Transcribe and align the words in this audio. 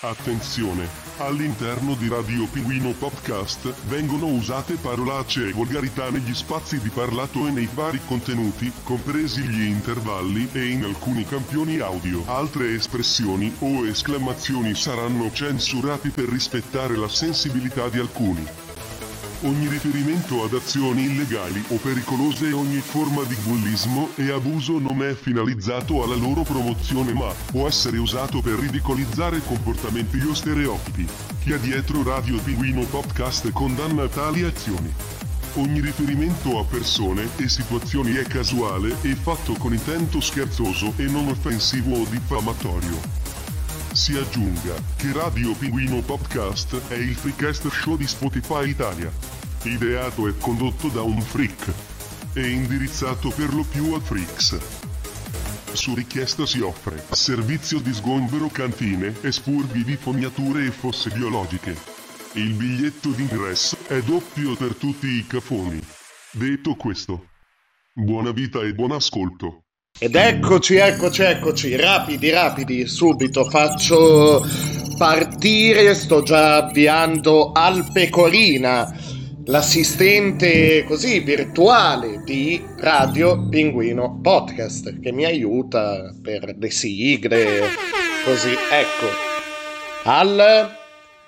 Attenzione! 0.00 0.88
All'interno 1.18 1.94
di 1.94 2.06
Radio 2.08 2.46
Pinguino 2.46 2.92
Podcast 2.92 3.72
vengono 3.86 4.26
usate 4.26 4.74
parolacce 4.74 5.48
e 5.48 5.52
volgarità 5.52 6.10
negli 6.10 6.34
spazi 6.34 6.80
di 6.80 6.90
parlato 6.90 7.46
e 7.46 7.50
nei 7.50 7.68
vari 7.72 8.00
contenuti, 8.06 8.70
compresi 8.82 9.40
gli 9.40 9.62
intervalli 9.62 10.50
e 10.52 10.66
in 10.66 10.84
alcuni 10.84 11.24
campioni 11.24 11.78
audio. 11.78 12.22
Altre 12.26 12.74
espressioni 12.74 13.54
o 13.60 13.86
esclamazioni 13.86 14.74
saranno 14.74 15.32
censurati 15.32 16.10
per 16.10 16.28
rispettare 16.28 16.96
la 16.96 17.08
sensibilità 17.08 17.88
di 17.88 17.98
alcuni. 17.98 18.69
Ogni 19.42 19.68
riferimento 19.68 20.44
ad 20.44 20.52
azioni 20.52 21.04
illegali 21.04 21.64
o 21.68 21.76
pericolose 21.76 22.48
e 22.48 22.52
ogni 22.52 22.80
forma 22.80 23.22
di 23.22 23.34
bullismo 23.36 24.10
e 24.16 24.30
abuso 24.30 24.78
non 24.78 25.02
è 25.02 25.14
finalizzato 25.14 26.02
alla 26.02 26.14
loro 26.14 26.42
promozione 26.42 27.14
ma 27.14 27.32
può 27.50 27.66
essere 27.66 27.96
usato 27.96 28.42
per 28.42 28.58
ridicolizzare 28.58 29.40
comportamenti 29.40 30.18
o 30.18 30.34
stereotipi. 30.34 31.08
Chi 31.42 31.52
è 31.52 31.58
dietro 31.58 32.02
Radio 32.02 32.38
Pinguino 32.38 32.84
Podcast 32.84 33.50
condanna 33.52 34.08
tali 34.08 34.42
azioni. 34.42 34.92
Ogni 35.54 35.80
riferimento 35.80 36.58
a 36.58 36.64
persone 36.64 37.26
e 37.36 37.48
situazioni 37.48 38.16
è 38.16 38.24
casuale 38.24 38.94
e 39.00 39.14
fatto 39.14 39.54
con 39.54 39.72
intento 39.72 40.20
scherzoso 40.20 40.92
e 40.96 41.04
non 41.04 41.28
offensivo 41.28 41.96
o 41.96 42.04
diffamatorio. 42.10 43.19
Si 44.00 44.16
aggiunga 44.16 44.82
che 44.96 45.12
Radio 45.12 45.54
Pinguino 45.54 46.00
Podcast 46.00 46.88
è 46.88 46.94
il 46.94 47.14
freecast 47.14 47.68
show 47.68 47.98
di 47.98 48.06
Spotify 48.06 48.70
Italia. 48.70 49.12
Ideato 49.64 50.26
e 50.26 50.38
condotto 50.38 50.88
da 50.88 51.02
un 51.02 51.20
freak. 51.20 51.70
E 52.32 52.48
indirizzato 52.48 53.28
per 53.28 53.52
lo 53.52 53.62
più 53.62 53.92
a 53.92 54.00
freaks. 54.00 54.58
Su 55.74 55.94
richiesta 55.94 56.46
si 56.46 56.60
offre 56.60 57.04
servizio 57.10 57.78
di 57.78 57.92
sgombero 57.92 58.48
cantine 58.48 59.14
e 59.20 59.30
spurghi 59.30 59.84
di 59.84 59.96
fognature 59.96 60.64
e 60.64 60.70
fosse 60.70 61.10
biologiche. 61.10 61.76
Il 62.32 62.54
biglietto 62.54 63.10
d'ingresso 63.10 63.76
è 63.86 64.00
doppio 64.00 64.56
per 64.56 64.76
tutti 64.76 65.08
i 65.08 65.26
cafoni. 65.26 65.78
Detto 66.30 66.74
questo, 66.74 67.26
buona 67.92 68.30
vita 68.30 68.62
e 68.62 68.72
buon 68.72 68.92
ascolto. 68.92 69.64
Ed 70.02 70.14
eccoci, 70.14 70.76
eccoci, 70.76 71.20
eccoci, 71.20 71.76
rapidi, 71.76 72.30
rapidi, 72.30 72.86
subito 72.86 73.44
faccio 73.44 74.42
partire, 74.96 75.94
sto 75.94 76.22
già 76.22 76.56
avviando 76.64 77.52
al 77.52 77.86
Pecorina, 77.92 78.90
l'assistente 79.44 80.84
così 80.84 81.20
virtuale 81.20 82.22
di 82.24 82.64
Radio 82.78 83.46
Pinguino 83.50 84.20
Podcast, 84.22 85.00
che 85.00 85.12
mi 85.12 85.26
aiuta 85.26 86.14
per 86.22 86.54
le 86.58 86.70
sigle, 86.70 87.68
così, 88.24 88.52
ecco. 88.52 89.06
Al, 90.04 90.70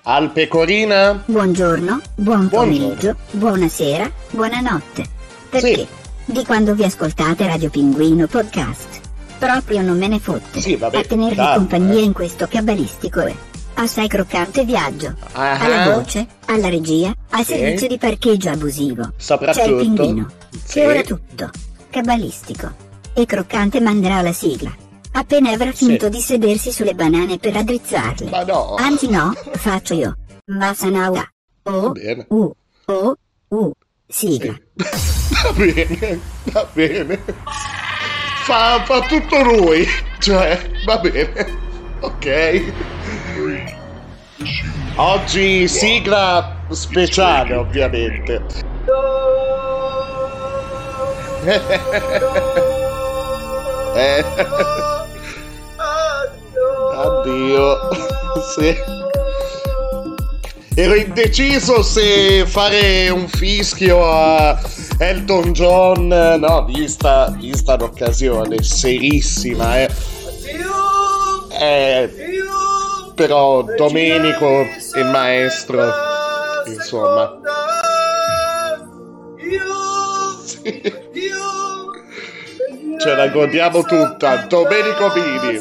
al 0.04 0.32
Pecorina? 0.32 1.22
Buongiorno, 1.26 2.00
buon 2.14 2.48
pomeriggio, 2.48 3.16
buonasera, 3.32 4.10
buonanotte. 4.30 5.04
Perché? 5.50 5.74
Sì. 5.74 6.00
Di 6.32 6.44
quando 6.44 6.74
vi 6.74 6.84
ascoltate 6.84 7.46
Radio 7.46 7.68
Pinguino 7.68 8.26
Podcast. 8.26 9.00
Proprio 9.38 9.82
non 9.82 9.98
me 9.98 10.08
ne 10.08 10.18
fotte. 10.18 10.60
Sì, 10.60 10.76
vabbè, 10.76 10.98
A 10.98 11.04
tenervi 11.04 11.34
tanto, 11.36 11.58
compagnia 11.58 11.98
eh. 12.00 12.02
in 12.04 12.12
questo 12.12 12.46
cabalistico 12.48 13.20
e 13.20 13.34
assai 13.74 14.08
croccante 14.08 14.64
viaggio. 14.64 15.14
Ah. 15.32 15.58
Alla 15.60 15.94
voce, 15.94 16.26
alla 16.46 16.68
regia, 16.68 17.12
al 17.30 17.44
Sì. 17.44 17.52
servizio 17.54 17.88
di 17.88 17.98
parcheggio 17.98 18.48
abusivo. 18.50 19.02
C'è 19.02 19.12
Soprattutto. 19.16 19.68
il 19.68 19.76
pinguino. 19.76 20.30
Sì. 20.64 20.72
Che 20.80 20.86
ora 20.86 21.02
tutto. 21.02 21.50
Cabalistico. 21.90 22.72
E 23.12 23.26
croccante 23.26 23.80
manderà 23.80 24.22
la 24.22 24.32
sigla. 24.32 24.74
Appena 25.12 25.50
avrà 25.50 25.72
finito 25.72 26.08
di 26.08 26.20
sedersi 26.20 26.72
sulle 26.72 26.94
banane 26.94 27.36
per 27.38 27.52
raddrizzarle. 27.52 28.30
Ma 28.30 28.42
no. 28.44 28.74
Anzi 28.76 29.08
no, 29.10 29.32
faccio 29.52 29.92
io. 29.92 30.16
Masanawa. 30.46 31.22
O. 31.64 31.92
U, 32.28 32.52
O, 32.86 33.16
U. 33.48 33.70
Sigla. 34.12 34.54
Va 34.76 35.52
bene, 35.56 36.20
va 36.52 36.66
bene. 36.74 37.18
Fa, 38.44 38.84
fa 38.84 39.00
tutto 39.08 39.42
lui. 39.42 39.86
Cioè, 40.18 40.70
va 40.84 40.98
bene. 40.98 41.46
Ok. 42.00 42.72
Oggi 44.96 45.66
sigla 45.66 46.58
speciale, 46.68 47.54
ovviamente. 47.56 48.42
Eh. 53.94 54.24
Addio. 56.94 57.76
Sì. 58.54 59.01
Ero 60.74 60.94
indeciso 60.94 61.82
se 61.82 62.46
fare 62.46 63.10
un 63.10 63.28
fischio 63.28 64.10
a 64.10 64.58
Elton 64.98 65.52
John, 65.52 66.06
no, 66.08 66.64
vista, 66.64 67.34
vista 67.38 67.76
l'occasione, 67.76 68.62
serissima, 68.62 69.80
eh. 69.80 69.90
Eh, 71.60 72.10
però 73.14 73.62
Domenico, 73.76 74.64
il 74.94 75.04
maestro, 75.12 75.92
insomma. 76.66 77.38
Sì. 80.42 80.82
Ce 82.98 83.14
la 83.14 83.28
godiamo 83.28 83.82
tutta, 83.82 84.46
Domenico 84.48 85.12
Bini. 85.12 85.60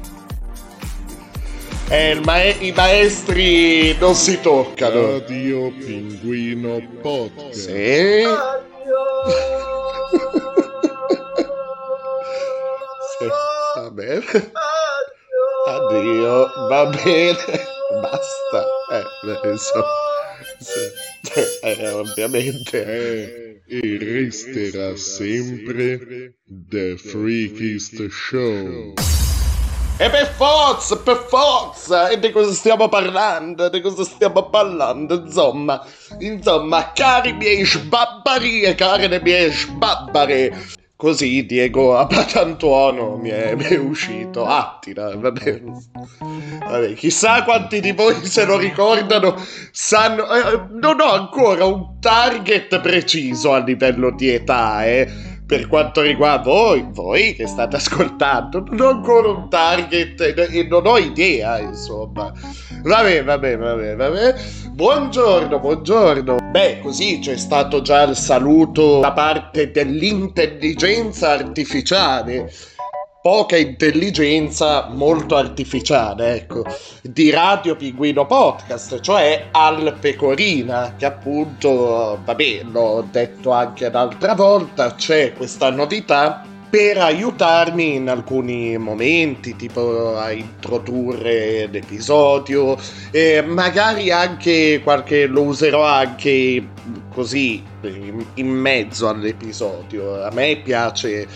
Eh, 1.91 2.19
mae- 2.23 2.55
i 2.61 2.71
maestri 2.71 3.95
non 3.99 4.15
si 4.15 4.39
toccano. 4.39 5.19
Radio 5.19 5.71
Pinguino 5.71 6.79
Podcast. 7.01 7.67
Sì. 7.67 8.23
Sì, 13.17 13.27
va 13.75 13.89
bene. 13.91 14.51
Addio, 15.67 16.67
va 16.69 16.85
bene. 17.03 17.35
Basta. 18.01 18.65
Eh, 18.91 19.49
insomma. 19.49 19.85
Sì. 20.59 20.79
Eh, 21.63 21.89
ovviamente. 21.89 22.83
È 22.85 23.49
e 23.71 23.97
resterà 23.99 24.97
sempre 24.97 26.35
The 26.45 26.97
Freakist 26.97 28.05
Show. 28.09 28.93
E 30.01 30.09
per 30.09 30.33
forza, 30.35 30.97
per 30.97 31.27
forza! 31.27 32.09
E 32.09 32.17
di 32.17 32.31
cosa 32.31 32.51
stiamo 32.53 32.89
parlando? 32.89 33.69
Di 33.69 33.81
cosa 33.81 34.03
stiamo 34.03 34.49
parlando? 34.49 35.13
Insomma, 35.13 35.85
insomma, 36.17 36.91
cari 36.91 37.33
miei 37.33 37.63
sbabbari 37.63 38.61
e 38.61 38.73
care 38.73 39.05
le 39.07 39.21
mie 39.21 39.51
sbabbare, 39.51 40.57
così 40.95 41.45
Diego 41.45 41.95
Abatantuono 41.95 43.17
mi 43.17 43.29
mi 43.29 43.63
è 43.63 43.77
uscito. 43.77 44.43
Attila, 44.43 45.15
vabbè. 45.15 45.61
vabbè. 46.67 46.93
Chissà 46.95 47.43
quanti 47.43 47.79
di 47.79 47.91
voi 47.91 48.25
se 48.25 48.43
lo 48.43 48.57
ricordano 48.57 49.39
sanno... 49.69 50.23
Eh, 50.33 50.61
non 50.79 50.99
ho 50.99 51.11
ancora 51.11 51.65
un 51.65 51.99
target 51.99 52.79
preciso 52.79 53.53
a 53.53 53.59
livello 53.59 54.09
di 54.09 54.29
età, 54.29 54.83
eh 54.83 55.30
per 55.51 55.67
quanto 55.67 55.99
riguarda 55.99 56.49
voi, 56.49 56.85
voi 56.91 57.33
che 57.33 57.45
state 57.45 57.75
ascoltando, 57.75 58.63
non 58.69 58.79
ho 58.79 58.89
ancora 58.91 59.31
un 59.31 59.49
target 59.49 60.21
e 60.21 60.63
non 60.63 60.87
ho 60.87 60.97
idea, 60.97 61.59
insomma. 61.59 62.31
Vabbè, 62.81 63.21
vabbè, 63.21 63.57
vabbè, 63.57 63.95
vabbè. 63.97 64.35
Buongiorno, 64.69 65.59
buongiorno. 65.59 66.37
Beh, 66.51 66.79
così 66.81 67.19
c'è 67.19 67.35
stato 67.35 67.81
già 67.81 68.03
il 68.03 68.15
saluto 68.15 69.01
da 69.01 69.11
parte 69.11 69.71
dell'intelligenza 69.71 71.31
artificiale 71.31 72.49
poca 73.21 73.55
intelligenza 73.55 74.87
molto 74.89 75.35
artificiale, 75.35 76.37
ecco, 76.37 76.63
di 77.03 77.29
Radio 77.29 77.75
Pinguino 77.75 78.25
Podcast, 78.25 78.99
cioè 78.99 79.49
Al 79.51 79.95
Pecorina, 79.99 80.95
che 80.97 81.05
appunto, 81.05 82.19
vabbè, 82.25 82.63
l'ho 82.71 83.07
detto 83.11 83.51
anche 83.51 83.91
l'altra 83.91 84.33
volta, 84.33 84.95
c'è 84.95 85.33
questa 85.33 85.69
novità 85.69 86.43
per 86.67 86.97
aiutarmi 86.97 87.95
in 87.95 88.09
alcuni 88.09 88.75
momenti, 88.77 89.55
tipo 89.55 90.17
a 90.17 90.31
introdurre 90.31 91.67
l'episodio, 91.67 92.75
e 93.11 93.43
magari 93.43 94.09
anche 94.09 94.81
qualche 94.81 95.27
lo 95.27 95.43
userò 95.43 95.83
anche 95.83 96.65
così 97.13 97.61
in 98.35 98.47
mezzo 98.47 99.09
all'episodio. 99.09 100.23
A 100.23 100.31
me 100.31 100.61
piace 100.63 101.27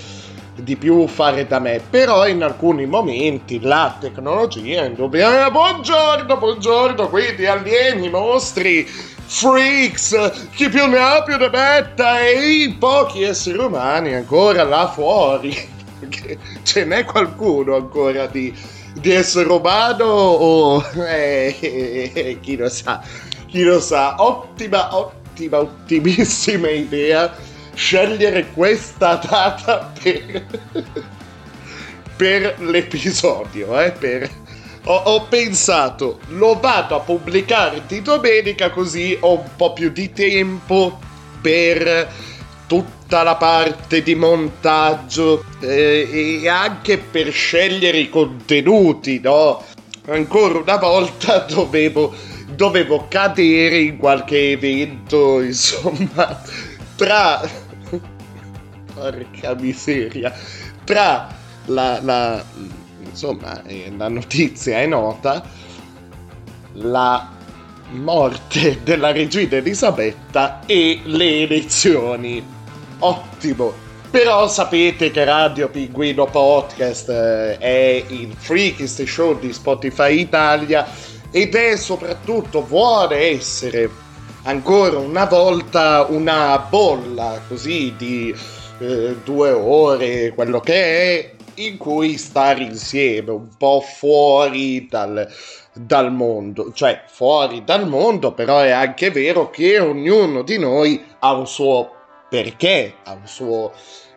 di 0.55 0.75
più 0.77 1.05
fare 1.07 1.45
da 1.45 1.59
me, 1.59 1.81
però 1.89 2.27
in 2.27 2.41
alcuni 2.41 2.85
momenti 2.85 3.59
la 3.59 3.95
tecnologia 3.99 4.85
indubbiamente... 4.85 5.51
Buongiorno, 5.51 6.37
buongiorno, 6.37 7.09
quindi 7.09 7.45
alieni, 7.45 8.09
mostri, 8.09 8.85
freaks, 8.85 10.49
chi 10.55 10.69
più 10.69 10.85
ne 10.87 10.97
ha 10.97 11.23
più 11.23 11.35
ne 11.37 11.49
metta 11.49 12.21
e 12.21 12.63
i 12.63 12.73
pochi 12.73 13.23
esseri 13.23 13.57
umani 13.57 14.13
ancora 14.13 14.63
là 14.63 14.87
fuori. 14.87 15.73
Ce 16.63 16.85
n'è 16.85 17.03
qualcuno 17.03 17.75
ancora 17.75 18.27
di, 18.27 18.53
di 18.93 19.11
essere 19.11 19.49
umano 19.49 20.05
o... 20.05 20.83
Eh, 20.95 21.55
eh, 21.59 22.11
eh, 22.13 22.39
chi 22.39 22.55
lo 22.55 22.69
sa, 22.69 23.01
chi 23.47 23.63
lo 23.63 23.79
sa. 23.81 24.15
Ottima, 24.21 24.95
ottima, 24.95 25.59
ottimissima 25.59 26.69
idea 26.69 27.53
scegliere 27.75 28.47
questa 28.53 29.15
data 29.15 29.91
per, 30.01 30.45
per 32.15 32.55
l'episodio, 32.59 33.79
eh, 33.79 33.91
per... 33.91 34.43
Ho, 34.87 34.95
ho, 34.95 35.23
pensato, 35.23 36.19
lo 36.27 36.59
vado 36.59 36.95
a 36.95 36.99
pubblicare 36.99 37.81
di 37.87 38.03
domenica 38.03 38.69
così 38.69 39.17
ho 39.19 39.39
un 39.39 39.49
po' 39.55 39.73
più 39.73 39.89
di 39.89 40.13
tempo 40.13 40.99
per 41.41 42.07
tutta 42.67 43.23
la 43.23 43.35
parte 43.35 44.03
di 44.03 44.13
montaggio 44.13 45.43
eh, 45.59 46.39
e 46.41 46.47
anche 46.47 46.99
per 46.99 47.31
scegliere 47.31 47.97
i 47.97 48.09
contenuti, 48.09 49.19
no? 49.19 49.63
Ancora 50.07 50.59
una 50.59 50.77
volta 50.77 51.39
dovevo, 51.49 52.13
dovevo 52.51 53.07
cadere 53.09 53.79
in 53.79 53.97
qualche 53.97 54.51
evento, 54.51 55.41
insomma, 55.41 56.41
tra 56.95 57.41
porca 58.95 59.53
miseria, 59.55 60.33
tra 60.83 61.27
la, 61.65 61.99
la, 62.01 62.43
insomma, 63.01 63.61
eh, 63.63 63.93
la 63.95 64.07
notizia 64.07 64.79
è 64.79 64.85
nota, 64.87 65.43
la 66.73 67.31
morte 67.91 68.79
della 68.83 69.11
regina 69.11 69.57
Elisabetta 69.57 70.61
e 70.65 71.01
le 71.03 71.41
elezioni. 71.41 72.43
Ottimo. 72.99 73.83
Però 74.09 74.47
sapete 74.47 75.11
che 75.11 75.25
Radio 75.25 75.67
Pinguino 75.67 76.25
Podcast 76.25 77.09
eh, 77.09 77.57
è 77.57 78.03
il 78.07 78.33
freakist 78.37 79.03
show 79.03 79.37
di 79.37 79.51
Spotify 79.51 80.19
Italia 80.19 80.87
ed 81.31 81.53
è 81.53 81.75
soprattutto, 81.75 82.65
vuole 82.65 83.31
essere 83.31 83.89
ancora 84.43 84.99
una 84.99 85.25
volta 85.25 86.05
una 86.07 86.57
bolla 86.69 87.41
così 87.47 87.93
di 87.97 88.33
eh, 88.79 89.15
due 89.23 89.51
ore, 89.51 90.33
quello 90.33 90.59
che 90.59 90.73
è, 91.19 91.35
in 91.55 91.77
cui 91.77 92.17
stare 92.17 92.63
insieme, 92.63 93.31
un 93.31 93.49
po' 93.57 93.81
fuori 93.81 94.87
dal, 94.89 95.27
dal 95.73 96.11
mondo. 96.11 96.71
Cioè, 96.73 97.03
fuori 97.07 97.63
dal 97.63 97.87
mondo, 97.87 98.33
però 98.33 98.59
è 98.59 98.71
anche 98.71 99.11
vero 99.11 99.49
che 99.49 99.79
ognuno 99.79 100.41
di 100.41 100.57
noi 100.57 101.03
ha 101.19 101.33
un 101.33 101.47
suo 101.47 101.91
perché, 102.29 102.95
ha 103.03 103.13
un 103.13 103.27
suo 103.27 103.71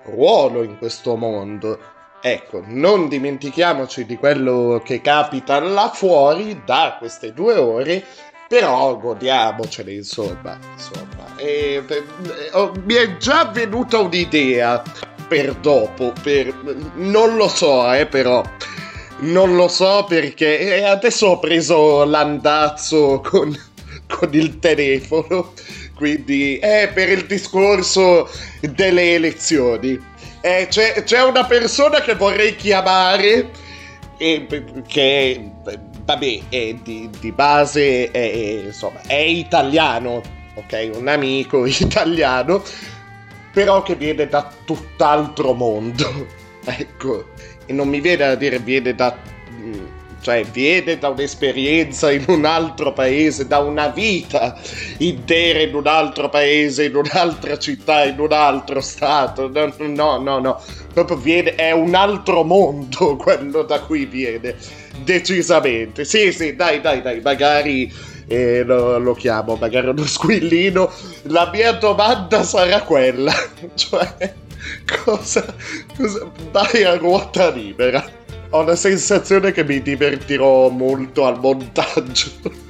ruolo 0.04 0.62
in 0.62 0.78
questo 0.78 1.16
mondo. 1.16 1.78
Ecco, 2.20 2.62
non 2.66 3.08
dimentichiamoci 3.08 4.04
di 4.04 4.16
quello 4.16 4.82
che 4.84 5.00
capita 5.00 5.60
là 5.60 5.88
fuori 5.94 6.62
da 6.64 6.96
queste 6.98 7.32
due 7.32 7.54
ore, 7.54 8.04
però 8.48 8.96
godiamocene, 8.96 9.92
insomma. 9.92 10.58
insomma. 10.72 11.36
E, 11.36 11.84
eh, 11.86 12.04
oh, 12.52 12.72
mi 12.84 12.94
è 12.94 13.18
già 13.18 13.44
venuta 13.52 13.98
un'idea 13.98 14.82
per 15.28 15.54
dopo, 15.56 16.12
per, 16.22 16.54
non 16.94 17.36
lo 17.36 17.46
so, 17.46 17.92
eh, 17.92 18.06
però. 18.06 18.42
Non 19.20 19.56
lo 19.56 19.66
so 19.66 20.06
perché 20.08 20.76
eh, 20.76 20.84
adesso 20.84 21.26
ho 21.26 21.38
preso 21.40 22.04
l'andazzo 22.04 23.20
con, 23.20 23.54
con 24.06 24.28
il 24.32 24.60
telefono, 24.60 25.52
quindi 25.96 26.58
eh, 26.58 26.88
per 26.94 27.08
il 27.10 27.26
discorso 27.26 28.30
delle 28.60 29.14
elezioni. 29.14 30.00
Eh, 30.40 30.68
c'è, 30.70 31.02
c'è, 31.02 31.24
una 31.24 31.44
persona 31.44 32.00
che 32.00 32.14
vorrei 32.14 32.54
chiamare, 32.54 33.50
e, 34.18 34.46
che 34.86 35.50
vabbè, 36.08 36.40
è 36.48 36.74
di, 36.82 37.10
di 37.20 37.32
base 37.32 38.10
è, 38.10 38.62
insomma, 38.64 39.02
è 39.06 39.16
italiano, 39.16 40.22
ok? 40.54 40.92
Un 40.94 41.06
amico 41.06 41.66
italiano, 41.68 42.62
però 43.52 43.82
che 43.82 43.94
viene 43.94 44.26
da 44.26 44.50
tutt'altro 44.64 45.52
mondo, 45.52 46.26
ecco. 46.64 47.26
E 47.66 47.74
non 47.74 47.88
mi 47.88 48.00
viene 48.00 48.24
a 48.24 48.34
dire 48.36 48.58
viene 48.58 48.94
da... 48.94 49.14
cioè 50.22 50.42
viene 50.44 50.96
da 50.96 51.10
un'esperienza 51.10 52.10
in 52.10 52.24
un 52.28 52.46
altro 52.46 52.94
paese, 52.94 53.46
da 53.46 53.58
una 53.58 53.88
vita 53.88 54.58
intera 54.98 55.60
in 55.60 55.74
un 55.74 55.86
altro 55.86 56.30
paese, 56.30 56.86
in 56.86 56.96
un'altra 56.96 57.58
città, 57.58 58.04
in 58.04 58.18
un 58.18 58.32
altro 58.32 58.80
stato. 58.80 59.50
No, 59.52 59.70
no, 59.76 60.16
no, 60.16 60.38
no. 60.38 60.62
Proprio 60.94 61.18
viene, 61.18 61.54
è 61.54 61.72
un 61.72 61.94
altro 61.94 62.44
mondo 62.44 63.16
quello 63.20 63.62
da 63.64 63.80
cui 63.82 64.06
viene. 64.06 64.56
Decisamente. 65.04 66.04
Sì, 66.04 66.32
sì, 66.32 66.54
dai, 66.54 66.80
dai, 66.80 67.02
dai, 67.02 67.20
magari 67.20 67.92
e 68.28 68.62
lo, 68.62 68.98
lo, 68.98 69.14
chiamo, 69.14 69.56
magari 69.56 69.88
uno 69.88 70.04
squillino. 70.06 70.92
La 71.22 71.50
mia 71.52 71.72
domanda 71.72 72.44
sarà 72.44 72.82
quella, 72.82 73.32
cioè 73.74 74.34
cosa, 75.04 75.44
cosa 75.96 76.30
vai 76.50 76.84
a 76.84 76.96
ruota 76.96 77.50
libera. 77.50 78.16
Ho 78.50 78.62
la 78.62 78.76
sensazione 78.76 79.52
che 79.52 79.64
mi 79.64 79.82
divertirò 79.82 80.68
molto 80.68 81.26
al 81.26 81.40
montaggio. 81.40 82.30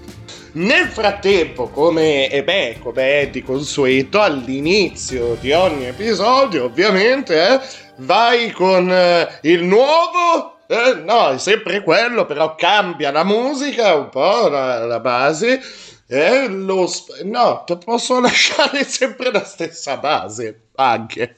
Nel 0.53 0.89
frattempo, 0.89 1.69
come, 1.69 2.31
eh 2.31 2.43
beh, 2.43 2.79
come 2.81 3.21
è 3.21 3.29
di 3.29 3.43
consueto, 3.43 4.21
all'inizio 4.21 5.37
di 5.41 5.53
ogni 5.53 5.87
episodio, 5.87 6.65
ovviamente, 6.65 7.49
eh, 7.49 7.61
vai 7.99 8.51
con 8.51 8.91
eh, 8.91 9.29
il 9.43 9.63
nuovo 9.63 10.58
eh, 10.69 10.95
no, 11.03 11.31
è 11.31 11.39
sempre 11.39 11.83
quello, 11.83 12.27
però 12.27 12.55
cambia 12.55 13.11
la 13.11 13.25
musica 13.25 13.95
un 13.95 14.11
po', 14.11 14.49
la, 14.49 14.85
la 14.85 15.01
base. 15.01 15.61
Eh, 16.07 16.47
lo 16.49 16.89
no, 17.25 17.65
posso 17.85 18.21
lasciare 18.21 18.85
sempre 18.85 19.31
la 19.31 19.45
stessa 19.45 19.97
base, 19.97 20.69
anche. 20.75 21.37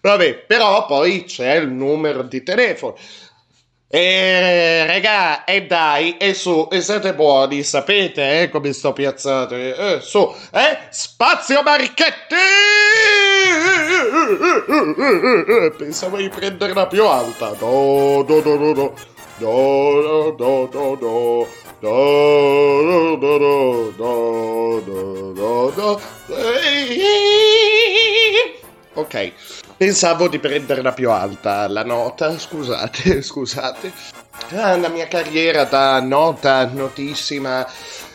Vabbè, 0.00 0.44
però 0.46 0.86
poi 0.86 1.24
c'è 1.24 1.56
il 1.56 1.68
numero 1.68 2.22
di 2.22 2.42
telefono. 2.42 2.96
E 3.94 4.86
regà, 4.86 5.44
e 5.44 5.66
dai, 5.66 6.16
e 6.16 6.32
su, 6.32 6.66
e 6.72 6.80
siete 6.80 7.12
buoni, 7.12 7.62
sapete 7.62 8.40
eh, 8.40 8.48
come 8.48 8.72
sto 8.72 8.94
piazzato? 8.94 9.54
Eh, 9.54 9.98
su, 10.00 10.34
eh, 10.50 10.78
spazio 10.88 11.60
Marchetti! 11.62 12.34
Pensavo 15.76 16.16
di 16.16 16.30
prenderla 16.30 16.86
più 16.86 17.04
alta. 17.04 17.54
No, 17.60 18.24
no, 18.26 18.40
no, 18.42 18.72
no. 18.72 18.94
No, 19.36 20.00
no, 20.00 20.36
no, 20.38 20.68
no, 20.72 20.98
no. 20.98 21.46
No, 21.80 22.80
no, 22.80 23.16
no, 23.16 23.92
no, 23.98 24.82
no, 24.86 25.32
no, 25.34 25.72
no. 25.76 26.00
Ok. 28.94 29.32
Pensavo 29.82 30.28
di 30.28 30.38
prenderla 30.38 30.92
più 30.92 31.10
alta 31.10 31.66
la 31.66 31.82
nota, 31.82 32.38
scusate, 32.38 33.18
scusate. 33.20 33.92
Ah, 34.50 34.76
la 34.76 34.86
mia 34.86 35.08
carriera 35.08 35.64
da 35.64 36.00
nota, 36.00 36.64
notissima 36.66 37.66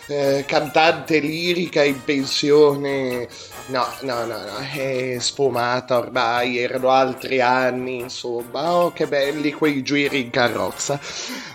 eh, 0.08 0.46
cantante 0.48 1.20
lirica 1.20 1.84
in 1.84 2.02
pensione 2.06 3.28
No, 3.70 3.86
no, 4.02 4.24
no, 4.24 4.38
no, 4.38 4.58
è 4.60 5.18
sfumata 5.20 5.98
ormai, 5.98 6.58
erano 6.58 6.90
altri 6.90 7.42
anni, 7.42 8.00
insomma. 8.00 8.74
Oh, 8.74 8.94
che 8.94 9.08
belli 9.08 9.52
quei 9.52 9.84
giri 9.84 10.22
in 10.22 10.30
carrozza. 10.30 10.98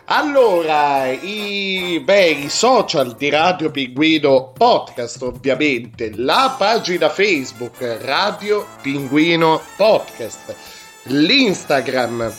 Allora, 0.07 1.07
i, 1.11 2.03
beh, 2.05 2.27
i 2.27 2.49
social 2.51 3.17
di 3.17 3.31
Radio 3.31 3.71
Pinguino 3.71 4.53
Podcast, 4.55 5.23
ovviamente, 5.23 6.13
la 6.15 6.55
pagina 6.59 7.09
Facebook 7.09 7.79
Radio 8.03 8.67
Pinguino 8.83 9.63
Podcast, 9.77 10.55
l'Instagram 11.05 12.31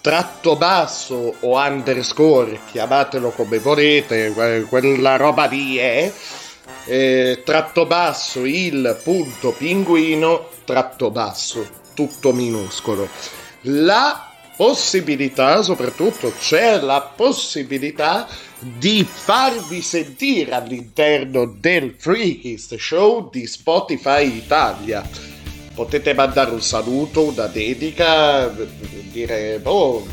tratto 0.00 0.56
basso 0.56 1.34
o 1.40 1.58
underscore, 1.58 2.60
chiamatelo 2.70 3.28
come 3.28 3.58
volete, 3.58 4.32
quella 4.68 5.16
roba 5.16 5.44
lì 5.44 5.78
eh, 5.78 6.10
tratto 7.44 7.84
basso 7.86 8.44
il 8.44 8.98
punto 9.02 9.52
pinguino 9.52 10.48
tratto 10.64 11.10
basso 11.10 11.66
tutto 11.94 12.32
minuscolo. 12.32 13.08
La 13.62 14.30
possibilità 14.56 15.62
soprattutto 15.62 16.32
c'è 16.32 16.80
la 16.80 17.12
possibilità 17.14 18.26
di 18.58 19.06
farvi 19.08 19.82
sentire 19.82 20.52
all'interno 20.52 21.46
del 21.46 21.94
Freakist 21.96 22.76
Show 22.76 23.30
di 23.30 23.46
Spotify 23.46 24.36
Italia. 24.36 25.08
Potete 25.74 26.14
mandare 26.14 26.50
un 26.50 26.62
saluto 26.62 27.24
una 27.24 27.46
dedica 27.46 28.52
dire 29.12 29.60
oh 29.62 30.06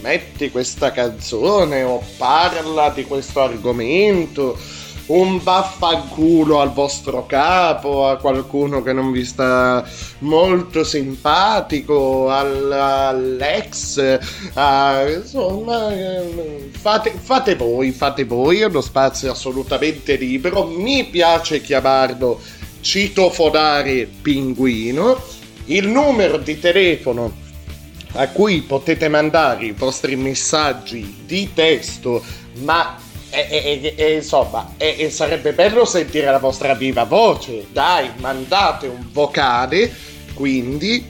metti 0.00 0.50
questa 0.50 0.90
canzone 0.92 1.82
o 1.82 2.02
parla 2.16 2.90
di 2.90 3.04
questo 3.04 3.42
argomento 3.42 4.58
un 5.06 5.38
vaffanculo 5.42 6.60
al 6.60 6.72
vostro 6.72 7.26
capo, 7.26 8.08
a 8.08 8.16
qualcuno 8.16 8.82
che 8.82 8.92
non 8.92 9.12
vi 9.12 9.24
sta 9.24 9.86
molto 10.20 10.84
simpatico, 10.84 12.30
al, 12.30 12.72
all'ex, 12.72 14.18
a, 14.54 15.04
insomma, 15.08 15.90
fate, 16.70 17.12
fate 17.20 17.54
voi, 17.54 17.90
fate 17.90 18.24
voi, 18.24 18.60
è 18.60 18.66
uno 18.66 18.80
spazio 18.80 19.30
assolutamente 19.30 20.16
libero, 20.16 20.66
mi 20.66 21.04
piace 21.04 21.60
chiamarlo 21.60 22.40
citofonare 22.80 24.08
pinguino, 24.22 25.18
il 25.66 25.88
numero 25.88 26.38
di 26.38 26.58
telefono 26.58 27.42
a 28.16 28.28
cui 28.28 28.60
potete 28.60 29.08
mandare 29.08 29.66
i 29.66 29.72
vostri 29.72 30.14
messaggi 30.16 31.22
di 31.26 31.50
testo, 31.52 32.22
ma 32.62 32.96
e, 33.34 33.80
e, 33.82 33.94
e, 33.96 34.14
insomma, 34.14 34.74
e, 34.76 35.10
sarebbe 35.10 35.52
bello 35.52 35.84
sentire 35.84 36.26
la 36.26 36.38
vostra 36.38 36.74
viva 36.74 37.02
voce. 37.04 37.66
Dai, 37.72 38.12
mandate 38.18 38.86
un 38.86 39.08
vocale, 39.10 39.92
quindi, 40.34 41.04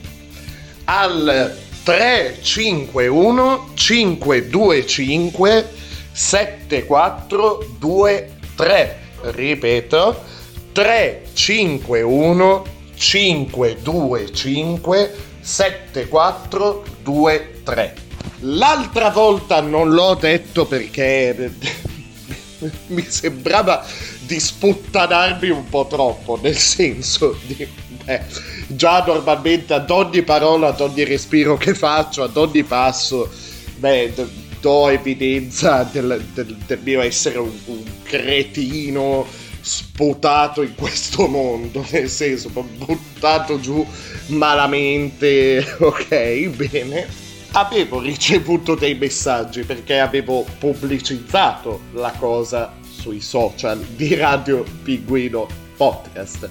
al 0.85 1.55
351 1.83 3.73
525 3.75 5.69
7423. 6.11 8.99
Ripeto, 9.21 10.23
351 10.71 12.63
525 12.95 15.15
7423. 15.41 17.93
L'altra 18.39 19.11
volta 19.11 19.61
non 19.61 19.91
l'ho 19.91 20.15
detto 20.15 20.65
perché 20.65 21.53
mi 22.87 23.05
sembrava 23.07 23.85
di 24.21 24.39
sputtanarmi 24.39 25.49
un 25.49 25.67
po' 25.69 25.87
troppo, 25.87 26.39
nel 26.41 26.57
senso 26.57 27.37
di... 27.45 27.67
Beh, 28.03 28.21
già 28.67 29.03
normalmente 29.05 29.73
ad 29.73 29.89
ogni 29.89 30.21
parola, 30.23 30.69
ad 30.69 30.81
ogni 30.81 31.03
respiro 31.03 31.57
che 31.57 31.73
faccio, 31.73 32.23
ad 32.23 32.37
ogni 32.37 32.63
passo, 32.63 33.29
beh, 33.77 34.13
do 34.59 34.89
evidenza 34.89 35.87
del, 35.91 36.23
del, 36.33 36.55
del 36.65 36.79
mio 36.83 37.01
essere 37.01 37.37
un, 37.37 37.51
un, 37.65 37.83
cretino 38.03 39.25
sputato 39.61 40.61
in 40.61 40.75
questo 40.75 41.27
mondo, 41.27 41.85
nel 41.91 42.09
senso, 42.09 42.49
buttato 42.49 43.59
giù 43.59 43.85
malamente, 44.27 45.65
ok, 45.79 46.47
bene 46.49 47.24
avevo 47.55 48.01
ricevuto 48.01 48.75
dei 48.75 48.95
messaggi 48.95 49.63
perché 49.63 49.99
avevo 49.99 50.45
pubblicizzato 50.59 51.83
la 51.93 52.11
cosa 52.11 52.73
sui 52.81 53.21
social 53.21 53.79
di 53.79 54.13
Radio 54.15 54.65
Pinguino 54.83 55.47
Podcast 55.77 56.49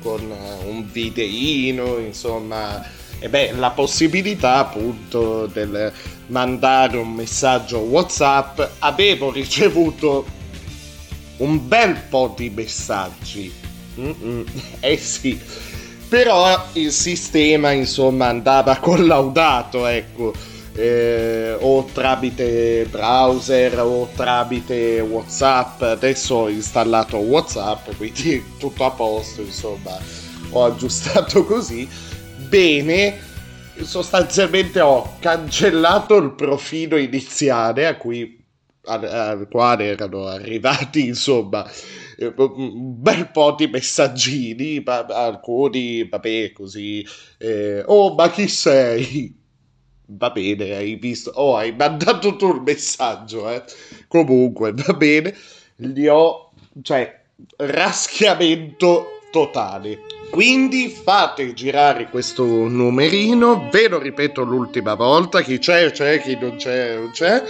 con 0.00 0.20
eh, 0.20 0.68
un 0.68 0.88
videino, 0.92 1.98
insomma, 1.98 2.86
e 3.18 3.28
beh, 3.28 3.52
la 3.52 3.70
possibilità 3.70 4.58
appunto 4.58 5.46
del 5.46 5.92
mandare 6.26 6.98
un 6.98 7.12
messaggio 7.12 7.78
WhatsApp, 7.78 8.60
avevo 8.78 9.32
ricevuto 9.32 10.24
un 11.38 11.66
bel 11.66 11.96
po' 12.08 12.32
di 12.36 12.50
messaggi. 12.50 13.52
Mm-mm. 13.98 14.44
Eh 14.78 14.98
sì, 14.98 15.40
però 16.14 16.68
il 16.74 16.92
sistema 16.92 17.72
insomma 17.72 18.28
andava 18.28 18.78
collaudato 18.78 19.84
ecco. 19.86 20.32
Eh, 20.76 21.56
o 21.60 21.84
tramite 21.92 22.86
browser 22.88 23.80
o 23.80 24.08
tramite 24.14 25.00
whatsapp. 25.00 25.82
Adesso 25.82 26.34
ho 26.34 26.48
installato 26.48 27.16
whatsapp 27.16 27.96
quindi 27.96 28.44
tutto 28.58 28.84
a 28.84 28.92
posto 28.92 29.40
insomma. 29.40 29.98
Ho 30.50 30.64
aggiustato 30.64 31.42
così. 31.46 31.88
Bene 32.48 33.32
sostanzialmente 33.82 34.80
ho 34.80 35.16
cancellato 35.18 36.16
il 36.16 36.30
profilo 36.30 36.96
iniziale 36.96 37.88
a 37.88 37.96
cui 37.96 38.40
al, 38.84 39.02
al 39.02 39.48
quale 39.50 39.86
erano 39.86 40.26
arrivati 40.26 41.06
insomma 41.08 41.68
un 42.18 43.00
bel 43.00 43.30
po' 43.30 43.54
di 43.56 43.66
messaggini, 43.66 44.82
ma 44.84 45.04
alcuni, 45.06 46.08
vabbè, 46.08 46.52
così, 46.52 47.06
eh, 47.38 47.82
oh, 47.86 48.14
ma 48.14 48.30
chi 48.30 48.48
sei? 48.48 49.42
Va 50.06 50.30
bene, 50.30 50.76
hai 50.76 50.96
visto, 50.96 51.30
oh, 51.34 51.56
hai 51.56 51.74
mandato 51.74 52.36
tu 52.36 52.54
il 52.54 52.60
messaggio, 52.60 53.48
eh? 53.48 53.64
Comunque, 54.06 54.72
va 54.72 54.92
bene, 54.92 55.34
li 55.76 56.06
ho, 56.06 56.50
cioè, 56.82 57.22
raschiamento 57.56 59.20
totale. 59.30 60.00
Quindi 60.30 60.88
fate 60.88 61.54
girare 61.54 62.08
questo 62.08 62.44
numerino, 62.44 63.68
ve 63.70 63.88
lo 63.88 63.98
ripeto 63.98 64.42
l'ultima 64.42 64.94
volta, 64.94 65.42
chi 65.42 65.58
c'è, 65.58 65.90
c'è, 65.90 66.20
chi 66.20 66.36
non 66.38 66.56
c'è, 66.56 66.96
non 66.96 67.10
c'è. 67.10 67.42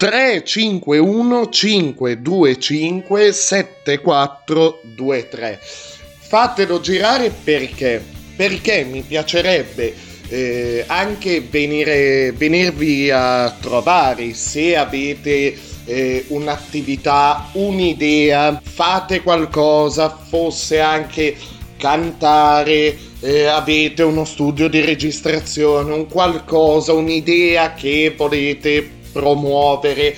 351 0.00 1.50
525 1.50 3.32
7423. 3.32 5.58
Fatelo 5.60 6.80
girare 6.80 7.28
perché? 7.28 8.02
Perché 8.34 8.84
mi 8.84 9.02
piacerebbe 9.02 9.94
eh, 10.28 10.84
anche 10.86 11.42
venire, 11.42 12.32
venirvi 12.32 13.10
a 13.10 13.54
trovare 13.60 14.32
se 14.32 14.74
avete 14.74 15.54
eh, 15.84 16.24
un'attività, 16.28 17.50
un'idea, 17.52 18.58
fate 18.64 19.20
qualcosa, 19.20 20.08
fosse 20.08 20.80
anche 20.80 21.36
cantare, 21.76 22.96
eh, 23.20 23.44
avete 23.44 24.02
uno 24.02 24.24
studio 24.24 24.66
di 24.66 24.80
registrazione, 24.80 25.92
un 25.92 26.06
qualcosa, 26.06 26.94
un'idea 26.94 27.74
che 27.74 28.14
volete 28.16 28.99
promuovere 29.12 30.16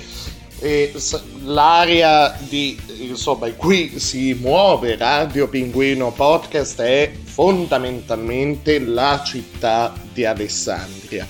eh, 0.59 0.93
l'area 1.43 2.37
di, 2.47 2.79
insomma, 2.99 3.47
in 3.47 3.57
cui 3.57 3.99
si 3.99 4.33
muove 4.33 4.95
Radio 4.95 5.47
Pinguino 5.49 6.11
Podcast 6.11 6.81
è 6.81 7.11
fondamentalmente 7.23 8.79
la 8.79 9.21
città 9.25 9.93
di 10.13 10.23
Alessandria. 10.25 11.27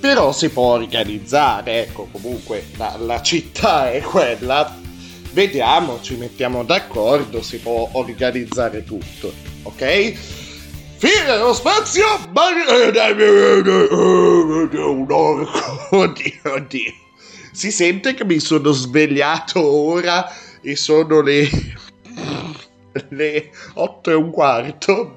Però 0.00 0.32
si 0.32 0.48
può 0.48 0.72
organizzare, 0.72 1.82
ecco, 1.82 2.08
comunque 2.10 2.68
la, 2.76 2.96
la 2.98 3.20
città 3.20 3.90
è 3.90 4.00
quella. 4.00 4.78
Vediamo, 5.32 6.00
ci 6.00 6.16
mettiamo 6.16 6.64
d'accordo, 6.64 7.42
si 7.42 7.58
può 7.58 7.88
organizzare 7.92 8.82
tutto, 8.82 9.32
ok? 9.62 10.39
Fine 11.00 11.38
lo 11.38 11.54
spazio! 11.54 12.04
Un 14.70 15.06
orco, 15.08 15.96
oddio, 15.96 16.40
oddio. 16.44 16.92
Si 17.52 17.70
sente 17.70 18.12
che 18.12 18.26
mi 18.26 18.38
sono 18.38 18.70
svegliato 18.72 19.66
ora 19.66 20.30
e 20.60 20.76
sono 20.76 21.22
le... 21.22 21.48
le 23.08 23.50
8 23.72 24.10
e 24.10 24.14
un 24.14 24.30
quarto. 24.30 25.14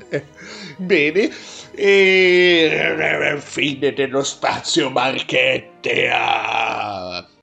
Bene, 0.78 1.30
e 1.74 3.36
fine 3.38 3.92
dello 3.92 4.24
spazio 4.24 4.88
marchette. 4.88 6.08
Ah. 6.10 7.35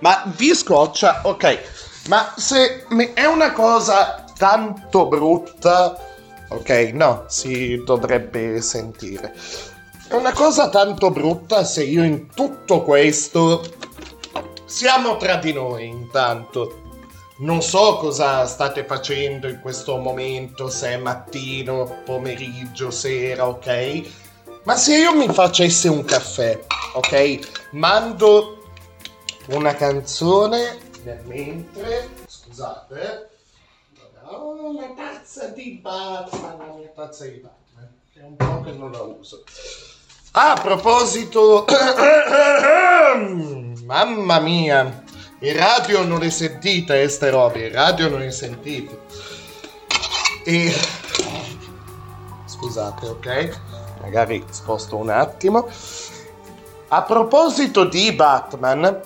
Ma 0.00 0.22
vi 0.36 0.54
scoccia, 0.54 1.22
ok, 1.24 1.58
ma 2.08 2.34
se 2.36 2.86
è 3.14 3.24
una 3.24 3.52
cosa 3.52 4.24
tanto 4.36 5.06
brutta, 5.06 5.98
ok, 6.48 6.70
no, 6.92 7.24
si 7.28 7.82
dovrebbe 7.84 8.60
sentire. 8.60 9.34
È 10.08 10.14
una 10.14 10.32
cosa 10.32 10.68
tanto 10.68 11.10
brutta 11.10 11.64
se 11.64 11.82
io 11.82 12.04
in 12.04 12.28
tutto 12.28 12.82
questo 12.82 13.62
siamo 14.66 15.16
tra 15.16 15.36
di 15.36 15.52
noi 15.52 15.86
intanto. 15.86 16.82
Non 17.38 17.60
so 17.60 17.96
cosa 17.96 18.46
state 18.46 18.84
facendo 18.84 19.46
in 19.46 19.60
questo 19.60 19.96
momento, 19.96 20.68
se 20.70 20.90
è 20.90 20.96
mattino, 20.96 22.02
pomeriggio, 22.04 22.90
sera, 22.90 23.46
ok? 23.46 24.02
Ma 24.62 24.74
se 24.76 24.96
io 24.96 25.14
mi 25.14 25.28
facessi 25.28 25.86
un 25.86 26.04
caffè, 26.04 26.58
ok? 26.94 27.68
Mando 27.72 28.55
una 29.48 29.74
canzone 29.74 30.78
nel 31.04 31.20
mentre, 31.24 32.08
scusate, 32.26 33.28
oh, 34.24 34.72
la 34.72 34.92
tazza 34.96 35.48
di 35.48 35.78
Batman, 35.80 36.58
la 36.58 36.74
mia 36.76 36.88
tazza 36.94 37.24
di 37.26 37.40
Batman, 37.40 37.88
è 38.14 38.22
un 38.22 38.36
po' 38.36 38.62
che 38.62 38.72
non 38.72 38.90
la 38.90 39.02
uso. 39.02 39.44
Ah, 40.32 40.52
a 40.52 40.60
proposito, 40.60 41.64
mamma 43.84 44.40
mia, 44.40 45.04
in 45.38 45.56
radio 45.56 46.02
non 46.02 46.18
le 46.18 46.30
sentite 46.30 46.98
queste 47.00 47.30
robe, 47.30 47.68
in 47.68 47.72
radio 47.72 48.08
non 48.08 48.18
le 48.18 48.32
sentite. 48.32 49.00
E 50.44 50.74
scusate, 52.46 53.06
ok? 53.06 53.60
Magari 54.02 54.44
sposto 54.50 54.96
un 54.96 55.10
attimo. 55.10 55.68
A 56.88 57.02
proposito 57.02 57.84
di 57.84 58.12
Batman, 58.12 59.00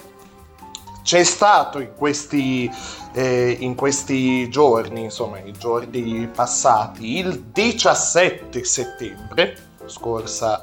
c'è 1.10 1.24
stato 1.24 1.80
in 1.80 1.90
questi, 1.96 2.70
eh, 3.14 3.56
in 3.58 3.74
questi 3.74 4.48
giorni, 4.48 5.02
insomma, 5.02 5.40
i 5.40 5.50
giorni 5.50 6.30
passati, 6.32 7.18
il 7.18 7.46
17 7.52 8.62
settembre, 8.62 9.56
scorsa 9.86 10.62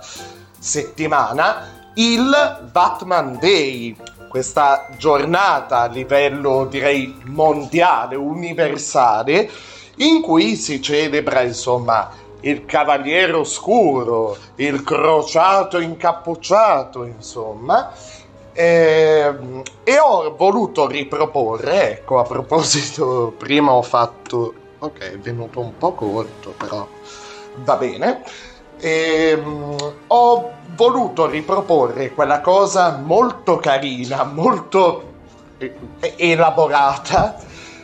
settimana 0.57 1.91
il 1.95 2.69
Batman 2.71 3.37
Day, 3.41 3.93
questa 4.29 4.87
giornata 4.97 5.81
a 5.81 5.87
livello 5.87 6.65
direi 6.65 7.13
mondiale, 7.25 8.15
universale, 8.15 9.51
in 9.97 10.21
cui 10.21 10.55
si 10.55 10.81
celebra 10.81 11.41
insomma 11.41 12.09
il 12.41 12.63
Cavaliere 12.65 13.33
Oscuro, 13.33 14.37
il 14.55 14.81
Crociato 14.83 15.79
Incappucciato, 15.79 17.03
insomma. 17.03 17.91
E, 18.59 19.35
e 19.83 19.99
ho 19.99 20.35
voluto 20.35 20.87
riproporre, 20.87 21.91
ecco, 21.91 22.17
a 22.17 22.23
proposito, 22.23 23.31
prima 23.37 23.73
ho 23.73 23.83
fatto, 23.83 24.51
ok, 24.79 24.97
è 24.97 25.17
venuto 25.19 25.59
un 25.59 25.77
po' 25.77 25.93
corto, 25.93 26.55
però 26.57 26.87
va 27.57 27.75
bene. 27.75 28.23
E, 28.79 29.33
um, 29.35 29.75
ho 30.07 30.51
voluto 30.75 31.27
riproporre 31.27 32.13
quella 32.13 32.41
cosa 32.41 32.97
molto 32.97 33.57
carina, 33.57 34.23
molto 34.23 35.03
eh, 35.59 35.75
elaborata, 36.15 37.37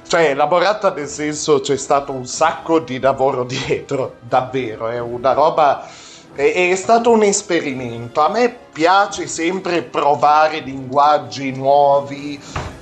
cioè 0.08 0.30
elaborata 0.30 0.92
nel 0.92 1.08
senso 1.08 1.60
c'è 1.60 1.78
stato 1.78 2.12
un 2.14 2.26
sacco 2.26 2.80
di 2.80 3.00
lavoro 3.00 3.44
dietro, 3.44 4.16
davvero, 4.22 4.88
è 4.88 5.00
una 5.00 5.34
roba, 5.34 5.88
è, 6.36 6.70
è 6.70 6.76
stato 6.76 7.12
un 7.12 7.24
esperimento, 7.24 8.22
a 8.22 8.30
me 8.30 8.56
piace 8.72 9.28
sempre 9.28 9.84
provare 9.84 10.60
linguaggi 10.60 11.52
nuovi, 11.52 12.40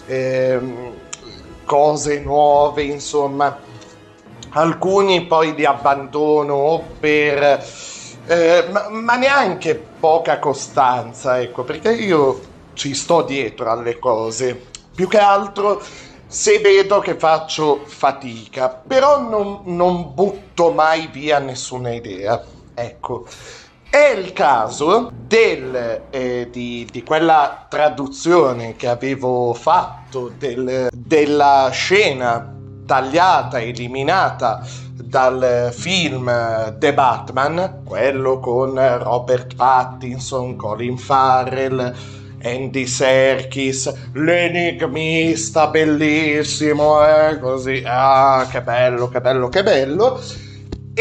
ehm, 0.08 0.94
cose 1.66 2.20
nuove, 2.20 2.84
insomma, 2.84 3.58
alcuni 4.52 5.26
poi 5.26 5.54
li 5.54 5.66
abbandono 5.66 6.84
per 7.00 7.64
eh, 8.28 8.68
ma, 8.72 8.90
ma, 8.90 9.16
neanche 9.16 9.76
poca 9.76 10.40
costanza, 10.40 11.40
ecco, 11.40 11.64
perché 11.64 11.92
io 11.94 12.40
ci 12.74 12.94
sto 12.94 13.24
dietro 13.24 13.70
alle 13.70 14.00
cose. 14.00 14.68
Più 14.94 15.08
che 15.08 15.18
altro 15.18 15.82
se 16.28 16.60
vedo 16.60 17.00
che 17.00 17.16
faccio 17.16 17.82
fatica, 17.86 18.70
però 18.70 19.20
non, 19.20 19.62
non 19.66 20.14
butto 20.14 20.72
mai 20.72 21.08
via 21.12 21.40
nessuna 21.40 21.92
idea. 21.92 22.42
Ecco. 22.82 23.26
È 23.90 24.16
il 24.18 24.32
caso 24.32 25.12
del, 25.14 26.04
eh, 26.10 26.48
di, 26.50 26.88
di, 26.90 27.04
quella 27.04 27.66
traduzione 27.70 28.78
che 28.78 28.88
avevo 28.88 29.54
fatto 29.54 30.32
del, 30.38 30.88
della 30.94 31.70
scena 31.74 32.56
tagliata, 32.86 33.60
eliminata 33.60 34.66
dal 34.96 35.72
film 35.74 36.26
The 36.78 36.94
Batman, 36.94 37.82
quello 37.84 38.40
con 38.40 38.76
Robert 39.04 39.56
Pattinson, 39.56 40.56
Colin 40.56 40.98
Farrell, 40.98 41.94
Andy 42.44 42.88
Serkis, 42.88 43.94
l'enigmista 44.14 45.68
bellissimo, 45.68 47.06
eh, 47.06 47.38
così, 47.40 47.84
ah, 47.86 48.48
che 48.50 48.62
bello, 48.62 49.10
che 49.10 49.20
bello, 49.20 49.50
che 49.50 49.64
bello. 49.64 50.50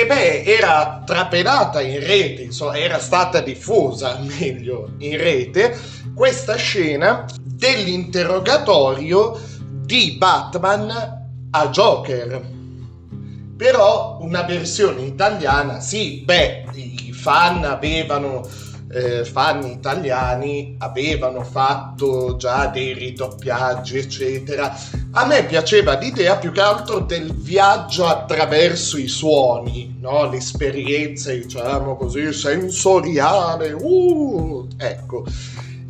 E 0.00 0.06
beh, 0.06 0.44
era 0.44 1.02
trapelata 1.04 1.82
in 1.82 2.00
rete, 2.00 2.44
insomma, 2.44 2.78
era 2.78 2.98
stata 2.98 3.40
diffusa, 3.40 4.18
meglio, 4.40 4.92
in 4.96 5.18
rete, 5.18 5.78
questa 6.14 6.56
scena 6.56 7.26
dell'interrogatorio 7.38 9.38
di 9.84 10.16
Batman 10.16 10.90
a 11.50 11.68
Joker. 11.68 12.40
Però 13.58 14.16
una 14.22 14.40
versione 14.44 15.02
italiana, 15.02 15.80
sì, 15.80 16.22
beh, 16.24 16.68
i 16.72 17.12
fan 17.12 17.62
avevano, 17.64 18.48
eh, 18.92 19.24
fan 19.24 19.64
italiani 19.66 20.74
avevano 20.78 21.44
fatto 21.44 22.36
già 22.36 22.66
dei 22.66 22.92
ridoppiaggi, 22.92 23.98
eccetera. 23.98 24.76
A 25.12 25.26
me 25.26 25.44
piaceva 25.44 25.96
l'idea 25.96 26.36
più 26.36 26.50
che 26.50 26.60
altro 26.60 27.00
del 27.00 27.32
viaggio 27.32 28.06
attraverso 28.06 28.98
i 28.98 29.08
suoni, 29.08 29.96
no? 30.00 30.28
l'esperienza, 30.28 31.32
diciamo 31.32 31.96
così, 31.96 32.32
sensoriale, 32.32 33.72
uh, 33.72 34.68
ecco 34.76 35.24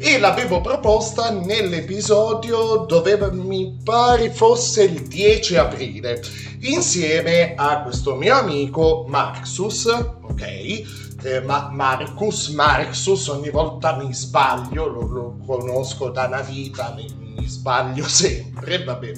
e 0.02 0.18
l'avevo 0.18 0.62
proposta 0.62 1.28
nell'episodio 1.28 2.86
dove 2.88 3.18
mi 3.32 3.78
pare 3.84 4.30
fosse 4.30 4.84
il 4.84 5.02
10 5.02 5.56
aprile 5.56 6.22
insieme 6.60 7.52
a 7.54 7.82
questo 7.82 8.14
mio 8.14 8.34
amico 8.34 9.04
Marxus 9.08 9.84
ok 10.22 11.09
eh, 11.22 11.40
ma 11.40 11.70
Marcus 11.70 12.48
Marxus 12.48 13.28
ogni 13.28 13.50
volta 13.50 13.96
mi 13.96 14.12
sbaglio 14.12 14.86
lo, 14.86 15.06
lo 15.06 15.36
conosco 15.46 16.10
da 16.10 16.26
una 16.26 16.40
vita 16.40 16.92
mi, 16.94 17.06
mi 17.18 17.46
sbaglio 17.46 18.06
sempre 18.08 18.82
vabbè 18.84 19.12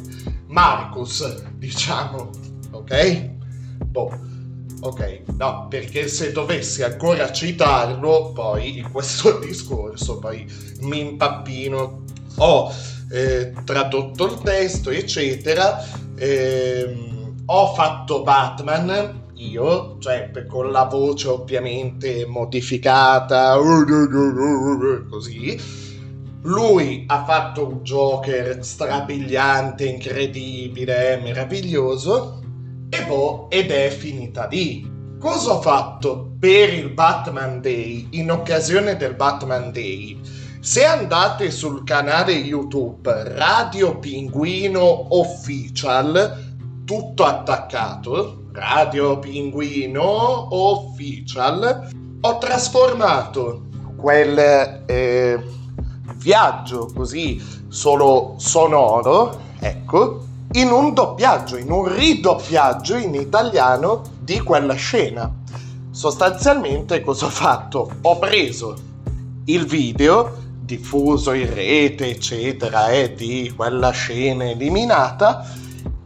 Marcus 0.47 1.43
diciamo 1.53 2.31
ok 2.71 3.31
boh 3.87 4.31
Ok, 4.85 5.23
no, 5.37 5.69
perché 5.69 6.09
se 6.09 6.33
dovessi 6.33 6.83
ancora 6.83 7.31
citarlo, 7.31 8.33
poi 8.33 8.79
in 8.79 8.91
questo 8.91 9.38
discorso, 9.38 10.19
poi 10.19 10.45
mi 10.81 10.99
impappino. 10.99 12.03
Ho 12.38 12.73
eh, 13.12 13.53
tradotto 13.65 14.25
il 14.27 14.41
testo, 14.43 14.91
eccetera. 14.91 15.85
Ehm, 16.17 17.45
ho 17.47 17.75
fatto 17.75 18.23
Batman, 18.25 19.22
io, 19.51 19.97
cioè 19.99 20.31
con 20.49 20.71
la 20.71 20.85
voce 20.85 21.29
ovviamente 21.29 22.27
modificata, 22.27 23.57
così. 25.09 25.61
Lui 26.43 27.05
ha 27.07 27.25
fatto 27.25 27.69
un 27.69 27.83
Joker 27.83 28.65
strabiliante, 28.65 29.87
incredibile, 29.87 31.21
meraviglioso 31.23 32.43
e 32.89 33.05
boh, 33.05 33.49
ed 33.49 33.71
è 33.71 33.91
finita 33.91 34.47
lì. 34.47 34.91
Cosa 35.21 35.53
ho 35.53 35.61
fatto 35.61 36.33
per 36.39 36.75
il 36.75 36.91
Batman 36.91 37.61
Day 37.61 38.09
in 38.11 38.33
occasione 38.33 38.97
del 38.97 39.15
Batman 39.15 39.71
Day? 39.71 40.21
Se 40.59 40.85
andate 40.85 41.51
sul 41.51 41.85
canale 41.85 42.33
YouTube 42.33 43.35
Radio 43.35 43.99
Pinguino 43.99 45.17
Official, 45.17 46.55
tutto 46.85 47.25
attaccato, 47.25 48.42
Radio 48.53 49.19
Pinguino 49.19 50.55
Official, 50.55 51.88
ho 52.21 52.38
trasformato 52.38 53.62
quel 53.97 54.83
eh, 54.87 55.43
viaggio 56.17 56.91
così 56.95 57.43
solo 57.69 58.35
sonoro, 58.37 59.41
ecco, 59.59 60.27
in 60.53 60.71
un 60.71 60.93
doppiaggio, 60.93 61.57
in 61.57 61.71
un 61.71 61.95
ridoppiaggio 61.95 62.97
in 62.97 63.15
italiano 63.15 64.03
di 64.21 64.38
quella 64.41 64.75
scena. 64.75 65.33
Sostanzialmente 65.91 67.01
cosa 67.01 67.27
ho 67.27 67.31
fatto? 67.31 67.91
Ho 68.03 68.19
preso 68.19 68.77
il 69.47 69.65
video 69.65 70.37
diffuso 70.61 71.33
in 71.33 71.53
rete, 71.53 72.11
eccetera, 72.11 72.91
eh, 72.91 73.15
di 73.15 73.51
quella 73.57 73.91
scena 73.91 74.49
eliminata 74.49 75.47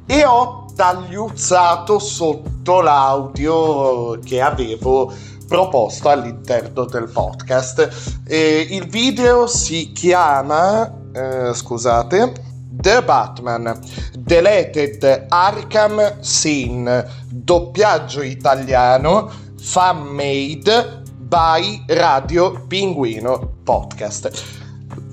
e 0.06 0.24
ho 0.24 0.65
tagliuzzato 0.76 1.98
sotto 1.98 2.82
l'audio 2.82 4.18
che 4.20 4.42
avevo 4.42 5.10
proposto 5.48 6.10
all'interno 6.10 6.84
del 6.84 7.08
podcast. 7.08 8.22
E 8.26 8.66
il 8.70 8.86
video 8.86 9.46
si 9.46 9.92
chiama, 9.92 10.92
eh, 11.12 11.54
scusate, 11.54 12.44
The 12.70 13.02
Batman 13.02 13.80
Deleted 14.18 15.26
Arkham 15.28 16.20
Scene, 16.20 17.06
doppiaggio 17.30 18.20
italiano, 18.20 19.30
fan 19.58 20.02
made 20.02 21.04
by 21.18 21.84
Radio 21.86 22.66
Pinguino 22.66 23.54
Podcast. 23.64 24.64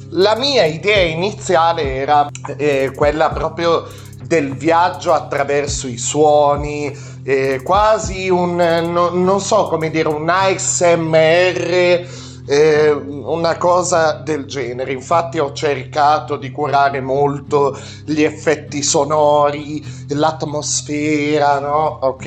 La 0.10 0.36
mia 0.36 0.65
idea 0.65 1.02
iniziale 1.04 1.95
era 1.95 2.28
eh, 2.58 2.91
quella 2.93 3.30
proprio 3.30 3.88
del 4.34 4.56
viaggio 4.56 5.13
attraverso 5.13 5.88
i 5.88 6.00
suoni, 6.00 6.91
eh, 7.22 7.62
quasi 7.63 8.30
un, 8.30 8.56
no, 8.56 9.10
non 9.10 9.39
so 9.39 9.67
come 9.67 9.91
dire, 9.91 10.08
un 10.08 10.28
ASMR, 10.28 12.08
eh, 12.48 12.91
una 12.91 13.58
cosa 13.58 14.13
del 14.13 14.46
genere. 14.46 14.91
Infatti 14.91 15.38
ho 15.38 15.54
cercato 15.54 16.38
di 16.38 16.50
curare 16.50 17.00
molto 17.00 17.78
gli 18.06 18.24
effetti 18.24 18.82
sonori, 18.82 19.86
l'atmosfera, 20.10 21.60
no? 21.60 22.00
Ok. 22.02 22.26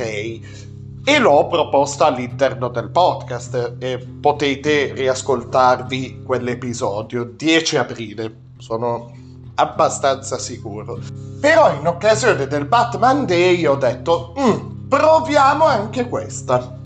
E 1.08 1.18
l'ho 1.18 1.48
proposta 1.48 2.06
all'interno 2.06 2.68
del 2.68 2.90
podcast 2.90 3.78
e 3.80 3.98
potete 3.98 4.92
riascoltarvi 4.94 6.22
quell'episodio 6.24 7.24
10 7.24 7.76
aprile. 7.78 8.34
Sono 8.58 9.24
abbastanza 9.56 10.38
sicuro. 10.38 10.98
Però 11.40 11.72
in 11.74 11.86
occasione 11.86 12.46
del 12.46 12.66
Batman 12.66 13.26
Day 13.26 13.66
ho 13.66 13.74
detto, 13.76 14.34
mm, 14.38 14.88
proviamo 14.88 15.64
anche 15.64 16.08
questa. 16.08 16.78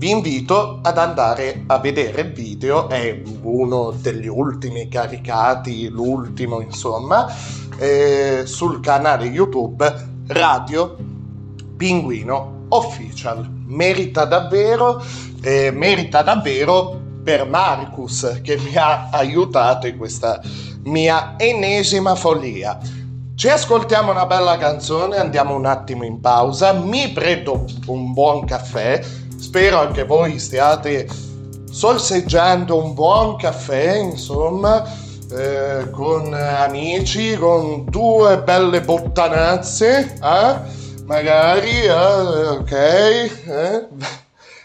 Vi 0.00 0.10
invito 0.10 0.78
ad 0.82 0.96
andare 0.96 1.64
a 1.66 1.78
vedere 1.78 2.22
il 2.22 2.32
video, 2.32 2.88
è 2.88 3.22
uno 3.42 3.90
degli 3.90 4.28
ultimi 4.28 4.88
caricati, 4.88 5.88
l'ultimo 5.88 6.60
insomma, 6.60 7.26
eh, 7.76 8.44
sul 8.46 8.80
canale 8.80 9.26
YouTube 9.26 10.08
Radio 10.28 10.96
Pinguino 11.76 12.64
Official. 12.68 13.46
Merita 13.66 14.24
davvero, 14.24 15.02
eh, 15.42 15.70
merita 15.70 16.22
davvero 16.22 16.98
per 17.22 17.46
Marcus 17.46 18.40
che 18.42 18.56
mi 18.56 18.74
ha 18.76 19.10
aiutato 19.10 19.86
in 19.86 19.98
questa 19.98 20.40
mia 20.84 21.34
ennesima 21.36 22.14
follia. 22.14 22.78
Ci 23.34 23.48
ascoltiamo 23.48 24.10
una 24.10 24.26
bella 24.26 24.58
canzone, 24.58 25.16
andiamo 25.16 25.54
un 25.54 25.64
attimo 25.64 26.04
in 26.04 26.20
pausa, 26.20 26.72
mi 26.72 27.10
prendo 27.10 27.64
un 27.86 28.12
buon 28.12 28.44
caffè, 28.44 29.02
spero 29.38 29.80
anche 29.80 30.04
voi 30.04 30.38
stiate 30.38 31.08
sorseggiando 31.70 32.82
un 32.82 32.92
buon 32.92 33.36
caffè, 33.36 33.96
insomma, 33.96 34.84
eh, 35.32 35.88
con 35.90 36.34
amici, 36.34 37.36
con 37.36 37.86
due 37.86 38.42
belle 38.42 38.82
bottanazze, 38.82 40.18
eh? 40.22 40.56
magari, 41.06 41.80
eh, 41.82 41.92
ok, 41.92 42.72
eh? 42.72 43.86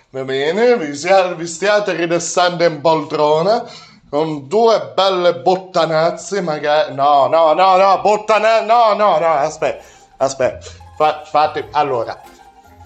va 0.10 0.23
bene, 0.23 0.78
vi, 0.78 0.93
siate, 0.95 1.36
vi 1.36 1.47
stiate 1.47 1.93
rilassando 1.93 2.65
in 2.65 2.82
poltrona 2.82 3.63
con 4.09 4.47
due 4.47 4.91
belle 4.93 5.35
bottanazze, 5.35 6.41
magari. 6.41 6.93
No, 6.93 7.27
no, 7.27 7.53
no, 7.53 7.77
no, 7.77 8.01
bottanazze. 8.01 8.65
No, 8.65 8.93
no, 8.93 9.17
no, 9.19 9.33
aspetta, 9.33 9.83
aspetta. 10.17 10.65
Fa, 10.95 11.23
fate. 11.25 11.67
Allora, 11.71 12.21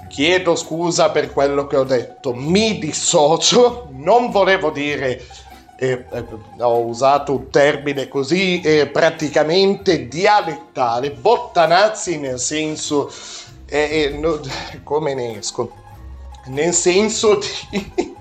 chiedo 0.08 0.56
scusa 0.56 1.10
per 1.12 1.32
quello 1.32 1.68
che 1.68 1.78
ho 1.78 1.84
detto. 1.84 2.34
Mi 2.34 2.80
dissocio. 2.80 3.88
Non 3.92 4.32
volevo 4.32 4.72
dire. 4.72 5.24
Eh, 5.82 6.06
eh, 6.12 6.26
ho 6.60 6.80
usato 6.80 7.32
un 7.32 7.50
termine 7.50 8.10
così 8.10 8.60
eh, 8.62 8.88
praticamente 8.88 10.08
dialettale. 10.08 11.12
Bottanazzi 11.12 12.18
nel 12.18 12.40
senso. 12.40 13.12
Eh, 13.66 13.78
eh, 13.78 14.10
no, 14.18 14.40
come 14.84 15.14
ne 15.14 15.38
esco? 15.38 15.72
Nel 16.46 16.74
senso 16.74 17.40
di. 17.70 18.18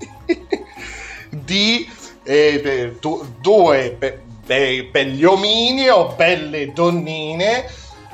di 1.30 1.96
eh, 2.28 2.98
due 3.40 3.96
be- 3.98 4.20
be- 4.44 4.88
belli 4.90 5.24
omini 5.24 5.88
o 5.88 6.12
belle 6.14 6.72
donnine 6.74 7.64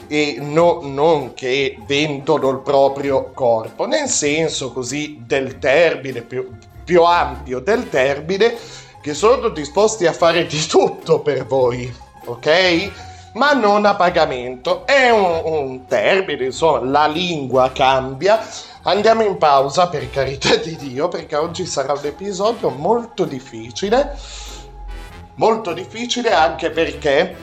e 0.06 0.36
no, 0.38 0.80
non 0.82 1.34
che 1.34 1.76
vendono 1.86 2.50
il 2.50 2.60
proprio 2.60 3.32
corpo, 3.32 3.86
nel 3.86 4.08
senso 4.08 4.72
così 4.72 5.22
del 5.26 5.58
termine, 5.58 6.22
più, 6.22 6.48
più 6.84 7.02
ampio 7.02 7.58
del 7.58 7.88
termine, 7.88 8.54
che 9.02 9.14
sono 9.14 9.48
disposti 9.48 10.06
a 10.06 10.12
fare 10.12 10.46
di 10.46 10.64
tutto 10.66 11.20
per 11.20 11.46
voi, 11.46 11.92
ok? 12.26 12.90
Ma 13.34 13.52
non 13.52 13.84
a 13.84 13.96
pagamento. 13.96 14.86
È 14.86 15.10
un, 15.10 15.40
un 15.44 15.86
termine, 15.86 16.44
insomma, 16.44 16.84
la 16.84 17.06
lingua 17.06 17.72
cambia. 17.72 18.40
Andiamo 18.86 19.22
in 19.22 19.38
pausa 19.38 19.88
per 19.88 20.10
carità 20.10 20.56
di 20.56 20.76
Dio, 20.76 21.08
perché 21.08 21.36
oggi 21.36 21.64
sarà 21.64 21.94
un 21.94 22.04
episodio 22.04 22.68
molto 22.68 23.24
difficile. 23.24 24.14
Molto 25.36 25.72
difficile 25.72 26.34
anche 26.34 26.70
perché 26.70 27.34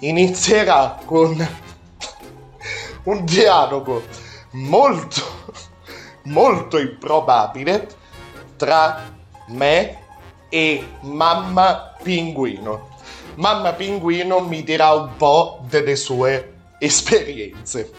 inizierà 0.00 1.00
con 1.04 1.36
un 3.02 3.24
dialogo 3.24 4.04
molto, 4.52 5.20
molto 6.26 6.78
improbabile 6.78 7.88
tra 8.56 9.02
me 9.48 9.98
e 10.48 10.86
mamma 11.00 11.92
pinguino. 12.00 12.90
Mamma 13.34 13.72
pinguino 13.72 14.38
mi 14.38 14.62
dirà 14.62 14.92
un 14.92 15.16
po' 15.16 15.58
delle 15.68 15.96
sue 15.96 16.54
esperienze. 16.78 17.90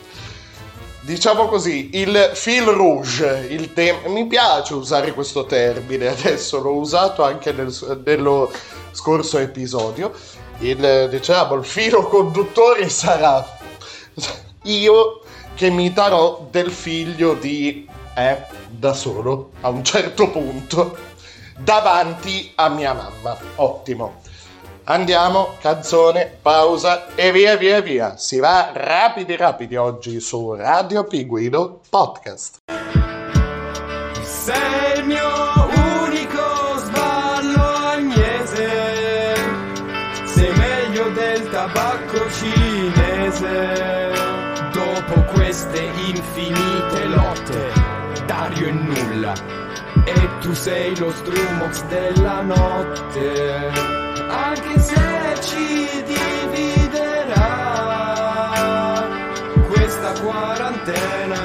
Diciamo 1.08 1.48
così, 1.48 1.92
il 1.94 2.32
fil 2.34 2.66
rouge, 2.66 3.48
il 3.50 3.72
tema... 3.72 4.10
Mi 4.10 4.28
piace 4.28 4.74
usare 4.74 5.14
questo 5.14 5.46
termine, 5.46 6.10
adesso 6.12 6.60
l'ho 6.60 6.74
usato 6.74 7.24
anche 7.24 7.54
nel, 7.54 7.74
nello 8.04 8.52
scorso 8.92 9.38
episodio. 9.38 10.12
Il, 10.58 11.08
diciamo, 11.10 11.56
il 11.56 11.64
filo 11.64 12.06
conduttore 12.08 12.90
sarà 12.90 13.58
io 14.64 15.22
che 15.56 15.70
mi 15.70 15.94
darò 15.94 16.46
del 16.52 16.72
figlio 16.72 17.36
di... 17.36 17.88
Eh, 18.14 18.42
da 18.70 18.92
solo, 18.92 19.52
a 19.62 19.70
un 19.70 19.86
certo 19.86 20.30
punto, 20.30 20.98
davanti 21.58 22.52
a 22.56 22.68
mia 22.68 22.92
mamma. 22.92 23.38
Ottimo. 23.56 24.24
Andiamo, 24.90 25.58
canzone, 25.60 26.38
pausa 26.42 27.08
e 27.16 27.34
via 27.34 27.58
via 27.58 27.82
via. 27.82 28.16
Si 28.16 28.40
va 28.40 28.70
rapidi 28.72 29.36
rapidi 29.36 29.76
oggi 29.76 30.22
su 30.22 30.54
Radio 30.54 31.04
Pinguino 31.04 31.82
Podcast. 31.90 32.60
Sei 34.24 34.98
il 35.00 35.06
mio 35.06 35.28
unico 36.04 36.78
sballo 36.78 37.64
agnese, 37.92 39.36
sei 40.24 40.54
meglio 40.56 41.10
del 41.10 41.50
tabacco 41.50 42.32
cinese. 42.32 44.14
Dopo 44.72 45.22
queste 45.34 45.82
infinite 45.82 47.04
lotte, 47.08 47.74
Dario 48.26 48.68
è 48.68 48.72
nulla 48.72 49.34
e 50.06 50.30
tu 50.40 50.54
sei 50.54 50.98
lo 50.98 51.12
Strumox 51.12 51.84
della 51.88 52.40
notte 52.40 54.07
anche 54.30 54.80
se 54.80 55.36
ci 55.42 56.04
dividerà 56.04 57.46
questa 59.68 60.12
quarantena. 60.22 61.36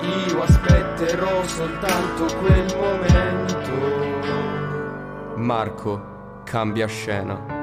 Io 0.00 0.42
aspetterò 0.42 1.46
soltanto 1.46 2.24
quel 2.38 2.76
momento. 2.76 3.72
Marco 5.36 6.42
cambia 6.44 6.86
scena. 6.86 7.58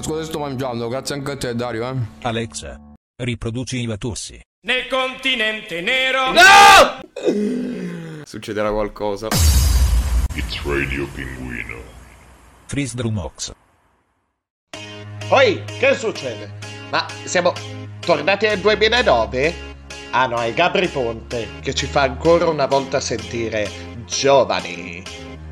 Scusa, 0.00 0.24
sto 0.24 0.38
mangiando, 0.38 0.88
grazie 0.88 1.14
anche 1.16 1.30
a 1.32 1.36
te, 1.36 1.54
Dario. 1.54 1.88
Eh? 1.88 1.94
Alexa, 2.22 2.78
riproduci 3.16 3.80
i 3.80 3.86
Vatussi. 3.86 4.40
Nel 4.62 4.86
continente 4.88 5.80
nero. 5.80 6.32
Succederà 8.30 8.70
qualcosa. 8.70 9.26
It's 10.36 10.62
Radio 10.62 11.04
Pinguino. 11.12 11.82
Freeze 12.66 12.94
Drumox. 12.94 13.52
Poi, 15.26 15.64
che 15.64 15.94
succede? 15.96 16.52
Ma 16.92 17.08
siamo 17.24 17.52
tornati 17.98 18.46
nel 18.46 18.60
2009? 18.60 19.54
Ah 20.12 20.26
no, 20.26 20.40
è 20.40 20.54
Gabri 20.54 20.86
Ponte 20.86 21.48
che 21.60 21.74
ci 21.74 21.86
fa 21.86 22.02
ancora 22.02 22.48
una 22.48 22.66
volta 22.66 23.00
sentire 23.00 23.68
giovani. 24.06 25.02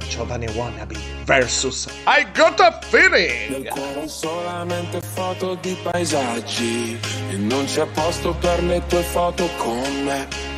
Giovane 0.09 0.49
wannabe 0.53 0.95
versus 1.25 1.88
I 2.07 2.29
got 2.33 2.61
a 2.61 2.79
Nel 2.81 2.85
feeling. 2.85 3.69
cuore 3.71 4.07
solamente 4.07 5.01
foto 5.01 5.57
di 5.57 5.77
paesaggi 5.83 6.99
E 7.29 7.37
non 7.37 7.64
c'è 7.67 7.87
posto 7.87 8.35
per 8.35 8.62
le 8.62 8.81
tue 8.87 9.03
foto 9.03 9.49
con 9.57 10.05
me 10.05 10.58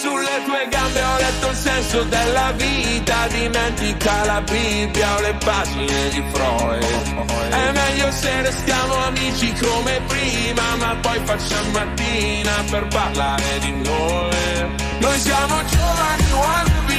Sulle 0.00 0.42
tue 0.44 0.68
gambe 0.70 1.02
ho 1.02 1.16
letto 1.16 1.48
il 1.48 1.56
senso 1.56 2.02
della 2.04 2.52
vita. 2.52 3.26
Dimentica 3.26 4.24
la 4.26 4.40
Bibbia 4.42 5.16
o 5.16 5.20
le 5.20 5.34
pagine 5.44 6.08
di 6.10 6.22
Freud. 6.32 6.84
È 7.50 7.72
meglio 7.72 8.12
se 8.12 8.42
restiamo 8.42 8.94
amici 9.06 9.52
come 9.54 10.00
prima 10.06 10.76
Ma 10.76 10.96
poi 11.00 11.20
facciamo 11.24 11.70
mattina 11.70 12.52
per 12.70 12.86
parlare 12.86 13.58
di 13.58 13.72
noi. 13.72 14.76
Noi 15.00 15.18
siamo 15.18 15.64
giovani 15.64 16.30
wannabe 16.32 16.96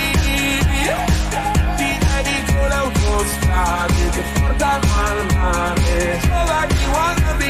ti 1.77 1.97
dedico 1.97 2.67
le 2.67 4.09
che 4.11 4.23
portano 4.33 4.87
al 5.05 5.35
mare. 5.35 6.19
Giovani 6.21 6.75
wannabe 6.91 7.47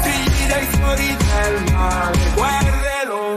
Figli 0.00 0.46
dei 0.46 0.66
fuori 0.66 1.16
del 1.16 1.72
mare 1.72 2.63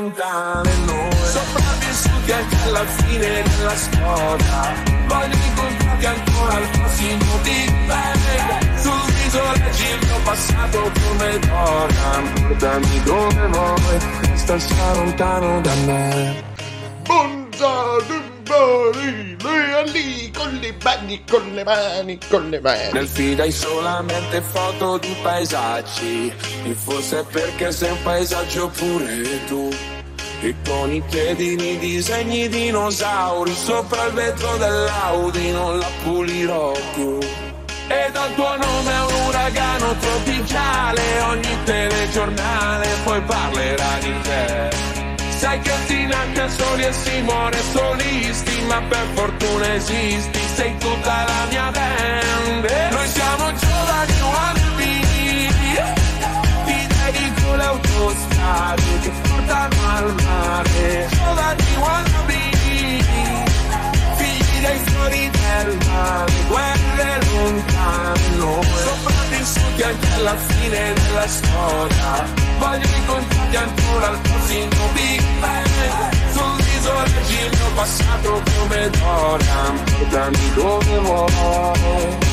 lontane 0.08 0.72
noi. 0.86 1.10
Sopravvissuti 1.26 2.32
anche 2.32 2.56
alla 2.64 2.86
fine 2.86 3.44
della 3.44 3.76
storia 3.76 4.74
Voglio 5.08 5.36
incontrarti 5.36 6.06
ancora 6.06 6.56
al 6.56 6.68
prossimo 6.70 7.38
Big 7.44 7.72
Bang 7.86 8.80
Sul 8.80 9.14
viso 9.14 9.42
leggi 9.52 9.84
il 9.84 10.06
mio 10.06 10.20
passato 10.24 10.80
come 10.80 11.40
Dorian 11.40 12.34
Portami 12.34 13.04
dove 13.04 13.48
vuoi 13.48 14.00
Resta 14.22 14.60
sta 14.60 14.94
lontano 14.94 15.62
da 15.62 15.74
me. 15.86 16.56
Dumbari, 18.48 19.36
lì, 19.92 19.92
lì, 19.92 20.32
con 20.32 20.54
le 20.62 20.76
mani, 20.84 21.24
con 21.30 21.54
le 21.54 21.64
mani, 21.64 22.20
con 22.30 22.50
le 22.50 22.60
mani. 22.62 22.92
Nel 22.94 23.08
feed 23.08 23.40
hai 23.40 23.52
solamente 23.52 24.42
foto 24.42 24.98
di 24.98 25.16
paesaggi. 25.22 26.32
E 26.64 26.74
forse 26.74 27.26
perché 27.30 27.72
sei 27.72 27.92
un 27.92 28.02
paesaggio 28.04 28.70
pure 28.70 29.46
tu 29.48 29.70
E 30.40 30.54
con 30.64 30.94
i 30.94 31.02
piedini 31.02 31.80
disegni 31.80 32.48
dinosauri 32.48 33.56
Sopra 33.56 34.06
il 34.06 34.14
vetro 34.14 34.56
dell'Audi 34.58 35.52
non 35.52 35.80
la 35.80 35.90
pulirò 36.04 36.74
più. 36.94 37.18
E 37.88 38.12
dal 38.12 38.34
tuo 38.36 38.56
nome 38.56 38.92
è 38.92 39.02
un 39.02 39.28
uragano 39.28 39.96
tropicale 39.98 41.22
Ogni 41.22 41.58
telegiornale 41.64 42.88
poi 43.04 43.22
parlerà 43.22 43.98
di 44.00 44.14
te. 44.22 44.70
Sai 45.38 45.60
che 45.60 45.74
si 45.88 46.06
nasce 46.06 46.50
soli 46.50 46.84
e 46.84 46.94
si 46.94 47.22
muore 47.22 47.58
solisti 47.72 48.62
Ma 48.68 48.82
per 48.82 49.06
fortuna 49.14 49.74
esisti, 49.74 50.40
sei 50.56 50.78
tutta 50.78 51.24
la 51.26 51.46
mia 51.50 51.72
band. 51.72 52.92
Noi 52.92 53.08
siamo 53.08 53.54
giovani 53.54 54.22
wannabe 54.22 54.86
Ti 56.66 56.88
dedico 56.88 57.56
le 57.56 57.66
portano 59.48 59.96
al 59.96 60.16
mare 60.24 61.08
Giovani 61.10 61.76
wannabe 61.80 62.36
Figli 64.16 64.60
dei 64.60 64.80
fiori 64.86 65.30
del 65.30 65.78
mare 65.88 66.34
Guerre 66.48 67.20
lontane 67.32 68.30
noi 68.36 68.66
Sopravvissuti 68.84 69.84
anche 69.84 70.14
alla 70.16 70.36
fine 70.36 70.94
della 70.94 71.28
storia. 71.28 72.26
Voglio 72.60 72.88
incontrarti 72.96 73.56
ancora 73.56 74.08
al 74.08 74.20
prossimo 74.20 74.88
Big 74.94 75.22
Bang 75.40 75.66
Sul 76.34 76.64
viso 76.64 76.94
leggi 76.94 77.40
il 77.46 77.58
mio 77.58 77.72
passato 77.76 78.42
come 78.58 78.90
Dorian 78.90 79.84
Portami 79.84 80.54
dove 80.56 80.98
vuoi 81.00 82.26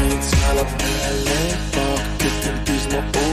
inizia 0.00 0.52
la 0.52 0.64
belle 0.64 1.58
pop 1.70 2.16
Che 2.16 2.30
tempismo 2.40 3.23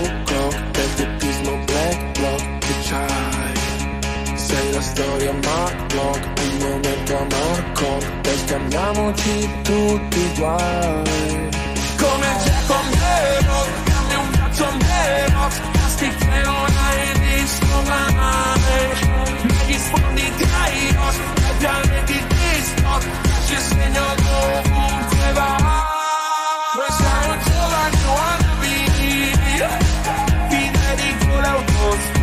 storia 4.81 5.31
Mark 5.33 5.93
un 5.93 6.57
momento 6.57 7.17
a 7.17 7.25
Marco 7.29 7.97
Per 8.21 8.37
scambiamoci 8.45 9.49
tutti 9.61 10.19
i 10.19 10.31
guai 10.37 11.49
Come 11.97 12.27
c'è 12.43 12.57
con 12.67 12.89
vero, 12.89 13.67
dammi 13.85 14.15
un 14.15 14.29
cazzo 14.31 14.67
vero 14.77 15.49
Casti 15.71 16.07
che 16.09 16.41
non 16.43 16.65
hai 16.85 17.19
visto 17.19 17.81
mai 17.85 18.13
Mi 19.43 19.73
rispondi 19.73 20.31
Kairos, 20.37 21.15
ai 21.45 21.55
pianeti 21.57 22.25
disco 22.27 22.99
Ci 23.45 23.55
segno 23.57 24.05
dovunque 24.15 25.31
vai 25.33 25.80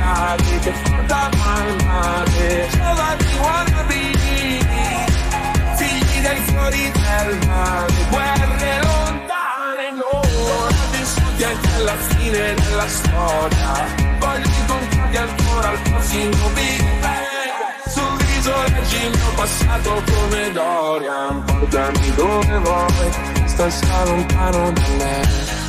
autostrade 0.09 0.59
che 0.61 0.71
portano 0.71 1.37
al 1.45 1.85
mare 1.85 2.69
Giovani 2.71 3.27
wannabe 3.41 4.17
Figli 5.77 6.21
dei 6.21 6.41
fuori 6.47 6.91
del 6.91 7.39
mare. 7.47 7.93
Guerre 8.11 8.81
lontane 8.83 9.91
noi 9.93 10.75
Vissuti 10.91 11.45
anche 11.45 11.75
alla 11.77 11.97
fine 11.97 12.55
della 12.55 12.89
storia. 12.89 13.87
Voglio 14.19 14.47
incontrarti 14.47 15.17
ancora 15.17 15.69
al 15.69 15.79
prossimo 15.83 16.49
Big 16.55 17.01
Bang 17.01 17.87
Sul 17.87 18.17
viso 18.25 18.63
leggi 18.63 18.97
il 18.97 19.11
mio 19.11 19.33
passato 19.37 20.03
come 20.11 20.53
Dorian. 20.53 21.45
Portami 21.45 22.15
dove 22.15 22.59
vuoi 22.59 23.13
Sta 23.47 23.71
sta 23.71 24.05
lontano 24.05 24.73
da 24.73 24.89
me 24.99 25.68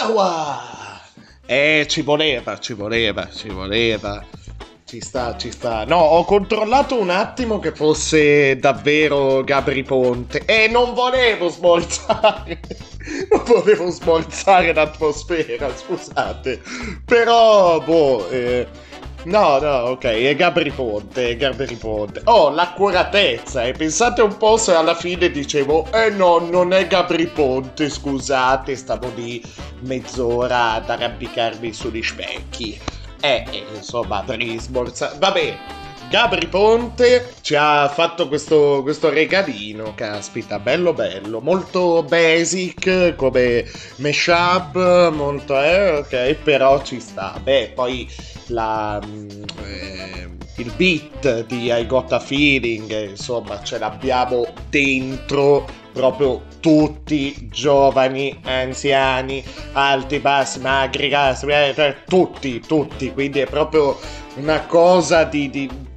Wassanawa! 0.00 1.00
Eh, 1.46 1.84
ci 1.88 2.02
voleva, 2.02 2.58
ci 2.58 2.72
voleva, 2.72 3.28
ci 3.30 3.48
voleva. 3.48 4.24
Ci 4.84 5.00
sta, 5.00 5.36
ci 5.36 5.50
sta. 5.50 5.84
No, 5.84 5.98
ho 5.98 6.24
controllato 6.24 6.98
un 6.98 7.10
attimo 7.10 7.58
che 7.58 7.72
fosse 7.72 8.56
davvero 8.56 9.44
Gabri 9.44 9.82
Ponte. 9.82 10.44
E 10.46 10.68
non 10.68 10.94
volevo 10.94 11.48
smorzare. 11.48 12.60
Non 13.30 13.42
volevo 13.44 13.88
smorzare 13.90 14.74
l'atmosfera, 14.74 15.74
scusate. 15.74 16.60
Però, 17.06 17.80
boh, 17.80 18.28
eh, 18.28 18.68
No, 19.24 19.58
no, 19.58 19.90
ok, 19.90 20.04
è 20.04 20.34
Gabri 20.34 20.70
Ponte, 20.70 21.30
è 21.30 21.36
Gabri 21.36 21.74
Ponte. 21.76 22.22
Oh, 22.24 22.48
l'accuratezza, 22.48 23.64
e 23.64 23.72
pensate 23.72 24.22
un 24.22 24.34
po' 24.38 24.56
se 24.56 24.72
alla 24.72 24.94
fine 24.94 25.30
dicevo, 25.30 25.86
eh 25.92 26.08
no, 26.08 26.38
non 26.38 26.72
è 26.72 26.86
Gabri 26.86 27.26
Ponte, 27.26 27.90
scusate, 27.90 28.74
stavo 28.76 29.12
lì 29.14 29.42
mezz'ora 29.80 30.72
ad 30.72 30.88
arrampicarmi 30.88 31.70
sugli 31.70 32.02
specchi. 32.02 32.80
Eh, 33.20 33.44
eh, 33.50 33.66
insomma, 33.74 34.20
avrei 34.20 34.58
smorzato. 34.58 35.18
Vabbè, 35.18 35.58
Gabri 36.10 36.48
Ponte 36.48 37.34
ci 37.40 37.54
ha 37.54 37.88
fatto 37.88 38.26
questo, 38.26 38.80
questo 38.82 39.10
regalino, 39.10 39.92
caspita, 39.94 40.58
bello 40.58 40.92
bello, 40.92 41.40
molto 41.40 42.02
basic 42.02 43.14
come 43.14 43.64
mashup, 43.98 45.12
molto 45.12 45.62
eh, 45.62 45.98
ok, 45.98 46.34
però 46.42 46.82
ci 46.82 46.98
sta. 46.98 47.38
Beh, 47.40 47.70
poi 47.76 48.10
la, 48.48 49.00
eh, 49.64 50.28
il 50.56 50.72
beat 50.74 51.46
di 51.46 51.70
I 51.70 51.86
Got 51.86 52.10
a 52.10 52.18
Feeling, 52.18 53.10
insomma, 53.10 53.62
ce 53.62 53.78
l'abbiamo 53.78 54.52
dentro 54.68 55.64
proprio 55.92 56.42
tutti 56.58 57.48
giovani, 57.52 58.36
anziani, 58.42 59.44
alti, 59.74 60.18
bassi, 60.18 60.58
magri, 60.58 61.08
grassi, 61.08 61.46
eh, 61.46 61.72
eh, 61.76 61.96
tutti, 62.04 62.58
tutti, 62.58 63.12
quindi 63.12 63.38
è 63.38 63.46
proprio 63.46 63.96
una 64.34 64.60
cosa 64.66 65.24
di, 65.24 65.50
di 65.50 65.88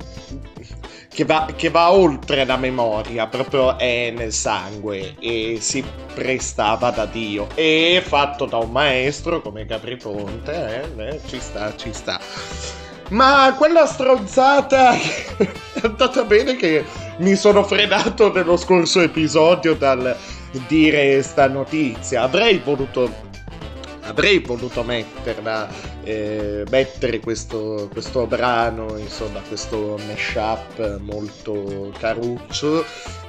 che 1.14 1.26
va, 1.26 1.48
che 1.56 1.70
va, 1.70 1.92
oltre 1.92 2.44
la 2.44 2.58
memoria, 2.58 3.28
proprio 3.28 3.78
è 3.78 4.12
nel 4.16 4.34
sangue 4.34 5.16
e 5.20 5.58
si 5.62 5.84
prestava 6.14 6.90
da 6.90 7.06
Dio. 7.06 7.48
E 7.54 8.02
fatto 8.06 8.46
da 8.46 8.58
un 8.58 8.72
maestro 8.72 9.42
come 9.42 9.66
Capriponte, 9.66 10.92
eh, 10.98 11.08
eh, 11.08 11.22
ci 11.28 11.40
sta, 11.40 11.76
ci 11.76 11.94
sta. 11.94 12.20
Ma 13.10 13.54
quella 13.56 13.86
stronzata 13.86 14.94
è 15.38 15.48
andata 15.84 16.24
bene 16.24 16.56
che 16.56 16.84
mi 17.18 17.36
sono 17.36 17.64
frenato 17.64 18.34
nello 18.34 18.58
scorso 18.58 19.00
episodio 19.00 19.76
dal 19.76 20.16
dire 20.68 21.22
sta 21.22 21.48
notizia. 21.48 22.24
Avrei 22.24 22.58
voluto 22.58 23.32
avrei 24.06 24.40
voluto 24.40 24.84
metterla, 24.84 25.70
eh, 26.04 26.64
mettere 26.70 27.20
questo, 27.20 27.90
questo, 27.92 28.28
brano, 28.28 28.98
insomma, 28.98 29.40
questo 29.42 30.00
mashup 30.06 31.00
molto 31.00 31.94
caruccio 31.98 32.86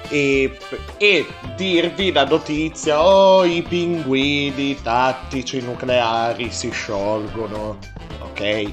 e, 0.08 0.56
e, 0.98 1.26
dirvi 1.56 2.12
la 2.12 2.24
notizia, 2.24 3.02
oh 3.02 3.44
i 3.44 3.62
pinguini 3.62 4.80
tattici 4.82 5.60
nucleari 5.60 6.50
si 6.50 6.70
sciolgono, 6.70 7.78
ok? 8.20 8.72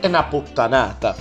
È 0.00 0.06
una 0.06 0.24
puttanata. 0.24 1.16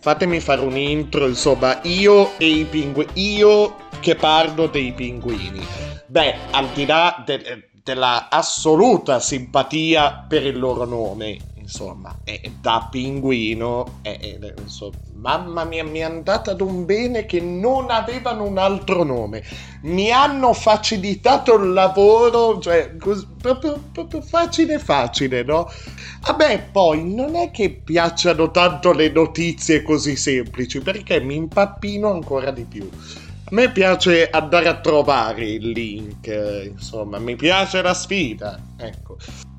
Fatemi 0.00 0.40
fare 0.40 0.60
un 0.62 0.76
intro, 0.76 1.26
insomma, 1.26 1.80
io 1.82 2.38
e 2.38 2.46
i 2.46 2.64
pinguini, 2.64 3.10
io 3.14 3.76
che 4.00 4.14
parlo 4.14 4.66
dei 4.66 4.92
pinguini. 4.92 5.64
Beh, 6.06 6.34
al 6.50 6.68
di 6.70 6.86
là 6.86 7.22
del 7.24 7.69
della 7.82 8.28
assoluta 8.30 9.20
simpatia 9.20 10.24
per 10.28 10.44
il 10.44 10.58
loro 10.58 10.84
nome, 10.84 11.38
insomma, 11.54 12.20
e 12.24 12.58
da 12.60 12.88
pinguino, 12.90 13.98
e, 14.02 14.18
e, 14.20 14.54
insomma, 14.58 14.96
mamma 15.14 15.64
mia, 15.64 15.84
mi 15.84 15.98
è 16.00 16.02
andata 16.02 16.50
ad 16.52 16.60
un 16.60 16.84
bene 16.84 17.26
che 17.26 17.40
non 17.40 17.90
avevano 17.90 18.44
un 18.44 18.58
altro 18.58 19.02
nome, 19.02 19.42
mi 19.82 20.10
hanno 20.10 20.52
facilitato 20.52 21.54
il 21.56 21.72
lavoro, 21.72 22.58
cioè, 22.60 22.96
cos- 22.96 23.26
proprio, 23.40 23.88
proprio 23.92 24.20
facile 24.20 24.78
facile, 24.78 25.42
no? 25.42 25.68
A 26.22 26.36
me 26.36 26.68
poi 26.70 27.02
non 27.14 27.34
è 27.34 27.50
che 27.50 27.80
piacciono 27.82 28.50
tanto 28.50 28.92
le 28.92 29.10
notizie 29.10 29.82
così 29.82 30.16
semplici, 30.16 30.82
perché 30.82 31.20
mi 31.20 31.36
impappino 31.36 32.10
ancora 32.10 32.50
di 32.50 32.66
più. 32.66 32.90
A 33.50 33.54
me 33.56 33.72
piace 33.72 34.30
andare 34.30 34.68
a 34.68 34.78
trovare 34.78 35.44
il 35.44 35.70
link, 35.70 36.28
insomma, 36.72 37.18
mi 37.18 37.34
piace 37.34 37.82
la 37.82 37.94
sfida, 37.94 38.56
ecco. 38.76 39.16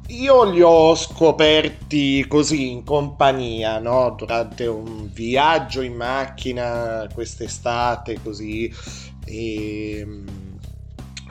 Io 0.07 0.49
li 0.49 0.61
ho 0.61 0.95
scoperti 0.95 2.25
così 2.25 2.71
in 2.71 2.85
compagnia, 2.85 3.79
no? 3.79 4.15
Durante 4.17 4.65
un 4.65 5.11
viaggio 5.11 5.81
in 5.81 5.95
macchina 5.95 7.05
quest'estate, 7.13 8.21
così. 8.23 8.73
E 9.25 10.03
mm, 10.05 10.27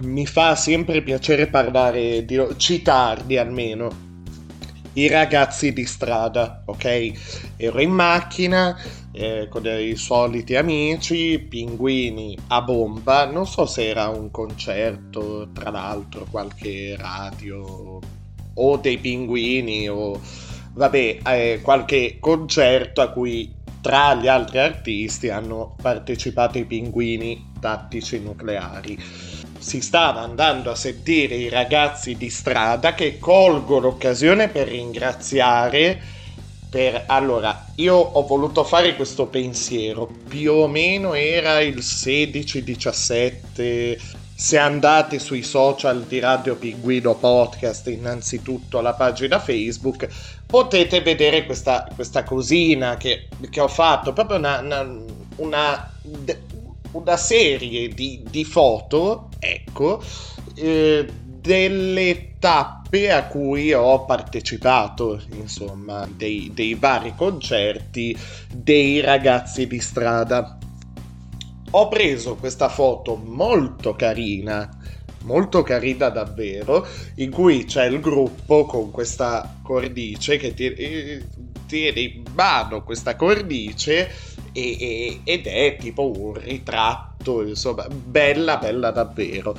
mi 0.00 0.26
fa 0.26 0.54
sempre 0.54 1.00
piacere 1.00 1.46
parlare, 1.46 2.26
di, 2.26 2.38
citarli 2.58 3.38
almeno. 3.38 4.08
I 4.92 5.08
ragazzi 5.08 5.72
di 5.72 5.86
strada, 5.86 6.62
ok? 6.66 7.54
Ero 7.56 7.80
in 7.80 7.90
macchina 7.90 8.78
eh, 9.12 9.48
con 9.48 9.66
i 9.66 9.96
soliti 9.96 10.54
amici, 10.56 11.38
pinguini 11.38 12.36
a 12.48 12.62
bomba. 12.62 13.26
Non 13.26 13.46
so 13.46 13.66
se 13.66 13.88
era 13.88 14.08
un 14.08 14.30
concerto, 14.30 15.48
tra 15.52 15.70
l'altro, 15.70 16.26
qualche 16.30 16.96
radio 16.96 17.98
o 18.54 18.76
dei 18.76 18.98
pinguini 18.98 19.88
o 19.88 20.20
vabbè, 20.72 21.18
eh, 21.26 21.60
qualche 21.62 22.18
concerto 22.20 23.00
a 23.00 23.08
cui 23.10 23.58
tra 23.80 24.14
gli 24.14 24.28
altri 24.28 24.58
artisti 24.58 25.30
hanno 25.30 25.74
partecipato 25.80 26.58
i 26.58 26.64
pinguini 26.64 27.52
tattici 27.60 28.20
nucleari. 28.20 28.98
Si 29.58 29.80
stava 29.80 30.20
andando 30.20 30.70
a 30.70 30.74
sentire 30.74 31.34
i 31.34 31.48
ragazzi 31.48 32.16
di 32.16 32.30
strada 32.30 32.94
che 32.94 33.18
colgo 33.18 33.78
l'occasione 33.78 34.48
per 34.48 34.68
ringraziare 34.68 36.00
per... 36.70 37.04
Allora, 37.08 37.66
io 37.74 37.96
ho 37.96 38.24
voluto 38.24 38.64
fare 38.64 38.94
questo 38.94 39.26
pensiero, 39.26 40.08
più 40.28 40.52
o 40.52 40.68
meno 40.68 41.14
era 41.14 41.60
il 41.60 41.78
16-17, 41.78 43.98
se 44.34 44.56
andate 44.56 45.18
sui 45.18 45.42
social 45.42 46.04
di 46.04 46.20
Radio 46.20 46.54
Pinguino 46.54 47.16
Podcast, 47.16 47.88
innanzitutto 47.88 48.80
la 48.80 48.94
pagina 48.94 49.40
Facebook, 49.40 50.08
potete 50.46 51.00
vedere 51.02 51.44
questa, 51.44 51.88
questa 51.94 52.22
cosina 52.22 52.96
che, 52.96 53.26
che, 53.50 53.60
ho 53.60 53.68
fatto, 53.68 54.12
proprio 54.12 54.38
una, 54.38 54.60
una, 54.60 54.88
una, 55.36 55.92
una 56.92 57.16
serie 57.16 57.88
di, 57.88 58.22
di, 58.30 58.44
foto, 58.44 59.28
ecco, 59.38 60.02
eh, 60.54 61.06
delle 61.40 62.34
tappe 62.38 62.79
a 63.08 63.24
cui 63.26 63.72
ho 63.72 64.04
partecipato, 64.04 65.22
insomma, 65.32 66.08
dei, 66.12 66.50
dei 66.52 66.74
vari 66.74 67.14
concerti 67.14 68.16
dei 68.52 69.00
ragazzi 69.00 69.68
di 69.68 69.80
strada. 69.80 70.58
Ho 71.70 71.88
preso 71.88 72.34
questa 72.34 72.68
foto 72.68 73.14
molto 73.14 73.94
carina, 73.94 74.68
molto 75.22 75.62
carina 75.62 76.08
davvero, 76.08 76.84
in 77.16 77.30
cui 77.30 77.64
c'è 77.64 77.86
il 77.86 78.00
gruppo 78.00 78.64
con 78.64 78.90
questa 78.90 79.58
cornice 79.62 80.36
che 80.36 80.52
tiene, 80.52 81.28
tiene 81.66 82.00
in 82.00 82.24
mano 82.34 82.82
questa 82.82 83.14
cornice 83.14 84.10
e, 84.50 84.76
e, 84.80 85.20
ed 85.22 85.46
è 85.46 85.76
tipo 85.78 86.10
un 86.10 86.34
ritratto, 86.34 87.46
insomma, 87.46 87.86
bella, 87.88 88.56
bella 88.56 88.90
davvero 88.90 89.56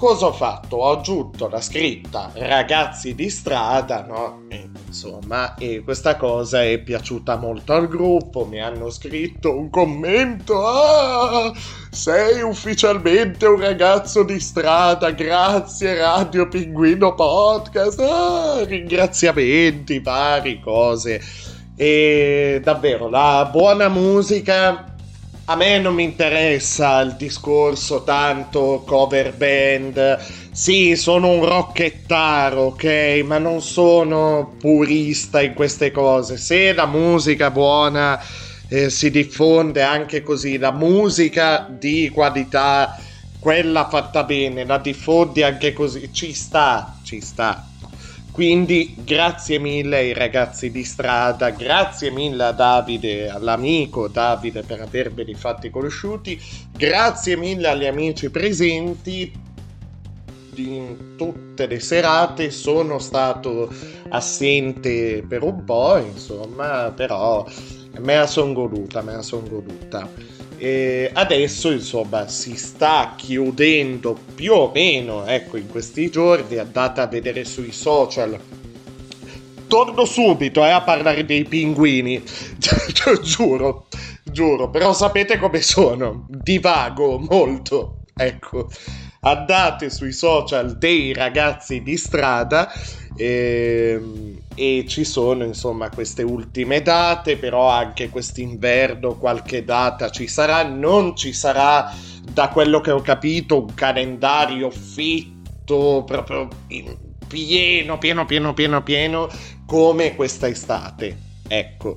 cosa 0.00 0.28
ho 0.28 0.32
fatto? 0.32 0.78
Ho 0.78 0.92
aggiunto 0.92 1.46
la 1.50 1.60
scritta 1.60 2.30
ragazzi 2.34 3.14
di 3.14 3.28
strada, 3.28 4.06
no? 4.06 4.44
E, 4.48 4.70
insomma, 4.86 5.56
e 5.56 5.82
questa 5.84 6.16
cosa 6.16 6.64
è 6.64 6.78
piaciuta 6.78 7.36
molto 7.36 7.74
al 7.74 7.86
gruppo, 7.86 8.46
mi 8.46 8.62
hanno 8.62 8.88
scritto 8.88 9.54
un 9.54 9.68
commento, 9.68 10.66
ah, 10.66 11.52
sei 11.90 12.40
ufficialmente 12.40 13.44
un 13.44 13.60
ragazzo 13.60 14.22
di 14.22 14.40
strada, 14.40 15.10
grazie 15.10 15.94
Radio 15.96 16.48
Pinguino 16.48 17.14
Podcast, 17.14 18.00
ah, 18.00 18.64
ringraziamenti, 18.64 19.98
vari 19.98 20.60
cose. 20.60 21.20
E 21.76 22.58
davvero, 22.64 23.10
la 23.10 23.46
buona 23.52 23.88
musica 23.88 24.90
a 25.50 25.56
me 25.56 25.78
non 25.80 25.94
mi 25.94 26.04
interessa 26.04 27.00
il 27.00 27.16
discorso 27.16 28.04
tanto 28.04 28.84
cover 28.86 29.36
band. 29.36 30.18
Sì, 30.52 30.94
sono 30.94 31.28
un 31.30 31.44
rockettaro, 31.44 32.62
ok, 32.66 33.22
ma 33.24 33.38
non 33.38 33.60
sono 33.60 34.54
purista 34.58 35.42
in 35.42 35.54
queste 35.54 35.90
cose. 35.90 36.36
Se 36.36 36.72
la 36.72 36.86
musica 36.86 37.50
buona 37.50 38.20
eh, 38.68 38.90
si 38.90 39.10
diffonde 39.10 39.82
anche 39.82 40.22
così, 40.22 40.56
la 40.56 40.70
musica 40.72 41.66
di 41.68 42.08
qualità, 42.10 42.94
quella 43.38 43.88
fatta 43.88 44.22
bene, 44.24 44.64
la 44.64 44.78
diffondi 44.78 45.42
anche 45.42 45.72
così, 45.72 46.12
ci 46.12 46.32
sta, 46.32 47.00
ci 47.02 47.20
sta. 47.20 47.69
Quindi 48.32 48.94
grazie 48.96 49.58
mille 49.58 49.96
ai 49.96 50.12
ragazzi 50.12 50.70
di 50.70 50.84
strada, 50.84 51.50
grazie 51.50 52.10
mille 52.10 52.44
a 52.44 52.52
Davide, 52.52 53.28
all'amico 53.28 54.08
Davide 54.08 54.62
per 54.62 54.80
averveli 54.80 55.34
fatti 55.34 55.68
conosciuti, 55.68 56.40
grazie 56.72 57.36
mille 57.36 57.68
agli 57.68 57.86
amici 57.86 58.30
presenti 58.30 59.32
in 60.56 61.16
tutte 61.16 61.66
le 61.66 61.80
serate, 61.80 62.50
sono 62.50 62.98
stato 62.98 63.72
assente 64.10 65.24
per 65.26 65.42
un 65.42 65.64
po', 65.64 65.96
insomma, 65.98 66.92
però 66.94 67.44
me 67.98 68.14
la 68.16 68.26
sono 68.26 68.52
goduta, 68.52 69.02
me 69.02 69.14
la 69.14 69.22
sono 69.22 69.48
goduta. 69.48 70.08
E 70.62 71.10
adesso 71.14 71.70
insomma 71.70 72.28
si 72.28 72.54
sta 72.54 73.14
chiudendo 73.16 74.14
più 74.34 74.52
o 74.52 74.70
meno, 74.74 75.24
ecco, 75.24 75.56
in 75.56 75.66
questi 75.70 76.10
giorni, 76.10 76.58
andate 76.58 77.00
a 77.00 77.06
vedere 77.06 77.46
sui 77.46 77.72
social. 77.72 78.38
Torno 79.66 80.04
subito 80.04 80.62
eh, 80.62 80.68
a 80.68 80.82
parlare 80.82 81.24
dei 81.24 81.44
pinguini, 81.46 82.22
giuro, 83.24 83.86
giuro, 84.22 84.68
però 84.68 84.92
sapete 84.92 85.38
come 85.38 85.62
sono, 85.62 86.26
divago 86.28 87.16
molto, 87.18 88.00
ecco. 88.14 88.68
Andate 89.20 89.88
sui 89.88 90.12
social 90.12 90.76
dei 90.76 91.14
ragazzi 91.14 91.82
di 91.82 91.96
strada 91.96 92.70
e 93.16 93.96
ehm, 93.98 94.39
e 94.60 94.84
ci 94.86 95.04
sono 95.04 95.44
insomma 95.44 95.88
queste 95.88 96.22
ultime 96.22 96.82
date, 96.82 97.38
però 97.38 97.70
anche 97.70 98.10
quest'inverno 98.10 99.16
qualche 99.16 99.64
data 99.64 100.10
ci 100.10 100.26
sarà, 100.26 100.64
non 100.64 101.16
ci 101.16 101.32
sarà 101.32 101.90
da 102.30 102.50
quello 102.50 102.82
che 102.82 102.90
ho 102.90 103.00
capito, 103.00 103.62
un 103.62 103.74
calendario 103.74 104.68
fitto, 104.68 106.04
proprio 106.06 106.46
pieno, 107.26 107.96
pieno, 107.96 108.26
pieno, 108.26 108.52
pieno, 108.52 108.82
pieno, 108.82 109.28
come 109.64 110.14
questa 110.14 110.46
estate. 110.46 111.16
Ecco. 111.48 111.96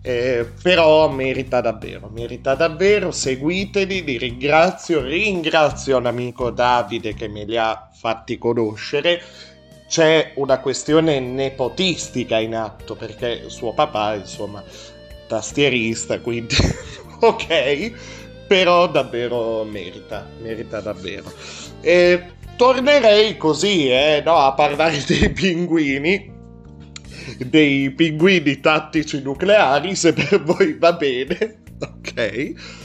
Eh, 0.00 0.48
però 0.62 1.08
merita 1.10 1.60
davvero, 1.60 2.08
merita 2.14 2.54
davvero, 2.54 3.10
seguiteli, 3.10 4.04
li 4.04 4.18
ringrazio, 4.18 5.00
ringrazio 5.00 5.98
l'amico 5.98 6.50
Davide 6.50 7.14
che 7.14 7.26
me 7.26 7.44
li 7.44 7.56
ha 7.56 7.90
fatti 7.92 8.38
conoscere. 8.38 9.20
C'è 9.94 10.32
una 10.34 10.58
questione 10.58 11.20
nepotistica 11.20 12.40
in 12.40 12.56
atto 12.56 12.96
perché 12.96 13.44
suo 13.46 13.72
papà, 13.74 14.16
insomma, 14.16 14.60
tastierista, 15.28 16.18
quindi 16.18 16.56
ok, 17.20 17.92
però 18.48 18.88
davvero 18.88 19.62
merita, 19.62 20.28
merita 20.42 20.80
davvero. 20.80 21.32
E 21.80 22.24
tornerei 22.56 23.36
così, 23.36 23.88
eh, 23.88 24.20
no, 24.24 24.34
a 24.34 24.52
parlare 24.54 25.00
dei 25.06 25.30
pinguini 25.30 26.32
dei 27.46 27.92
pinguini 27.92 28.58
tattici 28.58 29.22
nucleari, 29.22 29.94
se 29.94 30.12
per 30.12 30.42
voi 30.42 30.76
va 30.76 30.92
bene, 30.94 31.62
ok? 31.78 32.83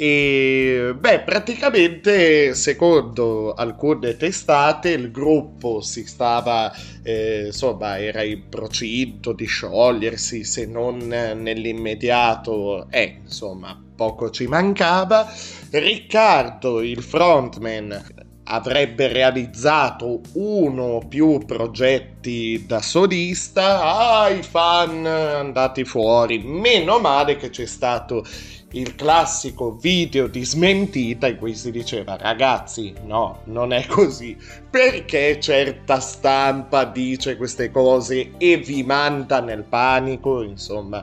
E 0.00 0.94
beh, 0.96 1.22
praticamente, 1.22 2.54
secondo 2.54 3.52
alcune 3.52 4.16
testate, 4.16 4.90
il 4.90 5.10
gruppo 5.10 5.80
si 5.80 6.06
stava, 6.06 6.72
eh, 7.02 7.46
insomma, 7.46 7.98
era 7.98 8.22
in 8.22 8.48
procinto 8.48 9.32
di 9.32 9.46
sciogliersi, 9.46 10.44
se 10.44 10.66
non 10.66 10.98
nell'immediato, 11.08 12.88
eh, 12.90 13.22
insomma, 13.24 13.76
poco 13.96 14.30
ci 14.30 14.46
mancava. 14.46 15.28
Riccardo, 15.70 16.80
il 16.80 17.02
frontman, 17.02 18.27
avrebbe 18.50 19.08
realizzato 19.08 20.20
uno 20.34 20.82
o 20.82 20.98
più 21.06 21.38
progetti 21.44 22.64
da 22.66 22.80
solista, 22.80 24.20
ah, 24.20 24.28
i 24.30 24.42
fan 24.42 25.04
andati 25.04 25.84
fuori. 25.84 26.38
Meno 26.38 26.98
male 26.98 27.36
che 27.36 27.50
c'è 27.50 27.66
stato 27.66 28.24
il 28.72 28.94
classico 28.94 29.76
video 29.76 30.26
di 30.26 30.44
smentita 30.44 31.26
in 31.26 31.36
cui 31.36 31.54
si 31.54 31.70
diceva 31.70 32.16
ragazzi 32.16 32.92
no, 33.04 33.40
non 33.44 33.72
è 33.72 33.86
così, 33.86 34.36
perché 34.68 35.40
certa 35.40 36.00
stampa 36.00 36.84
dice 36.84 37.36
queste 37.36 37.70
cose 37.70 38.32
e 38.36 38.56
vi 38.58 38.82
manda 38.82 39.40
nel 39.40 39.64
panico, 39.64 40.42
insomma, 40.42 41.02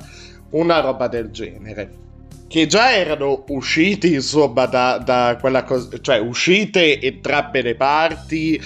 una 0.52 0.80
roba 0.80 1.08
del 1.08 1.32
genere 1.32 2.04
che 2.48 2.68
già 2.68 2.93
erano 2.93 3.43
usciti 3.50 4.14
insomma 4.14 4.66
da, 4.66 4.98
da 4.98 5.38
quella 5.39 5.64
cosa, 5.64 5.89
cioè 6.00 6.20
uscite 6.20 7.02
entrambe 7.02 7.62
le 7.62 7.76
parti. 7.76 8.62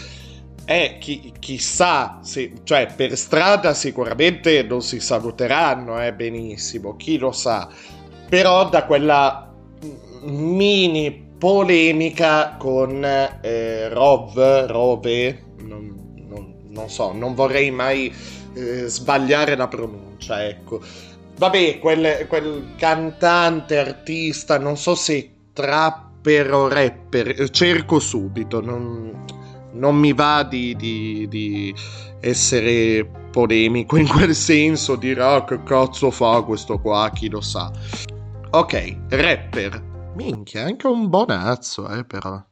E 0.65 0.97
chi, 0.99 1.33
chissà, 1.39 2.19
se, 2.21 2.53
cioè 2.63 2.93
per 2.95 3.17
strada 3.17 3.73
sicuramente 3.73 4.61
non 4.61 4.83
si 4.83 4.99
saluteranno, 4.99 5.99
eh, 5.99 6.13
benissimo, 6.13 6.95
chi 6.95 7.17
lo 7.17 7.31
sa. 7.31 7.67
Però 8.29 8.69
da 8.69 8.85
quella 8.85 9.51
mini 10.25 11.27
polemica 11.39 12.55
con 12.59 13.03
eh, 13.03 13.89
Rov, 13.89 14.65
Rove, 14.67 15.43
non, 15.61 16.13
non, 16.27 16.55
non, 16.67 16.87
so, 16.87 17.13
non 17.13 17.33
vorrei 17.33 17.71
mai 17.71 18.13
eh, 18.53 18.85
sbagliare 18.85 19.55
la 19.55 19.67
pronuncia, 19.67 20.45
ecco 20.45 20.81
Vabbè, 21.39 21.79
quel, 21.79 22.27
quel 22.27 22.73
cantante, 22.75 23.77
artista, 23.77 24.59
non 24.59 24.75
so 24.75 24.93
se 24.93 25.35
trapper 25.53 26.53
o 26.53 26.67
rapper, 26.67 27.49
cerco 27.49 27.99
subito, 27.99 28.59
non, 28.59 29.23
non 29.71 29.95
mi 29.95 30.11
va 30.11 30.43
di, 30.43 30.75
di, 30.75 31.29
di, 31.29 31.73
essere 32.19 33.09
polemico 33.31 33.95
in 33.95 34.09
quel 34.09 34.35
senso, 34.35 34.97
dire 34.97 35.23
ah 35.23 35.45
che 35.45 35.63
cazzo 35.63 36.11
fa 36.11 36.41
questo 36.41 36.77
qua, 36.77 37.09
chi 37.13 37.29
lo 37.29 37.39
sa. 37.39 37.71
Ok, 38.49 38.97
rapper. 39.07 40.11
Minchia, 40.15 40.65
anche 40.65 40.87
un 40.87 41.07
bonazzo, 41.07 41.87
eh, 41.87 42.03
però. 42.03 42.43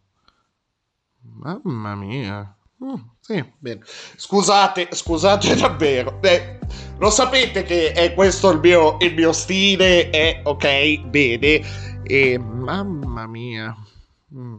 Mamma 1.23 1.93
mia. 1.95 2.56
Mm, 2.83 2.95
sì, 3.19 3.43
bene. 3.57 3.81
Scusate, 4.15 4.89
scusate 4.91 5.55
davvero. 5.57 6.11
Beh, 6.19 6.59
lo 6.99 7.09
sapete 7.09 7.63
che 7.63 7.91
è 7.91 8.13
questo 8.13 8.51
il 8.51 8.59
mio, 8.59 8.97
il 8.99 9.13
mio 9.15 9.33
stile, 9.33 10.09
è 10.09 10.41
ok, 10.43 10.99
bene. 11.01 11.61
E 12.03 12.37
mamma 12.37 13.25
mia. 13.25 13.75
Mm, 14.33 14.57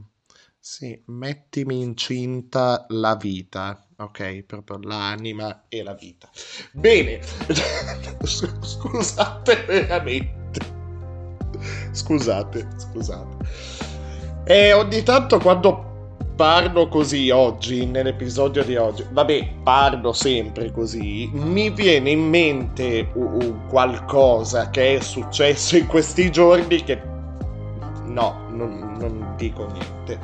sì, 0.58 1.00
mettimi 1.06 1.80
incinta 1.80 2.84
la 2.88 3.14
vita. 3.14 3.86
Ok, 4.00 4.42
proprio 4.42 4.78
l'anima 4.82 5.64
e 5.68 5.82
la 5.82 5.94
vita. 5.94 6.28
Bene. 6.72 7.20
scusate 8.24 9.64
veramente. 9.66 10.60
Scusate, 11.92 12.68
scusate. 12.76 13.36
E 14.44 14.72
ogni 14.72 15.02
tanto 15.02 15.38
quando 15.38 15.87
parlo 16.38 16.86
così 16.86 17.30
oggi, 17.30 17.84
nell'episodio 17.84 18.62
di 18.62 18.76
oggi, 18.76 19.04
vabbè, 19.10 19.54
parlo 19.64 20.12
sempre 20.12 20.70
così, 20.70 21.28
mi 21.32 21.68
viene 21.70 22.10
in 22.10 22.28
mente 22.28 23.10
qualcosa 23.68 24.70
che 24.70 24.98
è 24.98 25.00
successo 25.00 25.76
in 25.76 25.88
questi 25.88 26.30
giorni 26.30 26.84
che... 26.84 27.02
No, 28.04 28.46
non, 28.50 28.94
non 29.00 29.34
dico 29.36 29.66
niente. 29.66 30.20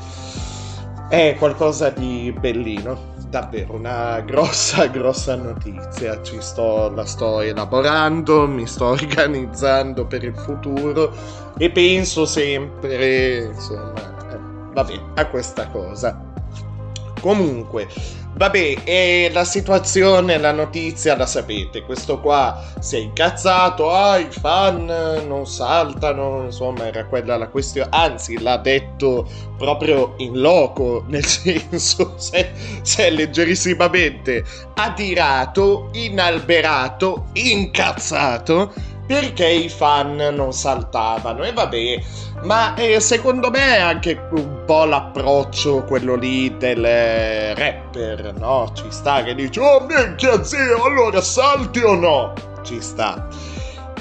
È 1.09 1.35
qualcosa 1.37 1.91
di 1.91 2.33
bellino, 2.39 3.15
davvero 3.29 3.75
una 3.75 4.21
grossa, 4.21 4.87
grossa 4.95 5.35
notizia. 5.35 6.23
Ci 6.23 6.37
sto, 6.39 6.93
la 6.95 7.05
sto 7.07 7.41
elaborando, 7.41 8.47
mi 8.47 8.69
sto 8.69 8.85
organizzando 8.95 10.07
per 10.07 10.23
il 10.23 10.37
futuro 10.37 11.13
e 11.59 11.71
penso 11.71 12.25
sempre, 12.25 13.51
insomma, 13.53 14.14
vabbè, 14.75 15.01
a 15.15 15.27
questa 15.29 15.69
cosa. 15.69 16.33
Comunque, 17.21 17.89
vabbè, 18.35 18.81
e 18.85 19.31
la 19.33 19.45
situazione, 19.45 20.37
la 20.37 20.53
notizia 20.53 21.17
la 21.17 21.25
sapete. 21.25 21.83
Questo 21.83 22.21
qua 22.21 22.63
si 22.81 22.97
è 22.97 22.99
incazzato, 22.99 23.91
ah, 23.91 24.19
i 24.19 24.27
fan 24.29 24.85
non 25.27 25.47
saltano, 25.47 26.43
insomma, 26.45 26.87
era 26.87 27.07
quella 27.07 27.39
la 27.39 27.49
questione. 27.49 27.89
Anzi, 27.93 28.39
l'ha 28.43 28.59
detto 28.59 29.27
proprio 29.57 30.15
in 30.19 30.39
loco, 30.39 31.05
nel 31.09 31.25
senso, 31.25 32.15
se, 32.19 32.51
se 32.83 33.07
è 33.07 33.11
leggerissimamente 33.11 34.45
adirato, 34.75 35.89
inalberato, 35.93 37.29
incazzato 37.33 38.93
perché 39.07 39.47
i 39.47 39.69
fan 39.69 40.17
non 40.17 40.53
saltavano. 40.53 41.45
E 41.45 41.53
vabbè, 41.53 42.03
ma 42.43 42.75
eh, 42.75 43.01
secondo 43.01 43.51
me 43.51 43.77
è 43.77 43.81
anche 43.81 44.29
un 44.33 44.63
po' 44.65 44.85
l'approccio 44.85 45.85
quello 45.85 46.15
lì 46.15 46.57
del 46.57 46.85
eh, 46.85 47.55
rapper, 47.55 48.35
no? 48.39 48.71
Ci 48.75 48.87
sta 48.89 49.23
che 49.23 49.35
dice, 49.35 49.61
oh 49.61 49.87
minchia 49.87 50.43
zio, 50.43 50.83
allora 50.83 51.21
salti 51.21 51.81
o 51.81 51.95
no? 51.95 52.33
Ci 52.63 52.81
sta. 52.81 53.27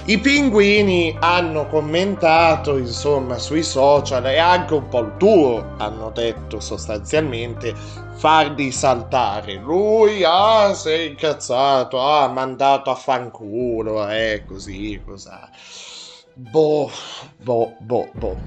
I 0.06 0.20
pinguini 0.20 1.16
hanno 1.18 1.66
commentato, 1.68 2.78
insomma, 2.78 3.38
sui 3.38 3.64
social 3.64 4.26
e 4.26 4.38
anche 4.38 4.74
un 4.74 4.90
po' 4.90 5.00
il 5.00 5.14
tuo 5.18 5.76
hanno 5.78 6.10
detto 6.10 6.60
sostanzialmente 6.60 7.74
farli 8.16 8.70
saltare. 8.74 9.56
Lui, 9.56 10.22
ah, 10.26 10.74
si 10.74 10.90
è 10.90 11.00
incazzato, 11.04 12.02
ah, 12.02 12.24
ha 12.24 12.28
mandato 12.28 12.90
a 12.90 12.96
fanculo, 12.96 14.06
eh, 14.10 14.44
così, 14.46 15.02
cos'ha. 15.06 15.50
Boh, 16.34 16.92
boh, 17.38 17.74
boh, 17.80 18.10
boh. 18.12 18.38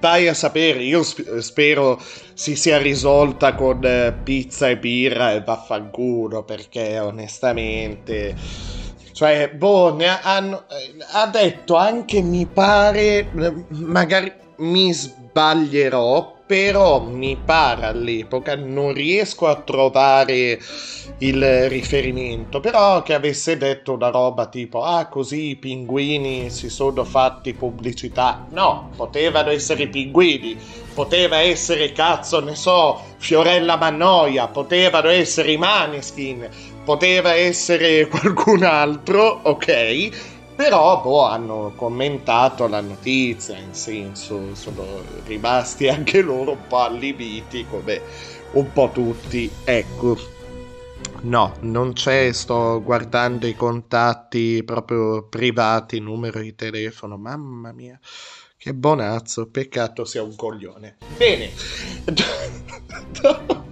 Vai 0.00 0.26
a 0.26 0.34
sapere, 0.34 0.82
io 0.82 1.04
sp- 1.04 1.38
spero 1.38 2.02
si 2.34 2.56
sia 2.56 2.78
risolta 2.78 3.54
con 3.54 3.78
eh, 3.84 4.12
pizza 4.24 4.68
e 4.68 4.76
birra 4.76 5.30
e 5.32 5.42
vaffanculo, 5.42 6.42
perché 6.42 6.98
onestamente 6.98 8.34
cioè, 9.16 9.48
boh, 9.48 9.96
ha, 9.96 10.64
ha 11.12 11.26
detto 11.28 11.74
anche, 11.74 12.20
mi 12.20 12.44
pare, 12.44 13.30
magari 13.70 14.30
mi 14.56 14.92
sbaglierò, 14.92 16.34
però 16.44 17.00
mi 17.00 17.34
pare 17.42 17.86
all'epoca, 17.86 18.56
non 18.56 18.92
riesco 18.92 19.46
a 19.46 19.54
trovare 19.56 20.60
il 21.20 21.68
riferimento, 21.70 22.60
però 22.60 23.02
che 23.02 23.14
avesse 23.14 23.56
detto 23.56 23.94
una 23.94 24.10
roba 24.10 24.48
tipo, 24.48 24.82
ah 24.82 25.06
così 25.06 25.48
i 25.48 25.56
pinguini 25.56 26.50
si 26.50 26.68
sono 26.68 27.02
fatti 27.02 27.54
pubblicità. 27.54 28.44
No, 28.50 28.90
potevano 28.96 29.48
essere 29.48 29.84
i 29.84 29.88
pinguini, 29.88 30.58
poteva 30.92 31.38
essere, 31.38 31.90
cazzo 31.92 32.40
ne 32.40 32.54
so, 32.54 33.00
Fiorella 33.16 33.78
Mannoia, 33.78 34.46
potevano 34.48 35.08
essere 35.08 35.52
i 35.52 35.56
Maneskin, 35.56 36.74
poteva 36.86 37.34
essere 37.34 38.06
qualcun 38.08 38.62
altro, 38.62 39.40
ok? 39.42 40.54
Però 40.54 41.02
boh, 41.02 41.26
hanno 41.26 41.72
commentato 41.76 42.66
la 42.68 42.80
notizia, 42.80 43.58
in 43.58 43.74
senso 43.74 44.54
sono 44.54 45.02
rimasti 45.26 45.88
anche 45.90 46.22
loro 46.22 46.52
un 46.52 46.66
po' 46.68 46.78
allibiti 46.78 47.66
come 47.68 48.00
un 48.52 48.72
po' 48.72 48.90
tutti. 48.94 49.50
Ecco, 49.64 50.16
no, 51.22 51.56
non 51.60 51.92
c'è, 51.92 52.32
sto 52.32 52.80
guardando 52.82 53.46
i 53.46 53.54
contatti 53.54 54.62
proprio 54.64 55.24
privati, 55.24 55.98
numero 55.98 56.40
di 56.40 56.54
telefono, 56.54 57.18
mamma 57.18 57.72
mia. 57.72 57.98
Che 58.56 58.72
bonazzo, 58.72 59.48
peccato 59.50 60.04
sia 60.04 60.22
un 60.22 60.34
coglione. 60.34 60.96
Bene. 61.16 61.50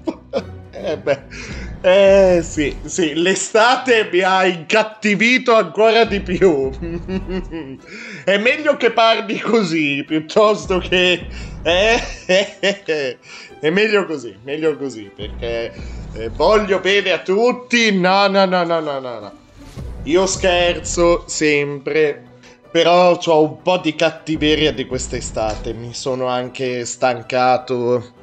eh 0.85 0.99
eh 1.81 2.41
sì, 2.43 2.81
sì, 2.83 3.13
l'estate 3.13 4.09
mi 4.11 4.21
ha 4.21 4.47
incattivito 4.47 5.55
ancora 5.55 6.05
di 6.07 6.21
più. 6.21 6.71
È 8.25 8.39
meglio 8.39 8.79
che 8.79 8.91
parli 8.91 9.39
così 9.39 10.03
piuttosto 10.07 10.79
che... 10.79 11.27
Eh, 11.61 11.99
è 13.61 13.71
meglio 13.71 14.07
così, 14.07 14.35
meglio 14.45 14.79
così, 14.79 15.11
perché 15.15 15.75
eh, 16.15 16.31
voglio 16.31 16.81
bene 16.81 17.13
a 17.13 17.21
tutti. 17.21 17.93
No, 17.99 18.29
no, 18.29 18.47
no, 18.47 18.65
no, 18.65 18.81
no, 18.81 18.99
no. 19.01 19.33
Io 20.05 20.27
scherzo 20.27 21.25
sempre, 21.27 22.23
però 22.71 23.19
ho 23.23 23.43
un 23.43 23.61
po' 23.61 23.77
di 23.77 23.95
cattiveria 23.95 24.73
di 24.73 24.87
quest'estate. 24.87 25.75
Mi 25.75 25.93
sono 25.93 26.29
anche 26.29 26.87
stancato 26.87 28.14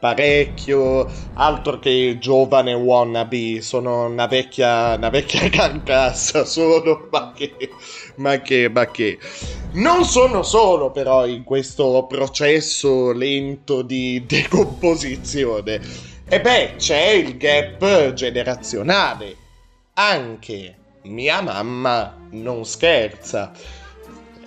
parecchio. 0.00 1.08
Altro 1.34 1.78
che 1.78 2.16
giovane 2.18 2.72
wannabe. 2.72 3.60
Sono 3.60 4.06
una 4.06 4.26
vecchia, 4.26 4.94
una 4.94 5.10
vecchia 5.10 5.48
carcassa. 5.50 6.44
Sono, 6.44 7.06
ma 7.10 7.32
che, 7.36 7.54
ma 8.16 8.40
che, 8.40 8.68
ma 8.68 8.86
che. 8.90 9.18
Non 9.72 10.04
sono 10.04 10.42
solo 10.42 10.90
però 10.90 11.26
in 11.26 11.44
questo 11.44 12.06
processo 12.08 13.12
lento 13.12 13.82
di 13.82 14.24
decomposizione. 14.26 15.80
E 16.26 16.40
beh, 16.40 16.74
c'è 16.76 17.10
il 17.10 17.36
gap 17.36 18.12
generazionale. 18.14 19.36
Anche 19.94 20.76
mia 21.02 21.40
mamma 21.40 22.16
non 22.30 22.64
scherza. 22.64 23.52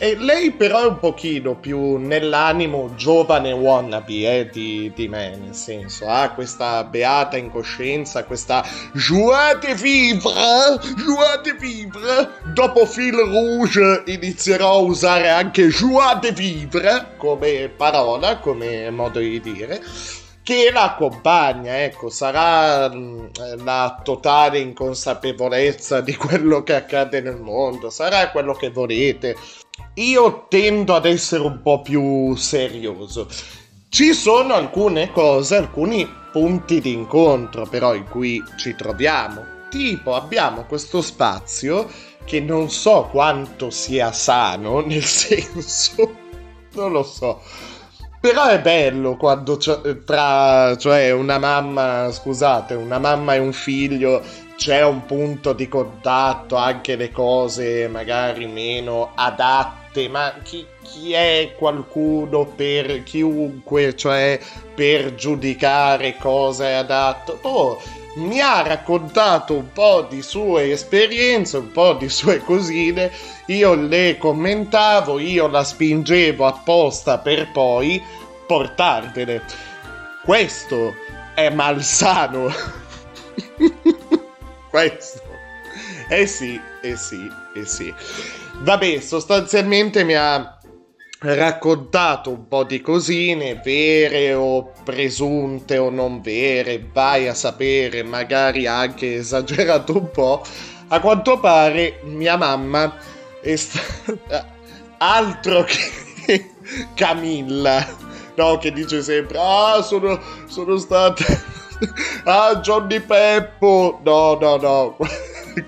E 0.03 0.17
lei 0.17 0.51
però 0.51 0.81
è 0.81 0.87
un 0.87 0.99
pochino 0.99 1.55
più 1.55 1.95
nell'animo 1.95 2.93
giovane 2.93 3.53
wannabe 3.53 4.39
eh, 4.39 4.49
di, 4.51 4.91
di 4.93 5.07
me, 5.07 5.37
nel 5.37 5.55
senso, 5.55 6.09
ha 6.09 6.31
questa 6.31 6.83
beata 6.83 7.37
incoscienza, 7.37 8.25
questa 8.25 8.65
joie 8.91 9.57
de 9.61 9.73
vivre, 9.75 10.77
joie 10.97 11.39
de 11.41 11.53
vivre. 11.53 12.31
Dopo 12.53 12.85
Fil 12.85 13.15
Rouge 13.15 14.03
inizierò 14.07 14.73
a 14.73 14.81
usare 14.81 15.29
anche 15.29 15.69
joie 15.69 16.19
de 16.19 16.33
vivre 16.33 17.13
come 17.15 17.71
parola, 17.73 18.39
come 18.39 18.89
modo 18.89 19.19
di 19.19 19.39
dire 19.39 19.81
che 20.43 20.71
la 20.73 20.83
accompagna, 20.83 21.83
ecco, 21.83 22.09
sarà 22.09 22.93
mh, 22.93 23.63
la 23.63 23.99
totale 24.03 24.59
inconsapevolezza 24.59 26.01
di 26.01 26.15
quello 26.15 26.63
che 26.63 26.75
accade 26.75 27.21
nel 27.21 27.39
mondo, 27.39 27.89
sarà 27.89 28.29
quello 28.29 28.53
che 28.53 28.69
volete. 28.69 29.37
Io 29.95 30.45
tendo 30.49 30.95
ad 30.95 31.05
essere 31.05 31.43
un 31.43 31.61
po' 31.61 31.81
più 31.81 32.35
serioso. 32.35 33.27
Ci 33.87 34.13
sono 34.13 34.53
alcune 34.53 35.11
cose, 35.11 35.55
alcuni 35.55 36.07
punti 36.31 36.81
di 36.81 36.91
incontro 36.91 37.65
però 37.65 37.93
in 37.95 38.05
cui 38.09 38.43
ci 38.57 38.75
troviamo. 38.75 39.45
Tipo 39.69 40.13
abbiamo 40.13 40.65
questo 40.65 41.01
spazio 41.01 41.89
che 42.25 42.41
non 42.41 42.69
so 42.69 43.07
quanto 43.09 43.69
sia 43.69 44.11
sano, 44.11 44.81
nel 44.85 45.03
senso, 45.03 46.15
non 46.73 46.91
lo 46.91 47.03
so 47.03 47.41
però 48.24 48.45
è 48.45 48.61
bello 48.61 49.17
quando 49.17 49.57
tra, 50.05 50.78
cioè 50.78 51.11
una 51.11 51.39
mamma, 51.39 52.09
scusate, 52.09 52.74
una 52.74 52.97
mamma 52.97 53.36
e 53.36 53.39
un 53.39 53.51
figlio 53.51 54.21
c'è 54.55 54.82
un 54.82 55.03
punto 55.05 55.51
di 55.51 55.67
contatto, 55.67 56.55
anche 56.55 56.95
le 56.95 57.11
cose 57.11 57.89
magari 57.89 58.47
meno 58.47 59.11
adatte, 59.13 60.07
ma 60.07 60.36
chi, 60.41 60.65
chi 60.82 61.11
è 61.11 61.53
qualcuno 61.57 62.45
per 62.45 63.03
chiunque, 63.03 63.93
cioè 63.93 64.39
per 64.74 65.15
giudicare 65.15 66.15
cosa 66.15 66.69
è 66.69 66.74
adatto? 66.76 67.39
Oh, 67.41 67.82
mi 68.16 68.39
ha 68.39 68.61
raccontato 68.61 69.55
un 69.55 69.72
po' 69.72 70.05
di 70.09 70.22
sue 70.22 70.72
esperienze, 70.72 71.57
un 71.57 71.72
po' 71.72 71.93
di 71.93 72.09
sue 72.09 72.39
cosine, 72.43 73.11
io 73.47 73.74
le 73.74 74.18
commentavo, 74.18 75.20
io 75.20 75.47
la 75.47 75.64
spingevo 75.64 76.45
apposta 76.45 77.18
per 77.18 77.51
poi 77.51 78.01
portarvene. 78.45 79.41
Questo 80.24 80.93
è 81.34 81.49
malsano. 81.49 82.51
Questo. 84.70 85.22
Eh 86.09 86.28
sì, 86.28 86.59
eh 86.82 86.95
sì, 86.95 87.28
eh 87.55 87.66
sì. 87.66 87.93
Vabbè, 88.59 88.99
sostanzialmente 88.99 90.03
mi 90.03 90.14
ha 90.14 90.57
raccontato 91.24 92.30
un 92.30 92.47
po' 92.47 92.63
di 92.63 92.82
cosine, 92.82 93.61
vere 93.63 94.34
o 94.34 94.71
presunte 94.84 95.78
o 95.78 95.89
non 95.89 96.21
vere, 96.21 96.86
vai 96.91 97.28
a 97.28 97.34
sapere, 97.34 98.03
magari 98.03 98.67
anche 98.67 99.15
esagerato 99.15 99.97
un 99.97 100.11
po'. 100.11 100.43
A 100.89 100.99
quanto 100.99 101.39
pare 101.39 101.99
mia 102.03 102.38
mamma 102.38 102.95
è 103.41 103.55
stata 103.55 104.47
altro 104.99 105.63
che 105.63 106.01
Camilla, 106.95 107.86
no, 108.36 108.57
che 108.57 108.71
dice 108.71 109.01
sempre, 109.01 109.38
ah, 109.39 109.82
sono, 109.82 110.19
sono 110.47 110.78
stata, 110.78 111.24
ah, 112.26 112.55
Johnny 112.57 112.99
Peppo, 112.99 113.99
no, 114.03 114.38
no, 114.39 114.57
no, 114.57 114.97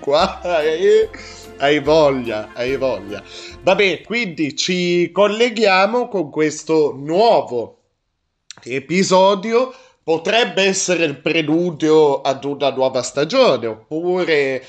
qua 0.00 0.62
eh, 0.62 1.10
hai 1.58 1.80
voglia, 1.80 2.52
hai 2.54 2.76
voglia. 2.76 3.22
Vabbè, 3.62 4.02
quindi 4.02 4.56
ci 4.56 5.10
colleghiamo 5.12 6.08
con 6.08 6.30
questo 6.30 6.94
nuovo 6.96 7.82
episodio. 8.62 9.74
Potrebbe 10.02 10.62
essere 10.62 11.04
il 11.04 11.18
preludio 11.18 12.20
ad 12.20 12.44
una 12.44 12.70
nuova 12.70 13.02
stagione, 13.02 13.66
oppure 13.66 14.64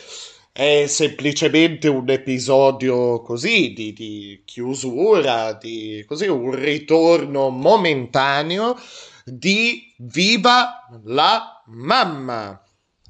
è 0.52 0.86
semplicemente 0.88 1.88
un 1.88 2.10
episodio 2.10 3.22
così 3.22 3.72
di, 3.74 3.94
di 3.94 4.42
chiusura, 4.44 5.54
di 5.54 6.04
così 6.08 6.28
un 6.28 6.56
ritorno 6.56 7.50
momentaneo 7.50 8.76
di 9.24 9.94
Viva 9.98 10.88
la 11.04 11.62
mamma. 11.68 12.60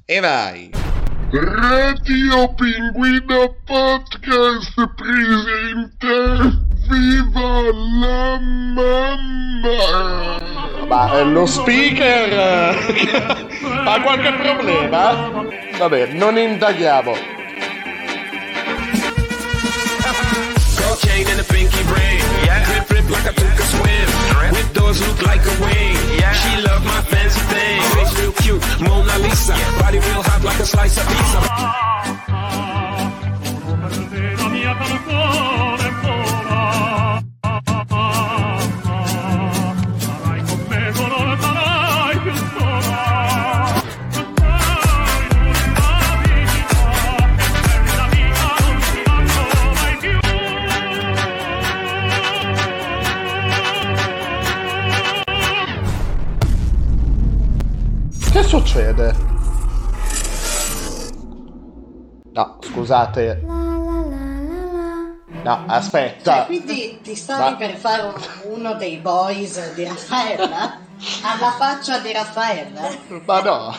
E 0.04 0.20
vai. 0.20 0.97
Radio 1.30 2.48
Pinguino 2.54 3.54
Podcast 3.66 4.72
presenta 4.96 6.56
Viva 6.88 7.60
la 7.60 8.40
mamma! 8.40 9.76
Ma 10.88 11.18
eh, 11.18 11.24
lo 11.24 11.44
speaker 11.44 12.32
ha 13.84 14.00
qualche 14.00 14.32
problema? 14.40 15.30
Vabbè, 15.76 16.12
non 16.14 16.38
indaghiamo. 16.38 17.12
Cocaine 20.76 21.28
in 21.30 21.36
the 21.36 21.44
pinky 21.44 21.82
ring. 21.92 22.22
Yeah. 22.42 22.64
Flip, 22.64 22.86
flip 22.86 23.10
like 23.10 23.26
a 23.26 23.62
swim. 23.64 23.97
With 24.58 24.74
doors 24.74 25.00
look 25.06 25.22
like 25.22 25.40
a 25.46 25.54
wing. 25.62 25.94
Yeah. 26.18 26.32
She 26.32 26.60
love 26.62 26.84
my 26.84 27.00
fancy 27.02 27.40
thing. 27.52 27.80
Face 27.94 28.12
real 28.18 28.32
cute, 28.42 28.62
Mona 28.80 29.16
Lisa. 29.18 29.54
Body 29.78 29.98
real 30.00 30.22
hot 30.22 30.42
like 30.42 30.58
a 30.58 30.66
slice 30.66 30.96
of 30.98 31.06
pizza. 31.06 31.84
succede? 58.58 59.14
No, 62.32 62.58
scusate. 62.60 63.40
No, 65.42 65.62
aspetta. 65.66 66.32
Cioè, 66.34 66.46
quindi 66.46 66.98
ti 67.02 67.14
stavi 67.14 67.50
Ma- 67.50 67.56
per 67.56 67.76
fare 67.76 68.02
un- 68.02 68.14
uno 68.56 68.74
dei 68.74 68.96
boys 68.98 69.74
di 69.74 69.84
Raffaella? 69.84 70.78
Alla 71.22 71.50
faccia 71.56 71.98
di 71.98 72.12
Raffaella? 72.12 72.80
Ma 73.24 73.40
no. 73.40 73.74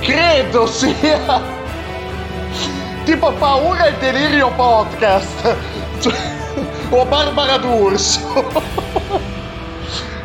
Credo 0.00 0.66
sia. 0.66 1.40
tipo 3.04 3.32
paura 3.32 3.84
e 3.86 3.96
delirio 3.98 4.50
podcast. 4.54 5.56
Cioè, 6.00 6.14
o 6.90 7.04
Barbara 7.04 7.58
D'Urso. 7.58 8.42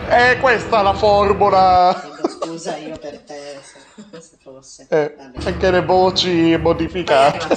È 0.08 0.38
questa 0.40 0.82
la 0.82 0.94
formula. 0.94 2.14
Scusa 2.56 2.78
io 2.78 2.98
per 2.98 3.20
te, 3.20 3.60
se, 3.62 4.22
se 4.22 4.38
fosse. 4.42 4.88
Eh, 4.90 5.16
anche 5.44 5.72
le 5.72 5.82
voci 5.84 6.58
modificate. 6.58 7.54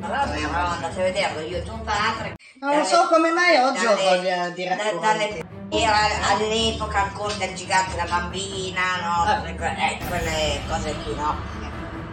Allora 0.00 0.32
eravamo 0.32 0.68
andati 0.74 1.00
a 1.00 1.02
vederlo 1.02 1.40
io 1.40 1.56
e 1.58 1.62
tuo 1.62 1.78
padre. 1.84 2.36
Non 2.60 2.84
so 2.84 3.06
come 3.08 3.30
mai 3.32 3.56
oggi 3.56 3.84
ho 3.84 3.94
Dalle- 3.94 4.16
voglia 4.16 4.48
di 4.50 4.64
raccontare. 4.66 5.18
dalle- 5.18 5.46
Era 5.70 5.96
all'epoca 6.30 7.02
ancora 7.02 7.34
del 7.34 7.54
gigante 7.54 7.96
la 7.96 8.06
bambina, 8.08 8.80
no? 9.02 9.22
Ah. 9.30 9.46
Eh, 9.46 9.98
quelle 10.08 10.60
cose 10.66 10.94
qui, 11.04 11.14
no? 11.14 11.36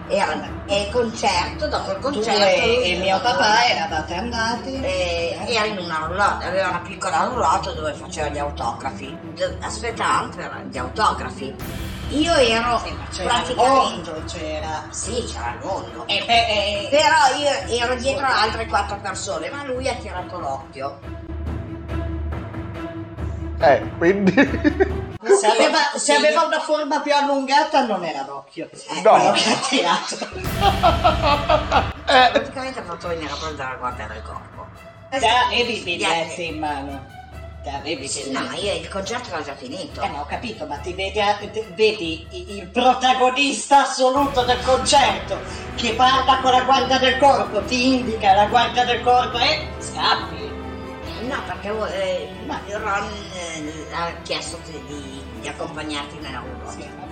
Era 0.07 0.47
e 0.67 0.81
il 0.83 0.91
concerto, 0.91 1.67
dopo 1.67 1.91
il 1.91 1.99
concerto. 1.99 2.43
e, 2.43 2.91
e 2.91 2.99
mio 2.99 3.19
papà 3.21 3.65
eravate 3.67 4.13
andati. 4.15 4.79
eh, 4.81 5.37
era 5.47 5.65
in 5.65 5.77
una 5.79 6.05
roulotte, 6.05 6.45
aveva 6.45 6.69
una 6.69 6.79
piccola 6.85 7.23
roulotte 7.23 7.73
dove 7.73 7.93
faceva 7.93 8.27
gli 8.29 8.37
autografi. 8.37 9.17
Aspettavamo 9.61 10.29
per 10.35 10.65
gli 10.69 10.77
autografi. 10.77 11.55
Io 12.09 12.33
ero 12.35 12.77
Sì, 12.77 12.95
c'era 13.11 13.29
praticamente. 13.33 13.63
mondo, 14.11 14.23
c'era. 14.27 14.83
Sì, 14.91 15.23
c'era 15.25 15.55
il 15.59 15.65
mondo. 15.65 16.03
E, 16.07 16.23
e- 16.27 16.27
e- 16.27 16.87
Però 16.91 17.39
io 17.39 17.79
ero 17.83 17.95
dietro 17.95 18.27
altre 18.27 18.67
quattro 18.67 18.97
persone, 19.01 19.49
ma 19.49 19.63
lui 19.65 19.87
ha 19.89 19.95
tirato 19.95 20.37
l'occhio. 20.39 20.99
Eh, 23.59 23.81
quindi... 23.97 24.33
se, 25.39 25.47
aveva, 25.47 25.77
se 25.95 26.13
aveva 26.13 26.45
una 26.45 26.59
forma 26.59 26.99
più 26.99 27.13
allungata 27.13 27.85
non 27.85 28.03
era 28.03 28.25
l'occhio. 28.27 28.69
No. 29.03 29.11
Quello 29.11 29.31
che 29.31 29.51
ha 29.51 29.57
tirato. 29.67 31.93
Eh, 32.07 32.29
Praticamente 32.31 32.79
ha 32.79 32.83
fatto 32.83 33.07
venire 33.07 33.31
a 33.31 33.35
prendere 33.35 33.67
la 33.67 33.75
guardia 33.77 34.05
del 34.07 34.21
corpo. 34.21 34.67
Te 35.09 35.27
avevi 35.27 35.79
i 35.79 35.83
biglietti 35.83 36.45
in 36.45 36.59
mano. 36.59 37.03
Te 37.63 37.69
avevi 37.71 38.07
Sì, 38.07 38.29
no, 38.29 38.41
ma 38.41 38.53
io 38.55 38.73
il 38.75 38.87
concerto 38.87 39.29
era 39.29 39.41
già 39.41 39.55
finito. 39.55 40.01
Eh, 40.01 40.09
ma 40.09 40.19
ho 40.19 40.25
capito, 40.27 40.67
ma 40.67 40.77
ti 40.77 40.93
vedi, 40.93 41.19
ti- 41.51 41.65
vedi 41.73 42.27
il 42.31 42.67
protagonista 42.67 43.81
assoluto 43.81 44.43
del 44.43 44.61
concerto 44.63 45.39
che 45.75 45.93
parla 45.93 46.37
con 46.43 46.51
la 46.51 46.61
guardia 46.61 46.99
del 46.99 47.17
corpo, 47.17 47.63
ti 47.63 47.95
indica 47.95 48.33
la 48.33 48.45
guardia 48.45 48.85
del 48.85 49.01
corpo 49.01 49.39
e 49.39 49.67
scappi. 49.79 50.44
No, 51.27 51.41
perché 51.45 51.69
eh, 51.93 52.29
Ma- 52.45 52.61
Ron 52.67 53.09
eh, 53.33 53.85
ha 53.93 54.11
chiesto 54.23 54.59
di, 54.65 55.23
di- 55.39 55.47
accompagnarti 55.47 56.17
nella 56.19 56.39
roulotte. 56.39 56.71
Sì. 56.71 57.03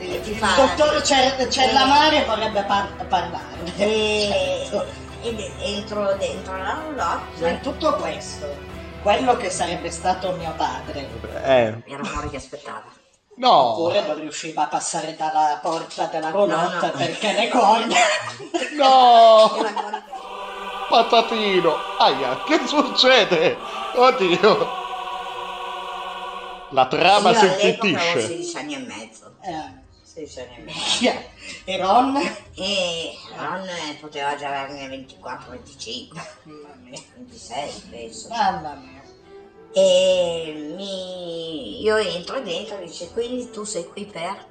E 0.00 0.20
Il 0.24 0.36
fa- 0.36 0.54
dottor 0.74 1.02
Cer- 1.02 1.48
Cellamare 1.48 2.22
Eh. 2.22 2.24
vorrebbe 2.24 2.62
par- 2.64 3.06
parlarne. 3.08 3.72
E, 3.76 4.66
Certo. 4.70 4.86
ed 5.22 5.38
entro 5.60 6.14
dentro 6.14 6.56
la 6.56 6.62
Ma 6.64 6.80
roulotte 6.84 7.48
in 7.48 7.60
tutto 7.60 7.94
questo, 7.94 8.46
quello 9.02 9.36
che 9.36 9.50
sarebbe 9.50 9.90
stato 9.90 10.32
mio 10.32 10.52
padre, 10.56 11.08
eh. 11.44 11.82
era 11.86 12.04
fuori 12.04 12.30
che 12.30 12.36
aspettava. 12.36 12.84
No. 13.36 13.50
oppure 13.52 14.04
non 14.04 14.18
riusciva 14.18 14.64
a 14.64 14.66
passare 14.66 15.14
dalla 15.14 15.60
porta 15.62 16.06
della 16.06 16.30
roulotte 16.30 16.86
No, 16.86 16.86
no. 16.86 16.90
perché 16.96 17.32
le 17.34 17.48
corde. 17.48 17.94
No. 18.76 19.50
Patatino. 20.88 21.76
Aia, 21.98 22.42
che 22.44 22.66
succede? 22.66 23.56
Oddio. 23.94 24.86
La 26.70 26.86
trama 26.86 27.34
si 27.34 27.46
intittisce. 27.46 28.20
16 28.20 28.56
anni 28.56 28.74
e 28.74 28.78
mezzo. 28.78 29.34
Eh, 29.42 29.72
16 30.02 30.40
anni 30.40 30.54
e 30.56 30.62
mezzo. 30.62 31.26
e 31.64 31.76
Ron? 31.76 32.16
E 32.54 33.18
Ron 33.36 33.68
poteva 34.00 34.34
già 34.36 34.48
averne 34.48 34.88
24, 34.88 35.50
25, 35.50 36.36
Mamma 36.44 36.74
mia. 36.82 36.98
26 37.16 37.82
penso. 37.90 38.28
Mamma 38.28 38.74
mia. 38.74 39.02
E 39.72 40.72
mi... 40.74 41.82
io 41.82 41.96
entro 41.96 42.40
dentro 42.40 42.78
e 42.78 42.86
dice 42.86 43.10
quindi 43.12 43.50
tu 43.50 43.64
sei 43.64 43.86
qui 43.86 44.06
per, 44.06 44.46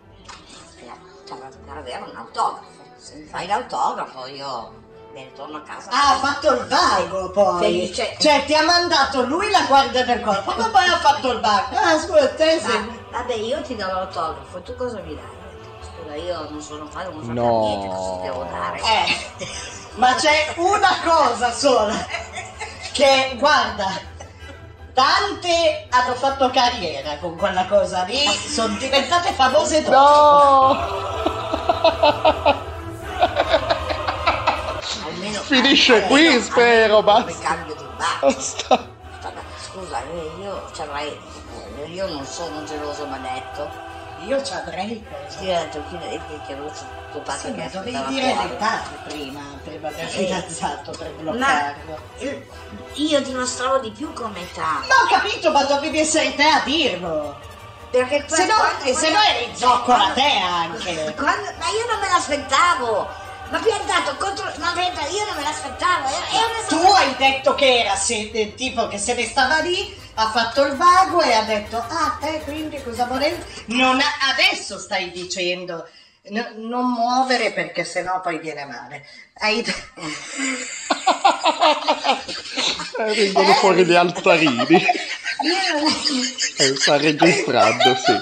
per, 1.26 1.58
per 1.66 1.78
avere 1.78 2.04
un 2.04 2.16
autografo. 2.16 2.76
Se 2.98 3.16
mi 3.16 3.26
fai 3.26 3.48
l'autografo 3.48 4.28
io 4.28 4.86
me 5.18 5.24
ne 5.24 5.34
torno 5.34 5.58
a 5.58 5.62
casa. 5.62 5.90
Ah, 5.90 6.14
ha 6.14 6.18
fatto 6.18 6.54
il 6.54 6.68
vago 6.68 7.32
poi. 7.32 7.60
Felice. 7.60 8.16
Cioè, 8.20 8.46
ti 8.46 8.54
ha 8.54 8.64
mandato 8.64 9.26
lui 9.26 9.50
la 9.50 9.66
guardia 9.68 10.06
del 10.06 10.22
corpo, 10.22 10.54
ma 10.56 10.70
poi 10.70 10.88
ha 10.88 10.98
fatto 10.98 11.32
il 11.32 11.40
vago. 11.40 11.76
Ah, 11.76 11.98
scusa, 11.98 12.30
te 12.30 12.60
sei... 12.60 13.06
Vabbè, 13.12 13.34
io 13.34 13.62
ti 13.62 13.76
do 13.76 13.88
l'autografo, 13.88 14.62
tu 14.62 14.76
cosa 14.76 15.00
mi 15.00 15.16
dai? 15.16 15.26
Scusa, 15.82 16.16
io 16.16 16.48
non 16.50 16.62
sono 16.62 16.86
padre, 16.86 17.14
non 17.14 17.24
so 17.24 17.32
No. 17.32 17.60
niente, 17.62 17.88
cosa 17.88 18.12
ti 18.12 18.22
devo 18.22 18.44
dare? 18.44 18.80
Eh, 18.80 19.46
ma 19.96 20.14
c'è 20.14 20.54
una 20.58 21.00
cosa 21.04 21.52
sola. 21.52 21.96
Che, 22.92 23.36
guarda, 23.38 24.00
tante 24.94 25.88
hanno 25.90 26.14
fatto 26.14 26.50
carriera 26.52 27.18
con 27.18 27.36
quella 27.36 27.66
cosa 27.66 28.04
lì, 28.04 28.28
sono 28.28 28.76
diventate 28.78 29.32
famose 29.32 29.82
dopo. 29.82 30.74
No. 30.74 32.66
Finisce 35.44 36.02
qui, 36.08 36.26
almeno 36.28 36.44
spero, 36.44 37.04
basta. 37.04 37.48
cambio 37.48 37.76
di 37.76 37.86
bar. 37.96 38.20
Basta. 38.22 38.96
Scusa, 39.70 40.02
eh, 40.04 40.32
io 40.42 40.70
ci 40.74 40.82
avrei. 40.82 41.20
eh, 41.78 41.90
Io 41.90 42.08
non 42.08 42.26
sono 42.26 42.64
geloso, 42.64 43.06
ma 43.08 43.18
detto. 43.18 43.70
Io 44.26 44.44
ci 44.44 44.54
avrei 44.54 45.06
cosa. 45.08 45.40
Io 45.42 45.56
ho 45.56 45.60
detto 45.60 45.84
che 45.90 45.98
che- 46.00 46.42
che 46.46 46.54
avevo 46.54 46.72
tuo 47.12 47.22
padre 47.22 47.40
Sì, 47.50 47.54
che 47.54 47.62
ma 47.62 47.68
dovevi 47.70 48.06
dire 48.08 48.36
l'età 48.36 48.82
prima, 49.08 49.42
prima 49.64 49.90
del 49.92 50.10
Sì. 50.10 50.18
fidanzato 50.18 50.92
per 50.98 51.12
bloccarlo. 51.14 52.00
io 52.96 53.22
dimostravo 53.22 53.78
di 53.80 53.92
più 53.92 54.12
come 54.14 54.42
età. 54.42 54.82
Ma 54.88 54.96
ho 55.04 55.08
capito, 55.10 55.52
ma 55.52 55.64
dovevi 55.66 56.00
essere 56.00 56.34
te 56.36 56.44
a 56.44 56.62
dirlo. 56.66 57.38
Perché 57.92 58.26
Se 58.28 58.46
no, 58.46 58.54
quando- 58.56 59.00
se 59.00 59.10
no 59.12 59.20
eri 59.22 59.56
zoccola 59.56 60.12
te 60.14 60.22
anche. 60.44 61.14
quando- 61.16 61.52
ma 61.60 61.66
io 61.70 61.86
non 61.92 62.00
me 62.02 62.10
l'aspettavo. 62.10 63.08
Ma 63.50 63.60
piantato 63.60 64.16
contro. 64.18 64.52
Ma 64.60 64.72
piantato, 64.74 65.14
io 65.16 65.26
non 65.26 65.36
me 65.36 65.44
l'aspettavo. 65.44 66.08
È, 66.08 66.12
è 66.12 66.38
una 66.38 66.68
Tu 66.68 66.92
hai 66.94 67.16
detto 67.18 67.56
che 67.56 67.80
era 67.80 67.96
se- 67.96 68.30
eh, 68.34 68.54
tipo 68.56 68.88
che 68.88 68.98
se 68.98 69.14
ne 69.14 69.26
stava 69.26 69.60
lì, 69.60 69.96
ha 70.16 70.30
fatto 70.32 70.64
il 70.66 70.76
vago 70.76 71.22
e 71.22 71.34
ha 71.34 71.44
detto, 71.44 71.78
ah, 71.78 72.18
te 72.20 72.42
quindi 72.44 72.82
cosa 72.84 73.06
volevi? 73.06 73.42
Non 73.68 74.00
ha- 74.00 74.32
adesso 74.34 74.78
stai 74.80 75.12
dicendo, 75.12 75.88
"No- 76.30 76.50
non 76.56 76.92
muovere 76.92 77.52
perché 77.54 77.84
sennò 77.86 78.20
poi 78.22 78.40
viene 78.40 78.66
male. 78.66 79.06
Hai 79.40 79.64
Eh, 83.00 83.14
vengono 83.14 83.54
fuori 83.54 83.86
gli 83.86 83.94
altarini. 83.96 84.66
Io 85.40 85.88
Eh, 86.58 86.76
sta 86.76 86.98
registrando, 86.98 87.96
sì. 87.96 88.16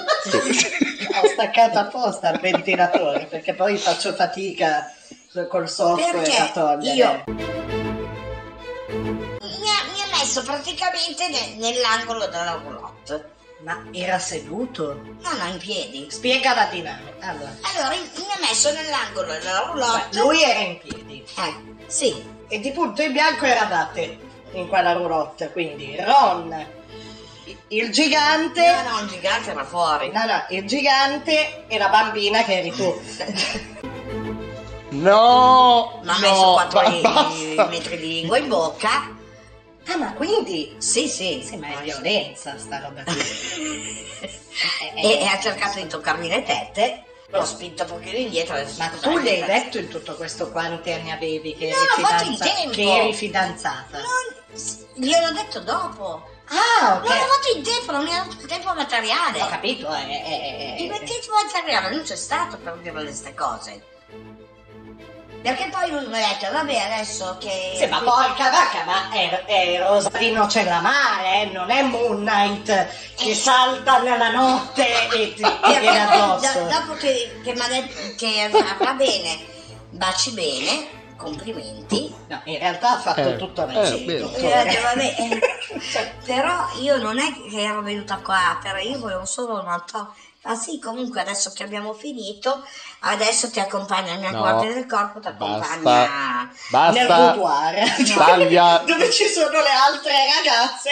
sì. 0.52 0.66
Ho 1.14 1.26
staccato 1.32 1.78
apposta 1.78 2.30
il 2.30 2.40
ventilatore 2.40 3.24
perché 3.24 3.54
poi 3.54 3.78
faccio 3.78 4.12
fatica 4.14 4.92
col 5.44 5.68
software 5.68 6.18
a 6.18 6.22
Perché 6.22 6.50
togliere. 6.54 7.24
io 7.26 7.34
mi 8.88 9.68
ha, 9.70 9.82
mi 9.92 10.00
ha 10.02 10.16
messo 10.18 10.42
praticamente 10.42 11.28
ne- 11.28 11.54
nell'angolo 11.56 12.26
della 12.26 12.58
roulotte. 12.62 13.34
Ma 13.60 13.82
era 13.90 14.18
seduto? 14.18 15.00
No, 15.22 15.30
no, 15.32 15.46
in 15.50 15.56
piedi. 15.58 16.06
Spiega 16.10 16.54
la 16.54 16.66
dinamica. 16.66 17.28
Allora, 17.28 17.50
Allora, 17.62 17.88
mi 17.96 17.96
ha 18.34 18.38
messo 18.46 18.70
nell'angolo 18.72 19.32
della 19.32 19.60
roulotte. 19.66 20.18
lui 20.18 20.42
era 20.42 20.58
in 20.60 20.78
piedi 20.78 21.24
Eh, 21.36 21.54
sì. 21.86 22.22
e 22.48 22.60
di 22.60 22.70
punto 22.72 23.00
in 23.02 23.12
bianco 23.12 23.46
eravate 23.46 24.18
in 24.52 24.68
quella 24.68 24.92
roulotte, 24.92 25.50
quindi 25.52 25.96
Ron, 25.98 26.66
il 27.68 27.90
gigante, 27.90 28.60
No, 28.84 28.90
no, 28.90 29.00
il 29.00 29.08
gigante 29.08 29.50
era 29.50 29.64
fuori. 29.64 30.10
no, 30.12 30.24
no, 30.26 30.44
il 30.50 30.66
gigante 30.66 31.64
e 31.66 31.78
la 31.78 31.88
bambina 31.88 32.44
che 32.44 32.58
eri 32.58 32.70
tu. 32.72 33.00
No. 35.00 36.00
Mi 36.02 36.10
ha 36.10 36.12
no, 36.14 36.18
messo 36.20 36.52
quattro 36.52 36.80
ba- 36.80 36.88
li- 36.88 37.00
basta. 37.00 37.66
metri 37.66 37.96
di 37.98 38.06
lingua 38.06 38.38
in 38.38 38.48
bocca. 38.48 39.14
Ah, 39.88 39.96
ma 39.96 40.12
quindi... 40.14 40.74
Sì, 40.78 41.08
sì. 41.08 41.42
Sì, 41.46 41.56
ma 41.56 41.78
è 41.78 41.82
violenza 41.82 42.58
sta 42.58 42.80
roba 42.80 43.02
qui. 43.04 43.14
e, 44.96 45.20
e 45.20 45.26
ha 45.26 45.38
cercato 45.38 45.78
di 45.78 45.86
toccarmi 45.86 46.28
le 46.28 46.42
tette. 46.42 47.02
L'ho 47.28 47.44
spinto 47.44 47.82
un 47.82 47.88
pochino 47.88 48.16
indietro. 48.18 48.54
Ma 48.78 48.88
tu 48.88 49.18
gli 49.18 49.28
hai 49.28 49.40
eh, 49.40 49.44
detto 49.44 49.78
in 49.78 49.88
tutto 49.88 50.14
questo 50.14 50.50
quanti 50.50 50.92
anni 50.92 51.10
avevi 51.10 51.54
che 51.56 51.68
eri, 51.68 51.74
No, 51.74 51.80
in 51.82 52.06
fidanza- 52.34 52.70
che 52.70 52.96
eri 52.96 53.14
fidanzata? 53.14 53.98
Non, 53.98 54.64
gliel'ho 54.94 55.32
detto 55.32 55.60
dopo. 55.60 56.34
Ah, 56.48 56.94
Non 56.94 57.02
ok. 57.02 57.08
fatto 57.08 57.56
in 57.56 57.62
tempo, 57.64 57.90
non 57.92 58.04
mi 58.04 58.14
ha 58.14 58.24
dato 58.28 58.46
tempo 58.46 58.72
materiale. 58.74 59.42
Ho 59.42 59.48
capito, 59.48 59.92
eh, 59.92 60.76
eh, 60.78 60.82
Il 60.84 60.90
eh, 60.92 60.98
tempo 60.98 61.32
materiale 61.44 61.90
non 61.94 62.02
c'è 62.04 62.14
stato 62.16 62.56
per 62.58 62.76
dire 62.76 62.92
queste 62.92 63.34
cose. 63.34 63.82
Perché 65.46 65.68
poi 65.70 65.88
lui 65.92 66.04
mi 66.08 66.20
ha 66.20 66.26
detto, 66.26 66.52
vabbè, 66.52 66.76
adesso 66.76 67.36
che... 67.38 67.74
Sì, 67.76 67.86
ma 67.86 68.00
porca 68.00 68.50
vacca, 68.50 68.82
ma 68.84 69.10
è, 69.12 69.44
è 69.44 69.78
Rosalino 69.78 70.48
Cellamare, 70.48 71.42
eh? 71.42 71.44
non 71.52 71.70
è 71.70 71.82
Moon 71.84 72.24
Knight 72.24 72.88
che 73.14 73.32
salta 73.32 73.98
nella 73.98 74.32
notte 74.32 75.08
e 75.12 75.34
ti, 75.34 75.42
viene 75.68 76.00
addosso. 76.00 76.64
da- 76.64 76.80
dopo 76.80 76.94
che, 76.94 77.40
che 77.44 77.52
mi 77.52 77.60
ha 77.60 77.68
detto 77.68 77.94
che 78.16 78.50
va, 78.50 78.92
bene, 78.94 79.38
baci 79.90 80.32
bene, 80.32 81.14
complimenti. 81.16 82.12
No, 82.26 82.40
in 82.42 82.58
realtà 82.58 82.94
ha 82.94 82.98
fatto 82.98 83.28
Eh, 83.28 83.36
tutto 83.36 83.68
eh, 83.68 84.04
vero. 84.04 84.32
Eh, 84.34 84.80
vabbè, 84.82 85.14
eh, 85.16 86.12
però 86.26 86.66
io 86.80 86.96
non 86.96 87.20
è 87.20 87.32
che 87.48 87.60
ero 87.62 87.82
venuta 87.82 88.16
qua, 88.16 88.58
però 88.60 88.78
io 88.78 88.98
volevo 88.98 89.24
solo 89.24 89.60
un 89.60 89.68
autografo. 89.68 90.12
Ah 90.48 90.54
sì, 90.54 90.78
comunque 90.78 91.20
adesso 91.20 91.50
che 91.52 91.64
abbiamo 91.64 91.92
finito, 91.92 92.64
adesso 93.00 93.50
ti 93.50 93.58
accompagna 93.58 94.14
nella 94.14 94.30
No, 94.30 94.42
parte 94.42 94.72
del 94.72 94.86
corpo, 94.86 95.18
ti 95.18 95.26
accompagna 95.26 96.48
basta. 96.70 96.90
Nel 96.92 97.06
boudoir. 97.06 98.14
Taglia. 98.16 98.78
Dove 98.86 99.10
ci 99.10 99.26
sono 99.26 99.60
le 99.60 99.68
altre 99.70 100.12
ragazze. 100.36 100.90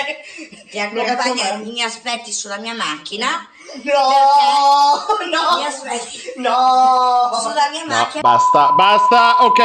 ti 0.71 0.77
Mi 0.77 0.81
accompagna, 0.81 1.43
raccomando. 1.45 1.71
mi 1.71 1.83
aspetti 1.83 2.33
sulla 2.33 2.57
mia 2.59 2.75
macchina, 2.75 3.47
No, 3.85 5.07
mi 5.25 5.31
no, 5.31 5.65
aspetti 5.67 6.33
no. 6.37 7.31
sulla 7.41 7.69
mia 7.71 7.85
No, 7.85 7.95
macchina. 7.95 8.21
basta, 8.23 8.73
basta, 8.73 9.45
ok. 9.45 9.61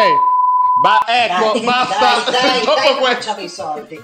Ba- 0.76 1.04
ecco, 1.08 1.52
Dai, 1.54 1.62
basta. 1.62 2.00
dai, 2.00 2.32
dai, 2.32 2.60
Dopo 2.66 2.80
dai, 2.80 2.96
questo. 2.96 3.16
facciamo 3.16 3.40
i 3.42 3.50
soldi. 3.50 4.04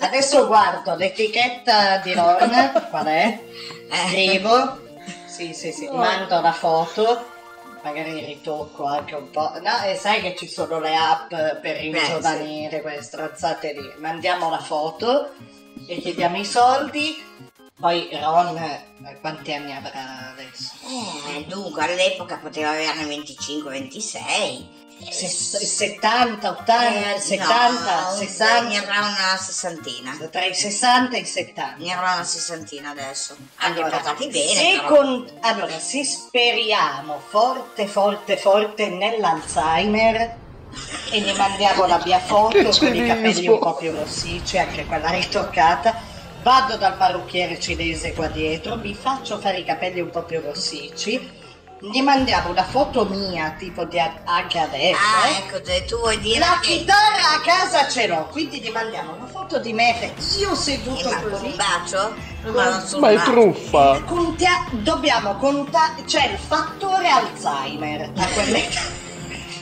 Adesso 0.00 0.46
guardo 0.46 0.94
l'etichetta 0.96 1.96
di 1.98 2.14
Ron, 2.14 2.86
qual 2.90 3.06
è? 3.06 3.40
Eh, 3.90 4.08
Scrivo. 4.08 4.88
Sì, 5.40 5.54
sì, 5.54 5.72
sì, 5.72 5.88
mando 5.90 6.38
la 6.42 6.52
foto. 6.52 7.24
Magari 7.82 8.26
ritocco 8.26 8.84
anche 8.84 9.14
un 9.14 9.30
po'. 9.30 9.58
No, 9.62 9.80
e 9.84 9.94
sai 9.96 10.20
che 10.20 10.36
ci 10.36 10.46
sono 10.46 10.78
le 10.80 10.94
app 10.94 11.30
per 11.30 11.78
ringiovanire 11.78 12.82
quelle 12.82 13.00
stronzate 13.00 13.72
lì. 13.72 13.90
Mandiamo 14.00 14.50
la 14.50 14.58
foto 14.58 15.32
e 15.86 15.96
chiediamo 15.98 16.36
i 16.36 16.44
soldi. 16.44 17.24
Poi 17.78 18.10
Ron, 18.12 18.54
eh, 18.58 19.18
quanti 19.22 19.54
anni 19.54 19.74
avrà 19.74 20.28
adesso? 20.32 20.74
eh, 21.34 21.46
dunque 21.46 21.84
all'epoca 21.84 22.36
poteva 22.36 22.68
averne 22.72 23.04
25-26. 23.06 24.79
Se- 25.08 25.26
70, 25.28 26.50
80, 26.50 27.18
70, 27.18 28.10
no, 28.10 28.16
60. 28.16 28.68
ne 28.68 28.76
avrà 28.78 28.98
una 28.98 29.36
sessantina. 29.38 30.16
Tra 30.30 30.44
i 30.44 30.54
60 30.54 31.16
e 31.16 31.20
i 31.20 31.24
70. 31.24 31.74
Ne 31.78 31.92
avrà 31.92 32.14
una 32.14 32.24
sessantina 32.24 32.90
adesso. 32.90 33.36
Anche 33.56 33.80
Allora, 33.80 33.96
portati 33.96 34.28
bene. 34.28 34.54
se 34.54 34.76
però. 34.76 34.86
con- 34.94 35.30
allora, 35.40 35.78
se 35.78 36.04
speriamo 36.04 37.20
forte, 37.28 37.86
forte, 37.86 38.36
forte 38.36 38.88
nell'Alzheimer 38.88 40.36
e 41.10 41.20
gli 41.20 41.32
mandiamo 41.36 41.86
la 41.86 42.00
mia 42.04 42.20
foto 42.20 42.68
con 42.78 42.94
i 42.94 43.06
capelli 43.06 43.48
un 43.48 43.58
po' 43.58 43.74
più 43.74 43.90
rossicci, 43.92 44.58
anche 44.58 44.84
quella 44.84 45.10
ritoccata, 45.10 45.98
vado 46.42 46.76
dal 46.76 46.96
parrucchiere 46.96 47.58
cinese 47.58 48.12
qua 48.12 48.28
dietro, 48.28 48.76
mi 48.76 48.94
faccio 48.94 49.38
fare 49.38 49.58
i 49.58 49.64
capelli 49.64 50.00
un 50.00 50.10
po' 50.10 50.22
più 50.22 50.40
rossicci, 50.40 51.38
gli 51.82 52.02
mandiamo 52.02 52.50
una 52.50 52.62
foto 52.64 53.04
mia, 53.06 53.54
tipo 53.58 53.84
di 53.84 53.98
anche 53.98 54.58
adesso, 54.58 54.98
Ah, 54.98 55.28
eh. 55.28 55.38
ecco, 55.38 55.62
te- 55.62 55.84
tu 55.86 55.96
vuoi 55.98 56.18
dire 56.20 56.38
La 56.40 56.58
che... 56.60 56.78
chitarra 56.78 57.34
a 57.36 57.40
casa 57.42 57.88
ce 57.88 58.06
l'ho, 58.06 58.26
quindi 58.30 58.60
gli 58.60 58.68
mandiamo 58.70 59.14
una 59.14 59.26
foto 59.26 59.58
di 59.58 59.72
me, 59.72 60.12
io 60.38 60.52
Eh, 60.52 60.56
seduto 60.56 61.08
ma 61.08 61.20
con 61.22 61.30
così. 61.30 61.44
un 61.46 61.56
bacio? 61.56 62.14
Ma 62.42 62.84
Ma 62.98 63.10
è 63.10 63.14
bacio. 63.16 63.30
truffa. 63.32 64.00
Contia- 64.04 64.66
dobbiamo 64.72 65.36
contare, 65.36 66.02
c'è 66.04 66.26
il 66.26 66.38
fattore 66.38 67.08
Alzheimer 67.08 68.10
a 68.16 68.26
quell'età. 68.26 68.98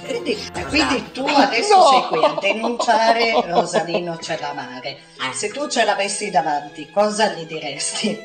Quindi, 0.08 0.38
quindi 0.70 1.12
tu 1.12 1.26
adesso 1.26 1.76
No. 1.76 1.88
sei 1.90 2.02
qui 2.08 2.24
a 2.24 2.34
denunciare 2.40 3.42
Rosalino 3.52 4.16
Cellamare. 4.18 4.88
Eh. 5.20 5.34
Se 5.34 5.50
tu 5.50 5.68
ce 5.68 5.84
l'avessi 5.84 6.30
davanti, 6.30 6.90
cosa 6.90 7.26
gli 7.26 7.44
diresti? 7.44 8.18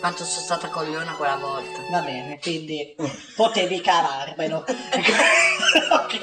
Quanto 0.00 0.24
sono 0.24 0.44
stata 0.44 0.68
cogliona 0.68 1.12
quella 1.12 1.36
volta. 1.36 1.80
Va 1.90 2.00
bene, 2.00 2.38
quindi 2.40 2.94
potevi 3.34 3.80
cavarmelo. 3.80 4.64
Ok? 5.90 6.20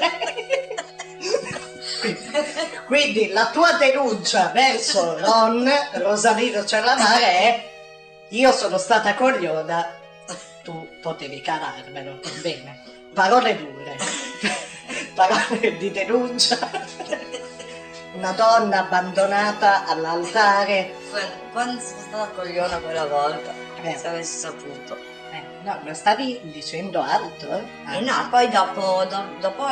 Quindi 2.88 3.30
la 3.30 3.50
tua 3.52 3.74
denuncia 3.74 4.50
verso 4.54 5.18
Ron, 5.20 5.70
Rosalino 5.94 6.66
Cellamare 6.66 7.24
è 7.24 7.74
io 8.30 8.52
sono 8.52 8.78
stata 8.78 9.14
cogliona, 9.14 9.88
tu 10.64 10.88
potevi 11.02 11.42
cavarmelo. 11.42 12.20
Bene, 12.42 12.82
parole 13.14 13.56
dure, 13.56 13.96
parole 15.14 15.78
di 15.78 15.92
denuncia. 15.92 16.58
Una 18.14 18.32
donna 18.32 18.80
abbandonata 18.80 19.86
all'altare. 19.86 21.05
Qu- 21.16 21.52
Quanto 21.54 21.82
sono 21.82 22.02
stata 22.02 22.28
cogliona 22.36 22.78
quella 22.80 23.06
volta. 23.06 23.54
Eh. 23.82 23.96
Se 23.96 24.08
avessi 24.08 24.38
saputo. 24.40 24.98
Eh, 25.32 25.42
no, 25.64 25.80
ma 25.84 25.94
stavi 25.94 26.40
dicendo 26.52 27.02
altro? 27.02 27.52
eh? 27.58 27.96
E 27.96 28.00
no, 28.02 28.28
poi 28.30 28.50
dopo, 28.50 29.06
do- 29.06 29.36
dopo 29.40 29.64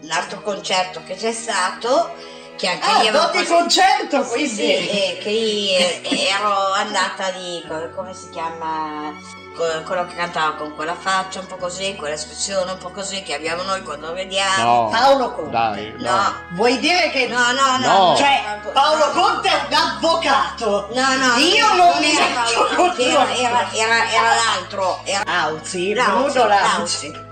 l'altro 0.00 0.40
concerto 0.40 1.02
che 1.04 1.14
c'è 1.16 1.32
stato, 1.32 2.14
che 2.60 2.68
anche 2.68 2.86
Ah, 2.86 3.00
lì 3.00 3.08
avevo 3.08 3.30
concerto, 3.46 4.22
Sì, 4.22 4.28
quindi. 4.28 4.48
sì, 4.54 4.70
eh, 4.70 5.18
che 5.22 6.08
eh, 6.08 6.26
ero 6.28 6.72
andata 6.74 7.28
lì, 7.28 7.64
co- 7.66 7.88
come 7.94 8.12
si 8.12 8.28
chiama, 8.28 9.14
quello 9.56 10.06
che 10.06 10.14
cantava 10.14 10.52
con 10.56 10.74
quella 10.74 10.94
faccia 10.94 11.40
un 11.40 11.46
po' 11.46 11.56
così, 11.56 11.94
quell'espressione 11.96 12.72
un 12.72 12.78
po' 12.78 12.90
così 12.90 13.22
che 13.22 13.34
abbiamo 13.34 13.62
noi 13.62 13.82
quando 13.82 14.12
vediamo. 14.12 14.82
No. 14.84 14.88
Paolo 14.90 15.32
Conte. 15.32 15.50
Dai, 15.50 15.94
no. 15.98 16.10
No, 16.10 16.34
Vuoi 16.50 16.78
dire 16.78 17.10
che 17.10 17.26
no, 17.28 17.38
no, 17.52 17.78
no. 17.78 18.08
No. 18.10 18.16
Cioè, 18.16 18.60
Paolo 18.74 19.10
Conte 19.10 19.48
è 19.48 19.66
un 19.68 19.72
avvocato. 19.74 20.88
No, 20.92 21.16
no, 21.16 21.36
Io 21.38 21.66
non 21.68 21.76
non 21.78 21.98
mi 21.98 22.14
era 22.14 22.26
Paolo 22.42 22.74
Conte, 22.74 23.02
era, 23.04 23.34
era, 23.34 23.72
era, 23.72 24.10
era 24.12 24.34
l'altro, 24.34 25.00
era 25.04 25.22
Lauzi, 25.24 25.94
Lauzi, 25.94 26.32
Bruno 26.32 26.46
Lauzi. 26.48 27.28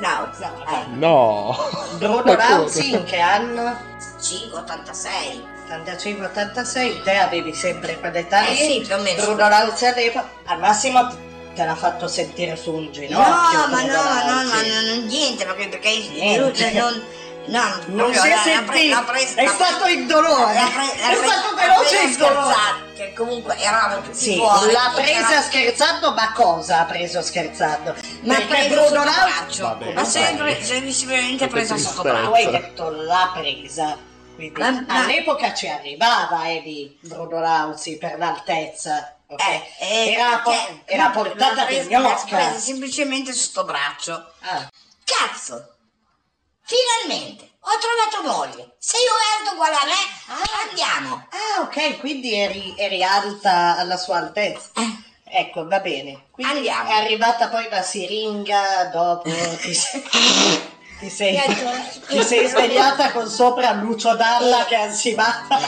Lauzi. 0.00 0.42
No, 0.42 0.64
Eh, 0.70 0.84
No. 0.94 1.56
Bruno? 1.98 2.34
Lauzi 2.34 2.92
in 2.92 3.04
che 3.04 3.18
anno? 3.18 3.87
5, 4.20 4.58
86. 4.58 5.44
85-86, 5.68 7.02
te 7.02 7.16
avevi 7.16 7.54
sempre 7.54 7.98
quell'età 7.98 8.46
Eh 8.46 8.50
lì. 8.52 8.56
sì, 8.56 8.80
più 8.86 8.94
o 8.94 8.98
meno. 8.98 9.22
Bruno 9.22 9.48
Lauzi 9.48 9.84
all'epoca, 9.86 10.28
al 10.46 10.58
massimo 10.58 11.06
te 11.54 11.64
l'ha 11.64 11.74
fatto 11.76 12.08
sentire 12.08 12.56
su 12.56 12.72
un 12.72 12.84
No, 12.84 12.90
ginocchio. 12.90 13.58
ma 13.68 13.82
Bruno 13.82 13.92
no, 13.92 14.02
no, 14.02 14.42
no, 14.42 14.52
no, 14.52 15.02
niente, 15.06 15.44
perché, 15.44 15.68
perché 15.68 15.90
Niente. 16.10 16.72
non, 16.72 17.04
no, 17.46 17.62
Non 17.86 17.96
proprio 18.12 18.20
si 18.22 18.28
è 18.28 18.62
pre- 18.64 18.78
sentito, 18.80 19.40
è 19.40 19.46
stato 19.46 19.86
il 19.88 20.06
dolore, 20.06 20.54
pre- 20.72 20.92
è 20.94 21.14
stato 21.14 21.54
veloce 21.54 22.02
il 22.04 22.16
dolore. 22.16 22.54
che 22.94 23.12
comunque 23.12 23.56
eravamo 23.58 24.00
tutti 24.02 24.16
Sì, 24.16 24.36
fuori. 24.36 24.72
l'ha 24.72 24.90
presa 24.94 25.40
scherzando, 25.42 26.12
ma 26.14 26.32
cosa 26.32 26.80
ha 26.80 26.84
preso 26.84 27.20
scherzando? 27.22 27.94
ma 28.22 28.34
ha 28.34 28.38
Perché 28.38 28.66
preso 28.68 28.90
Bruno 28.90 29.04
sotto 29.04 29.20
braccio, 29.20 29.78
ma 29.94 30.04
sempre, 30.04 30.64
sempre 30.64 30.92
sicuramente 30.92 31.46
presa 31.48 31.76
sotto 31.76 32.02
braccio. 32.02 32.26
tu 32.28 32.32
hai 32.34 32.50
detto 32.50 32.90
l'ha 32.90 33.30
presa. 33.34 34.06
Quindi 34.38 34.60
Ma- 34.60 34.70
ma- 34.86 35.02
all'epoca 35.02 35.52
ci 35.52 35.66
arrivava 35.66 36.48
Edi 36.48 36.96
Bruno 37.02 37.40
Lauzi 37.40 37.98
per 37.98 38.18
l'altezza. 38.18 39.16
ok? 39.26 39.40
Eh, 39.42 39.62
eh, 39.80 40.12
era, 40.12 40.38
po- 40.38 40.52
cioè, 40.52 40.80
era 40.84 41.08
portata 41.10 41.64
di 41.64 41.76
gnocca. 41.88 42.24
presa 42.24 42.56
semplicemente 42.58 43.32
sotto 43.32 43.64
braccio. 43.64 44.32
Ah, 44.42 44.68
Cazzo! 45.04 45.74
Finalmente! 46.62 47.50
Ho 47.62 47.78
trovato 47.80 48.38
moglie! 48.38 48.76
Sei 48.78 49.00
alto 49.40 49.54
uguale 49.54 49.74
a 49.74 49.84
me? 49.86 50.68
Andiamo! 50.68 51.26
ah, 51.30 51.62
ok, 51.62 51.98
quindi 51.98 52.32
eri, 52.38 52.74
eri 52.78 53.02
alta 53.02 53.76
alla 53.76 53.96
sua 53.96 54.18
altezza. 54.18 54.70
Eh. 54.76 55.06
Ecco, 55.30 55.66
va 55.66 55.80
bene. 55.80 56.26
Quindi 56.30 56.58
Andiamo. 56.58 56.90
è 56.90 56.92
arrivata 56.92 57.48
poi 57.48 57.68
la 57.68 57.82
siringa 57.82 58.84
dopo. 58.92 59.28
Ti 60.98 61.08
sei, 61.10 61.38
ti 62.08 62.22
sei, 62.24 62.48
svegliata 62.48 63.12
con 63.12 63.28
sopra 63.28 63.70
Lucio 63.72 64.16
Dalla 64.16 64.64
che 64.64 64.74
è 64.74 64.80
ansimata 64.82 65.58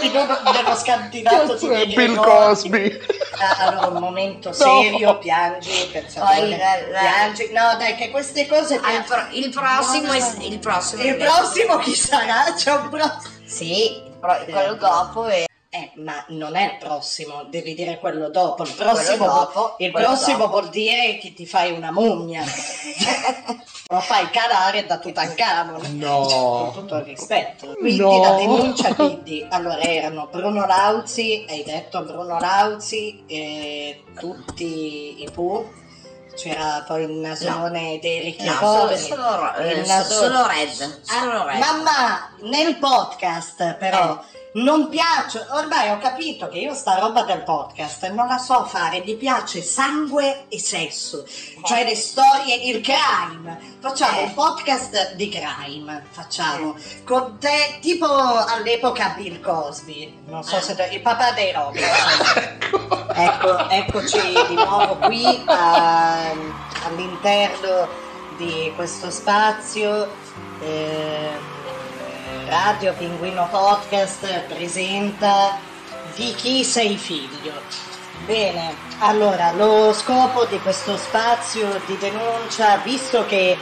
in 0.00 0.10
uno 0.16 0.40
dello 0.52 0.74
scantinato 0.74 1.54
di 1.56 1.68
Di 1.68 1.94
Bill 1.94 2.14
Gregori. 2.14 2.14
Cosby. 2.30 2.98
Allora 3.58 3.86
un 3.88 3.98
momento 4.00 4.52
serio, 4.54 5.18
piangi, 5.18 5.88
per 5.92 6.04
favore, 6.08 6.38
Poi 6.38 6.48
la- 6.50 6.56
la- 6.90 6.98
piangi. 7.00 7.52
No, 7.52 7.76
dai, 7.76 7.94
che 7.96 8.10
queste 8.10 8.46
cose... 8.46 8.80
Ah, 8.82 8.92
il, 8.92 9.04
pro- 9.04 9.26
il 9.32 9.50
prossimo 9.50 10.12
è 10.12 10.34
il 10.44 10.58
prossimo. 10.60 11.02
Il 11.02 11.16
prossimo 11.16 11.76
chi 11.76 11.94
sarà? 11.94 12.54
C'è 12.56 12.72
un 12.72 12.88
prossimo... 12.88 13.34
Sì, 13.44 14.00
pro- 14.18 14.44
quello 14.48 14.74
dopo 14.76 15.26
è 15.26 15.44
Eh, 15.68 15.92
ma 15.96 16.24
non 16.28 16.56
è 16.56 16.64
il 16.64 16.76
prossimo, 16.78 17.44
devi 17.50 17.74
dire 17.74 17.98
quello 17.98 18.30
dopo. 18.30 18.62
Il 18.62 18.72
prossimo, 18.72 19.26
dopo, 19.26 19.74
il 19.78 19.90
prossimo 19.90 20.38
dopo. 20.38 20.50
vuol 20.60 20.70
dire 20.70 21.18
che 21.18 21.34
ti 21.34 21.44
fai 21.44 21.72
una 21.72 21.92
mummia. 21.92 22.42
Lo 23.88 24.00
fai 24.00 24.28
calare 24.30 24.84
da 24.84 24.98
Tutankhamon. 24.98 25.96
No. 25.98 26.22
Con 26.26 26.72
tutto 26.72 26.96
il 26.96 27.04
rispetto. 27.04 27.72
Quindi 27.78 27.98
No. 28.00 28.20
la 28.20 28.30
denuncia 28.32 28.94
quindi, 28.94 29.46
allora 29.48 29.78
erano 29.80 30.26
Bruno 30.30 30.66
Lauzi, 30.66 31.44
hai 31.48 31.62
detto 31.62 32.02
Bruno 32.02 32.38
Lauzi, 32.40 33.22
e 33.28 34.02
tutti 34.18 35.22
i 35.22 35.30
Pooh. 35.32 35.84
C'era 36.34 36.84
poi 36.86 37.04
il 37.04 37.12
nasone 37.12 37.98
dei 38.00 38.20
ricchi 38.20 38.44
no, 38.44 38.52
solo, 38.58 38.80
poveri. 38.80 39.00
solo, 39.00 39.54
eh, 39.54 39.72
il 39.72 39.86
nasone- 39.86 40.04
solo 40.34 40.46
red. 40.46 41.00
Solo 41.02 41.40
Ah, 41.40 41.44
red. 41.44 41.58
Mamma, 41.60 42.30
nel 42.42 42.76
podcast 42.76 43.74
però, 43.76 44.22
non 44.56 44.88
piace, 44.88 45.44
ormai 45.50 45.90
ho 45.90 45.98
capito 45.98 46.48
che 46.48 46.58
io 46.58 46.72
sta 46.72 46.98
roba 46.98 47.22
del 47.24 47.42
podcast 47.42 48.08
non 48.10 48.26
la 48.26 48.38
so 48.38 48.64
fare, 48.64 49.02
mi 49.04 49.14
piace 49.16 49.60
sangue 49.60 50.46
e 50.48 50.58
sesso, 50.58 51.26
cioè 51.62 51.84
le 51.84 51.94
storie, 51.94 52.54
il 52.54 52.80
crime. 52.80 53.74
Facciamo 53.80 54.22
un 54.22 54.32
podcast 54.32 55.14
di 55.14 55.28
crime, 55.28 56.06
facciamo, 56.10 56.74
con 57.04 57.36
te, 57.38 57.78
tipo 57.80 58.06
all'epoca 58.06 59.12
Bill 59.16 59.40
Cosby, 59.42 60.22
non 60.26 60.42
so 60.42 60.58
se 60.60 60.74
il 60.90 61.02
papà 61.02 61.32
dei 61.32 61.52
Robin. 61.52 61.82
ecco, 63.14 63.68
eccoci 63.68 64.32
di 64.48 64.54
nuovo 64.54 64.96
qui 64.96 65.42
a- 65.46 66.30
all'interno 66.84 67.88
di 68.38 68.72
questo 68.74 69.10
spazio. 69.10 70.08
eh, 70.60 71.54
Radio 72.48 72.92
Pinguino 72.92 73.48
Podcast 73.50 74.44
presenta 74.44 75.58
Di 76.14 76.32
chi 76.36 76.62
sei 76.62 76.96
figlio. 76.96 77.52
Bene, 78.24 78.72
allora 79.00 79.50
lo 79.50 79.92
scopo 79.92 80.44
di 80.44 80.60
questo 80.60 80.96
spazio 80.96 81.80
di 81.86 81.98
denuncia, 81.98 82.76
visto 82.84 83.26
che 83.26 83.56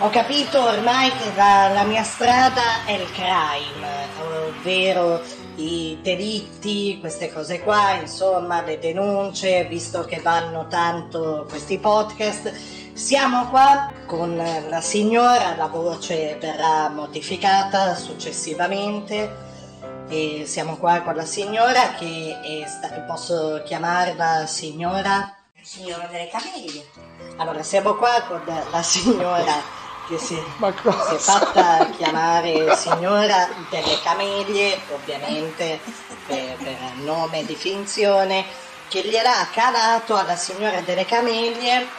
ho 0.00 0.10
capito 0.10 0.62
ormai 0.62 1.10
che 1.10 1.32
la, 1.34 1.70
la 1.72 1.84
mia 1.84 2.02
strada 2.02 2.84
è 2.84 2.92
il 2.92 3.10
crime, 3.12 4.06
ovvero 4.20 5.22
i 5.56 5.96
delitti, 6.02 6.98
queste 7.00 7.32
cose 7.32 7.60
qua, 7.60 7.94
insomma 7.94 8.62
le 8.62 8.78
denunce, 8.78 9.64
visto 9.64 10.04
che 10.04 10.20
vanno 10.22 10.66
tanto 10.68 11.46
questi 11.48 11.78
podcast, 11.78 12.52
siamo 12.98 13.46
qua 13.48 13.92
con 14.06 14.36
la 14.36 14.80
signora, 14.80 15.54
la 15.54 15.68
voce 15.68 16.36
verrà 16.40 16.88
modificata 16.88 17.94
successivamente 17.94 19.46
e 20.08 20.42
siamo 20.46 20.76
qua 20.78 21.02
con 21.02 21.14
la 21.14 21.24
signora 21.24 21.94
che 21.94 22.36
è 22.42 22.66
sta- 22.66 22.88
posso 23.06 23.62
chiamarla 23.64 24.46
signora? 24.46 25.32
Signora 25.62 26.08
delle 26.10 26.28
camelie. 26.28 26.90
Allora 27.36 27.62
siamo 27.62 27.94
qua 27.94 28.20
con 28.26 28.42
la 28.44 28.82
signora 28.82 29.54
che 30.08 30.18
si, 30.18 30.34
si 30.34 31.14
è 31.14 31.18
fatta 31.18 31.90
chiamare 31.96 32.74
signora 32.74 33.48
delle 33.70 34.00
camelie, 34.02 34.76
ovviamente 34.92 35.78
per, 36.26 36.56
per 36.56 36.76
nome 37.04 37.44
di 37.44 37.54
finzione, 37.54 38.44
che 38.88 39.02
gliel'ha 39.02 39.46
calato 39.52 40.16
alla 40.16 40.36
signora 40.36 40.80
delle 40.80 41.04
camelie 41.04 41.97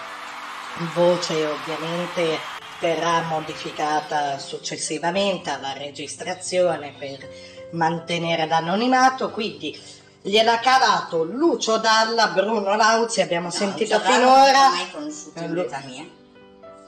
voce 0.94 1.46
ovviamente 1.46 2.40
verrà 2.80 3.22
modificata 3.24 4.38
successivamente 4.40 5.50
alla 5.50 5.74
registrazione 5.74 6.94
per 6.98 7.28
mantenere 7.72 8.48
l'anonimato, 8.48 9.30
quindi 9.30 9.78
gliel'ha 10.22 10.60
calato 10.60 11.24
Lucio 11.24 11.78
Dalla, 11.78 12.28
Bruno 12.28 12.76
Lauzi, 12.76 13.22
abbiamo 13.22 13.50
sentito 13.50 13.98
Lucio 13.98 14.10
finora. 14.10 14.68
non 14.68 14.72
mai 14.72 14.92
conosciuto 14.92 15.44
in 15.44 15.54
vita 15.54 15.82
mia. 15.86 16.06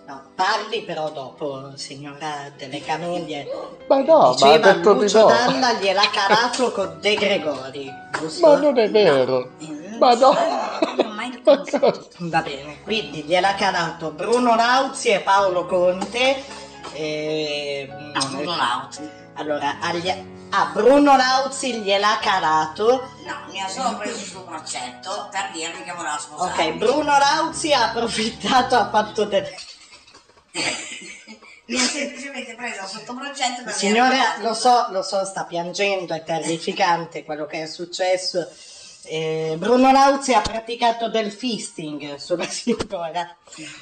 No, 0.07 0.23
parli 0.35 0.81
però 0.81 1.09
dopo, 1.11 1.71
signora 1.75 2.51
delle 2.57 2.81
camelie. 2.81 3.47
Ma 3.87 4.01
no, 4.01 4.17
ma 4.17 4.27
ha 4.27 4.33
Diceva 4.33 4.73
detto 4.73 4.93
di 4.93 5.01
Lucio 5.01 5.19
no. 5.19 5.27
Dalla 5.27 5.73
gliel'ha 5.73 6.09
calato 6.09 6.71
con 6.71 6.97
De 6.99 7.15
Gregori, 7.15 7.93
giusto? 8.19 8.47
Ma 8.47 8.55
non 8.57 8.77
è 8.77 8.89
vero. 8.89 9.51
Ma 9.59 9.67
no. 10.15 10.33
Non 10.95 11.05
ho 11.05 11.13
mai 11.13 11.29
Ma 11.29 11.39
conosciuto. 11.43 11.79
cosa? 11.79 12.07
Va 12.17 12.41
bene, 12.41 12.81
quindi 12.83 13.21
gliel'ha 13.23 13.55
calato 13.55 14.11
Bruno 14.11 14.55
Lauzi 14.55 15.09
e 15.09 15.19
Paolo 15.21 15.65
Conte. 15.65 16.43
E, 16.93 17.87
No, 17.89 18.25
Bruno 18.27 18.55
Lauzi. 18.55 19.09
Allora, 19.35 19.77
agli- 19.79 20.29
a 20.53 20.69
Bruno 20.73 21.15
Lauzi 21.15 21.73
gliel'ha 21.75 22.19
calato. 22.21 23.09
No, 23.25 23.35
mi 23.49 23.61
ha 23.61 23.67
solo 23.69 23.95
preso 23.97 24.17
sul 24.25 24.43
braccetto 24.43 25.29
per 25.31 25.49
dirmi 25.53 25.83
che 25.83 25.91
voleva 25.93 26.17
sposare. 26.17 26.69
Ok, 26.69 26.73
Bruno 26.73 27.17
Lauzi 27.17 27.71
ha 27.71 27.89
approfittato, 27.89 28.75
ha 28.75 28.89
fatto 28.89 29.23
del... 29.25 29.47
Mi 31.65 31.77
ha 31.79 31.83
semplicemente 31.85 32.53
preso 32.55 32.85
sotto 32.85 33.13
braccetto 33.13 33.63
per 33.63 33.71
Signora, 33.73 34.35
lo 34.39 34.53
so, 34.53 34.87
lo 34.89 35.01
so, 35.01 35.23
sta 35.23 35.45
piangendo, 35.45 36.13
è 36.13 36.21
terrificante 36.23 37.23
quello 37.23 37.45
che 37.45 37.61
è 37.63 37.65
successo. 37.67 38.49
Eh, 39.03 39.55
Bruno 39.57 39.91
Lauzi 39.91 40.33
ha 40.33 40.41
praticato 40.41 41.09
del 41.09 41.31
fisting 41.31 42.15
sulla 42.15 42.45
signora. 42.47 43.35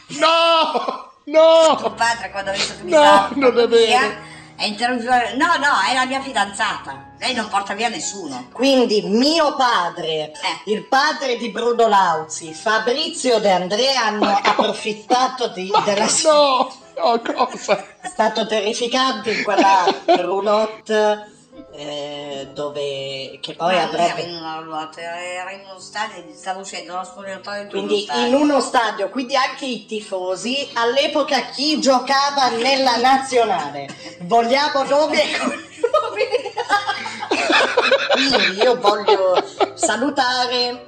No! 0.08 1.12
Tuo 1.24 1.34
No! 1.34 1.94
padre 1.96 2.32
quando 2.32 2.50
ha 2.52 2.54
visto 2.54 2.74
che 2.78 2.84
mi 2.84 2.92
No, 2.92 3.30
non 3.36 3.60
è 3.60 3.68
vero. 3.68 4.28
è 4.56 4.66
intervenuto 4.66 5.12
no 5.38 5.46
no 5.58 5.74
è 5.90 5.94
la 5.94 6.06
mia 6.06 6.22
fidanzata 6.22 7.12
lei 7.20 7.34
non 7.36 7.48
porta 7.50 7.74
via 7.76 7.88
nessuno 7.90 8.48
Quindi 8.52 9.02
mio 9.04 9.56
padre, 9.56 10.32
Eh. 10.32 10.72
il 10.72 10.86
padre 10.88 11.38
di 11.38 11.50
Bruno 11.50 11.88
Lauzi, 11.88 12.54
Fabrizio 12.54 13.40
De 13.40 13.52
Andrea 13.52 14.06
hanno 14.06 14.28
approfittato 14.42 15.50
di- 15.50 15.72
della 15.86 16.08
No! 16.24 16.72
No, 16.98 17.22
cosa? 17.22 17.78
È 18.02 18.08
stato 18.08 18.46
terrificante 18.48 19.32
in 19.32 19.44
quella 19.44 19.86
roulotte 20.20 21.39
eh, 21.80 22.50
dove 22.54 23.40
che 23.40 23.56
poi 23.56 23.80
avrebbe 23.80 24.24
in 24.24 24.36
una 24.36 24.60
ruota 24.60 25.00
era 25.00 25.50
in 25.52 25.62
uno 25.70 25.80
stadio 25.80 26.26
stavo 26.34 26.60
uscendo 26.60 26.92
dallo 26.92 27.06
spogliatoio 27.06 27.68
di 27.68 27.74
uno 27.74 27.86
quindi 27.86 28.04
stadio. 28.04 28.26
in 28.28 28.34
uno 28.34 28.60
stadio, 28.60 29.10
quindi 29.10 29.36
anche 29.38 29.66
i 29.66 29.86
tifosi, 29.86 30.70
all'epoca 30.74 31.40
chi 31.52 31.80
giocava 31.80 32.50
nella 32.50 32.98
nazionale. 32.98 33.88
Vogliamo 34.24 34.84
nome 34.84 35.24
e 35.24 35.38
cognomi? 35.40 36.24
Io 38.62 38.78
voglio 38.80 39.42
salutare 39.76 40.88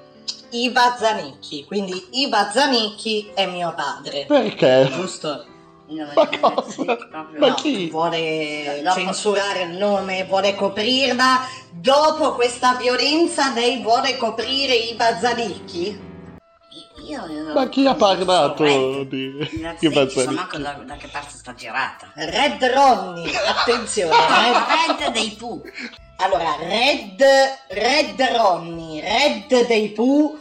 Iva 0.49 0.95
Zanicchi, 0.99 1.63
quindi 1.65 2.07
Iva 2.11 2.51
Zanicchi 2.51 3.31
è 3.33 3.45
mio 3.45 3.73
padre, 3.73 4.25
Perché? 4.25 4.89
giusto? 4.91 5.45
Ma 6.15 6.27
cosa? 6.39 6.95
proprio 6.95 7.39
Ma 7.39 7.47
no. 7.49 7.53
chi? 7.55 7.89
vuole 7.89 8.81
Dopo- 8.83 8.99
censurare 8.99 9.63
il 9.63 9.77
nome, 9.77 10.23
vuole 10.25 10.55
coprirla. 10.55 11.41
Dopo 11.71 12.33
questa 12.35 12.75
violenza 12.75 13.53
lei 13.53 13.81
vuole 13.81 14.17
coprire 14.17 14.73
Iva 14.73 15.17
Zanicchi? 15.19 16.09
io, 17.07 17.25
io 17.27 17.53
Ma 17.53 17.67
chi 17.67 17.85
ha 17.87 17.95
parlato 17.95 18.63
Red. 18.63 19.07
di 19.09 19.49
di 19.79 19.93
non 19.93 20.09
so 20.09 20.31
manco 20.31 20.57
da, 20.57 20.71
da 20.85 20.95
che 20.95 21.07
parte 21.07 21.35
sta 21.35 21.53
girata 21.53 22.11
Red 22.13 22.63
Ronnie, 22.63 23.31
attenzione. 23.35 24.13
Red- 24.15 24.99
Red 24.99 25.11
dei 25.11 25.35
Pooh 25.37 25.61
allora, 26.23 26.55
Red, 26.59 27.19
Red 27.69 28.21
Ronnie, 28.37 29.01
Red 29.01 29.65
dei 29.65 29.89
Pooh. 29.89 30.39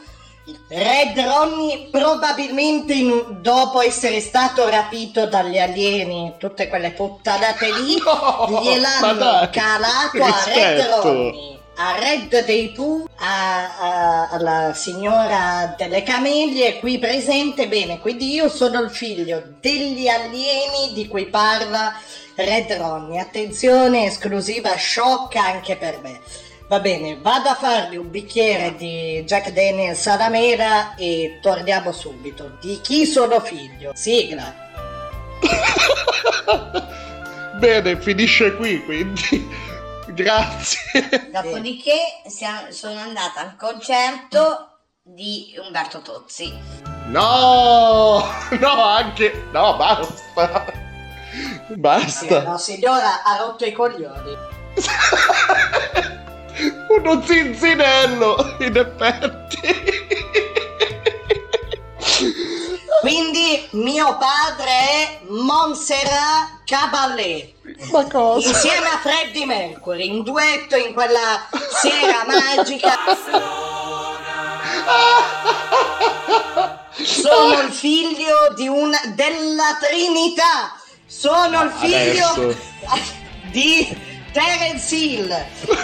Red 0.68 1.18
Ronnie 1.18 1.88
probabilmente 1.90 2.92
in- 2.92 3.38
dopo 3.40 3.80
essere 3.80 4.20
stato 4.20 4.68
rapito 4.68 5.26
dagli 5.26 5.58
alieni, 5.58 6.34
tutte 6.38 6.68
quelle 6.68 6.90
puttanate 6.92 7.66
lì, 7.72 7.96
No, 8.04 8.60
gliel'hanno 8.62 9.48
calato 9.50 10.22
a 10.22 10.44
Red. 10.46 10.88
Ronnie, 11.02 11.58
a 11.76 11.98
Red 11.98 12.44
dei 12.44 12.70
Pooh, 12.70 13.06
alla 13.16 14.72
signora 14.74 15.74
delle 15.76 16.02
camelie 16.02 16.78
qui 16.78 16.98
presente. 16.98 17.68
Bene, 17.68 17.98
quindi 18.00 18.32
io 18.32 18.48
sono 18.48 18.80
il 18.80 18.90
figlio 18.90 19.42
degli 19.60 20.06
alieni 20.06 20.92
di 20.92 21.08
cui 21.08 21.26
parla 21.26 21.94
Red 22.34 22.72
Ronnie. 22.72 23.20
Attenzione, 23.20 24.04
esclusiva 24.06 24.74
sciocca 24.74 25.42
anche 25.42 25.76
per 25.76 26.00
me. 26.02 26.20
Va 26.70 26.78
bene, 26.78 27.18
vado 27.20 27.48
a 27.48 27.56
fargli 27.56 27.96
un 27.96 28.12
bicchiere 28.12 28.76
di 28.76 29.24
Jack 29.26 29.50
Daniels 29.50 30.06
alla 30.06 30.28
mela 30.28 30.94
e 30.94 31.40
torniamo 31.42 31.90
subito. 31.90 32.58
Di 32.60 32.78
chi 32.80 33.06
sono 33.06 33.40
figlio? 33.40 33.90
Sigla. 33.96 34.54
Bene, 37.58 38.00
finisce 38.00 38.54
qui, 38.54 38.84
quindi. 38.84 39.48
Grazie. 40.14 41.30
dopodiché 41.32 41.98
sia- 42.28 42.68
sono 42.70 43.00
andata 43.00 43.40
al 43.40 43.56
concerto 43.56 44.68
di 45.02 45.52
Umberto 45.64 46.02
Tozzi 46.02 46.56
No! 47.06 48.22
No, 48.60 48.84
anche... 48.84 49.46
No, 49.50 49.74
basta. 49.76 50.66
Basta. 51.74 52.42
No, 52.42 52.58
signora 52.58 53.24
ha 53.24 53.38
rotto 53.38 53.64
i 53.64 53.72
coglioni. 53.72 54.36
Uno 56.88 57.22
zinzinello, 57.24 58.56
in 58.60 58.76
effetti. 58.76 59.48
Quindi 63.00 63.66
mio 63.72 64.18
padre 64.18 64.68
è 64.68 65.20
Montserrat 65.28 66.64
Caballé. 66.66 67.54
Ma 67.92 68.06
cosa? 68.06 68.46
Insieme 68.48 68.88
a 68.88 68.98
Freddie 68.98 69.46
Mercury, 69.46 70.06
in 70.06 70.22
duetto 70.22 70.76
in 70.76 70.92
quella 70.92 71.48
sera 71.80 72.24
magica. 72.26 72.98
Sono 77.02 77.60
il 77.62 77.72
figlio 77.72 78.52
di 78.54 78.68
una 78.68 79.00
della 79.14 79.78
Trinità. 79.80 80.74
Sono 81.06 81.62
il 81.62 81.70
figlio 81.70 82.26
Adesso. 82.26 82.56
di 83.50 84.08
Terence 84.32 84.94
Hill. 84.94 85.28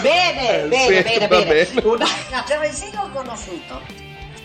Bene, 0.01 0.63
Eh, 0.63 0.63
bene, 0.67 0.95
sì, 0.97 1.03
bene, 1.03 1.27
bene. 1.27 1.45
bene. 1.65 1.81
Una- 1.85 2.07
No, 2.31 2.43
Terence 2.45 2.85
Hill 2.85 2.95
l'ho 2.95 3.09
conosciuto. 3.13 3.81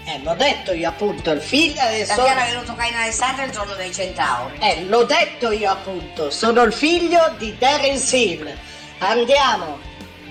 Eh, 0.04 0.18
l'ho 0.24 0.34
detto 0.34 0.72
io 0.72 0.88
appunto, 0.88 1.30
il 1.30 1.40
figlio 1.40 1.74
Perché 1.80 2.06
sono- 2.06 2.26
era 2.26 2.44
venuto 2.44 2.74
qua 2.74 2.86
in 2.86 2.94
Alessandria 2.96 3.44
il 3.46 3.52
giorno 3.52 3.74
dei 3.74 3.92
centauri. 3.92 4.58
Eh, 4.60 4.84
l'ho 4.86 5.04
detto 5.04 5.52
io 5.52 5.70
appunto, 5.70 6.30
sono 6.30 6.62
il 6.62 6.72
figlio 6.72 7.32
di 7.38 7.56
Terence 7.56 8.16
Hill. 8.16 8.56
Andiamo. 8.98 9.78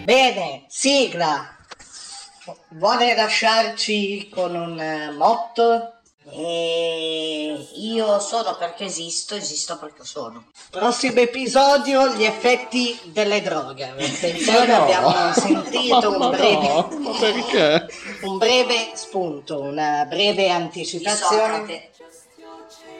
Bene, 0.04 0.64
sigla. 0.68 1.56
Vuole 2.70 3.16
lasciarci 3.16 4.30
con 4.30 4.56
un 4.56 4.80
eh, 4.80 5.12
motto? 5.12 5.94
E 6.34 7.68
io 7.76 8.20
sono 8.20 8.56
perché 8.56 8.86
esisto, 8.86 9.36
esisto 9.36 9.78
perché 9.78 10.06
sono. 10.06 10.46
Prossimo 10.70 11.20
episodio, 11.20 12.08
gli 12.16 12.24
effetti 12.24 12.98
delle 13.06 13.42
droghe. 13.42 13.90
Attenzione, 13.90 14.68
no. 14.68 14.84
abbiamo 14.84 15.34
sentito 15.36 16.18
un 16.18 16.30
breve, 16.30 16.68
no, 16.68 16.90
un 18.22 18.38
breve 18.38 18.92
spunto, 18.94 19.60
una 19.60 20.06
breve 20.06 20.50
anticipazione. 20.50 21.90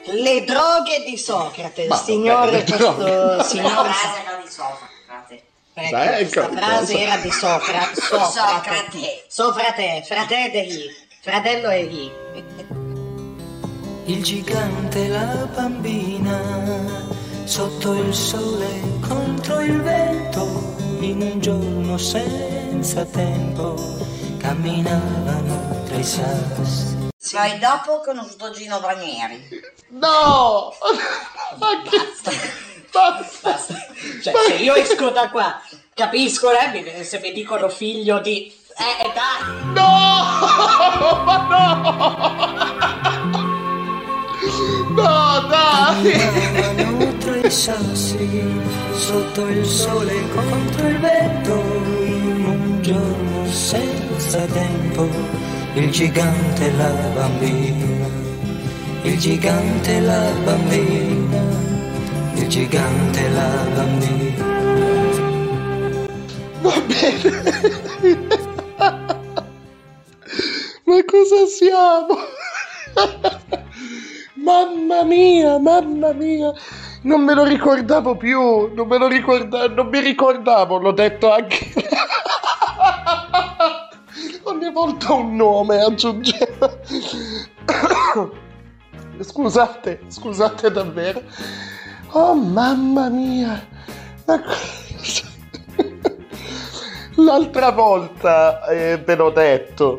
Le 0.04 0.44
droghe 0.44 1.04
di 1.06 1.16
Socrate, 1.16 1.86
Ma 1.86 1.96
signore, 1.96 2.64
questo 2.64 3.44
signore. 3.44 3.90
di 4.42 4.50
Socrate. 4.50 5.42
Ecco, 5.74 5.96
Dai, 5.96 6.08
questa 6.18 6.42
ecco, 6.42 6.54
frase 6.54 6.98
era 6.98 7.16
di 7.16 7.30
Socra, 7.30 7.90
Socrate. 7.94 8.34
Socrate. 8.34 9.24
Sofrate, 9.26 10.02
fratelli, 10.04 10.94
fratello 11.22 11.70
egli. 11.70 12.91
Il 14.04 14.22
gigante 14.22 15.04
e 15.04 15.08
la 15.08 15.46
bambina 15.54 16.40
sotto 17.44 17.94
il 17.94 18.12
sole 18.12 18.98
contro 19.00 19.60
il 19.60 19.80
vento 19.80 20.74
in 20.98 21.22
un 21.22 21.40
giorno 21.40 21.96
senza 21.98 23.04
tempo 23.04 23.76
camminavano 24.38 25.84
tra 25.84 25.96
i 25.96 26.04
sassi. 26.04 27.10
Poi 27.30 27.58
dopo 27.60 27.92
ho 27.92 28.00
conosciuto 28.00 28.50
Gino 28.50 28.80
Ranieri. 28.80 29.40
No! 29.90 30.72
Ma 31.58 31.82
che... 31.82 31.96
Basta! 32.90 33.40
Basta. 33.42 33.76
Cioè, 34.20 34.32
se 34.48 34.54
io 34.54 34.74
esco 34.74 35.10
da 35.10 35.30
qua, 35.30 35.62
capisco, 35.94 36.50
eh, 36.50 37.04
se 37.04 37.20
mi 37.20 37.32
dicono 37.32 37.68
figlio 37.68 38.18
di... 38.18 38.52
Eh, 38.76 39.12
dai! 39.14 39.64
No! 39.72 40.42
Ma 41.24 41.46
no! 43.30 43.51
No, 44.42 45.46
dai! 45.48 46.12
Tra 47.18 47.36
i 47.36 47.50
sassi 47.50 48.42
sotto 48.92 49.46
il 49.46 49.64
sole 49.64 50.14
contro 50.34 50.88
il 50.88 50.98
vento 50.98 51.62
in 52.04 52.44
un 52.44 52.82
giorno 52.82 53.46
senza 53.46 54.40
tempo 54.46 55.08
il 55.74 55.90
gigante 55.90 56.66
e 56.66 56.76
la 56.76 56.90
bambina 57.14 58.06
il 59.02 59.18
gigante 59.18 59.96
e 59.96 60.00
la 60.00 60.32
bambina 60.44 61.40
il 62.34 62.48
gigante 62.48 63.24
e 63.24 63.30
la 63.30 63.66
bambina 63.74 64.50
Va 66.62 66.80
bene! 66.86 67.42
Ma 70.84 71.04
cosa 71.04 71.46
siamo? 71.46 72.18
Mamma 74.42 75.04
mia, 75.04 75.58
mamma 75.58 76.12
mia! 76.12 76.52
Non 77.02 77.22
me 77.22 77.34
lo 77.34 77.44
ricordavo 77.44 78.16
più, 78.16 78.72
non 78.74 78.86
me 78.88 78.98
lo 78.98 79.06
ricordavo, 79.08 79.74
non 79.74 79.88
mi 79.88 80.00
ricordavo, 80.00 80.78
l'ho 80.78 80.92
detto 80.92 81.32
anche. 81.32 81.72
Ogni 84.44 84.70
volta 84.72 85.12
un 85.12 85.36
nome 85.36 85.80
aggiungeva. 85.80 86.78
Scusate, 89.20 90.00
scusate 90.08 90.70
davvero. 90.70 91.22
Oh 92.10 92.34
mamma 92.34 93.08
mia! 93.08 93.64
Ma 94.26 94.40
cosa- 94.40 95.30
L'altra 97.16 97.70
volta 97.70 98.64
eh, 98.66 98.96
ve 99.04 99.14
l'ho 99.14 99.30
detto 99.30 99.98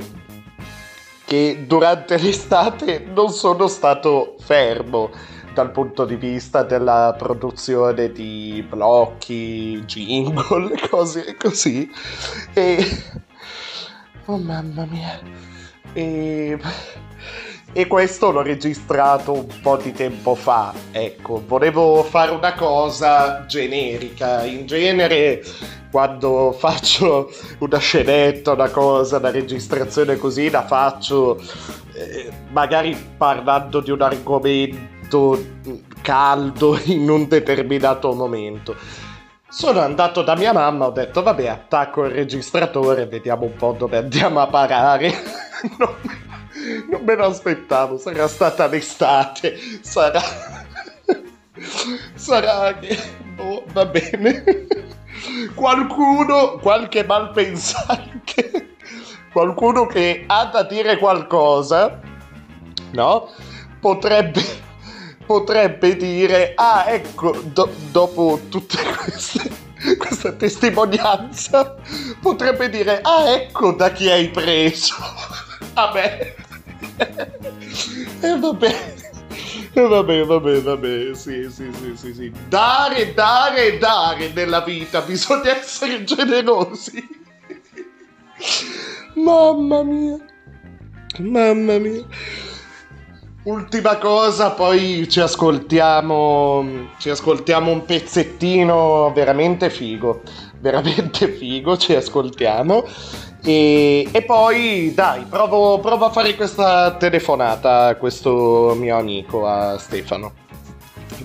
che 1.33 1.63
durante 1.65 2.19
l'estate 2.19 3.07
non 3.11 3.31
sono 3.31 3.65
stato 3.67 4.35
fermo 4.37 5.09
dal 5.55 5.71
punto 5.71 6.05
di 6.05 6.15
vista 6.15 6.61
della 6.61 7.15
produzione 7.17 8.11
di 8.11 8.63
blocchi, 8.69 9.81
jingle, 9.87 10.77
cose 10.91 11.35
così. 11.35 11.89
E... 12.53 12.85
Oh 14.25 14.37
mamma 14.37 14.85
mia. 14.85 15.19
E... 15.93 16.59
E 17.75 17.87
questo 17.87 18.29
l'ho 18.29 18.43
registrato 18.43 19.33
un 19.33 19.47
po' 19.61 19.77
di 19.77 19.91
tempo 19.93 20.35
fa. 20.35 20.71
Ecco, 20.91 21.43
volevo 21.47 22.03
fare 22.03 22.29
una 22.29 22.53
cosa 22.53 23.45
generica. 23.47 24.43
In 24.45 24.67
genere, 24.67 25.43
quando 25.89 26.51
faccio 26.51 27.31
una 27.59 27.79
scenetta, 27.79 28.51
una 28.51 28.69
cosa, 28.69 29.17
una 29.17 29.31
registrazione 29.31 30.17
così, 30.17 30.51
la 30.51 30.63
faccio 30.67 31.39
eh, 31.95 32.31
magari 32.51 32.95
parlando 33.17 33.79
di 33.79 33.89
un 33.89 34.01
argomento 34.03 35.43
caldo 36.03 36.79
in 36.85 37.09
un 37.09 37.27
determinato 37.27 38.13
momento. 38.13 38.75
Sono 39.49 39.79
andato 39.79 40.21
da 40.21 40.35
mia 40.35 40.53
mamma, 40.53 40.85
ho 40.85 40.91
detto 40.91 41.23
vabbè 41.23 41.47
attacco 41.47 42.05
il 42.05 42.11
registratore, 42.11 43.07
vediamo 43.07 43.45
un 43.45 43.55
po' 43.55 43.75
dove 43.75 43.97
andiamo 43.97 44.39
a 44.41 44.47
parare. 44.47 45.11
non, 45.77 45.95
non 46.89 47.03
me 47.03 47.15
lo 47.15 47.25
aspettavo, 47.25 47.97
sarà 47.97 48.27
stata 48.27 48.67
l'estate, 48.67 49.57
sarà... 49.81 50.21
sarà 52.15 52.77
che... 52.79 52.97
boh, 53.35 53.63
va 53.71 53.85
bene. 53.85 54.43
Qualcuno, 55.53 56.57
qualche 56.59 57.03
malpensante, 57.03 58.75
qualcuno 59.31 59.85
che 59.85 60.23
ha 60.27 60.45
da 60.45 60.63
dire 60.63 60.97
qualcosa, 60.97 61.99
no? 62.91 63.29
Potrebbe, 63.79 64.41
potrebbe 65.25 65.95
dire, 65.95 66.53
ah 66.55 66.85
ecco, 66.87 67.31
do- 67.43 67.71
dopo 67.91 68.41
tutte 68.49 68.77
queste, 68.97 69.49
questa 69.97 70.31
testimonianza, 70.33 71.75
potrebbe 72.21 72.69
dire, 72.69 72.99
ah 73.01 73.29
ecco 73.29 73.73
da 73.73 73.91
chi 73.91 74.09
hai 74.09 74.29
preso. 74.29 74.95
A 75.75 75.91
me. 75.93 76.35
E 78.21 78.39
vabbè. 78.39 78.93
E 79.73 79.81
vabbè, 79.81 80.23
vabbè, 80.25 80.61
vabbè, 80.61 81.13
sì, 81.13 81.49
sì, 81.49 81.71
sì, 81.73 81.93
sì, 81.95 82.13
sì. 82.13 82.31
Dare, 82.47 83.13
dare, 83.13 83.77
dare 83.79 84.31
nella 84.33 84.61
vita, 84.61 85.01
bisogna 85.01 85.57
essere 85.57 86.03
generosi. 86.03 87.21
Mamma 89.15 89.83
mia. 89.83 90.17
Mamma 91.19 91.77
mia. 91.79 92.05
Ultima 93.43 93.97
cosa, 93.97 94.51
poi 94.51 95.07
ci 95.09 95.19
ascoltiamo. 95.19 96.89
Ci 96.97 97.09
ascoltiamo 97.09 97.71
un 97.71 97.83
pezzettino 97.85 99.11
veramente 99.13 99.69
figo. 99.69 100.21
Veramente 100.59 101.27
figo, 101.27 101.77
ci 101.77 101.93
ascoltiamo. 101.93 102.85
E, 103.45 104.07
e 104.09 104.23
poi 104.23 104.93
dai, 104.95 105.25
provo, 105.25 105.79
provo 105.79 106.05
a 106.05 106.11
fare 106.11 106.35
questa 106.35 106.95
telefonata 106.95 107.87
a 107.87 107.95
questo 107.95 108.73
mio 108.77 108.97
amico, 108.97 109.45
a 109.45 109.77
Stefano. 109.77 110.33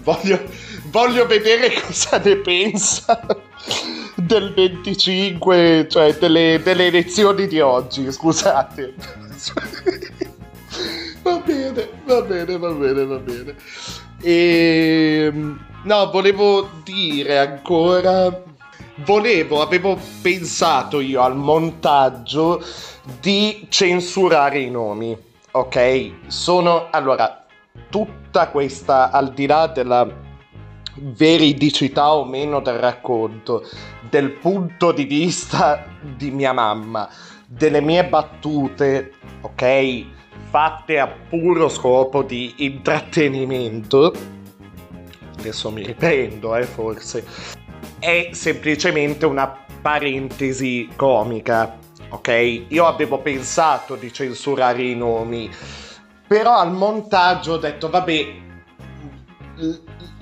Voglio, 0.02 0.42
voglio 0.86 1.26
vedere 1.26 1.72
cosa 1.80 2.18
ne 2.18 2.36
pensa 2.36 3.20
del 4.16 4.52
25, 4.52 5.86
cioè 5.88 6.12
delle, 6.14 6.60
delle 6.62 6.86
elezioni 6.86 7.46
di 7.46 7.60
oggi, 7.60 8.10
scusate. 8.10 8.94
Va 11.22 11.42
bene, 11.44 11.88
va 12.06 12.22
bene, 12.22 12.56
va 12.56 12.70
bene, 12.70 13.04
va 13.04 13.18
bene. 13.18 13.54
E 14.22 15.30
no, 15.82 16.10
volevo 16.10 16.70
dire 16.84 17.38
ancora. 17.38 18.44
Volevo, 19.04 19.62
avevo 19.62 19.96
pensato 20.20 20.98
io 20.98 21.22
al 21.22 21.36
montaggio 21.36 22.60
di 23.20 23.66
censurare 23.68 24.58
i 24.58 24.70
nomi. 24.70 25.16
Ok? 25.52 26.26
Sono 26.26 26.88
allora 26.90 27.46
tutta 27.88 28.48
questa 28.48 29.10
al 29.12 29.32
di 29.32 29.46
là 29.46 29.68
della 29.68 30.06
veridicità 30.96 32.12
o 32.12 32.24
meno 32.24 32.60
del 32.60 32.78
racconto, 32.78 33.64
del 34.08 34.32
punto 34.32 34.90
di 34.90 35.04
vista 35.04 35.84
di 36.00 36.32
mia 36.32 36.52
mamma, 36.52 37.08
delle 37.46 37.80
mie 37.80 38.04
battute, 38.04 39.12
ok? 39.42 40.04
Fatte 40.50 40.98
a 40.98 41.06
puro 41.06 41.68
scopo 41.68 42.22
di 42.22 42.52
intrattenimento. 42.58 44.12
Adesso 45.38 45.70
mi 45.70 45.84
riprendo, 45.84 46.56
eh, 46.56 46.64
forse. 46.64 47.24
È 47.98 48.30
semplicemente 48.32 49.26
una 49.26 49.64
parentesi 49.80 50.88
comica, 50.96 51.76
ok? 52.10 52.64
Io 52.68 52.86
avevo 52.86 53.18
pensato 53.18 53.94
di 53.96 54.12
censurare 54.12 54.82
i 54.82 54.94
nomi, 54.94 55.50
però 56.26 56.56
al 56.56 56.72
montaggio 56.72 57.54
ho 57.54 57.58
detto, 57.58 57.88
vabbè, 57.88 58.26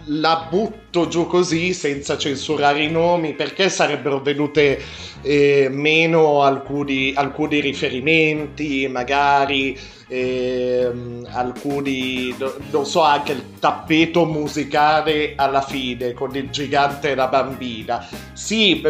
la 0.07 0.47
butto 0.49 0.86
giù 1.05 1.27
così 1.27 1.75
senza 1.75 2.17
censurare 2.17 2.83
i 2.83 2.91
nomi 2.91 3.35
perché 3.35 3.69
sarebbero 3.69 4.21
venute 4.21 4.81
eh, 5.23 5.69
meno 5.71 6.43
alcuni, 6.43 7.13
alcuni 7.15 7.61
riferimenti 7.61 8.89
magari 8.89 9.79
ehm, 10.09 11.27
alcuni 11.31 12.35
non 12.71 12.87
so 12.87 13.03
anche 13.03 13.33
il 13.33 13.43
tappeto 13.59 14.25
musicale 14.25 15.35
alla 15.37 15.63
fine 15.63 16.13
con 16.13 16.35
il 16.35 16.51
gigante 16.51 17.11
e 17.11 17.15
la 17.15 17.27
bambina. 17.29 18.07
Sì 18.33 18.83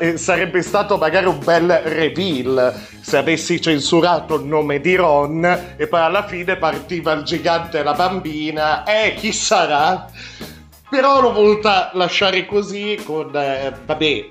eh, 0.00 0.16
sarebbe 0.16 0.62
stato 0.62 0.96
magari 0.96 1.26
un 1.26 1.38
bel 1.42 1.68
reveal 1.84 2.74
se 3.00 3.16
avessi 3.16 3.60
censurato 3.60 4.36
il 4.36 4.44
nome 4.44 4.80
di 4.80 4.96
Ron 4.96 5.74
e 5.76 5.86
poi 5.86 6.00
alla 6.00 6.26
fine 6.26 6.56
partiva 6.56 7.12
il 7.12 7.22
gigante 7.22 7.78
e 7.78 7.82
la 7.82 7.94
bambina. 7.94 8.84
Eh 8.84 9.14
chi 9.14 9.32
sarà 9.32 10.08
però 10.88 11.20
l'ho 11.20 11.32
voluta 11.32 11.90
lasciare 11.94 12.46
così 12.46 13.00
con 13.04 13.34
eh, 13.34 13.72
vabbè 13.84 14.30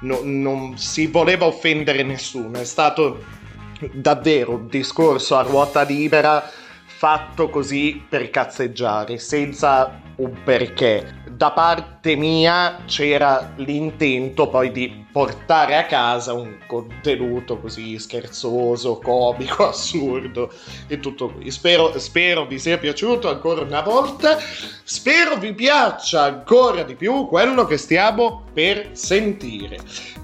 no, 0.00 0.20
non 0.22 0.78
si 0.78 1.06
voleva 1.06 1.46
offendere 1.46 2.02
nessuno 2.02 2.58
è 2.58 2.64
stato 2.64 3.22
davvero 3.92 4.52
un 4.52 4.68
discorso 4.68 5.36
a 5.36 5.42
ruota 5.42 5.82
libera 5.82 6.50
fatto 7.04 7.50
così 7.50 8.02
per 8.08 8.30
cazzeggiare, 8.30 9.18
senza 9.18 10.00
un 10.16 10.42
perché. 10.42 11.23
Da 11.36 11.50
parte 11.50 12.14
mia 12.14 12.84
c'era 12.86 13.54
l'intento 13.56 14.46
poi 14.46 14.70
di 14.70 15.04
portare 15.10 15.76
a 15.76 15.84
casa 15.84 16.32
un 16.32 16.58
contenuto 16.64 17.58
così 17.58 17.98
scherzoso, 17.98 19.00
comico, 19.00 19.66
assurdo 19.66 20.52
e 20.86 21.00
tutto 21.00 21.30
qui. 21.30 21.50
Spero, 21.50 21.98
spero 21.98 22.46
vi 22.46 22.60
sia 22.60 22.78
piaciuto 22.78 23.28
ancora 23.28 23.62
una 23.62 23.80
volta, 23.80 24.38
spero 24.84 25.36
vi 25.36 25.52
piaccia 25.54 26.22
ancora 26.22 26.84
di 26.84 26.94
più 26.94 27.26
quello 27.26 27.64
che 27.64 27.78
stiamo 27.78 28.44
per 28.52 28.90
sentire. 28.92 29.78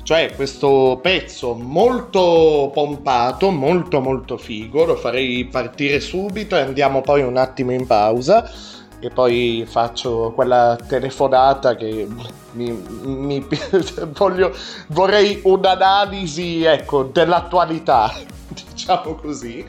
Cioè 0.04 0.32
questo 0.36 1.00
pezzo 1.02 1.54
molto 1.54 2.70
pompato, 2.72 3.50
molto 3.50 3.98
molto 4.00 4.36
figo, 4.36 4.84
lo 4.84 4.94
farei 4.94 5.44
partire 5.46 5.98
subito 5.98 6.56
e 6.56 6.60
andiamo 6.60 7.00
poi 7.00 7.22
un 7.22 7.36
attimo 7.36 7.72
in 7.72 7.84
pausa 7.84 8.78
e 9.00 9.08
poi 9.08 9.64
faccio 9.66 10.32
quella 10.34 10.76
telefonata 10.86 11.74
che 11.74 12.06
mi, 12.52 12.70
mi 13.02 13.46
voglio, 14.12 14.54
vorrei 14.88 15.40
un'analisi 15.42 16.64
ecco, 16.64 17.04
dell'attualità, 17.04 18.12
diciamo 18.72 19.14
così. 19.14 19.64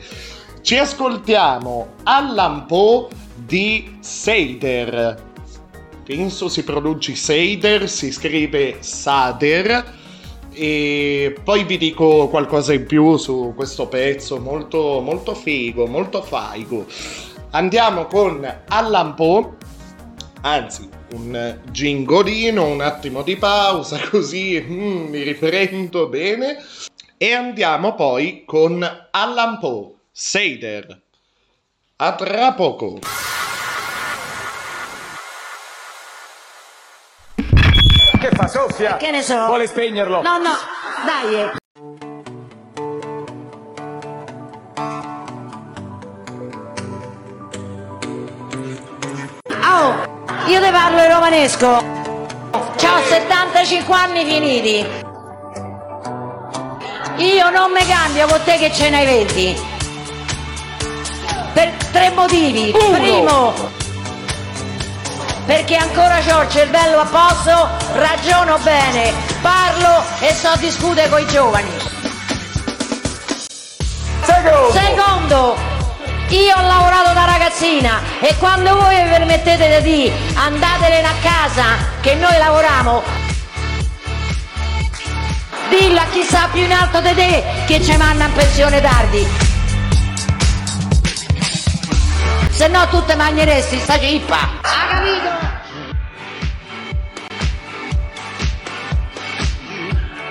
Ci 0.60 0.76
ascoltiamo 0.76 1.94
Allan 2.04 2.66
Poe 2.66 3.08
di 3.34 3.96
Seider. 4.00 5.30
Penso 6.04 6.48
si 6.48 6.62
pronunci 6.62 7.16
Seider, 7.16 7.88
si 7.88 8.12
scrive 8.12 8.76
Sader. 8.80 10.00
E 10.54 11.34
poi 11.42 11.64
vi 11.64 11.78
dico 11.78 12.28
qualcosa 12.28 12.74
in 12.74 12.84
più 12.84 13.16
su 13.16 13.54
questo 13.56 13.86
pezzo 13.88 14.38
molto, 14.38 15.00
molto 15.00 15.34
figo, 15.34 15.86
molto 15.86 16.20
faigo. 16.22 16.84
Andiamo 17.54 18.06
con 18.06 18.50
Allan 18.68 19.12
Poe, 19.14 19.56
anzi 20.40 20.88
un 21.12 21.58
gingolino, 21.70 22.64
un 22.66 22.80
attimo 22.80 23.20
di 23.20 23.36
pausa 23.36 24.00
così 24.08 24.58
mm, 24.58 25.10
mi 25.10 25.20
riprendo 25.20 26.08
bene 26.08 26.64
e 27.18 27.34
andiamo 27.34 27.94
poi 27.94 28.44
con 28.46 28.82
Allan 29.10 29.58
Poe, 29.58 29.92
Seider. 30.10 31.02
A 31.96 32.14
tra 32.14 32.54
poco. 32.54 33.00
Che 38.18 38.30
fa, 38.30 38.48
soffia? 38.48 38.96
Che 38.96 39.10
ne 39.10 39.20
so? 39.20 39.44
Vuole 39.44 39.66
spegnerlo? 39.66 40.22
No, 40.22 40.38
no, 40.38 40.56
dai. 41.04 41.60
Romanesco. 51.22 51.66
Ho 51.68 53.02
75 53.08 53.94
anni 53.94 54.24
finiti. 54.24 54.84
Io 57.18 57.50
non 57.50 57.70
mi 57.70 57.86
cambio 57.86 58.26
con 58.26 58.40
te 58.44 58.58
che 58.58 58.72
ce 58.72 58.90
n'hai 58.90 59.04
20. 59.04 59.60
Per 61.52 61.72
tre 61.92 62.10
motivi. 62.10 62.72
Primo, 62.72 63.52
perché 65.46 65.76
ancora 65.76 66.16
ho 66.16 66.42
il 66.42 66.48
cervello 66.48 66.98
a 66.98 67.04
posto, 67.04 67.68
ragiono 67.94 68.58
bene, 68.58 69.12
parlo 69.40 70.02
e 70.20 70.32
so 70.34 70.50
discutere 70.56 71.08
con 71.08 71.20
i 71.20 71.26
giovani. 71.26 71.70
Secondo, 74.72 75.71
io 76.36 76.56
ho 76.56 76.62
lavorato 76.62 77.12
da 77.12 77.24
ragazzina 77.26 78.00
e 78.20 78.34
quando 78.38 78.74
voi 78.74 79.02
vi 79.02 79.10
permettete 79.10 79.82
di 79.82 80.10
andatene 80.34 81.02
a 81.02 81.14
casa 81.20 81.64
che 82.00 82.14
noi 82.14 82.36
lavoriamo, 82.38 83.02
dillo 85.68 86.00
a 86.00 86.06
chi 86.10 86.22
sta 86.22 86.48
più 86.50 86.62
in 86.62 86.72
alto 86.72 87.00
di 87.00 87.14
te 87.14 87.44
che 87.66 87.82
ci 87.82 87.94
manda 87.96 88.24
in 88.24 88.32
pensione 88.32 88.80
tardi. 88.80 89.26
Se 92.50 92.68
no 92.68 92.86
tu 92.88 93.04
te 93.04 93.14
mangeresti 93.14 93.78
sta 93.78 93.98
cippa. 93.98 94.48
Ha 94.62 94.86
capito? 94.88 95.60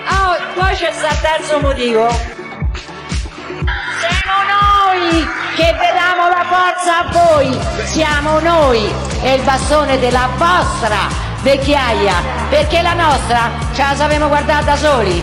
Oh, 0.08 0.36
poi 0.54 0.74
c'è 0.74 0.92
sta 0.92 1.10
il 1.10 1.20
terzo 1.20 1.60
motivo. 1.60 2.08
Siamo 4.00 4.36
noi 4.48 5.41
che 5.54 5.74
vediamo 5.78 6.28
la 6.28 6.44
forza 6.48 6.98
a 6.98 7.10
voi. 7.10 7.58
Siamo 7.84 8.38
noi 8.40 8.92
e 9.22 9.34
il 9.34 9.42
bastone 9.42 9.98
della 9.98 10.28
vostra 10.36 11.08
vecchiaia. 11.42 12.14
Perché 12.48 12.82
la 12.82 12.94
nostra 12.94 13.50
ce 13.72 13.82
la 13.82 13.94
sappiamo 13.94 14.28
guardare 14.28 14.64
da 14.64 14.76
soli. 14.76 15.22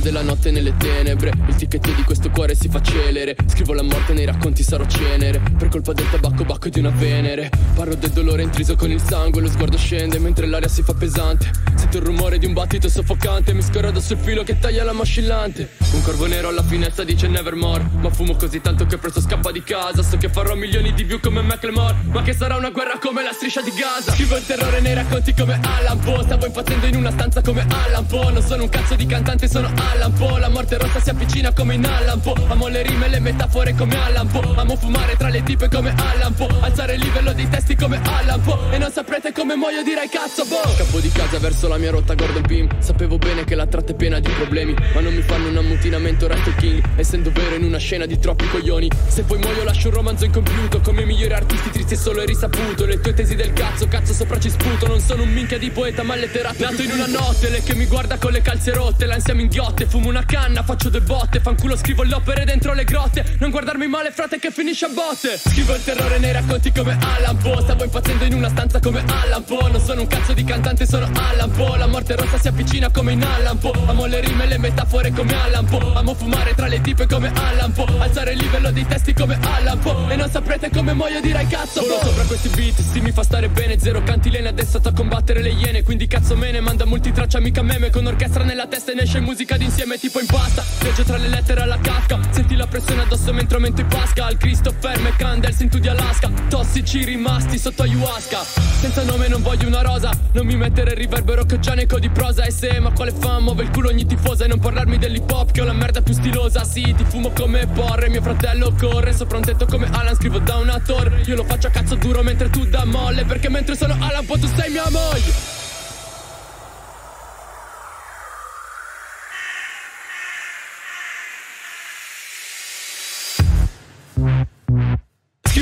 Della 0.00 0.22
notte 0.22 0.50
nelle 0.50 0.76
tenebre. 0.76 1.32
Il 1.46 1.54
ticket 1.54 1.94
di 1.94 2.02
questo 2.02 2.30
cuore 2.30 2.54
si 2.54 2.68
fa 2.68 2.80
celere. 2.80 3.36
Scrivo 3.46 3.74
la 3.74 3.82
morte 3.82 4.12
nei 4.12 4.24
racconti 4.24 4.62
sarò 4.62 4.84
cenere. 4.86 5.40
Per 5.58 5.68
colpa 5.68 5.92
del 5.92 6.08
tabacco 6.10 6.44
bacco 6.44 6.68
di 6.68 6.78
una 6.78 6.90
venere. 6.90 7.50
Parlo 7.74 7.94
del 7.94 8.10
dolore 8.10 8.42
intriso 8.42 8.76
con 8.76 8.90
il 8.90 9.00
sangue 9.00 9.40
Lo 9.40 9.48
sguardo 9.48 9.76
scende 9.76 10.18
mentre 10.18 10.46
l'aria 10.46 10.68
si 10.68 10.82
fa 10.82 10.94
pesante. 10.94 11.50
Sento 11.74 11.98
il 11.98 12.04
rumore 12.04 12.38
di 12.38 12.46
un 12.46 12.52
battito 12.52 12.88
soffocante. 12.88 13.52
Mi 13.52 13.62
scorro 13.62 13.88
addosso 13.88 14.14
il 14.14 14.18
filo 14.20 14.42
che 14.42 14.58
taglia 14.58 14.84
la 14.84 14.92
mascillante 14.92 15.70
Un 15.92 16.02
corvo 16.02 16.26
nero 16.26 16.48
alla 16.48 16.62
finestra 16.62 17.04
dice 17.04 17.28
nevermore 17.28 17.88
Ma 18.00 18.10
fumo 18.10 18.34
così 18.36 18.60
tanto 18.60 18.86
che 18.86 18.96
presto 18.96 19.20
scappa 19.20 19.52
di 19.52 19.62
casa. 19.62 20.02
So 20.02 20.16
che 20.16 20.28
farò 20.28 20.54
milioni 20.54 20.92
di 20.94 21.04
view 21.04 21.20
come 21.20 21.42
Macklemore. 21.42 21.96
Ma 22.10 22.22
che 22.22 22.32
sarà 22.32 22.56
una 22.56 22.70
guerra 22.70 22.98
come 22.98 23.22
la 23.22 23.32
striscia 23.32 23.60
di 23.60 23.72
Gaza. 23.72 24.12
Scrivo 24.12 24.36
il 24.36 24.46
terrore 24.46 24.80
nei 24.80 24.94
racconti 24.94 25.34
come 25.34 25.60
Allan 25.62 25.98
Poe. 25.98 26.22
Stavo 26.22 26.46
impazzendo 26.46 26.86
in 26.86 26.96
una 26.96 27.10
stanza 27.10 27.42
come 27.42 27.66
Allan 27.68 28.06
Poe. 28.06 28.32
Non 28.32 28.42
sono 28.42 28.62
un 28.62 28.68
cazzo 28.68 28.94
di 28.94 29.06
cantante 29.06 29.48
sono 29.48 29.68
Allan 29.92 30.12
Poe 30.12 30.38
La 30.38 30.48
morte 30.48 30.78
rossa 30.78 31.00
si 31.00 31.10
avvicina 31.10 31.52
come 31.52 31.74
in 31.74 31.84
Allan 31.84 32.20
Poe 32.20 32.34
Amo 32.48 32.68
le 32.68 32.82
rime 32.82 33.06
e 33.06 33.08
le 33.08 33.20
metafore 33.20 33.74
come 33.74 33.96
Allan 33.96 34.26
Poe 34.28 34.54
Amo 34.56 34.76
fumare 34.76 35.16
tra 35.16 35.28
le 35.28 35.42
tipe 35.42 35.68
come 35.68 35.94
Allan 35.96 36.34
Poe 36.34 36.48
Alzare 36.60 36.94
il 36.94 37.00
livello 37.00 37.32
dei 37.32 37.48
testi 37.48 37.76
come 37.76 38.00
Allan 38.02 38.40
Poe 38.40 38.74
E 38.74 38.78
non 38.78 38.90
saprete 38.90 39.32
come 39.32 39.56
muoio 39.56 39.82
direi 39.82 40.08
cazzo 40.08 40.44
boh. 40.44 40.68
Scappo 40.76 41.00
di 41.00 41.10
casa 41.10 41.38
verso 41.38 41.68
la 41.68 41.76
mia 41.76 41.90
rotta 41.90 42.14
Gordon 42.14 42.42
Pim 42.42 42.68
Sapevo 42.80 43.18
bene 43.18 43.44
che 43.44 43.54
la 43.54 43.66
tratta 43.66 43.92
è 43.92 43.94
piena 43.94 44.20
di 44.20 44.30
problemi 44.30 44.74
Ma 44.94 45.00
non 45.00 45.14
mi 45.14 45.22
fanno 45.22 45.48
un 45.48 45.56
ammutinamento 45.56 46.26
Resto 46.26 46.52
King 46.56 46.82
Essendo 46.96 47.30
vero 47.32 47.54
in 47.54 47.64
una 47.64 47.78
scena 47.78 48.06
di 48.06 48.18
troppi 48.18 48.48
coglioni. 48.48 48.88
Se 49.08 49.22
poi 49.22 49.38
muoio 49.38 49.64
lascio 49.64 49.88
un 49.88 49.94
romanzo 49.94 50.24
incompiuto 50.24 50.80
Come 50.80 51.02
i 51.02 51.06
migliori 51.06 51.32
artisti 51.32 51.70
tristi 51.70 51.94
e 51.94 51.96
solo 51.96 52.20
e 52.20 52.26
risaputo. 52.26 52.84
Le 52.84 53.00
tue 53.00 53.14
tesi 53.14 53.34
del 53.34 53.52
cazzo, 53.52 53.88
cazzo 53.88 54.12
sopra 54.12 54.38
ci 54.38 54.50
sputo. 54.50 54.86
Non 54.86 55.00
sono 55.00 55.22
un 55.22 55.32
minchia 55.32 55.58
di 55.58 55.70
poeta 55.70 56.02
ma 56.02 56.14
letterato 56.14 56.62
Nato 56.62 56.82
in 56.82 56.90
una 56.90 57.06
notte, 57.06 57.48
lei 57.48 57.62
che 57.62 57.74
mi 57.74 57.86
guarda 57.86 58.16
con 58.18 58.32
le 58.32 58.42
calze 58.42 58.72
rotte 58.72 59.06
L'ansia 59.06 59.34
mi 59.34 59.48
inghiotte, 59.80 59.86
fumo 59.86 60.08
una 60.08 60.24
canna, 60.24 60.62
faccio 60.62 60.88
due 60.88 61.00
botte 61.00 61.40
Fanculo 61.40 61.76
scrivo 61.76 62.02
le 62.02 62.14
opere 62.14 62.44
dentro 62.44 62.74
le 62.74 62.84
grotte. 62.84 63.24
Non 63.38 63.50
guardarmi 63.50 63.86
male 63.86 64.10
frate 64.10 64.38
che 64.38 64.50
finisce 64.50 64.86
a 64.86 64.88
botte. 64.88 65.38
Scrivo 65.38 65.74
il 65.74 65.82
terrore 65.82 66.18
nei 66.18 66.32
racconti 66.32 66.72
come 66.72 66.98
Allan 67.00 67.36
Poe. 67.38 67.62
Stavo 67.62 67.84
impazzendo 67.84 68.24
in 68.24 68.34
una 68.34 68.48
stanza 68.48 68.80
come 68.80 69.02
Allan 69.06 69.44
Poe. 69.44 69.70
Non 69.70 69.80
sono 69.80 70.02
un 70.02 70.06
cazzo 70.06 70.32
di 70.32 70.44
cantante, 70.44 70.86
sono 70.86 71.08
Allan 71.14 71.50
Poe. 71.50 71.78
La 71.78 71.86
morte 71.86 72.16
rossa 72.16 72.38
si 72.38 72.48
avvicina 72.48 72.90
come 72.90 73.12
in 73.12 73.22
Allan 73.22 73.58
Poe. 73.58 73.72
Amo 73.86 74.06
le 74.06 74.20
rime 74.20 74.44
e 74.44 74.48
le 74.48 74.58
metafore 74.58 75.10
come 75.12 75.34
Allan 75.34 75.64
Poe. 75.64 75.92
Amo 75.94 76.14
fumare 76.14 76.54
tra 76.54 76.66
le 76.66 76.80
tipe 76.80 77.06
come 77.06 77.32
Allan 77.34 77.72
Poe. 77.72 77.98
Alzare 77.98 78.32
il 78.32 78.38
livello 78.38 78.70
dei 78.70 78.86
testi 78.86 79.12
come 79.14 79.38
Allan 79.40 79.78
Poe. 79.78 80.12
E 80.12 80.16
non 80.16 80.30
saprete 80.30 80.70
come 80.70 80.92
muoio 80.92 81.20
direi 81.20 81.46
cazzo. 81.46 81.80
Volo 81.80 82.00
sopra 82.02 82.24
questi 82.24 82.48
beat, 82.48 82.80
sì 82.92 83.00
mi 83.00 83.12
fa 83.12 83.22
stare 83.22 83.48
bene. 83.48 83.78
Zero 83.78 84.02
cantilene 84.02 84.48
adesso 84.48 84.78
sto 84.78 84.88
a 84.88 84.92
combattere 84.92 85.40
le 85.42 85.50
iene. 85.50 85.82
Quindi 85.82 86.06
cazzo 86.06 86.36
me 86.36 86.50
ne 86.50 86.60
manda 86.60 86.84
multitraccia 86.84 87.40
mica 87.40 87.62
meme. 87.62 87.90
Con 87.90 88.06
orchestra 88.06 88.44
nella 88.44 88.66
testa 88.66 88.92
e 88.92 88.94
ne 88.94 89.02
esce 89.02 89.20
musica 89.20 89.56
d'insieme 89.70 89.98
tipo 89.98 90.18
in 90.18 90.26
pasta. 90.26 90.64
Viaggio 90.80 91.04
tra 91.04 91.16
le 91.16 91.28
lettere 91.28 91.60
alla 91.60 91.78
Kafka 91.78 92.18
Senti 92.30 92.56
la 92.56 92.66
pressione 92.66 93.02
addosso 93.02 93.32
mentre 93.32 93.56
aumento 93.56 93.80
in 93.80 93.86
pasca 93.86 94.26
Al 94.26 94.36
Christopher 94.36 94.98
McCandles 95.00 95.60
in 95.60 95.68
tu 95.68 95.78
di 95.78 95.88
Alaska. 95.88 96.30
Tossici 96.48 97.04
rimasti 97.04 97.56
sotto 97.56 97.82
ayahuasca. 97.82 98.42
Senza 98.80 99.04
nome 99.04 99.28
non 99.28 99.42
voglio 99.42 99.68
una 99.68 99.82
rosa. 99.82 100.10
Non 100.32 100.46
mi 100.46 100.56
mettere 100.56 100.90
il 100.90 100.96
riverbero 100.96 101.44
che 101.44 101.54
ho 101.54 101.58
già 101.60 101.74
nei 101.74 101.86
codi 101.86 102.10
prosa. 102.10 102.44
E 102.44 102.50
se 102.50 102.80
ma 102.80 102.90
quale 102.90 103.12
fan 103.12 103.44
muove 103.44 103.62
il 103.62 103.70
culo 103.70 103.88
ogni 103.88 104.04
tifosa. 104.06 104.44
E 104.44 104.48
non 104.48 104.58
parlarmi 104.58 104.98
dell'hip 104.98 105.30
hop 105.30 105.52
che 105.52 105.60
ho 105.60 105.64
la 105.64 105.72
merda 105.72 106.02
più 106.02 106.14
stilosa. 106.14 106.64
Sì 106.64 106.82
ti 106.96 107.04
fumo 107.04 107.30
come 107.30 107.66
porre 107.66 108.08
Mio 108.08 108.22
fratello 108.22 108.74
corre. 108.76 109.14
Sopra 109.14 109.36
un 109.38 109.44
tetto 109.44 109.66
come 109.66 109.88
Alan 109.92 110.16
Scrivo 110.16 110.40
da 110.40 110.56
una 110.56 110.80
torre. 110.80 111.22
Io 111.26 111.36
lo 111.36 111.44
faccio 111.44 111.68
a 111.68 111.70
cazzo 111.70 111.94
duro 111.94 112.22
mentre 112.22 112.50
tu 112.50 112.64
da 112.66 112.84
molle 112.84 113.24
Perché 113.24 113.48
mentre 113.48 113.76
sono 113.76 113.96
Alan 114.00 114.24
poi 114.24 114.40
tu 114.40 114.48
sei 114.56 114.70
mia 114.70 114.88
moglie 114.90 115.59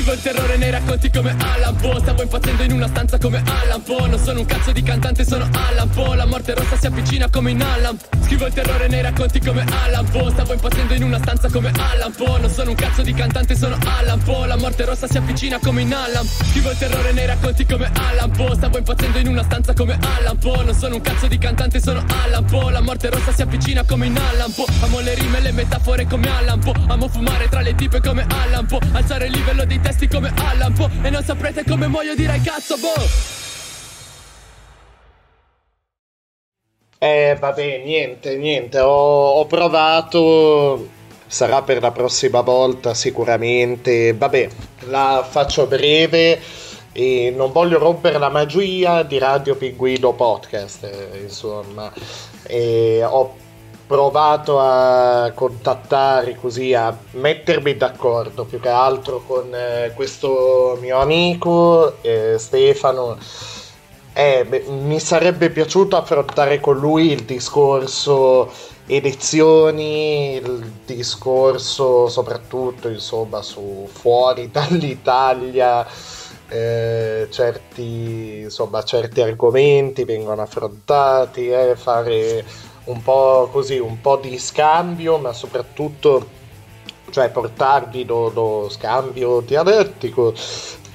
Scrivo 0.09 0.13
il 0.13 0.21
terrore 0.21 0.57
nei 0.57 0.71
racconti 0.71 1.11
come 1.11 1.35
Allan 1.37 1.75
Poe 1.75 1.99
Stavo 1.99 2.23
impazzendo 2.23 2.63
in 2.63 2.71
una 2.71 2.87
stanza 2.87 3.19
come 3.19 3.43
Allan 3.45 3.83
Poe 3.83 4.07
Non 4.07 4.17
sono 4.17 4.39
un 4.39 4.45
cazzo 4.45 4.71
di 4.71 4.81
cantante, 4.81 5.23
sono 5.23 5.47
Allan 5.51 5.89
Poe 5.89 6.15
La 6.15 6.25
morte 6.25 6.55
rossa 6.55 6.77
si 6.77 6.87
avvicina 6.87 7.29
come 7.29 7.51
in 7.51 7.61
Allan 7.61 7.95
Scrivo 8.23 8.47
il 8.47 8.53
terrore 8.53 8.87
nei 8.87 9.03
racconti 9.03 9.39
come 9.39 9.63
Allan 9.85 10.09
Poe 10.09 10.31
Stavo 10.31 10.53
impazzendo 10.53 10.93
in 10.95 11.03
una 11.03 11.19
stanza 11.19 11.49
come 11.49 11.71
Allan 11.75 12.11
Poe 12.13 12.39
Non 12.39 12.49
sono 12.49 12.69
un 12.71 12.75
cazzo 12.75 13.03
di 13.03 13.13
cantante, 13.13 13.55
sono 13.55 13.77
Allan 13.99 14.23
Poe 14.23 14.47
La 14.47 14.57
morte 14.57 14.85
rossa 14.85 15.07
si 15.07 15.17
avvicina 15.17 15.59
come 15.59 15.81
in 15.81 15.93
Allan 15.93 16.25
Scrivo 16.25 16.71
il 16.71 16.77
terrore 16.77 17.11
nei 17.11 17.25
racconti 17.27 17.65
come 17.67 17.91
Allan 17.93 18.31
Poe 18.31 18.55
Stavo 18.55 18.77
impazzendo 18.77 19.17
in 19.19 19.27
una 19.27 19.43
stanza 19.43 19.73
come 19.73 19.99
Allan 20.17 20.37
Poe 20.39 20.63
Non 20.63 20.73
sono 20.73 20.95
un 20.95 21.01
cazzo 21.01 21.27
di 21.27 21.37
cantante, 21.37 21.79
sono 21.79 22.03
Allan 22.23 22.45
Poe 22.45 22.71
La 22.71 22.81
morte 22.81 23.11
rossa 23.11 23.31
si 23.31 23.43
avvicina 23.43 23.83
come 23.83 24.07
in 24.07 24.17
Allan 24.17 24.51
Poe 24.53 24.65
Amo 24.81 25.01
le 25.01 25.13
rime 25.13 25.37
e 25.37 25.41
le 25.41 25.51
metafore 25.51 26.07
come 26.07 26.29
Allan 26.31 26.59
Poe 26.59 26.73
Amo 26.87 27.07
fumare 27.07 27.47
tra 27.47 27.61
le 27.61 27.75
tipe 27.75 28.01
come 28.01 28.25
Allan 28.27 28.65
Poe 28.65 28.79
Alzare 28.93 29.27
il 29.27 29.33
livello 29.33 29.65
dei 29.65 29.79
testi 29.79 29.98
come 30.07 30.31
Allan 30.35 30.73
Poe 30.73 30.89
E 31.01 31.09
non 31.09 31.23
saprete 31.23 31.63
come 31.63 31.87
muoio 31.87 32.15
direi 32.15 32.41
cazzo 32.41 32.75
boh. 32.77 33.37
Eh, 37.01 37.37
vabbè, 37.39 37.81
niente, 37.85 38.35
niente, 38.35 38.77
ho, 38.81 39.29
ho 39.39 39.45
provato, 39.45 40.85
sarà 41.27 41.61
per 41.61 41.81
la 41.81 41.91
prossima 41.91 42.41
volta 42.41 42.93
sicuramente, 42.93 44.13
vabbè, 44.13 44.49
la 44.89 45.25
faccio 45.27 45.65
breve 45.65 46.41
e 46.91 47.33
non 47.33 47.53
voglio 47.53 47.79
rompere 47.79 48.17
la 48.17 48.27
magia 48.27 49.03
di 49.03 49.17
Radio 49.17 49.55
Pinguino 49.55 50.11
Podcast, 50.11 50.83
eh, 50.83 51.19
insomma, 51.21 51.89
e 52.43 53.01
ho 53.01 53.33
provato 53.89 54.59
a 54.59 55.31
contattare 55.33 56.35
così, 56.35 56.75
a 56.75 56.95
mettermi 57.13 57.75
d'accordo 57.75 58.45
più 58.45 58.59
che 58.59 58.69
altro 58.69 59.23
con 59.25 59.49
eh, 59.51 59.93
questo 59.95 60.77
mio 60.79 60.99
amico 60.99 61.95
eh, 62.01 62.35
Stefano. 62.37 63.17
Eh, 64.13 64.45
beh, 64.47 64.65
mi 64.69 64.99
sarebbe 64.99 65.49
piaciuto 65.49 65.97
affrontare 65.97 66.59
con 66.59 66.77
lui 66.77 67.13
il 67.13 67.23
discorso 67.23 68.51
elezioni, 68.85 70.35
il 70.35 70.71
discorso 70.85 72.07
soprattutto 72.09 72.89
insomma 72.89 73.41
su 73.41 73.89
fuori 73.91 74.51
dall'Italia. 74.53 75.83
Eh, 76.47 77.27
certi, 77.29 78.41
insomma, 78.41 78.83
certi 78.83 79.21
argomenti 79.21 80.03
vengono 80.03 80.41
affrontati, 80.41 81.49
eh, 81.49 81.75
fare 81.75 82.43
un 82.89 83.01
po' 83.01 83.49
così, 83.51 83.77
un 83.77 84.01
po' 84.01 84.17
di 84.17 84.37
scambio, 84.37 85.17
ma 85.17 85.33
soprattutto 85.33 86.37
cioè 87.11 87.29
portarvi 87.29 88.05
lo, 88.05 88.29
lo 88.29 88.67
scambio 88.69 89.41
dialettico 89.41 90.33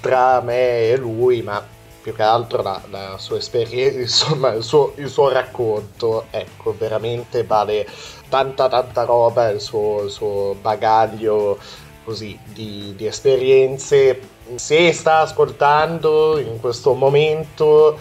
tra 0.01 0.41
me 0.41 0.91
e 0.91 0.97
lui, 0.97 1.43
ma 1.43 1.65
più 2.03 2.15
che 2.15 2.23
altro 2.23 2.63
la, 2.63 2.83
la 2.91 3.17
sua 3.19 3.39
esperienza, 3.39 3.99
insomma 3.99 4.53
il 4.53 4.63
suo, 4.63 4.93
il 4.97 5.09
suo, 5.09 5.31
racconto, 5.31 6.27
ecco, 6.31 6.75
veramente 6.77 7.45
vale 7.45 7.89
tanta 8.29 8.69
tanta 8.69 9.05
roba, 9.05 9.49
il 9.49 9.61
suo, 9.61 10.03
il 10.03 10.11
suo 10.11 10.55
bagaglio 10.61 11.59
così 12.05 12.39
di, 12.45 12.93
di, 12.95 13.07
esperienze. 13.07 14.21
Se 14.57 14.93
sta 14.93 15.21
ascoltando 15.21 16.39
in 16.39 16.61
questo 16.61 16.93
momento, 16.93 17.99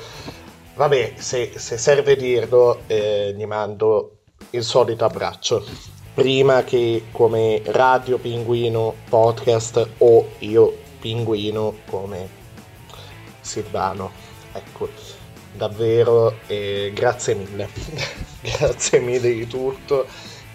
vabbè, 0.75 1.13
se, 1.17 1.53
se 1.55 1.77
serve 1.77 2.15
dirlo, 2.15 2.81
eh, 2.87 3.33
gli 3.35 3.45
mando 3.45 4.17
il 4.51 4.63
solito 4.63 5.05
abbraccio. 5.05 5.65
Prima 6.13 6.63
che 6.63 7.05
come 7.11 7.61
Radio 7.65 8.17
Pinguino 8.19 8.93
Podcast 9.09 9.89
o 9.99 10.27
io 10.39 10.77
Pinguino 10.99 11.75
come 11.89 12.29
Silvano. 13.41 14.11
Ecco, 14.51 14.89
davvero 15.53 16.37
eh, 16.47 16.91
grazie 16.93 17.33
mille. 17.33 17.67
grazie 18.41 18.99
mille 18.99 19.33
di 19.33 19.47
tutto. 19.47 20.05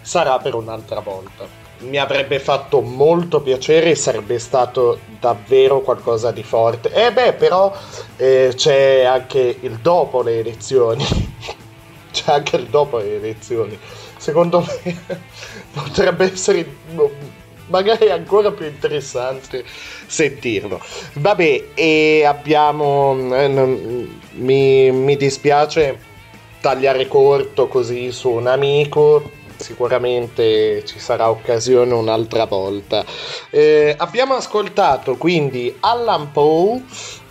Sarà 0.01 0.37
per 0.39 0.55
un'altra 0.55 1.01
volta. 1.01 1.68
Mi 1.79 1.97
avrebbe 1.97 2.39
fatto 2.39 2.81
molto 2.81 3.41
piacere 3.41 3.91
e 3.91 3.95
sarebbe 3.95 4.37
stato 4.39 4.99
davvero 5.19 5.81
qualcosa 5.81 6.31
di 6.31 6.43
forte. 6.43 6.91
E 6.91 7.05
eh 7.05 7.13
beh, 7.13 7.33
però 7.33 7.73
eh, 8.17 8.51
c'è 8.55 9.03
anche 9.03 9.57
il 9.61 9.77
dopo 9.77 10.21
le 10.21 10.39
elezioni. 10.39 11.05
c'è 12.11 12.31
anche 12.31 12.57
il 12.57 12.65
dopo 12.67 12.97
le 12.97 13.15
elezioni. 13.15 13.79
Secondo 14.17 14.59
me 14.83 14.97
potrebbe 15.73 16.31
essere 16.31 16.65
magari 17.69 18.09
ancora 18.09 18.51
più 18.51 18.65
interessante 18.65 19.63
sentirlo. 20.05 20.81
Vabbè, 21.13 21.69
e 21.73 22.23
abbiamo. 22.25 23.15
Eh, 23.35 23.47
non, 23.47 24.19
mi, 24.33 24.91
mi 24.91 25.15
dispiace 25.15 26.07
tagliare 26.61 27.07
corto 27.07 27.67
così 27.67 28.11
su 28.11 28.29
un 28.31 28.47
amico. 28.47 29.37
Sicuramente 29.59 30.85
ci 30.85 30.99
sarà 30.99 31.29
occasione 31.29 31.93
un'altra 31.93 32.45
volta. 32.45 33.03
Eh, 33.49 33.93
abbiamo 33.97 34.33
ascoltato 34.33 35.17
quindi 35.17 35.75
Allan 35.81 36.31
Poe 36.31 36.81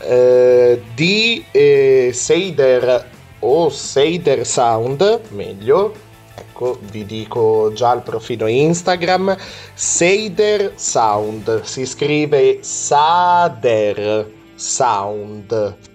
eh, 0.01 0.83
di 0.95 1.43
eh, 1.51 2.11
Seider 2.13 3.09
o 3.41 3.71
Seider 3.71 4.47
Sound, 4.47 5.21
meglio, 5.31 5.95
ecco 6.35 6.79
vi 6.91 7.07
dico 7.07 7.73
già 7.73 7.95
il 7.95 8.03
profilo 8.03 8.47
Instagram 8.47 9.35
Seider 9.73 10.73
Sound. 10.77 11.63
Si 11.63 11.87
scrive 11.87 12.59
Sader 12.61 14.31
Sound 14.55 15.88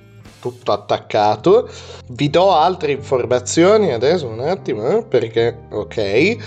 tutto 0.44 0.74
attaccato. 0.74 1.70
Vi 2.08 2.30
do 2.30 2.52
altre 2.52 2.92
informazioni 2.92 3.94
adesso 3.94 4.28
un 4.28 4.42
attimo 4.42 4.98
eh, 4.98 5.06
perché 5.06 5.58
ok. 5.72 6.38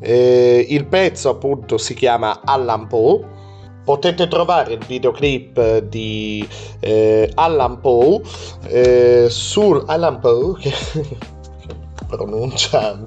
Eh, 0.00 0.66
il 0.68 0.84
pezzo 0.84 1.30
appunto 1.30 1.78
si 1.78 1.94
chiama 1.94 2.42
Allan 2.44 2.86
Poe. 2.88 3.36
Potete 3.84 4.28
trovare 4.28 4.74
il 4.74 4.84
videoclip 4.86 5.78
di 5.78 6.46
eh, 6.80 7.30
Allan 7.36 7.80
Poe 7.80 8.20
eh, 8.66 9.28
sul 9.30 9.82
Allan 9.86 10.20
Poe 10.20 10.58
che 10.58 10.72
pronuncia 12.06 13.02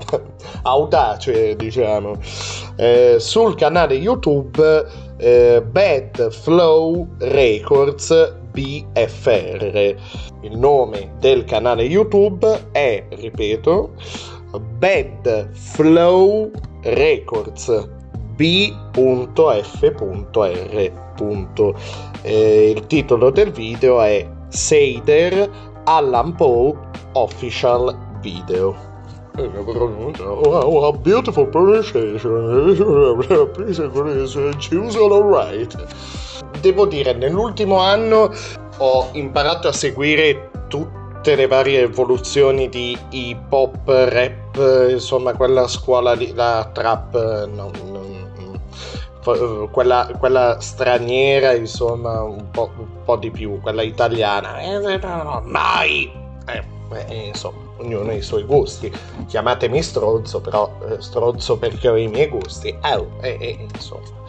audace, 0.63 1.55
diciamo, 1.55 2.17
eh, 2.77 3.17
sul 3.19 3.53
canale 3.53 3.93
YouTube 3.93 4.87
eh, 5.17 5.61
Bad 5.61 6.31
Flow 6.31 7.07
Records 7.19 8.39
BFR. 8.51 9.95
Il 10.41 10.57
nome 10.57 11.13
del 11.19 11.43
canale 11.45 11.83
YouTube 11.83 12.69
è, 12.71 13.05
ripeto, 13.09 13.93
Bad 14.77 15.49
Flow 15.53 16.51
Records 16.81 17.89
b.f.r. 18.35 19.89
Eh, 22.23 22.73
il 22.75 22.87
titolo 22.87 23.29
del 23.29 23.51
video 23.51 24.01
è 24.01 24.27
Seider 24.47 25.49
Allan 25.83 26.35
Poe 26.35 26.75
Official 27.13 27.95
Video. 28.21 28.89
Oh, 29.37 30.87
a 30.87 30.97
beautiful 30.97 31.45
pronunciation. 31.47 32.75
Please 33.53 34.55
choose 34.59 34.95
all 34.97 35.23
right. 35.23 35.73
Devo 36.61 36.85
dire, 36.85 37.13
nell'ultimo 37.13 37.79
anno 37.79 38.31
ho 38.77 39.09
imparato 39.13 39.67
a 39.67 39.71
seguire 39.71 40.51
tutte 40.67 41.35
le 41.35 41.47
varie 41.47 41.81
evoluzioni 41.81 42.69
di 42.69 42.97
hip 43.09 43.51
hop, 43.51 43.87
rap, 43.87 44.87
insomma, 44.89 45.33
quella 45.33 45.67
scuola 45.67 46.13
lì, 46.13 46.33
la 46.33 46.69
trap, 46.71 47.47
non, 47.47 47.71
non 47.91 48.11
quella, 49.71 50.09
quella, 50.17 50.59
straniera, 50.59 51.53
insomma, 51.53 52.23
un 52.23 52.49
po', 52.49 52.71
un 52.77 53.03
po', 53.05 53.17
di 53.17 53.29
più, 53.29 53.59
quella 53.61 53.83
italiana, 53.83 54.59
mai! 55.43 56.11
Eh, 56.47 56.63
eh, 57.07 57.27
insomma, 57.27 57.59
ognuno 57.77 58.09
ha 58.09 58.13
i 58.13 58.21
suoi 58.21 58.43
gusti. 58.43 58.91
Chiamatemi 59.27 59.81
stronzo, 59.81 60.41
però 60.41 60.71
eh, 60.89 61.01
stronzo 61.01 61.57
perché 61.57 61.87
ho 61.87 61.97
i 61.97 62.07
miei 62.07 62.27
gusti. 62.27 62.75
Oh, 62.81 63.11
eh, 63.21 63.67
insomma. 63.73 64.19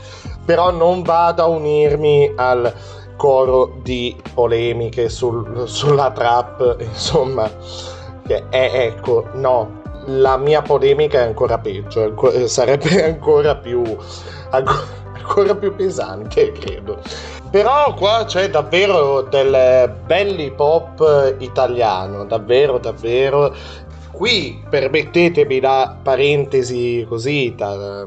Però 0.44 0.70
non 0.70 1.02
vado 1.02 1.42
a 1.42 1.46
unirmi 1.46 2.32
al 2.36 2.72
coro 3.16 3.78
di 3.82 4.16
polemiche 4.34 5.08
sul, 5.08 5.68
sulla 5.68 6.10
trap, 6.10 6.76
insomma, 6.80 7.50
che 8.26 8.48
è, 8.48 8.70
ecco, 8.72 9.28
no, 9.34 9.80
la 10.06 10.36
mia 10.36 10.62
polemica 10.62 11.20
è 11.20 11.26
ancora 11.26 11.58
peggio, 11.58 12.14
sarebbe 12.46 13.04
ancora 13.06 13.54
più 13.56 13.82
ancora 15.22 15.54
più 15.54 15.74
pesante, 15.74 16.52
credo. 16.52 17.00
Però 17.50 17.94
qua 17.94 18.24
c'è 18.26 18.50
davvero 18.50 19.22
del 19.22 19.94
belli 20.04 20.50
pop 20.50 21.36
italiano, 21.38 22.24
davvero, 22.24 22.78
davvero. 22.78 23.54
Qui 24.10 24.62
permettetemi 24.68 25.60
la 25.60 25.96
parentesi 26.02 27.04
così, 27.08 27.54
da, 27.56 28.06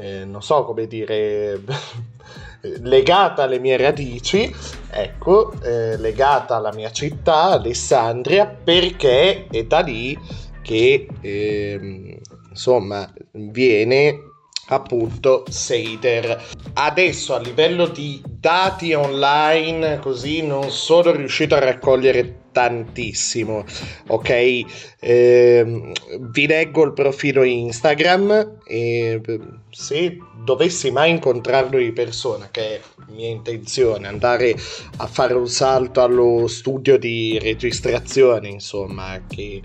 eh, 0.00 0.24
non 0.24 0.42
so 0.42 0.64
come 0.64 0.86
dire, 0.86 1.60
legata 2.82 3.42
alle 3.44 3.58
mie 3.58 3.76
radici, 3.76 4.52
ecco, 4.90 5.52
eh, 5.62 5.96
legata 5.98 6.56
alla 6.56 6.72
mia 6.72 6.90
città, 6.90 7.50
Alessandria, 7.50 8.46
perché 8.46 9.46
è 9.50 9.64
da 9.64 9.80
lì 9.80 10.18
che, 10.62 11.06
eh, 11.20 12.20
insomma, 12.48 13.12
viene 13.32 14.29
appunto 14.70 15.44
Seider. 15.48 16.42
Adesso 16.74 17.34
a 17.34 17.40
livello 17.40 17.86
di 17.86 18.22
dati 18.24 18.92
online, 18.92 19.98
così 20.00 20.42
non 20.42 20.70
sono 20.70 21.12
riuscito 21.12 21.54
a 21.54 21.60
raccogliere 21.60 22.38
tantissimo, 22.52 23.64
ok? 24.08 24.64
Eh, 24.98 25.92
vi 26.18 26.46
leggo 26.46 26.84
il 26.84 26.92
profilo 26.92 27.42
Instagram 27.42 28.58
e 28.64 29.20
se 29.70 30.18
dovessi 30.42 30.90
mai 30.90 31.10
incontrarlo 31.10 31.78
di 31.78 31.92
persona, 31.92 32.48
che 32.50 32.76
è 32.76 32.80
mia 33.08 33.28
intenzione, 33.28 34.08
andare 34.08 34.54
a 34.96 35.06
fare 35.06 35.34
un 35.34 35.48
salto 35.48 36.02
allo 36.02 36.46
studio 36.48 36.98
di 36.98 37.38
registrazione, 37.40 38.48
insomma, 38.48 39.20
che 39.28 39.62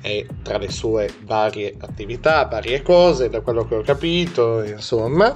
è 0.00 0.24
tra 0.42 0.58
le 0.58 0.70
sue 0.70 1.10
varie 1.24 1.74
attività, 1.78 2.44
varie 2.46 2.82
cose, 2.82 3.28
da 3.28 3.40
quello 3.40 3.66
che 3.66 3.76
ho 3.76 3.82
capito, 3.82 4.62
insomma, 4.62 5.34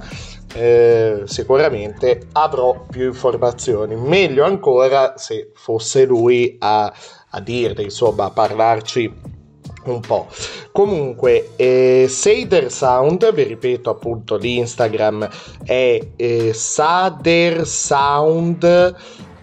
eh, 0.53 1.23
sicuramente 1.25 2.27
avrò 2.33 2.85
più 2.89 3.05
informazioni. 3.05 3.95
Meglio 3.95 4.43
ancora 4.45 5.17
se 5.17 5.51
fosse 5.53 6.05
lui 6.05 6.57
a, 6.59 6.91
a 7.29 7.39
dirle, 7.41 7.83
insomma, 7.83 8.25
a 8.25 8.31
parlarci 8.31 9.33
un 9.85 9.99
po'. 9.99 10.27
Comunque, 10.71 11.51
eh, 11.55 12.07
Sader 12.09 12.71
Sound, 12.71 13.33
vi 13.33 13.43
ripeto 13.43 13.89
appunto 13.89 14.35
l'Instagram 14.35 15.29
è 15.63 15.99
eh, 16.15 16.53
Sader 16.53 17.65
Sound 17.67 18.95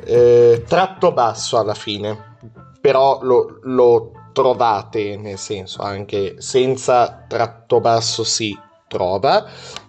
eh, 0.05 0.65
tratto 0.67 1.13
basso 1.13 1.59
alla 1.59 1.75
fine, 1.75 2.37
però 2.81 3.21
lo, 3.23 3.61
lo 3.63 4.13
trovate, 4.33 5.17
nel 5.17 5.39
senso 5.39 5.83
anche 5.83 6.37
senza 6.39 7.25
tratto 7.29 7.81
basso 7.81 8.25
si 8.25 8.57
trova. 8.89 9.47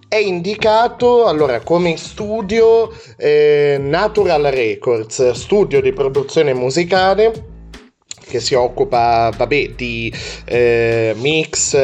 È 0.07 0.17
indicato 0.17 1.25
allora 1.25 1.61
come 1.61 1.97
studio 1.97 2.91
eh, 3.17 3.77
Natural 3.79 4.43
Records, 4.43 5.31
studio 5.31 5.81
di 5.81 5.91
produzione 5.91 6.53
musicale 6.53 7.51
che 8.33 8.39
si 8.39 8.53
occupa 8.55 9.31
vabbè, 9.35 9.71
di 9.71 10.13
eh, 10.45 11.13
mix 11.17 11.75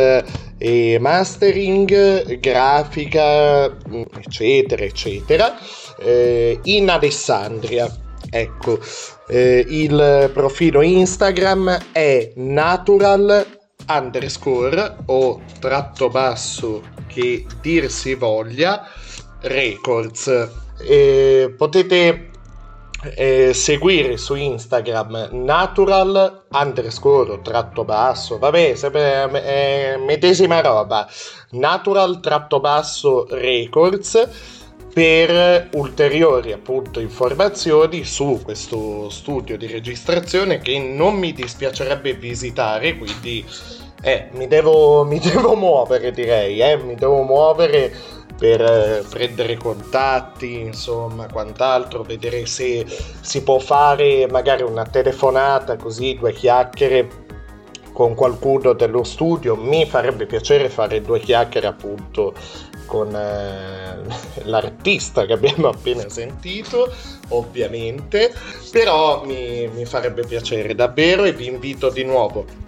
e 0.57 0.97
mastering, 0.99 2.39
grafica, 2.39 3.65
eccetera, 3.65 4.83
eccetera, 4.83 5.57
eh, 5.99 6.59
in 6.63 6.89
Alessandria. 6.89 7.87
Ecco, 8.29 8.79
eh, 9.29 9.63
il 9.67 10.31
profilo 10.33 10.81
Instagram 10.81 11.77
è 11.91 12.31
natural 12.35 13.45
underscore 13.87 14.97
o 15.05 15.41
tratto 15.59 16.09
basso 16.09 16.81
che 17.07 17.45
dir 17.61 17.89
si 17.91 18.15
voglia 18.15 18.87
records. 19.41 20.49
Eh, 20.81 21.53
potete 21.55 22.31
eh, 23.15 23.53
seguire 23.53 24.17
su 24.17 24.35
Instagram 24.35 25.29
natural 25.31 26.45
underscore 26.51 27.41
tratto 27.41 27.85
basso, 27.85 28.39
vabbè, 28.39 28.75
sempre 28.75 29.43
eh, 29.43 29.97
medesima 29.97 30.59
roba, 30.61 31.07
natural 31.51 32.19
tratto 32.19 32.59
basso 32.59 33.27
records 33.29 34.57
per 34.99 35.69
ulteriori 35.75 36.51
appunto 36.51 36.99
informazioni 36.99 38.03
su 38.03 38.41
questo 38.43 39.09
studio 39.09 39.57
di 39.57 39.65
registrazione 39.65 40.59
che 40.59 40.77
non 40.77 41.15
mi 41.15 41.31
dispiacerebbe 41.31 42.15
visitare 42.15 42.97
quindi 42.97 43.45
eh, 44.01 44.27
mi, 44.33 44.47
devo, 44.47 45.05
mi 45.07 45.19
devo 45.19 45.55
muovere 45.55 46.11
direi 46.11 46.59
eh, 46.59 46.75
mi 46.75 46.95
devo 46.95 47.21
muovere 47.21 47.93
per 48.37 48.59
eh, 48.59 49.03
prendere 49.09 49.55
contatti 49.55 50.59
insomma 50.59 51.27
quant'altro 51.31 52.03
vedere 52.03 52.45
se 52.45 52.85
si 53.21 53.41
può 53.41 53.57
fare 53.57 54.27
magari 54.29 54.63
una 54.63 54.83
telefonata 54.83 55.77
così 55.77 56.17
due 56.19 56.33
chiacchiere 56.33 57.27
con 57.99 58.15
qualcuno 58.15 58.71
dello 58.71 59.03
studio. 59.03 59.57
Mi 59.57 59.85
farebbe 59.85 60.25
piacere 60.25 60.69
fare 60.69 61.01
due 61.01 61.19
chiacchiere 61.19 61.67
appunto 61.67 62.33
con 62.89 63.15
eh, 63.15 64.43
l'artista 64.49 65.25
che 65.25 65.33
abbiamo 65.33 65.69
appena 65.69 66.09
sentito, 66.09 66.91
ovviamente, 67.29 68.33
però 68.71 69.23
mi, 69.23 69.69
mi 69.73 69.85
farebbe 69.85 70.25
piacere 70.25 70.75
davvero 70.75 71.23
e 71.23 71.31
vi 71.31 71.45
invito 71.45 71.89
di 71.89 72.03
nuovo 72.03 72.67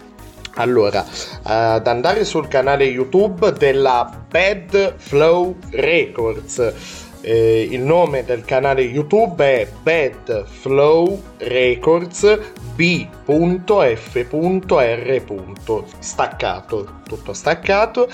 allora, 0.54 1.04
ad 1.44 1.86
andare 1.86 2.24
sul 2.24 2.46
canale 2.46 2.84
YouTube 2.84 3.52
della 3.52 4.24
Bad 4.28 4.96
Flow 4.96 5.56
Records. 5.70 7.00
Eh, 7.24 7.68
il 7.70 7.80
nome 7.80 8.24
del 8.24 8.44
canale 8.44 8.82
YouTube 8.82 9.44
è 9.44 9.66
Bad 9.82 10.44
Flow 10.44 11.22
Records 11.38 12.38
b.f.r. 12.74 13.22
Staccato, 16.00 17.00
tutto 17.04 17.32
staccato 17.32 18.10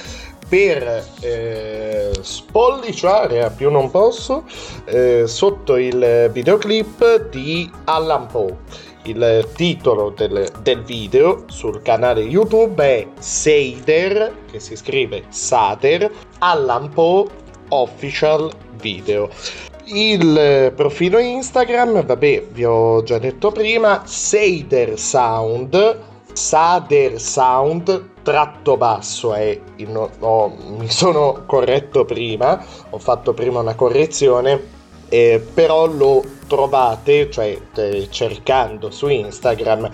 per 0.48 1.06
eh, 1.20 2.10
spolliciare 2.20 3.44
a 3.44 3.50
più 3.50 3.70
non 3.70 3.90
posso 3.90 4.44
eh, 4.86 5.26
sotto 5.26 5.76
il 5.76 6.30
videoclip 6.32 7.28
di 7.28 7.70
Allan 7.84 8.26
Poe. 8.26 8.56
Il 9.04 9.48
titolo 9.54 10.10
del, 10.10 10.48
del, 10.62 10.82
video 10.82 11.44
sul 11.46 11.80
canale 11.82 12.20
YouTube 12.20 12.82
è 12.82 13.06
Seider, 13.18 14.34
che 14.50 14.60
si 14.60 14.76
scrive 14.76 15.24
Sader, 15.28 16.10
Allan 16.40 16.90
Poe 16.90 17.26
Official 17.68 18.50
Video. 18.80 19.30
Il 19.84 20.72
profilo 20.76 21.18
Instagram, 21.18 22.04
vabbè, 22.04 22.48
vi 22.50 22.64
ho 22.64 23.02
già 23.02 23.18
detto 23.18 23.50
prima, 23.50 24.02
Seider 24.04 24.98
Sound 24.98 26.07
Sader 26.38 27.20
Sound 27.20 28.10
tratto 28.22 28.76
basso 28.76 29.34
è 29.34 29.60
il 29.76 29.90
no- 29.90 30.10
no, 30.20 30.54
mi 30.78 30.88
sono 30.88 31.42
corretto 31.46 32.04
prima 32.04 32.64
ho 32.90 32.98
fatto 32.98 33.34
prima 33.34 33.58
una 33.58 33.74
correzione 33.74 34.76
eh, 35.08 35.44
però 35.52 35.86
lo 35.86 36.22
trovate 36.46 37.28
cioè 37.28 37.58
eh, 37.74 38.06
cercando 38.08 38.90
su 38.90 39.08
Instagram 39.08 39.90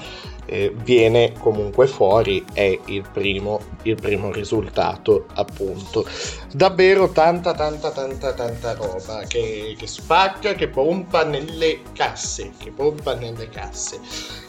eh, 0.46 0.72
viene 0.74 1.32
comunque 1.38 1.86
fuori 1.86 2.44
è 2.52 2.78
il 2.86 3.04
primo, 3.12 3.60
il 3.82 3.96
primo 3.96 4.32
risultato 4.32 5.26
appunto. 5.34 6.06
Davvero 6.52 7.10
tanta 7.10 7.52
tanta 7.52 7.90
tanta 7.90 8.32
tanta 8.32 8.74
roba 8.74 9.22
che, 9.26 9.74
che 9.76 9.86
spacca 9.86 10.54
che 10.54 10.68
pompa 10.68 11.24
nelle 11.24 11.80
casse 11.92 12.52
che 12.58 12.70
pompa 12.70 13.14
nelle 13.14 13.48
casse. 13.48 14.00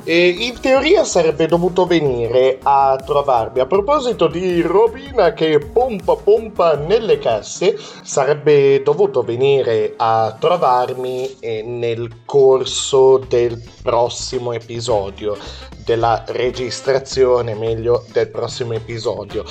E 0.03 0.27
in 0.27 0.59
teoria 0.59 1.03
sarebbe 1.03 1.47
dovuto 1.47 1.85
venire 1.85 2.59
a 2.61 3.01
trovarmi. 3.03 3.59
A 3.59 3.65
proposito 3.65 4.27
di 4.27 4.61
robina 4.61 5.33
che 5.33 5.59
pompa 5.59 6.15
pompa 6.15 6.75
nelle 6.75 7.17
casse 7.17 7.77
sarebbe 8.03 8.83
dovuto 8.83 9.23
venire 9.23 9.93
a 9.97 10.35
trovarmi 10.39 11.37
eh, 11.39 11.63
nel 11.63 12.23
corso 12.25 13.17
del 13.17 13.61
prossimo 13.81 14.51
episodio 14.51 15.37
della 15.85 16.23
registrazione, 16.27 17.53
meglio 17.53 18.03
del 18.11 18.27
prossimo 18.27 18.73
episodio. 18.73 19.45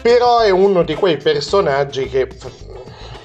Però 0.00 0.38
è 0.40 0.50
uno 0.50 0.82
di 0.82 0.94
quei 0.94 1.16
personaggi 1.16 2.08
che 2.08 2.28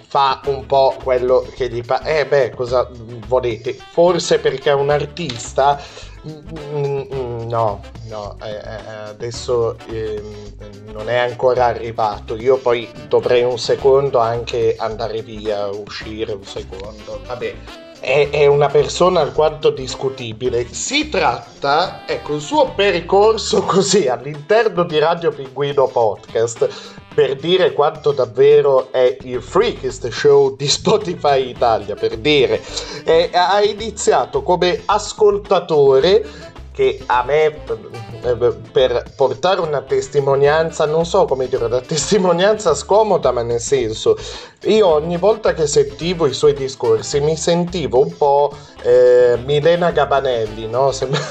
fa 0.07 0.41
un 0.45 0.65
po' 0.65 0.95
quello 1.03 1.45
che 1.53 1.69
gli 1.69 1.81
fa. 1.83 2.01
Eh 2.01 2.25
beh, 2.25 2.51
cosa 2.51 2.89
volete? 3.27 3.73
Forse 3.73 4.39
perché 4.39 4.69
è 4.69 4.73
un 4.73 4.89
artista? 4.89 5.79
No, 6.23 7.81
no, 8.07 8.37
eh, 8.41 8.49
eh, 8.49 8.93
adesso 9.09 9.77
eh, 9.87 10.21
non 10.91 11.09
è 11.09 11.17
ancora 11.17 11.65
arrivato. 11.65 12.35
Io 12.35 12.57
poi 12.57 12.89
dovrei 13.07 13.43
un 13.43 13.59
secondo 13.59 14.19
anche 14.19 14.75
andare 14.77 15.21
via, 15.21 15.67
uscire 15.67 16.33
un 16.33 16.45
secondo. 16.45 17.21
Vabbè, 17.27 17.55
è, 18.05 18.29
è, 18.29 18.45
una 18.45 18.67
persona 18.67 19.21
alquanto 19.21 19.71
discutibile. 19.71 20.71
Si 20.71 21.09
tratta, 21.09 22.03
ecco, 22.05 22.35
il 22.35 22.41
suo 22.41 22.71
percorso 22.75 23.63
così 23.63 24.07
all'interno 24.07 24.83
di 24.83 24.99
Radio 24.99 25.31
Pinguino 25.31 25.87
Podcast 25.87 26.93
per 27.15 27.35
dire 27.35 27.73
quanto 27.73 28.11
davvero 28.11 28.91
è 28.91 29.17
il 29.21 29.41
freakest 29.41 30.09
show 30.09 30.55
di 30.55 30.67
Spotify 30.67 31.49
Italia, 31.49 31.95
per 31.95 32.17
dire, 32.17 32.61
è, 33.03 33.31
ha 33.33 33.63
iniziato 33.63 34.43
come 34.43 34.83
ascoltatore 34.85 36.53
che 36.75 37.01
a 37.05 37.23
me 37.23 37.57
per 38.73 39.13
portare 39.15 39.61
una 39.61 39.81
testimonianza, 39.81 40.85
non 40.85 41.05
so 41.05 41.23
come 41.23 41.47
dire, 41.47 41.63
una 41.63 41.79
testimonianza 41.79 42.75
scomoda, 42.75 43.31
ma 43.31 43.43
nel 43.43 43.61
senso, 43.61 44.17
io 44.63 44.85
ogni 44.85 45.15
volta 45.15 45.53
che 45.53 45.67
sentivo 45.67 46.27
i 46.27 46.33
suoi 46.33 46.53
discorsi 46.53 47.21
mi 47.21 47.37
sentivo 47.37 48.01
un 48.01 48.17
po' 48.17 48.53
eh, 48.81 49.39
Milena 49.45 49.91
Gabanelli, 49.91 50.67
no? 50.67 50.91
Sembra... 50.91 51.21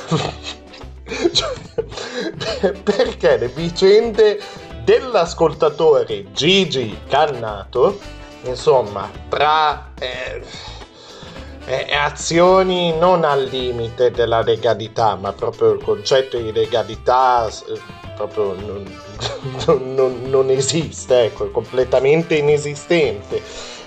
Cioè, 1.32 2.72
perché 2.82 3.36
le 3.36 3.48
vicende 3.48 4.40
dell'ascoltatore 4.82 6.32
Gigi 6.32 7.00
Cannato, 7.06 7.98
insomma, 8.44 9.10
tra... 9.28 9.92
Eh, 9.98 10.72
eh, 11.66 11.94
azioni 11.94 12.96
non 12.96 13.24
al 13.24 13.44
limite 13.44 14.10
della 14.10 14.42
legalità, 14.42 15.16
ma 15.16 15.32
proprio 15.32 15.72
il 15.72 15.82
concetto 15.82 16.36
di 16.36 16.52
legalità 16.52 17.48
eh, 17.48 17.80
proprio 18.16 18.54
non, 19.66 19.94
non, 19.94 20.22
non, 20.24 20.50
esiste, 20.50 21.24
ecco, 21.24 21.46
è 21.46 21.50
completamente 21.50 22.36
inesistente. 22.36 23.40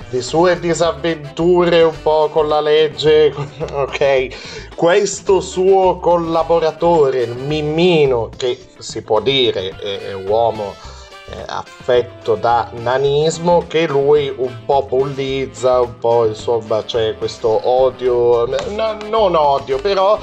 Le 0.09 0.21
sue 0.21 0.57
disavventure 0.57 1.81
un 1.81 2.01
po' 2.01 2.29
con 2.29 2.47
la 2.47 2.61
legge, 2.61 3.33
ok, 3.71 4.73
questo 4.73 5.41
suo 5.41 5.99
collaboratore, 5.99 7.23
il 7.23 7.35
Mimmino, 7.35 8.29
che 8.35 8.57
si 8.77 9.01
può 9.01 9.19
dire 9.19 9.75
è, 9.77 10.09
è 10.09 10.13
uomo 10.13 10.95
eh, 11.29 11.43
affetto 11.45 12.35
da 12.35 12.69
nanismo 12.73 13.65
che 13.67 13.87
lui 13.87 14.33
un 14.35 14.55
po' 14.65 14.85
bullizza, 14.87 15.81
un 15.81 15.97
po' 15.99 16.25
insomma 16.25 16.83
c'è 16.83 17.17
questo 17.17 17.67
odio, 17.67 18.45
no, 18.45 18.97
non 19.09 19.35
odio 19.35 19.77
però 19.79 20.19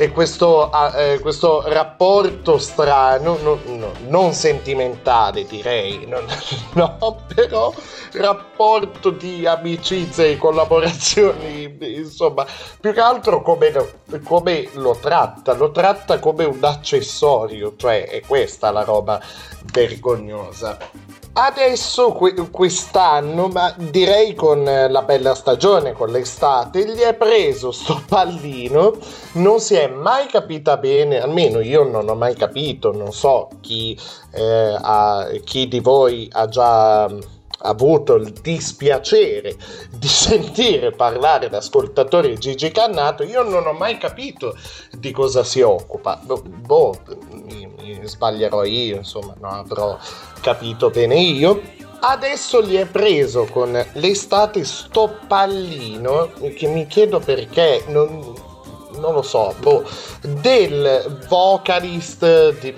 e 0.00 0.12
questo, 0.12 0.70
eh, 0.94 1.18
questo 1.20 1.62
rapporto 1.68 2.56
strano, 2.56 3.36
no, 3.42 3.58
no, 3.66 3.92
non 4.06 4.32
sentimentale 4.32 5.44
direi, 5.44 6.06
no, 6.06 6.22
no, 6.72 7.20
però 7.34 7.70
rapporto 8.12 9.10
di 9.10 9.44
amicizia 9.44 10.24
e 10.24 10.38
collaborazioni, 10.38 11.76
insomma, 11.80 12.46
più 12.80 12.94
che 12.94 13.00
altro 13.00 13.42
come 13.42 13.98
come 14.24 14.70
lo 14.72 14.96
tratta, 14.98 15.52
lo 15.52 15.70
tratta 15.70 16.18
come 16.18 16.44
un 16.44 16.64
accessorio, 16.64 17.74
cioè 17.76 18.08
è 18.08 18.22
questa 18.22 18.70
la 18.70 18.84
roba 18.84 19.20
vergognosa. 19.70 20.78
Adesso 21.32 22.12
quest'anno, 22.50 23.46
ma 23.46 23.72
direi 23.76 24.34
con 24.34 24.64
la 24.64 25.02
bella 25.02 25.34
stagione, 25.36 25.92
con 25.92 26.10
l'estate, 26.10 26.84
gli 26.84 26.98
è 26.98 27.14
preso 27.14 27.70
sto 27.70 28.02
pallino, 28.08 28.96
non 29.34 29.60
si 29.60 29.74
è 29.74 29.86
mai 29.86 30.26
capita 30.26 30.76
bene, 30.76 31.20
almeno 31.20 31.60
io 31.60 31.84
non 31.84 32.08
ho 32.08 32.14
mai 32.16 32.34
capito, 32.34 32.92
non 32.92 33.12
so 33.12 33.48
chi, 33.60 33.96
eh, 34.32 34.76
ha, 34.80 35.28
chi 35.44 35.68
di 35.68 35.78
voi 35.78 36.28
ha 36.32 36.48
già 36.48 37.08
avuto 37.62 38.14
il 38.14 38.32
dispiacere 38.32 39.56
di 39.90 40.08
sentire 40.08 40.92
parlare 40.92 41.50
l'ascoltatore 41.50 42.38
Gigi 42.38 42.70
Cannato, 42.70 43.22
io 43.22 43.42
non 43.42 43.66
ho 43.66 43.72
mai 43.72 43.98
capito 43.98 44.56
di 44.92 45.10
cosa 45.10 45.44
si 45.44 45.60
occupa. 45.60 46.20
Boh, 46.22 46.96
mi, 47.30 47.66
mi 47.76 48.00
sbaglierò 48.02 48.64
io, 48.64 48.96
insomma, 48.96 49.34
non 49.40 49.52
avrò 49.52 49.98
capito 50.40 50.90
bene 50.90 51.18
io. 51.18 51.60
Adesso 52.02 52.62
gli 52.62 52.76
è 52.76 52.86
preso 52.86 53.44
con 53.44 53.72
l'estate 53.92 54.64
sto 54.64 55.18
pallino 55.26 56.30
che 56.56 56.66
mi 56.66 56.86
chiedo 56.86 57.18
perché 57.18 57.84
non, 57.88 58.34
non 58.98 59.12
lo 59.12 59.20
so, 59.20 59.54
boh, 59.58 59.84
del 60.22 61.18
vocalist 61.28 62.58
di, 62.58 62.74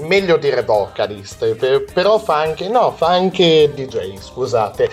meglio 0.00 0.36
dire 0.36 0.62
vocalist, 0.62 1.54
però 1.92 2.18
fa 2.18 2.36
anche, 2.36 2.68
no, 2.68 2.92
fa 2.92 3.08
anche 3.08 3.72
DJ, 3.74 4.16
scusate. 4.18 4.90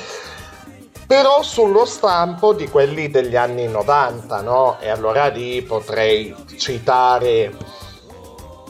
Però 1.05 1.43
sullo 1.43 1.85
stampo 1.85 2.53
di 2.53 2.67
quelli 2.67 3.09
degli 3.09 3.35
anni 3.35 3.67
90, 3.67 4.41
no? 4.41 4.77
E 4.80 4.89
allora 4.89 5.27
lì 5.27 5.61
potrei 5.61 6.34
citare 6.57 7.53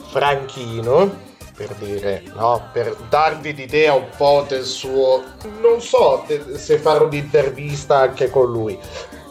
Franchino, 0.08 1.22
per 1.56 1.74
dire, 1.78 2.22
no? 2.34 2.68
Per 2.72 2.96
darvi 3.08 3.54
l'idea 3.54 3.94
un 3.94 4.08
po' 4.16 4.44
del 4.46 4.64
suo... 4.64 5.22
Non 5.60 5.80
so 5.80 6.24
se 6.56 6.78
fare 6.78 7.04
un'intervista 7.04 7.98
anche 7.98 8.28
con 8.28 8.50
lui. 8.50 8.78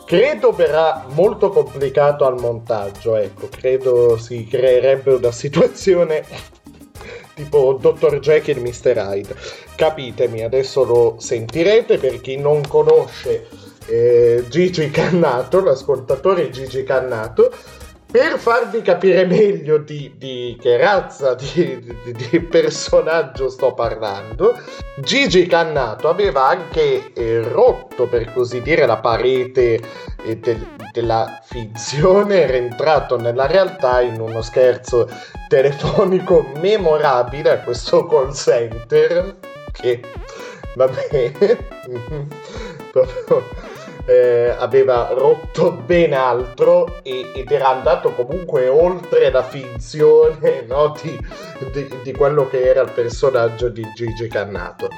Credo 0.06 0.52
verrà 0.52 1.06
molto 1.10 1.50
complicato 1.50 2.26
al 2.26 2.40
montaggio, 2.40 3.16
ecco, 3.16 3.48
credo 3.50 4.18
si 4.18 4.46
creerebbe 4.46 5.14
una 5.14 5.32
situazione 5.32 6.26
tipo 7.34 7.78
Dr. 7.80 8.20
Jekyll 8.20 8.58
e 8.58 8.62
Mr. 8.62 8.98
Hyde. 8.98 9.36
Capitemi, 9.76 10.44
adesso 10.44 10.84
lo 10.84 11.16
sentirete 11.20 11.98
per 11.98 12.22
chi 12.22 12.38
non 12.38 12.62
conosce 12.68 13.48
eh, 13.88 14.46
Gigi 14.50 14.90
Cannato, 14.90 15.62
l'ascoltatore 15.62 16.50
Gigi 16.50 16.84
Cannato. 16.84 17.52
Per 18.14 18.38
farvi 18.38 18.84
capire 18.84 19.26
meglio 19.26 19.80
di, 19.80 20.14
di 20.20 20.56
che 20.62 20.78
razza 20.78 21.34
di, 21.34 21.84
di, 22.04 22.12
di, 22.30 22.40
personaggio 22.42 23.50
sto 23.50 23.74
parlando, 23.74 24.56
Gigi 24.98 25.48
Cannato 25.48 26.10
aveva 26.10 26.48
anche 26.48 27.12
eh, 27.12 27.42
rotto, 27.42 28.08
per 28.08 28.32
così 28.32 28.62
dire, 28.62 28.86
la 28.86 28.98
parete 28.98 29.82
eh, 30.26 30.38
del, 30.38 30.64
della 30.92 31.40
finzione, 31.44 32.42
era 32.42 32.54
entrato 32.54 33.18
nella 33.18 33.48
realtà 33.48 34.02
in 34.02 34.22
uno 34.22 34.44
scherzo 34.44 35.10
telefonico 35.48 36.52
memorabile 36.62 37.50
a 37.50 37.60
questo 37.62 38.06
call 38.06 38.32
center 38.32 39.38
che 39.72 40.02
va 40.76 40.88
bene 40.88 41.58
proprio 42.94 43.73
eh, 44.06 44.56
aveva 44.58 45.10
rotto 45.12 45.72
ben 45.72 46.14
altro 46.14 47.02
e, 47.04 47.32
ed 47.36 47.52
era 47.52 47.70
andato 47.70 48.14
comunque 48.14 48.68
oltre 48.68 49.32
la 49.32 49.44
finzione 49.44 50.64
no, 50.68 50.96
di, 51.02 51.18
di, 51.72 52.00
di, 52.04 52.12
quello 52.14 52.48
che 52.48 52.62
era 52.62 52.82
il 52.82 52.92
personaggio 52.92 53.70
di 53.70 53.86
Gigi 53.96 54.28
Cannato. 54.28 54.90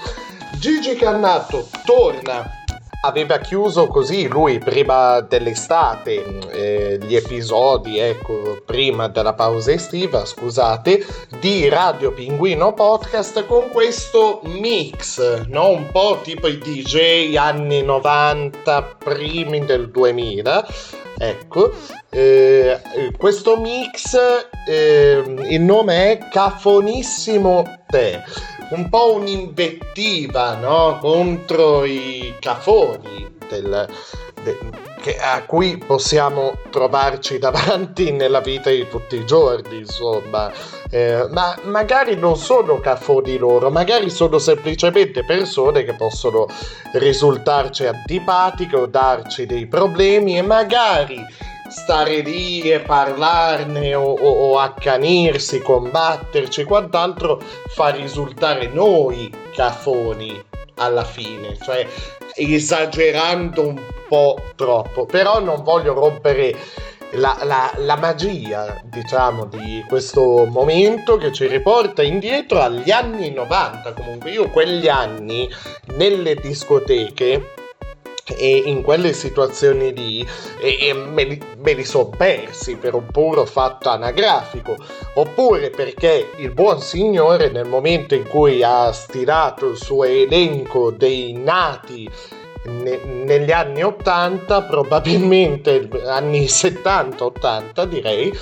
Gigi 0.60 0.96
Cannato 0.96 1.68
torna 1.86 2.64
aveva 3.02 3.38
chiuso 3.40 3.88
così 3.88 4.28
lui 4.28 4.60
prima 4.60 5.22
dell'estate 5.22 6.24
eh, 6.52 6.98
gli 7.02 7.16
episodi, 7.16 8.00
ecco, 8.00 8.62
prima 8.66 9.08
della 9.08 9.34
pausa 9.34 9.72
estiva, 9.72 10.26
scusate, 10.26 11.06
di 11.40 11.70
Radio 11.70 12.12
Pinguino 12.12 12.74
Podcast 12.74 13.46
con 13.46 13.70
questo 13.70 14.42
mix, 14.44 15.46
no? 15.48 15.70
Un 15.70 15.90
po' 15.92 16.20
tipo 16.24 16.48
i 16.48 16.58
DJ 16.58 17.36
anni 17.36 17.84
90, 17.84 18.98
primi 18.98 19.66
del 19.66 19.90
2000. 19.90 20.68
Ecco, 21.18 21.72
eh, 22.10 22.80
questo 23.18 23.58
mix, 23.58 24.18
eh, 24.68 25.24
il 25.50 25.62
nome 25.62 26.12
è 26.12 26.28
Cafonissimo 26.30 27.64
Te 27.88 28.22
un 28.70 28.90
po' 28.90 29.14
un'invettiva 29.14 30.56
no? 30.56 30.98
contro 31.00 31.86
i 31.86 32.36
cafoni 32.40 33.38
del, 33.48 33.88
de, 34.44 34.58
che, 35.02 35.18
a 35.20 35.44
cui 35.44 35.78
possiamo 35.78 36.58
trovarci 36.72 37.38
davanti 37.40 38.12
nella 38.12 38.40
vita 38.40 38.72
di 38.72 38.88
tutti 38.90 39.16
i 39.18 39.26
giorni, 39.26 39.78
insomma. 39.78 40.52
Eh, 40.90 41.28
ma 41.32 41.58
magari 41.64 42.16
non 42.16 42.38
sono 42.38 42.80
cafoni 42.80 43.38
loro, 43.38 43.70
magari 43.70 44.10
sono 44.10 44.40
semplicemente 44.40 45.24
persone 45.24 45.84
che 45.84 45.94
possono 45.94 46.48
risultarci 46.94 47.86
antipatiche 47.86 48.76
o 48.76 48.86
darci 48.86 49.46
dei 49.46 49.68
problemi 49.68 50.38
e 50.38 50.42
magari 50.42 51.24
stare 51.76 52.22
lì 52.22 52.62
e 52.62 52.80
parlarne 52.80 53.94
o, 53.96 54.14
o, 54.14 54.52
o 54.54 54.58
accanirsi, 54.60 55.60
combatterci 55.60 56.64
quant'altro 56.64 57.42
fa 57.74 57.90
risultare 57.90 58.68
noi 58.68 59.30
cafoni 59.54 60.42
alla 60.76 61.04
fine, 61.04 61.58
cioè 61.62 61.86
esagerando 62.34 63.68
un 63.68 63.82
po' 64.08 64.42
troppo, 64.56 65.06
però 65.06 65.42
non 65.42 65.64
voglio 65.64 65.94
rompere 65.94 66.56
la, 67.12 67.38
la, 67.44 67.74
la, 67.78 67.98
magia, 67.98 68.82
diciamo, 68.86 69.46
di 69.46 69.84
questo 69.88 70.46
momento 70.46 71.18
che 71.18 71.34
ci 71.34 71.46
riporta 71.46 72.02
indietro 72.04 72.62
agli 72.62 72.92
anni 72.92 73.32
90. 73.32 73.94
Comunque 73.94 74.32
io 74.32 74.50
quegli 74.50 74.88
anni 74.88 75.50
nelle 75.96 76.36
discoteche 76.36 77.55
e 78.28 78.64
in 78.66 78.82
quelle 78.82 79.14
situazioni 79.14 79.94
lì 79.94 80.28
e, 80.60 80.88
e 80.88 80.94
me, 80.94 81.24
li, 81.26 81.42
me 81.58 81.74
li 81.74 81.84
sono 81.84 82.10
persi 82.10 82.76
per 82.76 82.96
un 82.96 83.06
puro 83.12 83.46
fatto 83.46 83.90
anagrafico. 83.90 84.76
Oppure 85.16 85.70
perché 85.70 86.32
il 86.38 86.52
buon 86.52 86.82
signore 86.82 87.50
nel 87.50 87.68
momento 87.68 88.16
in 88.16 88.28
cui 88.28 88.64
ha 88.64 88.92
stilato 88.92 89.70
il 89.70 89.78
suo 89.78 90.04
elenco 90.04 90.92
dei 90.92 91.34
nati 91.34 92.10
ne, 92.66 92.98
negli 93.04 93.52
anni 93.52 93.84
80 93.84 94.64
probabilmente 94.64 95.90
anni 96.06 96.46
70-80 96.46 97.84
direi 97.86 98.34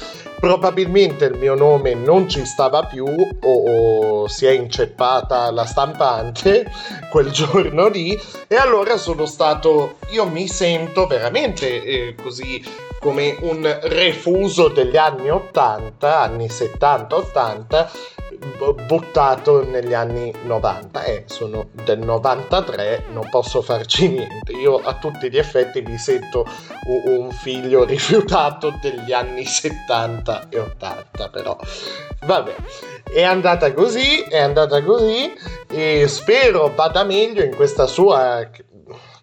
probabilmente 0.44 1.24
il 1.24 1.38
mio 1.38 1.56
nome 1.56 1.94
non 1.94 2.28
ci 2.28 2.46
stava 2.46 2.84
più 2.84 3.06
o, 3.06 3.50
o, 3.50 4.28
si 4.28 4.46
è 4.46 4.52
inceppata 4.52 5.50
la 5.52 5.66
stampante 5.66 6.70
quel 7.10 7.32
giorno 7.32 7.88
lì. 7.88 8.20
E 8.50 8.56
allora 8.58 8.98
sono 8.98 9.26
stato 9.26 9.96
io 10.10 10.28
mi 10.28 10.50
sento 10.50 11.08
veramente 11.08 11.82
eh, 11.82 12.16
così 12.22 12.62
come 13.00 13.38
un 13.40 13.80
refuso 13.84 14.68
degli 14.68 14.98
anni 14.98 15.30
80 15.30 16.20
anni 16.20 16.50
70 16.50 17.16
80 17.16 17.92
buttato 18.88 19.64
negli 19.64 19.94
anni 19.94 20.34
90 20.44 21.04
e 21.04 21.12
eh, 21.12 21.24
sono 21.28 21.70
del 21.72 22.00
93 22.00 23.06
non 23.12 23.28
posso 23.30 23.62
farci 23.62 24.10
niente. 24.14 24.52
Io 24.54 24.78
a 24.78 24.96
tutti 24.96 25.30
gli 25.30 25.38
effetti 25.38 25.82
mi 25.82 25.98
sento 25.98 26.46
un 27.06 27.32
figlio 27.32 27.84
rifiutato 27.86 28.78
degli 28.82 29.12
anni 29.12 29.46
70 29.46 30.50
e 30.50 30.60
80 30.60 31.30
però. 31.30 31.58
Vabbè 32.26 32.56
è 33.14 33.22
andata 33.22 33.74
così 33.74 34.22
è 34.22 34.40
andata 34.40 34.82
così 34.82 35.32
e 35.70 36.08
spero 36.08 36.72
vada 36.74 37.04
meglio 37.04 37.44
in 37.44 37.54
questa 37.54 37.86
sua 37.86 38.50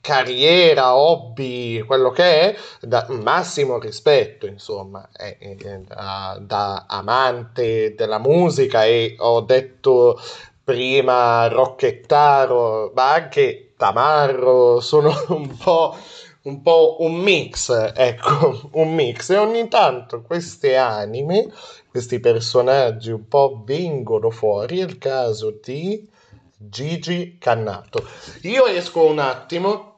carriera, 0.01 0.97
hobby, 0.97 1.81
quello 1.83 2.11
che 2.11 2.25
è, 2.25 2.57
da 2.81 3.07
massimo 3.11 3.79
rispetto, 3.79 4.47
insomma, 4.47 5.09
è, 5.13 5.37
è, 5.39 5.55
da, 5.57 6.39
da, 6.41 6.87
amante 6.89 7.95
della 7.95 8.19
musica 8.19 8.85
e 8.85 9.15
ho 9.19 9.41
detto 9.43 10.19
prima 10.65 11.49
rocchettaro, 11.49 12.93
ma 12.95 13.13
anche 13.13 13.75
tamarro, 13.77 14.81
sono 14.81 15.13
un 15.29 15.57
po', 15.57 15.97
un 16.43 16.63
po' 16.63 16.97
un 17.01 17.15
mix, 17.17 17.93
ecco, 17.95 18.71
un 18.73 18.95
mix 18.95 19.31
e 19.31 19.37
ogni 19.37 19.69
tanto 19.69 20.23
queste 20.23 20.77
anime, 20.77 21.49
questi 21.91 22.21
personaggi 22.21 23.11
un 23.11 23.27
po' 23.29 23.63
vengono 23.65 24.31
fuori, 24.31 24.79
è 24.79 24.85
il 24.85 24.99
caso 24.99 25.59
di 25.63 26.09
Gigi 26.57 27.37
Cannato. 27.39 28.07
Io 28.43 28.67
esco 28.67 29.05
un 29.05 29.19
attimo 29.19 29.90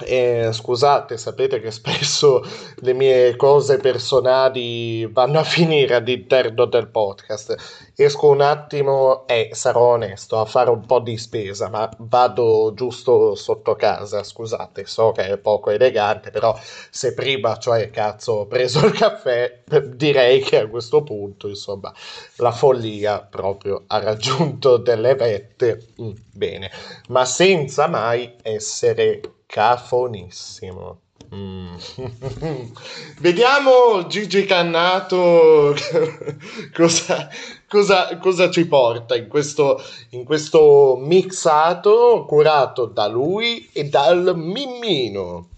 eh, 0.00 0.48
scusate, 0.52 1.18
sapete 1.18 1.60
che 1.60 1.70
spesso 1.70 2.42
le 2.80 2.92
mie 2.94 3.36
cose 3.36 3.76
personali 3.76 5.06
vanno 5.06 5.38
a 5.38 5.44
finire 5.44 5.96
all'interno 5.96 6.64
del 6.64 6.88
podcast. 6.88 7.90
Esco 7.94 8.28
un 8.28 8.40
attimo 8.40 9.26
e 9.26 9.50
sarò 9.52 9.92
onesto 9.92 10.40
a 10.40 10.46
fare 10.46 10.70
un 10.70 10.86
po' 10.86 11.00
di 11.00 11.18
spesa, 11.18 11.68
ma 11.68 11.88
vado 11.98 12.72
giusto 12.74 13.34
sotto 13.34 13.74
casa. 13.74 14.22
Scusate, 14.22 14.86
so 14.86 15.12
che 15.12 15.26
è 15.26 15.36
poco 15.36 15.70
elegante, 15.70 16.30
però 16.30 16.58
se 16.90 17.12
prima, 17.12 17.58
cioè 17.58 17.90
cazzo, 17.90 18.32
ho 18.32 18.46
preso 18.46 18.86
il 18.86 18.92
caffè, 18.92 19.62
direi 19.94 20.40
che 20.40 20.60
a 20.60 20.68
questo 20.68 21.02
punto, 21.02 21.48
insomma, 21.48 21.92
la 22.36 22.52
follia 22.52 23.20
proprio 23.20 23.84
ha 23.88 23.98
raggiunto 23.98 24.78
delle 24.78 25.14
vette. 25.14 25.88
Mm, 26.00 26.12
bene, 26.32 26.70
ma 27.08 27.24
senza 27.26 27.86
mai 27.88 28.36
essere 28.42 29.20
cafonissimo. 29.52 31.00
Mm. 31.34 31.74
Vediamo 33.20 34.06
Gigi 34.06 34.46
Cannato 34.46 35.74
cosa, 36.74 37.28
cosa, 37.68 38.16
cosa, 38.16 38.50
ci 38.50 38.66
porta 38.66 39.14
in 39.14 39.28
questo, 39.28 39.82
in 40.10 40.24
questo 40.24 40.96
mixato 40.98 42.24
curato 42.26 42.86
da 42.86 43.06
lui 43.06 43.68
e 43.74 43.84
dal 43.84 44.32
Mimmino. 44.34 45.48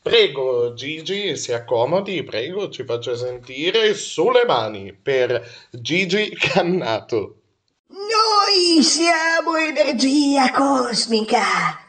Prego 0.00 0.72
Gigi, 0.72 1.36
si 1.36 1.52
accomodi, 1.52 2.22
prego, 2.22 2.70
ci 2.70 2.84
faccia 2.84 3.14
sentire 3.14 3.92
sulle 3.92 4.46
mani 4.46 4.94
per 4.94 5.46
Gigi 5.70 6.34
Cannato. 6.34 7.34
Noi 7.88 8.82
siamo 8.82 9.56
energia 9.56 10.50
cosmica 10.50 11.81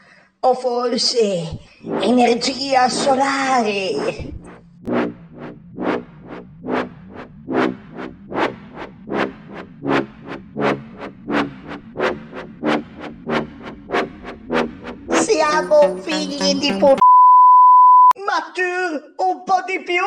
o 0.46 0.54
forse 0.54 1.58
energia 2.00 2.88
solare. 2.90 4.32
Siamo 15.08 15.96
figli 16.02 16.54
di 16.56 16.72
p***. 16.74 16.82
Ma 18.26 18.52
tu 18.52 18.62
un 19.24 19.44
po' 19.44 19.62
di 19.66 19.82
più, 19.82 20.04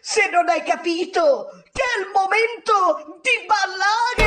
se 0.00 0.28
non 0.32 0.48
hai 0.48 0.64
capito 0.64 1.46
che 1.72 1.82
è 1.82 2.00
il 2.00 2.10
momento 2.12 3.20
di 3.22 3.46
ballare! 3.46 4.18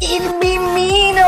Il 0.00 0.36
Mimmino! 0.40 1.26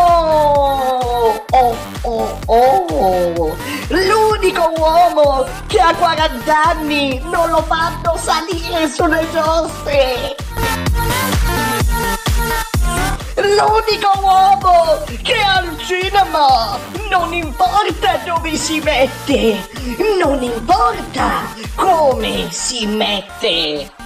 Oh 1.51 1.77
oh 2.03 2.39
oh. 2.47 3.57
L'unico 3.89 4.73
uomo 4.77 5.45
che 5.67 5.79
a 5.79 5.95
40 5.95 6.63
anni 6.63 7.21
non 7.25 7.51
lo 7.51 7.63
fanno 7.63 8.17
salire 8.17 8.89
sulle 8.89 9.27
giostre. 9.33 10.37
L'unico 13.37 14.11
uomo 14.21 15.05
che 15.23 15.41
al 15.41 15.77
cinema 15.79 16.79
non 17.09 17.33
importa 17.33 18.19
dove 18.25 18.57
si 18.57 18.81
mette 18.81 19.69
non 20.21 20.43
importa 20.43 21.45
come 21.75 22.49
si 22.51 22.87
mette 22.87 23.98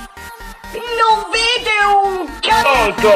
non 1.02 1.18
vede 1.34 1.76
un 2.04 2.28
cazzo! 2.40 3.12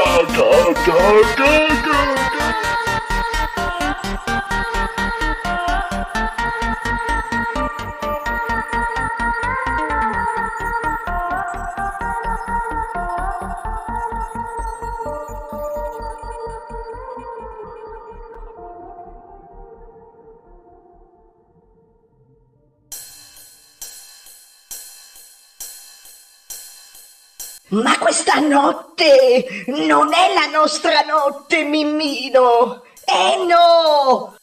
Notte 28.40 29.64
non 29.66 30.12
è 30.12 30.34
la 30.34 30.46
nostra 30.50 31.00
notte, 31.02 31.62
Mimmino! 31.62 32.82
Eh 33.04 33.44
no! 33.46 34.36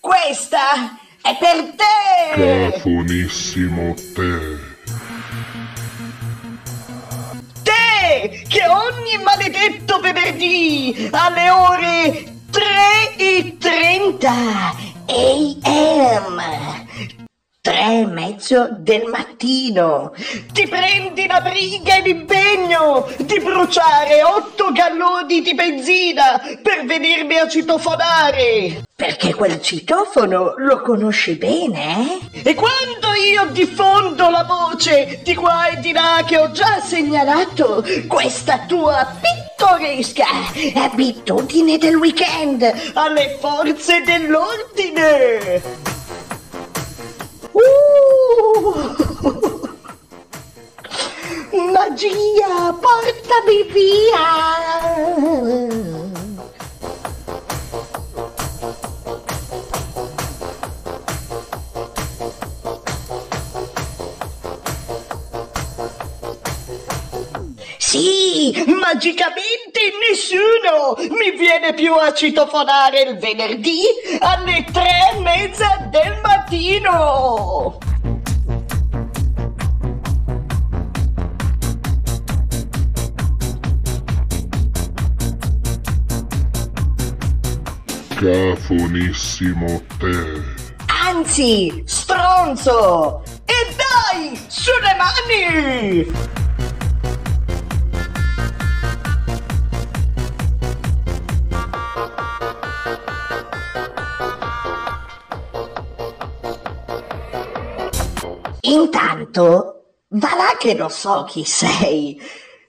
Questa 0.00 0.98
è 1.22 1.36
per 1.38 1.74
te! 1.76 2.70
Cafonissimo 2.70 3.94
te. 4.14 4.58
Te 7.62 8.44
che 8.48 8.66
ogni 8.66 9.22
maledetto 9.22 10.00
venerdì 10.00 11.08
alle 11.12 11.50
ore 11.50 12.24
3.30 12.50 14.26
AM 15.06 16.40
tre 17.62 18.00
e 18.00 18.06
mezzo 18.06 18.68
del 18.78 19.04
mattino. 19.06 20.14
Ti 20.52 20.66
prendi 20.66 21.26
la 21.26 21.42
briga 21.42 21.96
e 21.96 22.00
l'impegno 22.00 23.06
di 23.18 23.38
bruciare 23.38 24.22
otto 24.22 24.72
galloni 24.72 25.42
di 25.42 25.54
benzina 25.54 26.40
per 26.62 26.86
venirmi 26.86 27.36
a 27.36 27.46
citofonare. 27.46 28.84
Perché 28.94 29.34
quel 29.34 29.60
citofono 29.60 30.54
lo 30.56 30.80
conosci 30.80 31.34
bene, 31.34 32.30
eh? 32.32 32.48
E 32.48 32.54
quando 32.54 33.12
io 33.14 33.46
diffondo 33.50 34.30
la 34.30 34.44
voce 34.44 35.20
di 35.22 35.34
qua 35.34 35.68
e 35.68 35.80
di 35.80 35.92
là 35.92 36.22
che 36.26 36.38
ho 36.38 36.50
già 36.52 36.80
segnalato, 36.80 37.84
questa 38.06 38.64
tua 38.66 39.06
pittoresca 39.20 40.26
abitudine 40.76 41.76
del 41.76 41.96
weekend 41.96 42.62
alle 42.94 43.36
forze 43.38 44.00
dell'ordine. 44.02 45.98
Uh! 47.54 47.60
Magia, 51.74 52.72
portami 52.78 53.64
Sì, 67.90 68.52
magicamente 68.80 69.80
nessuno 69.98 70.94
mi 71.12 71.36
viene 71.36 71.74
più 71.74 71.92
a 71.92 72.12
citofonare 72.14 73.00
il 73.00 73.18
venerdì 73.18 73.82
alle 74.20 74.64
tre 74.70 75.10
e 75.12 75.18
mezza 75.18 75.88
del 75.90 76.20
mattino. 76.22 77.78
Cafonissimo 88.14 89.82
te. 89.98 90.42
Anzi, 91.08 91.82
stronzo! 91.86 93.24
E 93.46 93.74
dai, 93.74 94.40
sulle 94.46 94.94
mani! 94.96 96.49
Intanto, 108.70 109.82
va 110.10 110.34
là 110.36 110.56
che 110.56 110.74
lo 110.74 110.88
so 110.88 111.24
chi 111.24 111.44
sei. 111.44 112.20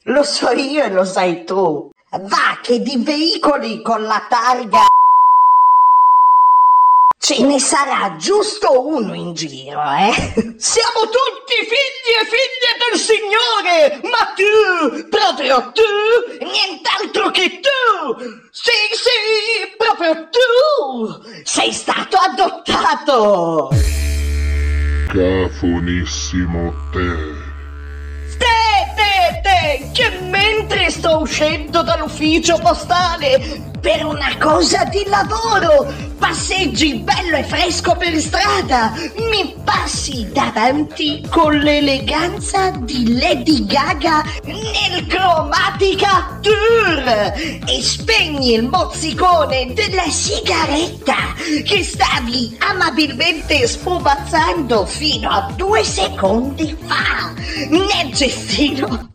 Lo 0.05 0.23
so 0.23 0.49
io 0.49 0.83
e 0.83 0.89
lo 0.89 1.03
sai 1.03 1.43
tu. 1.43 1.91
Va 2.09 2.57
che 2.61 2.81
di 2.81 2.97
veicoli 2.97 3.83
con 3.83 4.01
la 4.03 4.25
targa 4.27 4.85
ce 7.19 7.43
ne 7.43 7.59
sarà 7.59 8.15
giusto 8.17 8.87
uno 8.87 9.13
in 9.13 9.33
giro, 9.35 9.79
eh? 9.79 10.11
Siamo 10.57 11.01
tutti 11.03 11.53
figli 11.53 12.11
e 12.19 12.25
figlie 12.25 12.73
del 12.89 12.99
Signore, 12.99 14.01
ma 14.09 14.33
tu, 14.35 15.07
proprio 15.07 15.71
tu, 15.71 16.43
nient'altro 16.43 17.29
che 17.29 17.59
tu, 17.59 18.49
sì, 18.49 18.71
sì, 18.91 19.75
proprio 19.77 20.29
tu, 20.29 21.43
sei 21.43 21.71
stato 21.71 22.17
adottato. 22.17 23.69
Cafonissimo 25.11 26.73
te. 26.93 27.03
Te, 28.39 28.70
te, 29.41 29.51
te, 29.51 29.89
che 29.91 30.19
mentre 30.21 30.89
sto 30.89 31.19
uscendo 31.19 31.81
dall'ufficio 31.81 32.57
postale 32.59 33.69
per 33.81 34.05
una 34.05 34.35
cosa 34.39 34.83
di 34.85 35.03
lavoro, 35.07 35.91
passeggi 36.19 36.99
bello 36.99 37.37
e 37.37 37.43
fresco 37.43 37.95
per 37.95 38.15
strada, 38.19 38.93
mi 39.15 39.55
passi 39.63 40.29
davanti 40.31 41.25
con 41.29 41.57
l'eleganza 41.57 42.69
di 42.77 43.17
Lady 43.17 43.65
Gaga 43.65 44.23
nel 44.43 45.07
Chromatica 45.07 46.39
Tour 46.41 47.33
e 47.65 47.81
spegni 47.81 48.53
il 48.53 48.67
mozzicone 48.67 49.73
della 49.73 50.07
sigaretta 50.07 51.33
che 51.63 51.83
stavi 51.83 52.57
amabilmente 52.59 53.67
sfumazzando 53.67 54.85
fino 54.85 55.27
a 55.27 55.51
due 55.55 55.83
secondi 55.83 56.77
fa. 56.85 57.33
Nel 57.67 58.13
cestino 58.13 59.10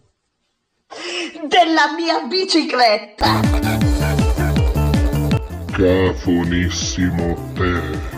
della 1.49 1.93
mia 1.97 2.21
bicicletta. 2.27 3.41
Cafonissimo 5.73 7.37
te. 7.55 8.15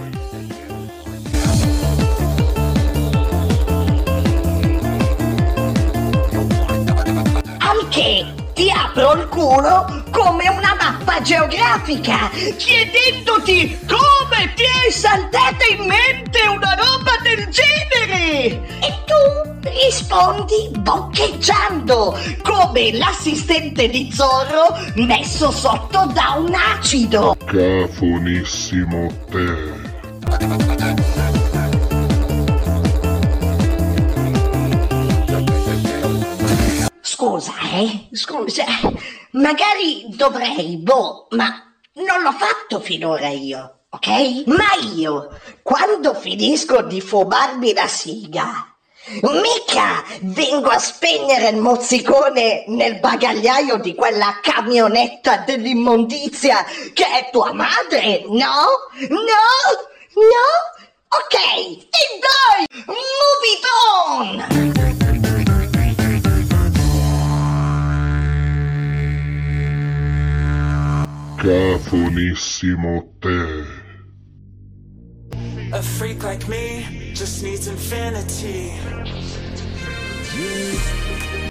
Al 7.59 7.89
che 7.91 8.27
ti 8.55 8.71
apro 8.71 9.13
il 9.13 9.29
culo 9.29 10.05
come 10.11 10.49
una 10.49 10.75
mappa 10.81 11.21
geografica, 11.21 12.31
chiedendoti 12.57 13.79
come 13.87 14.55
ti 14.55 14.63
è 14.87 14.91
saltata 14.91 15.65
in 15.71 15.87
mente 15.87 16.41
una 16.49 16.75
roba 16.75 17.13
del 17.23 17.49
genere. 17.49 18.79
E 18.81 19.05
tu 19.05 19.58
rispondi 19.71 20.71
boccheggiando, 20.79 22.19
come 22.43 22.93
l'assistente 22.93 23.89
di 23.89 24.11
Zorro 24.13 24.77
messo 24.95 25.51
sotto 25.51 26.11
da 26.13 26.35
un 26.37 26.55
acido. 26.55 27.37
Cafonissimo 27.45 29.13
te. 29.31 29.87
Scusa, 37.01 37.53
eh? 37.73 38.09
Scusa. 38.13 38.65
Magari 39.33 40.07
dovrei, 40.09 40.77
boh, 40.77 41.27
ma 41.31 41.47
non 41.95 42.23
l'ho 42.23 42.33
fatto 42.33 42.81
finora 42.81 43.29
io, 43.29 43.81
ok? 43.91 44.47
Ma 44.47 44.69
io, 44.95 45.29
quando 45.63 46.15
finisco 46.15 46.83
di 46.83 47.01
fumarmi 47.01 47.73
la 47.73 47.89
siga, 47.89 48.78
mica 49.23 50.05
vengo 50.23 50.69
a 50.69 50.79
spegnere 50.79 51.49
il 51.49 51.57
mozzicone 51.57 52.65
nel 52.69 52.99
bagagliaio 53.01 53.77
di 53.79 53.95
quella 53.95 54.39
camionetta 54.43 55.39
dell'immondizia 55.39 56.65
che 56.93 57.07
è 57.07 57.29
tua 57.31 57.53
madre, 57.53 58.25
no? 58.27 58.67
No? 59.09 59.47
No? 60.15 60.77
Ok, 61.11 61.35
e 61.35 62.21
dai, 62.21 62.67
move 62.87 63.47
it 63.55 63.65
on! 63.97 64.77
Cafonissimo 71.39 72.93
te. 73.21 73.78
A 75.71 75.83
freak 75.83 76.23
like 76.23 76.49
me 76.49 77.13
just 77.13 77.43
needs 77.43 77.67
infinity. 77.67 78.73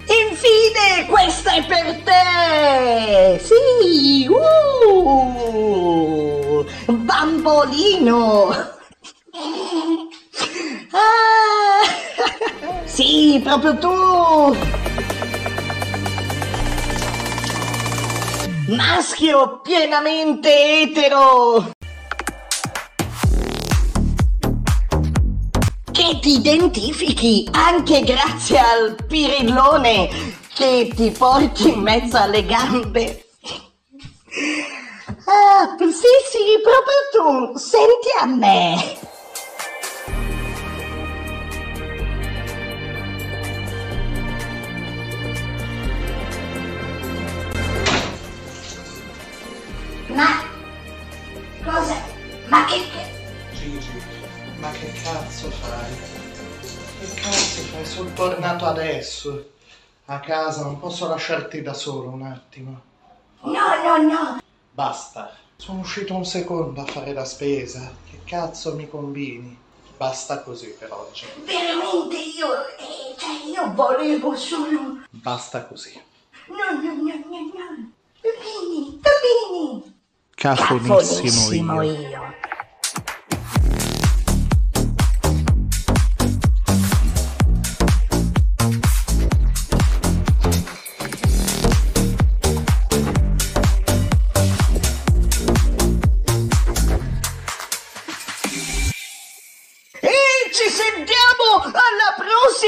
Infine, 0.08 1.06
questa 1.08 1.52
è 1.52 1.64
per 1.64 2.02
te! 2.02 3.38
Sì! 3.40 4.26
Uh! 4.28 5.44
Bambolino! 6.86 8.76
Ah! 10.90 11.82
Sì, 12.86 13.40
proprio 13.44 13.78
tu! 13.78 14.56
Maschio 18.74 19.60
pienamente 19.60 20.80
etero! 20.80 21.77
Che 25.98 26.20
ti 26.20 26.36
identifichi 26.36 27.48
anche 27.50 28.02
grazie 28.04 28.56
al 28.60 29.04
pirillone 29.04 30.08
che 30.54 30.92
ti 30.94 31.10
porti 31.10 31.70
in 31.70 31.80
mezzo 31.80 32.16
alle 32.16 32.44
gambe. 32.46 33.24
Ah, 35.26 35.74
sì, 35.76 36.14
sì, 36.30 36.60
proprio 36.62 37.50
tu. 37.50 37.58
Senti 37.58 38.08
a 38.20 38.26
me. 38.26 38.96
Ma 50.14 50.44
cosa? 51.64 51.96
Ma 52.46 52.64
che, 52.66 52.76
che- 52.76 53.17
ma 54.58 54.70
che 54.72 54.92
cazzo 55.02 55.50
fai? 55.50 55.92
Che 57.00 57.20
cazzo 57.20 57.62
fai? 57.62 57.86
Sono 57.86 58.12
tornato 58.12 58.66
adesso 58.66 59.50
a 60.06 60.20
casa, 60.20 60.62
non 60.62 60.78
posso 60.78 61.06
lasciarti 61.08 61.62
da 61.62 61.74
solo 61.74 62.08
un 62.08 62.22
attimo. 62.22 62.80
No, 63.42 63.82
no, 63.82 63.96
no. 64.02 64.38
Basta. 64.72 65.36
Sono 65.56 65.80
uscito 65.80 66.14
un 66.14 66.24
secondo 66.24 66.80
a 66.80 66.84
fare 66.86 67.12
la 67.12 67.24
spesa. 67.24 67.92
Che 68.08 68.20
cazzo 68.24 68.74
mi 68.74 68.88
combini? 68.88 69.56
Basta 69.96 70.42
così 70.42 70.74
per 70.78 70.92
oggi. 70.92 71.26
Veramente 71.44 72.16
io, 72.16 72.52
eh, 72.78 73.16
cioè 73.16 73.50
io 73.52 73.72
volevo 73.74 74.36
solo... 74.36 75.02
Basta 75.10 75.64
così. 75.64 76.00
No, 76.46 76.80
no, 76.80 76.94
no, 76.94 77.02
no, 77.02 77.38
no. 77.54 77.92
Bambini, 78.20 79.00
bambini. 79.00 79.96
Cafonissimo 80.34 81.82
io. 81.82 81.92
io. 81.92 82.34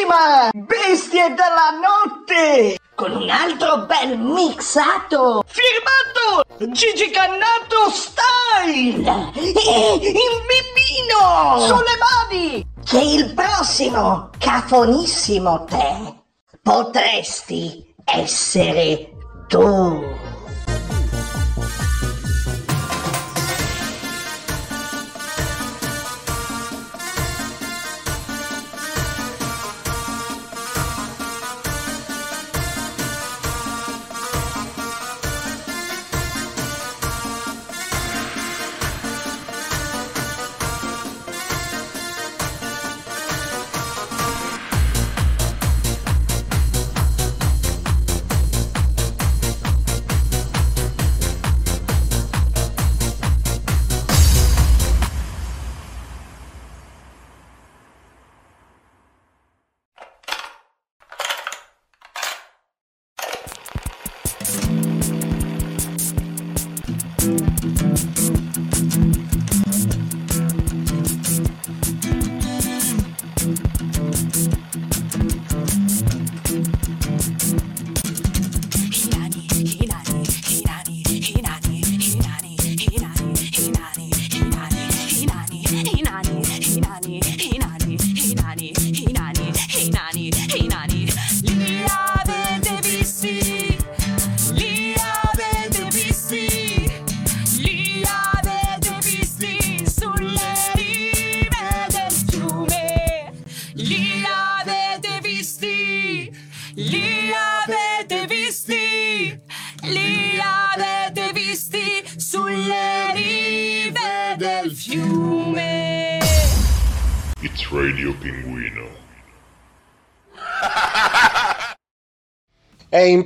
Prossima! 0.00 0.50
Bestie 0.52 1.28
della 1.30 1.70
notte! 1.80 2.78
Con 2.94 3.12
un 3.12 3.30
altro 3.30 3.86
bel 3.86 4.18
mixato. 4.18 5.42
Firmato 5.46 6.72
Gigi 6.72 7.10
Cannato 7.10 7.90
Style! 7.90 9.32
E 9.34 9.94
il 9.94 10.12
bimbino. 10.48 11.60
Sulle 11.60 11.96
mani! 11.98 12.66
Che 12.84 13.00
il 13.00 13.34
prossimo 13.34 14.30
cafonissimo 14.38 15.64
te 15.64 16.14
potresti 16.62 17.94
essere 18.04 19.12
tu. 19.48 20.09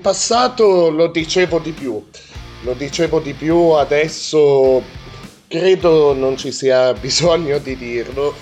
Passato 0.04 0.90
lo 0.90 1.06
dicevo 1.06 1.58
di 1.58 1.72
più, 1.72 2.04
lo 2.60 2.74
dicevo 2.74 3.20
di 3.20 3.32
più, 3.32 3.70
adesso 3.70 4.82
credo 5.48 6.12
non 6.12 6.36
ci 6.36 6.52
sia 6.52 6.92
bisogno 7.00 7.56
di 7.56 7.74
dirlo. 7.74 8.34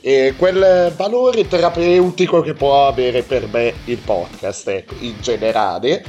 E 0.00 0.34
quel 0.36 0.92
valore 0.96 1.46
terapeutico 1.46 2.40
che 2.40 2.54
può 2.54 2.88
avere 2.88 3.22
per 3.22 3.46
me 3.46 3.72
il 3.84 3.98
podcast, 3.98 4.66
ecco, 4.66 4.94
in 4.98 5.14
generale, 5.20 6.04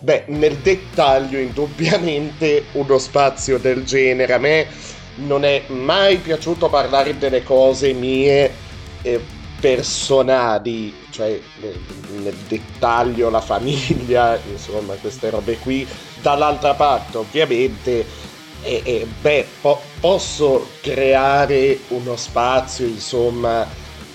beh, 0.00 0.24
nel 0.28 0.56
dettaglio 0.56 1.38
indubbiamente 1.38 2.66
uno 2.72 2.98
spazio 2.98 3.58
del 3.58 3.84
genere 3.84 4.34
a 4.34 4.38
me 4.38 4.66
non 5.16 5.44
è 5.44 5.62
mai 5.68 6.18
piaciuto 6.18 6.68
parlare 6.68 7.16
delle 7.16 7.42
cose 7.42 7.92
mie 7.94 8.52
eh, 9.02 9.20
personali, 9.60 10.92
cioè 11.10 11.38
nel, 11.60 12.34
dettaglio 12.48 13.30
la 13.30 13.40
famiglia, 13.40 14.40
insomma 14.50 14.94
queste 14.94 15.30
robe 15.30 15.58
qui. 15.58 15.86
Dall'altra 16.20 16.74
parte 16.74 17.18
ovviamente, 17.18 18.04
eh, 18.62 18.82
eh, 18.84 19.06
beh, 19.20 19.46
po- 19.60 19.80
posso 20.00 20.66
creare 20.80 21.78
uno 21.88 22.16
spazio, 22.16 22.86
insomma, 22.86 23.66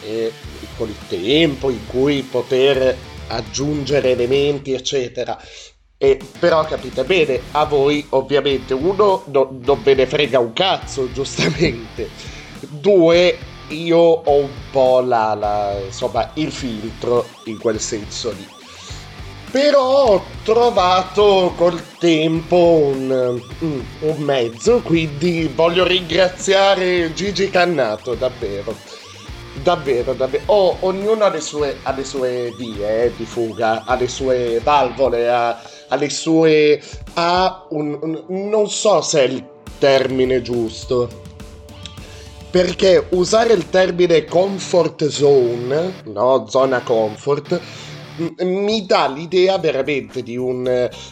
eh, 0.01 0.31
con 0.75 0.89
il 0.89 0.97
tempo 1.07 1.69
in 1.69 1.85
cui 1.85 2.21
poter 2.23 2.97
aggiungere 3.27 4.11
elementi, 4.11 4.73
eccetera. 4.73 5.39
E, 5.97 6.19
però 6.39 6.65
capite 6.65 7.03
bene, 7.05 7.39
a 7.51 7.65
voi 7.65 8.05
ovviamente 8.09 8.73
uno 8.73 9.23
no- 9.27 9.57
non 9.63 9.81
ve 9.81 9.95
ne 9.95 10.05
frega 10.05 10.39
un 10.39 10.53
cazzo, 10.53 11.11
giustamente. 11.11 12.09
Due, 12.59 13.37
io 13.69 13.97
ho 13.97 14.35
un 14.37 14.49
po' 14.71 15.01
la, 15.01 15.33
la- 15.33 15.79
insomma, 15.85 16.29
il 16.35 16.51
filtro 16.51 17.25
in 17.45 17.57
quel 17.57 17.79
senso 17.79 18.31
lì. 18.31 18.47
Però 19.51 20.05
ho 20.07 20.23
trovato 20.43 21.53
col 21.55 21.81
tempo 21.97 22.57
un, 22.57 23.39
un- 23.59 23.83
un 23.99 24.17
mezzo, 24.17 24.81
quindi 24.81 25.49
voglio 25.53 25.85
ringraziare 25.85 27.13
Gigi 27.13 27.49
Cannato, 27.49 28.15
davvero. 28.15 28.75
Davvero, 29.63 30.13
davvero. 30.13 30.43
Oh, 30.47 30.77
ognuno 30.81 31.23
ha 31.23 31.29
le 31.29 31.39
sue, 31.39 31.77
ha 31.83 31.93
le 31.93 32.03
sue 32.03 32.53
vie 32.57 33.05
eh, 33.05 33.13
di 33.15 33.23
fuga, 33.25 33.83
ha 33.85 33.95
le 33.95 34.09
sue 34.09 34.59
valvole, 34.61 35.29
ha, 35.29 35.57
ha 35.87 35.95
le 35.95 36.09
sue... 36.09 36.81
ha 37.13 37.65
un, 37.69 37.97
un- 38.01 38.49
non 38.49 38.69
so 38.69 39.01
se 39.01 39.21
è 39.21 39.27
il 39.27 39.43
termine 39.79 40.41
giusto. 40.41 41.23
Perché 42.55 43.09
usare 43.11 43.51
il 43.51 43.67
termine 43.67 44.23
comfort 44.23 45.07
zone, 45.07 45.99
no, 46.05 46.47
zona 46.47 46.83
comfort, 46.83 47.59
mi 48.43 48.85
dà 48.85 49.07
l'idea 49.09 49.57
veramente 49.57 50.23
di, 50.23 50.37
un, 50.37 50.65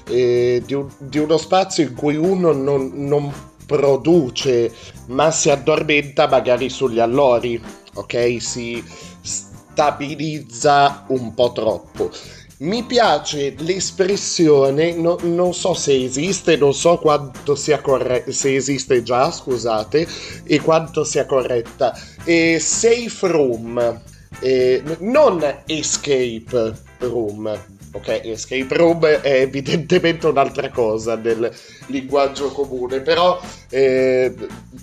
eh, 0.07 0.63
di, 0.65 0.73
un- 0.73 0.89
di 0.99 1.17
uno 1.17 1.35
spazio 1.35 1.83
in 1.83 1.95
cui 1.95 2.15
uno 2.15 2.53
non, 2.53 2.91
non 2.93 3.29
produce, 3.65 4.71
ma 5.07 5.31
si 5.31 5.49
addormenta 5.49 6.29
magari 6.29 6.69
sugli 6.69 6.99
allori. 6.99 7.61
ok? 7.95 8.37
Si 8.41 8.81
stabilizza 9.21 11.03
un 11.09 11.33
po' 11.33 11.51
troppo. 11.51 12.09
Mi 12.59 12.83
piace 12.83 13.55
l'espressione, 13.57 14.93
no- 14.93 15.17
non 15.23 15.53
so 15.53 15.73
se 15.73 16.01
esiste, 16.03 16.55
non 16.55 16.73
so 16.73 16.97
quanto 16.97 17.55
sia 17.55 17.81
corretta, 17.81 18.31
se 18.31 18.55
esiste 18.55 19.03
già, 19.03 19.31
scusate, 19.31 20.07
e 20.45 20.61
quanto 20.61 21.03
sia 21.03 21.25
corretta. 21.25 21.93
Eh, 22.23 22.59
safe 22.59 23.27
room, 23.27 24.01
eh, 24.39 24.81
non 24.99 25.43
escape 25.65 26.73
room. 26.99 27.65
Ok, 27.95 28.21
escape 28.23 28.75
room 28.75 29.05
è 29.05 29.41
evidentemente 29.41 30.25
un'altra 30.27 30.69
cosa 30.71 31.15
nel 31.15 31.51
linguaggio 31.87 32.49
comune, 32.51 33.01
però 33.01 33.39
eh, 33.69 34.33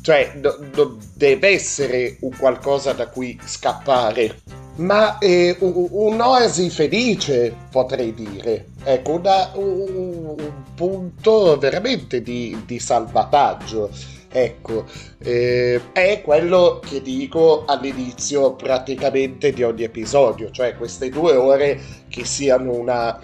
cioè, 0.02 0.34
no- 0.40 0.59
non 0.74 0.98
deve 1.14 1.48
essere 1.48 2.18
un 2.20 2.36
qualcosa 2.36 2.92
da 2.92 3.09
cui 3.09 3.36
scappare, 3.44 4.42
ma 4.81 5.19
un- 5.20 5.89
un'oasi 5.90 6.70
felice, 6.70 7.55
potrei 7.70 8.15
dire. 8.15 8.66
Ecco, 8.85 9.12
una- 9.12 9.51
un, 9.55 10.35
un 10.39 10.52
punto 10.74 11.57
veramente 11.59 12.23
di, 12.23 12.57
di 12.66 12.78
salvataggio. 12.78 13.90
Ecco, 14.32 14.85
eh, 15.19 15.81
è 15.93 16.23
quello 16.23 16.81
che 16.89 17.02
dico 17.02 17.65
all'inizio 17.66 18.55
praticamente 18.55 19.52
di 19.52 19.62
ogni 19.65 19.82
episodio, 19.82 20.51
cioè 20.52 20.77
queste 20.77 21.09
due 21.09 21.35
ore 21.35 21.81
che 22.09 22.24
siano 22.24 22.73
una, 22.73 23.20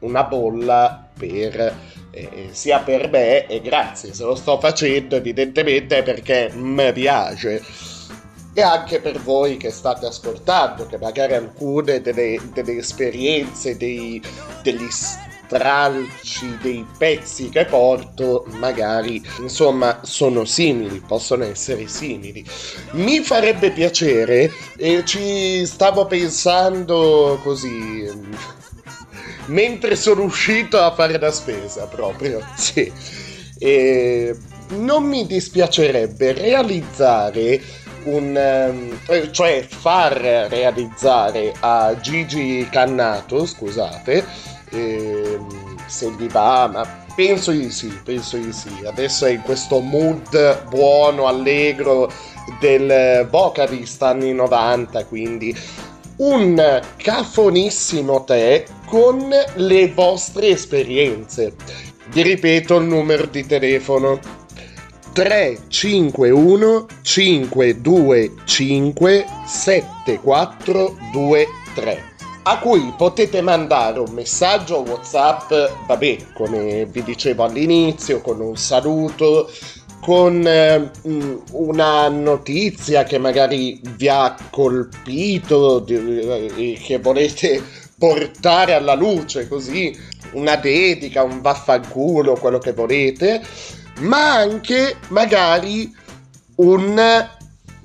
una 0.00 0.24
bolla 0.24 1.08
per 1.16 1.74
eh, 2.10 2.48
sia 2.52 2.80
per 2.80 3.08
me 3.10 3.46
e 3.46 3.60
grazie 3.60 4.14
se 4.14 4.24
lo 4.24 4.34
sto 4.34 4.58
facendo 4.58 5.16
evidentemente 5.16 5.98
è 5.98 6.02
perché 6.02 6.50
mi 6.54 6.92
piace 6.92 7.62
e 8.58 8.62
anche 8.62 8.98
per 8.98 9.20
voi 9.20 9.56
che 9.56 9.70
state 9.70 10.04
ascoltando 10.04 10.84
che 10.86 10.98
magari 10.98 11.34
alcune 11.34 12.00
delle, 12.00 12.40
delle 12.52 12.78
esperienze 12.78 13.76
dei, 13.76 14.20
degli 14.64 14.88
stralci 14.90 16.58
dei 16.60 16.84
pezzi 16.98 17.50
che 17.50 17.66
porto 17.66 18.46
magari 18.58 19.24
insomma 19.38 20.00
sono 20.02 20.44
simili 20.44 21.00
possono 21.06 21.44
essere 21.44 21.86
simili. 21.86 22.44
Mi 22.94 23.20
farebbe 23.20 23.70
piacere 23.70 24.50
e 24.76 25.04
ci 25.04 25.64
stavo 25.64 26.06
pensando 26.06 27.38
così 27.44 28.10
mentre 29.46 29.94
sono 29.94 30.24
uscito 30.24 30.80
a 30.80 30.92
fare 30.92 31.16
la 31.16 31.30
spesa 31.30 31.86
proprio 31.86 32.44
sì. 32.58 32.92
E 33.56 34.36
non 34.70 35.04
mi 35.04 35.26
dispiacerebbe 35.26 36.32
realizzare 36.32 37.60
un 38.04 38.36
eh, 38.36 39.32
cioè 39.32 39.66
far 39.68 40.12
realizzare 40.48 41.52
a 41.60 41.98
Gigi 42.00 42.66
Cannato 42.70 43.46
scusate 43.46 44.24
ehm, 44.70 45.76
se 45.86 46.10
gli 46.18 46.28
va 46.28 46.68
ma 46.72 47.04
penso 47.14 47.50
di 47.50 47.70
sì 47.70 47.88
penso 48.04 48.36
di 48.36 48.52
sì 48.52 48.70
adesso 48.86 49.26
è 49.26 49.30
in 49.30 49.42
questo 49.42 49.80
mood 49.80 50.68
buono 50.68 51.26
allegro 51.26 52.10
del 52.60 53.26
vocalist 53.30 54.02
anni 54.02 54.32
90 54.32 55.04
quindi 55.04 55.56
un 56.18 56.80
cafonissimo 56.96 58.24
tè 58.24 58.64
con 58.86 59.30
le 59.54 59.92
vostre 59.92 60.48
esperienze. 60.48 61.54
Vi 62.08 62.22
ripeto 62.22 62.76
il 62.78 62.86
numero 62.86 63.26
di 63.26 63.46
telefono 63.46 64.18
351 65.12 66.86
525 67.02 69.26
7423 69.46 72.16
a 72.50 72.58
cui 72.60 72.94
potete 72.96 73.42
mandare 73.42 73.98
un 73.98 74.10
messaggio 74.12 74.78
WhatsApp, 74.78 75.52
vabbè, 75.86 76.16
come 76.32 76.86
vi 76.86 77.02
dicevo 77.02 77.44
all'inizio, 77.44 78.22
con 78.22 78.40
un 78.40 78.56
saluto, 78.56 79.50
con 80.00 80.46
eh, 80.46 80.90
mm, 81.06 81.36
una 81.52 82.08
notizia 82.08 83.04
che 83.04 83.18
magari 83.18 83.78
vi 83.96 84.08
ha 84.08 84.34
colpito 84.50 85.80
di- 85.80 86.20
e 86.56 86.80
che 86.82 86.98
volete 86.98 87.62
portare 87.98 88.72
alla 88.72 88.94
luce 88.94 89.46
così 89.46 89.94
una 90.32 90.56
dedica, 90.56 91.22
un 91.22 91.42
vaffanculo, 91.42 92.34
quello 92.36 92.58
che 92.58 92.72
volete, 92.72 93.42
ma 93.98 94.34
anche 94.34 94.96
magari 95.08 95.92
un 96.56 97.28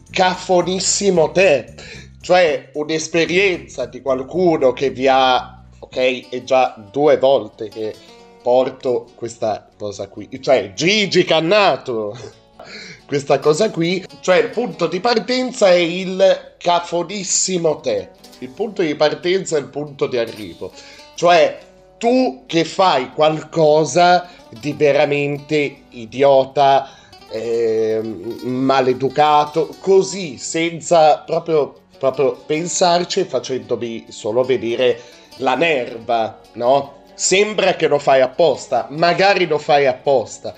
cafonissimo 0.09 1.31
tè, 1.31 1.73
cioè 2.21 2.69
un'esperienza 2.73 3.85
di 3.85 4.01
qualcuno 4.01 4.73
che 4.73 4.91
vi 4.91 5.07
ha, 5.07 5.63
ok, 5.79 6.29
è 6.29 6.43
già 6.43 6.75
due 6.91 7.17
volte 7.17 7.67
che 7.67 7.95
porto 8.41 9.07
questa 9.15 9.67
cosa 9.77 10.07
qui, 10.07 10.29
cioè 10.41 10.73
Gigi 10.73 11.23
Cannato, 11.23 12.15
questa 13.07 13.39
cosa 13.39 13.71
qui, 13.71 14.05
cioè 14.21 14.37
il 14.37 14.49
punto 14.49 14.87
di 14.87 14.99
partenza 14.99 15.69
è 15.69 15.75
il 15.75 16.55
cafonissimo 16.57 17.79
tè, 17.79 18.09
il 18.39 18.49
punto 18.49 18.81
di 18.81 18.95
partenza 18.95 19.57
è 19.57 19.59
il 19.59 19.69
punto 19.69 20.07
di 20.07 20.17
arrivo, 20.17 20.71
cioè 21.15 21.71
tu 22.03 22.43
che 22.47 22.65
fai 22.65 23.11
qualcosa 23.13 24.27
di 24.49 24.73
veramente 24.73 25.83
idiota, 25.91 26.89
ehm, 27.31 28.39
maleducato, 28.41 29.73
così 29.79 30.37
senza 30.37 31.19
proprio, 31.19 31.73
proprio 31.97 32.33
pensarci 32.45 33.23
facendomi 33.23 34.07
solo 34.09 34.43
vedere 34.43 34.99
la 35.37 35.55
nerva, 35.55 36.41
no? 36.55 37.03
Sembra 37.13 37.75
che 37.75 37.87
lo 37.87 37.99
fai 37.99 38.19
apposta, 38.19 38.87
magari 38.89 39.47
lo 39.47 39.57
fai 39.57 39.87
apposta. 39.87 40.53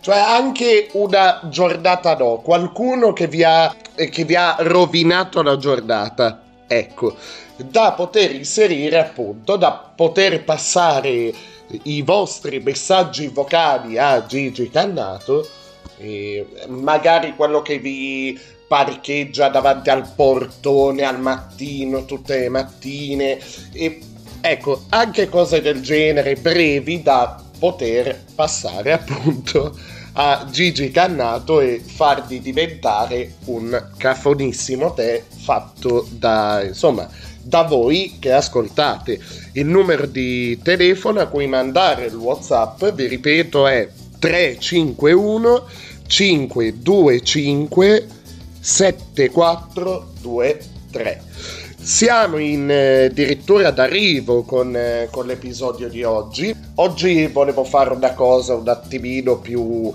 Cioè 0.00 0.16
anche 0.16 0.90
una 0.92 1.40
giornata 1.50 2.16
no, 2.16 2.36
qualcuno 2.36 3.12
che 3.12 3.26
vi 3.26 3.42
ha, 3.42 3.74
eh, 3.96 4.08
che 4.10 4.24
vi 4.24 4.36
ha 4.36 4.54
rovinato 4.60 5.42
la 5.42 5.56
giornata. 5.56 6.40
Ecco, 6.68 7.16
da 7.56 7.92
poter 7.92 8.34
inserire 8.34 8.98
appunto, 8.98 9.56
da 9.56 9.92
poter 9.94 10.44
passare 10.44 11.32
i 11.84 12.02
vostri 12.02 12.60
messaggi 12.60 13.28
vocali 13.28 13.98
a 13.98 14.24
Gigi 14.26 14.68
Cannato, 14.70 15.46
magari 16.68 17.34
quello 17.34 17.62
che 17.62 17.78
vi 17.78 18.38
parcheggia 18.66 19.48
davanti 19.48 19.90
al 19.90 20.10
portone 20.14 21.02
al 21.04 21.20
mattino, 21.20 22.04
tutte 22.04 22.40
le 22.40 22.48
mattine, 22.48 23.38
e 23.72 24.00
ecco, 24.40 24.84
anche 24.90 25.28
cose 25.28 25.60
del 25.60 25.80
genere 25.80 26.34
brevi 26.34 27.02
da 27.02 27.40
poter 27.58 28.24
passare 28.34 28.92
appunto 28.92 29.78
a 30.14 30.46
Gigi 30.50 30.90
Cannato 30.90 31.60
e 31.60 31.82
fargli 31.84 32.40
diventare 32.40 33.34
un 33.46 33.90
cafonissimo 33.96 34.92
tè 34.92 35.22
fatto 35.28 36.06
da 36.10 36.62
insomma 36.62 37.08
da 37.44 37.62
voi 37.62 38.16
che 38.18 38.32
ascoltate 38.32 39.20
il 39.52 39.66
numero 39.66 40.06
di 40.06 40.58
telefono 40.62 41.20
a 41.20 41.26
cui 41.26 41.46
mandare 41.46 42.06
il 42.06 42.14
whatsapp 42.14 42.82
vi 42.90 43.06
ripeto 43.06 43.66
è 43.66 43.86
351 44.18 45.66
525 46.06 48.06
7423 48.60 51.22
siamo 51.84 52.38
in 52.38 52.70
eh, 52.70 53.04
addirittura 53.04 53.70
d'arrivo 53.70 54.42
con, 54.42 54.74
eh, 54.74 55.08
con 55.10 55.26
l'episodio 55.26 55.90
di 55.90 56.02
oggi. 56.02 56.56
Oggi 56.76 57.26
volevo 57.26 57.62
fare 57.62 57.92
una 57.92 58.14
cosa 58.14 58.54
un 58.54 58.66
attimino 58.66 59.38
più, 59.38 59.92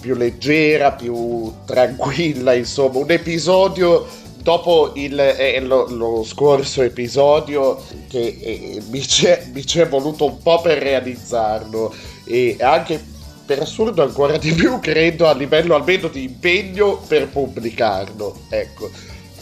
più 0.00 0.16
leggera, 0.16 0.90
più 0.90 1.52
tranquilla, 1.64 2.54
insomma, 2.54 2.98
un 2.98 3.12
episodio 3.12 4.04
dopo 4.48 4.92
il, 4.94 5.20
eh, 5.20 5.60
lo, 5.60 5.86
lo 5.90 6.24
scorso 6.24 6.80
episodio 6.80 7.84
che 8.08 8.38
eh, 8.40 8.82
mi, 8.88 9.00
c'è, 9.00 9.46
mi 9.52 9.62
c'è 9.62 9.86
voluto 9.86 10.24
un 10.24 10.38
po' 10.40 10.62
per 10.62 10.78
realizzarlo 10.78 11.94
e 12.24 12.56
anche 12.58 12.98
per 13.44 13.60
assurdo 13.60 14.02
ancora 14.02 14.38
di 14.38 14.52
più 14.52 14.78
credo 14.80 15.26
a 15.26 15.34
livello 15.34 15.74
almeno 15.74 16.08
di 16.08 16.22
impegno 16.22 16.96
per 16.96 17.28
pubblicarlo. 17.28 18.44
Ecco. 18.48 18.88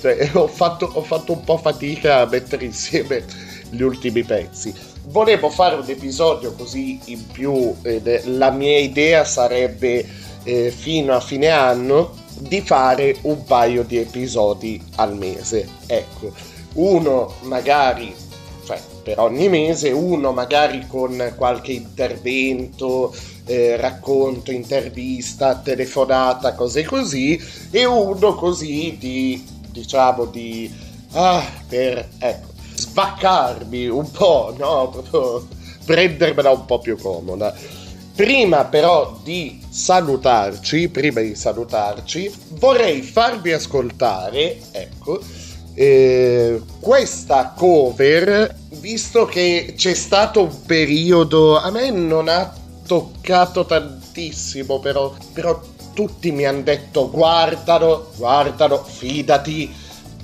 Cioè, 0.00 0.28
ho, 0.34 0.48
fatto, 0.48 0.90
ho 0.92 1.02
fatto 1.02 1.34
un 1.34 1.44
po' 1.44 1.58
fatica 1.58 2.22
a 2.22 2.26
mettere 2.26 2.64
insieme 2.64 3.24
gli 3.70 3.82
ultimi 3.82 4.24
pezzi. 4.24 4.74
Volevo 5.04 5.50
fare 5.50 5.76
un 5.76 5.84
episodio 5.86 6.52
così 6.54 6.98
in 7.04 7.24
più, 7.30 7.76
ed 7.82 8.22
la 8.24 8.50
mia 8.50 8.78
idea 8.78 9.24
sarebbe 9.24 10.04
eh, 10.42 10.72
fino 10.72 11.14
a 11.14 11.20
fine 11.20 11.50
anno 11.50 12.24
di 12.38 12.60
fare 12.60 13.16
un 13.22 13.44
paio 13.44 13.82
di 13.82 13.98
episodi 13.98 14.82
al 14.96 15.16
mese. 15.16 15.68
Ecco, 15.86 16.32
uno 16.74 17.34
magari, 17.42 18.14
cioè 18.64 18.80
per 19.02 19.18
ogni 19.20 19.48
mese, 19.48 19.90
uno 19.90 20.32
magari 20.32 20.86
con 20.86 21.32
qualche 21.36 21.72
intervento, 21.72 23.14
eh, 23.46 23.76
racconto, 23.76 24.50
intervista, 24.50 25.56
telefonata, 25.56 26.54
cose 26.54 26.84
così, 26.84 27.40
e 27.70 27.84
uno 27.84 28.34
così 28.34 28.96
di 28.98 29.54
diciamo 29.70 30.24
di 30.24 30.72
ah, 31.12 31.44
per 31.68 32.08
ecco, 32.18 32.48
svaccarmi 32.74 33.86
un 33.86 34.10
po', 34.10 34.54
no? 34.58 34.88
Proprio 34.88 35.46
prendermela 35.84 36.50
un 36.50 36.64
po' 36.64 36.78
più 36.78 36.98
comoda. 36.98 37.54
Prima 38.16 38.64
però 38.64 39.20
di 39.22 39.60
salutarci, 39.68 40.88
prima 40.88 41.20
di 41.20 41.34
salutarci, 41.34 42.32
vorrei 42.52 43.02
farvi 43.02 43.52
ascoltare, 43.52 44.59
ecco, 44.70 45.20
eh, 45.74 46.62
questa 46.80 47.52
cover, 47.55 48.56
visto 48.80 49.26
che 49.26 49.74
c'è 49.76 49.93
stato 49.93 50.44
un 50.44 50.64
periodo, 50.64 51.59
a 51.59 51.70
me 51.70 51.90
non 51.90 52.28
ha 52.28 52.51
toccato 52.86 53.66
tantissimo, 53.66 54.80
però, 54.80 55.14
però 55.34 55.60
tutti 55.93 56.32
mi 56.32 56.47
hanno 56.47 56.62
detto 56.62 57.10
guardalo, 57.10 58.12
guardalo, 58.16 58.82
fidati, 58.82 59.70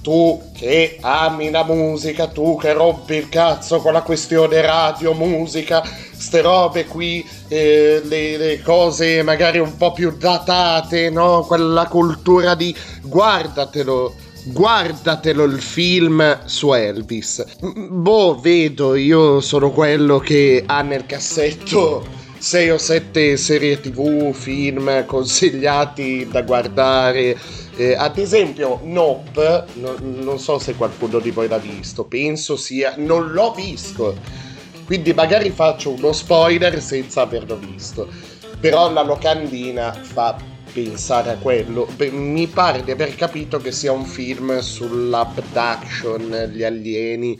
tu 0.02 0.50
che 0.52 0.98
ami 1.00 1.50
la 1.50 1.64
musica, 1.64 2.26
tu 2.26 2.58
che 2.60 2.72
rompi 2.72 3.14
il 3.14 3.28
cazzo 3.28 3.78
con 3.78 3.92
la 3.92 4.02
questione 4.02 4.60
radio, 4.60 5.14
musica, 5.14 5.82
ste 6.12 6.40
robe 6.40 6.86
qui, 6.86 7.24
eh, 7.48 8.02
le, 8.04 8.36
le, 8.36 8.60
cose 8.62 9.22
magari 9.22 9.58
un 9.58 9.76
po' 9.76 9.92
più 9.92 10.16
datate, 10.16 11.08
no? 11.08 11.44
Quella 11.46 11.86
cultura 11.86 12.54
di 12.56 12.74
guardatelo, 13.02 14.14
guardatelo 14.46 15.44
il 15.44 15.62
film 15.62 16.40
su 16.46 16.72
Elvis. 16.72 17.44
Boh, 17.60 18.38
vedo, 18.40 18.96
io 18.96 19.40
sono 19.40 19.70
quello 19.70 20.18
che 20.18 20.64
ha 20.66 20.82
nel 20.82 21.06
cassetto 21.06 22.20
6 22.42 22.70
o 22.70 22.76
7 22.76 23.36
serie 23.36 23.78
tv, 23.78 24.32
film 24.32 25.06
consigliati 25.06 26.26
da 26.28 26.42
guardare. 26.42 27.38
Eh, 27.76 27.94
ad 27.94 28.18
esempio, 28.18 28.80
Nope, 28.82 29.64
no, 29.74 29.96
non 29.98 30.38
so 30.38 30.58
se 30.58 30.74
qualcuno 30.74 31.18
di 31.18 31.30
voi 31.30 31.48
l'ha 31.48 31.58
visto, 31.58 32.04
penso 32.04 32.56
sia. 32.56 32.94
Non 32.96 33.32
l'ho 33.32 33.52
visto. 33.52 34.16
Quindi 34.84 35.12
magari 35.14 35.50
faccio 35.50 35.90
uno 35.90 36.12
spoiler 36.12 36.80
senza 36.82 37.22
averlo 37.22 37.56
visto. 37.56 38.08
Però 38.60 38.92
la 38.92 39.02
locandina 39.02 39.92
fa 39.92 40.36
pensare 40.72 41.30
a 41.30 41.36
quello. 41.36 41.88
Mi 42.10 42.46
pare 42.46 42.84
di 42.84 42.90
aver 42.90 43.14
capito 43.14 43.58
che 43.58 43.72
sia 43.72 43.92
un 43.92 44.04
film 44.04 44.58
sull'abduction, 44.58 46.50
gli 46.52 46.62
alieni 46.62 47.38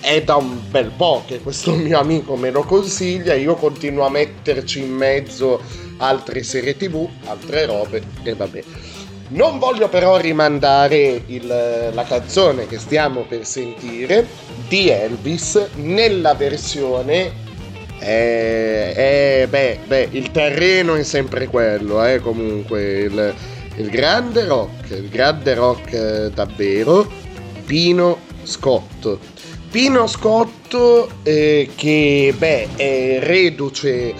è 0.00 0.22
da 0.22 0.36
un 0.36 0.58
bel 0.70 0.92
po' 0.96 1.24
che 1.26 1.40
questo 1.40 1.74
mio 1.74 1.98
amico 1.98 2.36
me 2.36 2.50
lo 2.50 2.62
consiglia, 2.62 3.34
io 3.34 3.54
continuo 3.56 4.06
a 4.06 4.10
metterci 4.10 4.80
in 4.80 4.92
mezzo 4.92 5.60
altre 5.98 6.42
serie 6.42 6.76
tv, 6.76 7.08
altre 7.24 7.66
robe 7.66 8.02
e 8.22 8.34
vabbè. 8.34 8.62
Non 9.28 9.58
voglio 9.58 9.88
però 9.88 10.16
rimandare 10.16 11.22
il, 11.26 11.46
la 11.92 12.04
canzone 12.04 12.66
che 12.66 12.78
stiamo 12.78 13.22
per 13.22 13.44
sentire 13.44 14.26
di 14.68 14.88
Elvis 14.88 15.68
nella 15.76 16.34
versione 16.34 17.46
eh, 18.00 18.92
eh, 19.42 19.46
beh, 19.48 19.80
beh, 19.86 20.08
il 20.12 20.30
terreno 20.30 20.94
è 20.94 21.02
sempre 21.02 21.48
quello, 21.48 22.04
eh, 22.04 22.20
comunque 22.20 23.00
il, 23.00 23.34
il 23.76 23.90
grande 23.90 24.44
rock, 24.44 24.90
il 24.90 25.08
grande 25.08 25.54
rock 25.54 25.92
eh, 25.92 26.30
davvero, 26.32 27.10
Pino 27.66 28.20
Scotto. 28.44 29.18
Pino 29.70 30.06
Scotto 30.06 31.10
eh, 31.24 31.68
che 31.74 32.34
beh 32.36 32.68
è 32.76 33.18
reduce 33.20 34.14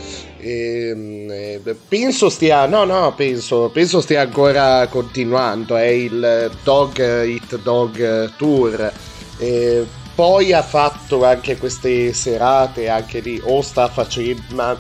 ehm, 0.49 1.31
eh, 1.31 1.77
penso 1.89 2.29
stia 2.29 2.66
no 2.66 2.85
no 2.85 3.12
penso, 3.15 3.70
penso 3.73 4.01
stia 4.01 4.23
ancora 4.23 4.87
continuando 4.89 5.77
è 5.77 5.87
il 5.87 6.51
Dog 6.62 6.99
Eat 6.99 7.61
Dog 7.61 8.35
Tour 8.37 8.93
eh, 9.39 9.87
poi 10.15 10.53
ha 10.53 10.62
fatto 10.62 11.25
anche 11.25 11.57
queste 11.59 12.12
serate 12.12 12.89
anche 12.89 13.20
lì 13.20 13.41
o 13.43 13.62
sta 13.62 13.89
facendo 13.89 14.43
ma 14.55 14.77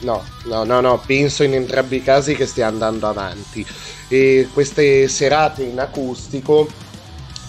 no 0.00 0.24
no 0.44 0.64
no 0.64 0.80
no 0.80 1.02
penso 1.04 1.42
in 1.42 1.54
entrambi 1.54 1.96
i 1.96 2.02
casi 2.02 2.34
che 2.34 2.46
stia 2.46 2.66
andando 2.66 3.06
avanti 3.06 3.66
e 4.08 4.48
queste 4.52 5.06
serate 5.08 5.62
in 5.62 5.78
acustico 5.78 6.66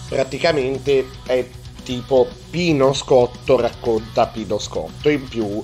praticamente 0.08 1.08
è 1.24 1.46
tipo 1.82 2.28
Pino 2.50 2.92
Scotto 2.92 3.58
racconta 3.60 4.26
Pino 4.26 4.58
Scotto. 4.58 5.08
In 5.08 5.28
più 5.28 5.62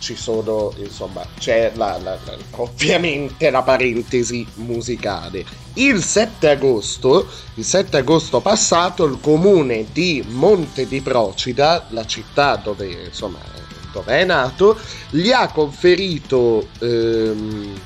ci 0.00 0.16
sono, 0.16 0.72
insomma, 0.78 1.24
c'è 1.38 1.70
la, 1.76 1.98
la, 2.02 2.18
la, 2.24 2.36
ovviamente 2.56 3.50
la 3.50 3.62
parentesi 3.62 4.44
musicale. 4.54 5.44
Il 5.74 6.02
7 6.02 6.48
agosto, 6.48 7.28
il 7.54 7.64
7 7.64 7.98
agosto 7.98 8.40
passato, 8.40 9.04
il 9.04 9.18
comune 9.20 9.86
di 9.92 10.24
Monte 10.26 10.88
di 10.88 11.00
Procida, 11.00 11.86
la 11.90 12.04
città 12.04 12.56
dove, 12.56 13.04
insomma, 13.06 13.38
dove 13.92 14.18
è 14.18 14.24
nato, 14.24 14.76
gli 15.10 15.30
ha 15.30 15.48
conferito 15.48 16.68
ehm, 16.80 17.80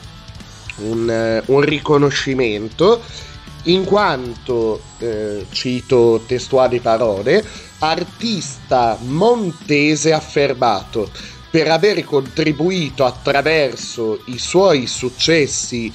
un, 0.77 1.43
un 1.45 1.61
riconoscimento 1.61 3.03
in 3.65 3.85
quanto, 3.85 4.81
eh, 4.99 5.47
cito 5.51 6.23
testuali 6.27 6.81
parole, 6.81 7.45
artista 7.79 8.97
montese 9.01 10.13
affermato 10.13 11.11
per 11.55 11.71
aver 11.71 12.03
contribuito 12.03 13.05
attraverso 13.05 14.23
i 14.25 14.39
suoi 14.39 14.89
successi 14.89 15.93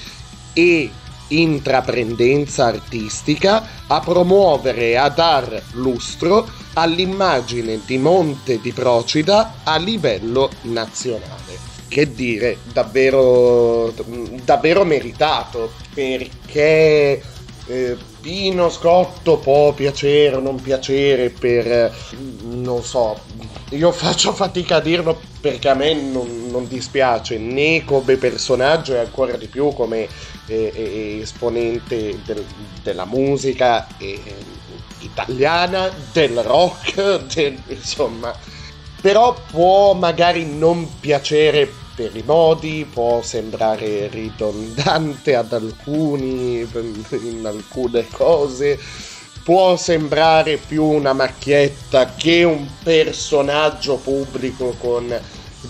e 0.54 0.90
intraprendenza 1.28 2.68
artistica 2.68 3.68
a 3.88 4.00
promuovere 4.00 4.92
e 4.92 4.96
a 4.96 5.10
dar 5.10 5.62
lustro 5.72 6.48
all'immagine 6.76 7.82
di 7.86 7.98
Monte 7.98 8.62
di 8.62 8.72
Procida 8.72 9.56
a 9.64 9.76
livello 9.76 10.50
nazionale. 10.62 11.58
Che 11.90 12.14
dire, 12.14 12.60
davvero, 12.72 13.94
davvero 14.46 14.86
meritato 14.86 15.74
perché 15.94 17.22
eh, 17.70 17.96
Pino 18.20 18.70
Scotto 18.70 19.38
può 19.38 19.72
piacere 19.74 20.36
o 20.36 20.40
non 20.40 20.60
piacere 20.60 21.30
per, 21.30 21.72
eh, 21.72 21.92
non 22.42 22.84
so, 22.84 23.18
io 23.70 23.92
faccio 23.94 24.34
fatica 24.34 24.78
a 24.78 24.82
dirlo 24.82 25.20
perché 25.40 25.70
a 25.70 25.76
me 25.76 25.94
non, 25.94 26.48
non 26.50 26.68
dispiace 26.68 27.38
né 27.38 27.86
come 27.86 28.18
personaggio 28.18 28.96
e 28.96 29.00
ancora 29.00 29.38
di 29.38 29.48
più 29.48 29.72
come 29.74 30.08
eh, 30.48 30.72
eh 30.76 31.20
esponente 31.22 32.20
del, 32.26 32.44
della 32.82 33.06
musica 33.06 33.88
eh, 33.98 34.20
italiana, 35.00 35.90
del 36.12 36.42
rock, 36.42 37.26
del, 37.34 37.62
insomma, 37.68 38.34
però 39.00 39.36
può 39.50 39.94
magari 39.94 40.46
non 40.46 41.00
piacere 41.00 41.79
per 42.00 42.16
i 42.16 42.24
modi, 42.26 42.88
può 42.90 43.22
sembrare 43.22 44.08
ridondante 44.08 45.36
ad 45.36 45.52
alcuni, 45.52 46.60
in 46.62 47.46
alcune 47.46 48.08
cose, 48.10 48.80
può 49.44 49.76
sembrare 49.76 50.56
più 50.66 50.86
una 50.86 51.12
macchietta 51.12 52.14
che 52.16 52.46
un 52.46 52.66
personaggio 52.82 53.98
pubblico 53.98 54.74
con 54.80 55.14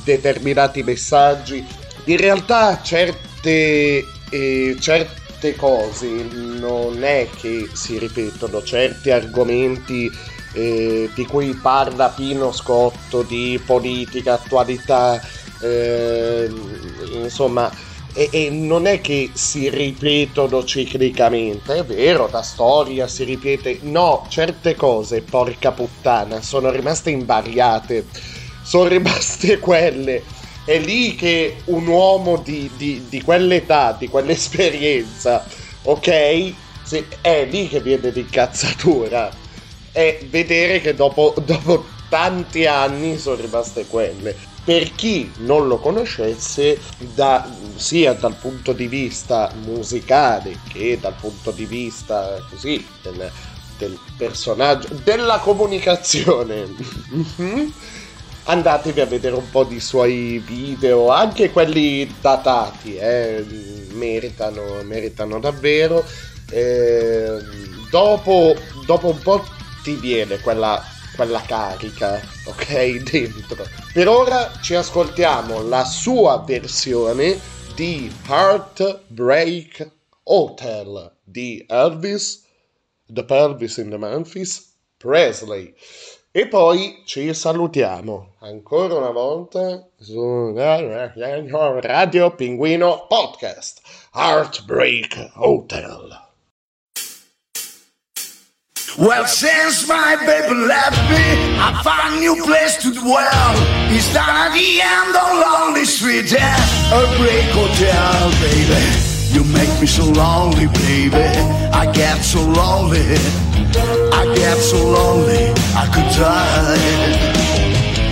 determinati 0.03 0.83
messaggi. 0.83 1.65
In 2.05 2.17
realtà 2.17 2.79
certe, 2.83 4.05
eh, 4.29 4.77
certe 4.79 5.55
cose 5.55 6.07
non 6.09 7.03
è 7.03 7.27
che 7.41 7.69
si 7.73 7.97
ripetono, 7.97 8.61
certi 8.61 9.09
argomenti 9.09 10.07
eh, 10.53 11.09
di 11.15 11.25
cui 11.25 11.55
parla 11.55 12.09
Pino 12.09 12.51
Scotto, 12.51 13.23
di 13.23 13.59
politica, 13.65 14.33
attualità, 14.33 15.19
eh, 15.61 16.49
insomma, 17.11 17.71
e, 18.13 18.29
e, 18.31 18.49
non 18.49 18.87
è 18.87 19.01
che 19.01 19.31
si 19.33 19.69
ripetono 19.69 20.63
ciclicamente, 20.63 21.77
è 21.77 21.85
vero, 21.85 22.29
la 22.31 22.41
storia 22.41 23.07
si 23.07 23.23
ripete, 23.23 23.79
no, 23.83 24.25
certe 24.29 24.75
cose, 24.75 25.21
porca 25.21 25.71
puttana, 25.71 26.41
sono 26.41 26.71
rimaste 26.71 27.11
invariate, 27.11 28.05
sono 28.61 28.87
rimaste 28.87 29.59
quelle. 29.63 30.23
È 30.65 30.77
lì 30.77 31.15
che 31.15 31.57
un 31.65 31.87
uomo 31.87 32.37
di, 32.37 32.69
di, 32.75 33.05
di 33.09 33.21
quell'età, 33.21 33.95
di 33.97 34.07
quell'esperienza, 34.07 35.45
ok? 35.83 36.53
Sì, 36.83 37.05
è 37.21 37.47
lì 37.49 37.67
che 37.67 37.81
viene 37.81 38.09
l'incazzatura. 38.11 39.31
È 39.91 40.19
vedere 40.29 40.79
che 40.81 40.93
dopo, 40.93 41.33
dopo 41.43 41.85
tanti 42.09 42.65
anni 42.65 43.17
sono 43.17 43.35
rimaste 43.35 43.85
quelle 43.87 44.48
per 44.63 44.93
chi 44.95 45.31
non 45.37 45.67
lo 45.67 45.77
conoscesse 45.77 46.79
da, 46.97 47.49
sia 47.75 48.13
dal 48.13 48.35
punto 48.35 48.73
di 48.73 48.87
vista 48.87 49.51
musicale 49.63 50.59
che 50.67 50.97
dal 50.99 51.15
punto 51.19 51.51
di 51.51 51.65
vista 51.65 52.45
così 52.49 52.85
del, 53.01 53.31
del 53.77 53.97
personaggio 54.17 54.89
della 55.03 55.39
comunicazione 55.39 56.67
andatevi 58.43 59.01
a 59.01 59.05
vedere 59.05 59.35
un 59.35 59.49
po' 59.49 59.63
di 59.63 59.79
suoi 59.79 60.39
video 60.39 61.09
anche 61.09 61.51
quelli 61.51 62.13
datati 62.19 62.95
eh, 62.95 63.45
meritano, 63.93 64.81
meritano 64.83 65.39
davvero 65.39 66.03
eh, 66.51 67.37
dopo, 67.89 68.55
dopo 68.85 69.09
un 69.09 69.19
po' 69.19 69.45
ti 69.83 69.95
viene 69.95 70.39
quella, 70.39 70.83
quella 71.15 71.41
carica, 71.45 72.21
ok? 72.45 73.03
Dentro. 73.09 73.67
Per 73.99 74.07
ora 74.07 74.49
ci 74.61 74.75
ascoltiamo 74.75 75.61
la 75.61 75.83
sua 75.83 76.41
versione 76.47 77.37
di 77.75 78.09
Heartbreak 78.29 79.91
Hotel 80.23 81.17
di 81.21 81.65
Elvis, 81.67 82.45
The 83.05 83.25
Pelvis 83.25 83.75
in 83.75 83.89
the 83.89 83.97
Memphis, 83.97 84.73
Presley. 84.95 85.75
E 86.31 86.47
poi 86.47 87.01
ci 87.03 87.33
salutiamo 87.33 88.35
ancora 88.39 88.93
una 88.93 89.09
volta 89.09 89.85
su 89.97 90.53
Radio 90.55 92.35
Pinguino 92.35 93.05
Podcast 93.05 93.81
Heartbreak 94.13 95.31
Hotel. 95.33 96.27
Well, 98.97 99.25
since 99.25 99.85
my 99.89 100.15
baby 100.25 100.55
left 100.55 100.97
me, 101.09 101.57
I 101.57 101.81
found 101.83 102.15
a 102.15 102.19
new 102.21 102.41
place 102.45 102.81
to 102.81 102.93
dwell. 102.93 103.78
It's 103.91 104.13
down 104.13 104.29
at 104.29 104.53
the 104.53 104.81
end 104.81 105.15
of 105.17 105.29
Lonely 105.41 105.83
Street, 105.83 106.31
yeah, 106.31 106.93
a 106.93 107.01
break 107.17 107.49
hotel, 107.49 108.29
baby. 108.37 109.09
You 109.33 109.43
make 109.43 109.81
me 109.81 109.87
so 109.87 110.05
lonely, 110.05 110.67
baby. 110.67 111.17
I 111.73 111.91
get 111.91 112.21
so 112.21 112.39
lonely. 112.39 113.17
I 114.13 114.31
get 114.35 114.57
so 114.57 114.77
lonely, 114.77 115.49
I 115.73 115.85
could 115.89 116.09
die. 116.13 117.39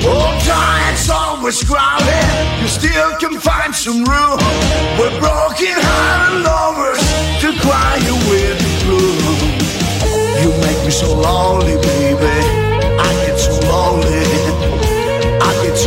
Oh, 0.02 0.34
time's 0.50 1.10
always 1.12 1.64
crowded. 1.64 2.26
You 2.60 2.68
still 2.68 3.12
can 3.20 3.40
find 3.40 3.74
some 3.74 4.04
room. 4.04 4.40
We're 4.98 5.14
broken 5.20 5.78
hearted 5.78 6.42
lovers 6.42 7.06
to 7.42 7.54
cry 7.62 7.98
you 8.02 8.16
with 8.34 8.58
the 8.66 8.74
blue. 8.84 9.14
You 10.42 10.50
make 10.60 10.84
me 10.86 10.92
so 10.92 11.14
lonely, 11.14 11.76
baby. 11.82 12.67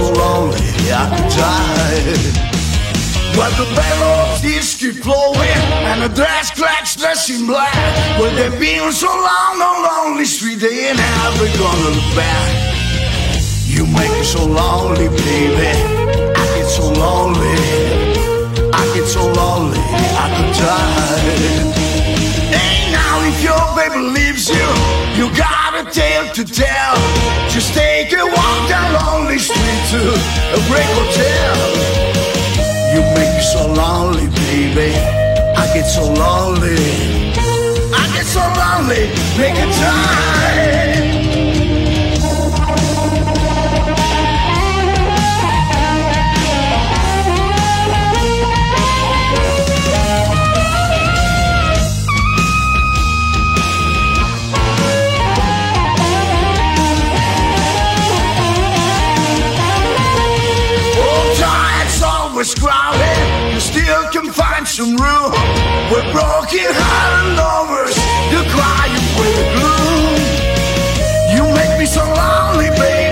So 0.00 0.12
lonely, 0.12 0.56
I 0.88 1.04
could 1.12 1.30
die. 1.36 2.50
But 3.36 3.52
the 3.60 3.66
melodies 3.76 4.74
keep 4.74 4.96
flowing 5.04 5.60
and 5.88 6.02
the 6.02 6.08
dress 6.08 6.50
cracks 6.50 6.96
dressing 6.96 7.46
black. 7.46 7.74
Well, 8.18 8.34
they've 8.34 8.58
been 8.58 8.92
so 8.92 9.06
long 9.06 9.56
on 9.68 9.76
lonely 9.88 10.24
street, 10.24 10.60
they 10.60 10.88
ain't 10.88 10.98
ever 10.98 11.46
gonna 11.60 11.90
look 11.96 12.10
back. 12.16 12.48
You 13.64 13.86
make 13.86 14.12
me 14.18 14.24
so 14.24 14.44
lonely, 14.44 15.08
baby. 15.08 15.70
I 16.40 16.44
get 16.56 16.68
so 16.68 16.86
lonely. 17.04 17.56
I 18.72 18.82
get 18.94 19.06
so 19.06 19.22
lonely, 19.40 19.84
I 20.22 20.26
could 20.34 20.52
die. 20.64 21.20
Hey, 22.56 22.90
now 22.92 23.14
if 23.30 23.36
your 23.42 23.64
baby 23.76 24.00
leaves 24.16 24.48
you, 24.48 24.68
you 25.18 25.26
got 25.36 25.59
a 25.80 25.90
tale 25.90 26.28
to 26.34 26.44
tell. 26.44 26.96
Just 27.48 27.72
take 27.74 28.12
a 28.12 28.24
walk 28.24 28.68
down 28.68 28.92
lonely 28.92 29.38
street 29.38 29.82
to 29.92 30.00
a 30.56 30.60
great 30.68 30.90
hotel. 30.98 31.56
You 32.92 33.00
make 33.16 33.32
me 33.36 33.42
so 33.54 33.72
lonely, 33.72 34.26
baby. 34.44 34.94
I 35.56 35.64
get 35.72 35.86
so 35.86 36.02
lonely. 36.02 37.32
I 37.94 38.04
get 38.14 38.26
so 38.26 38.42
lonely. 38.60 39.08
Make 39.38 39.56
a 39.56 39.68
time. 39.80 41.19
Always 62.40 62.54
crowded. 62.54 63.52
You 63.52 63.60
still 63.60 64.08
can 64.10 64.32
find 64.32 64.66
some 64.66 64.96
room. 64.96 65.32
We're 65.92 66.10
broken 66.10 66.72
hearted 66.72 67.36
lovers. 67.36 67.96
You 68.32 68.40
cry 68.48 68.88
with 69.20 69.36
gloom. 69.56 70.16
You 71.36 71.54
make 71.54 71.78
me 71.78 71.84
so 71.84 72.02
lonely, 72.02 72.70
baby. 72.80 73.09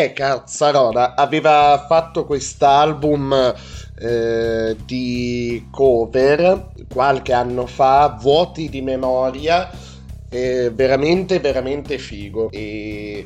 Eh, 0.00 0.14
cazzarola, 0.14 1.14
aveva 1.14 1.84
fatto 1.86 2.24
quest'album 2.24 3.54
eh, 3.98 4.74
di 4.86 5.66
cover 5.70 6.72
qualche 6.90 7.34
anno 7.34 7.66
fa, 7.66 8.16
vuoti 8.18 8.70
di 8.70 8.80
memoria, 8.80 9.68
eh, 10.30 10.70
veramente, 10.72 11.38
veramente 11.38 11.98
figo. 11.98 12.50
E 12.50 13.22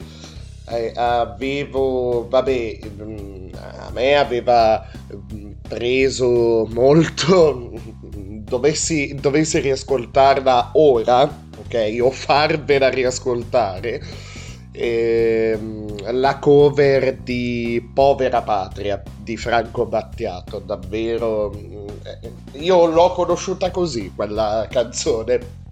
eh, 0.66 0.92
avevo, 0.96 2.26
vabbè, 2.28 2.78
a 3.86 3.90
me 3.92 4.16
aveva 4.16 4.84
mm, 5.14 5.52
preso 5.68 6.66
molto. 6.70 7.70
Dovessi, 8.44 9.14
dovessi 9.14 9.60
riascoltarla 9.60 10.72
ora, 10.74 11.22
ok, 11.22 11.98
o 12.01 12.10
farvela 12.10 12.88
riascoltare 12.90 14.02
la 14.76 16.38
cover 16.40 17.16
di 17.18 17.90
Povera 17.94 18.42
Patria 18.42 19.01
di 19.16 19.36
Franco 19.36 19.86
Battiato, 19.86 20.59
davvero 20.59 21.52
mm, 21.55 21.88
eh, 22.02 22.32
io 22.59 22.86
l'ho 22.86 23.12
conosciuta 23.12 23.70
così 23.70 24.12
quella 24.14 24.66
canzone. 24.70 25.62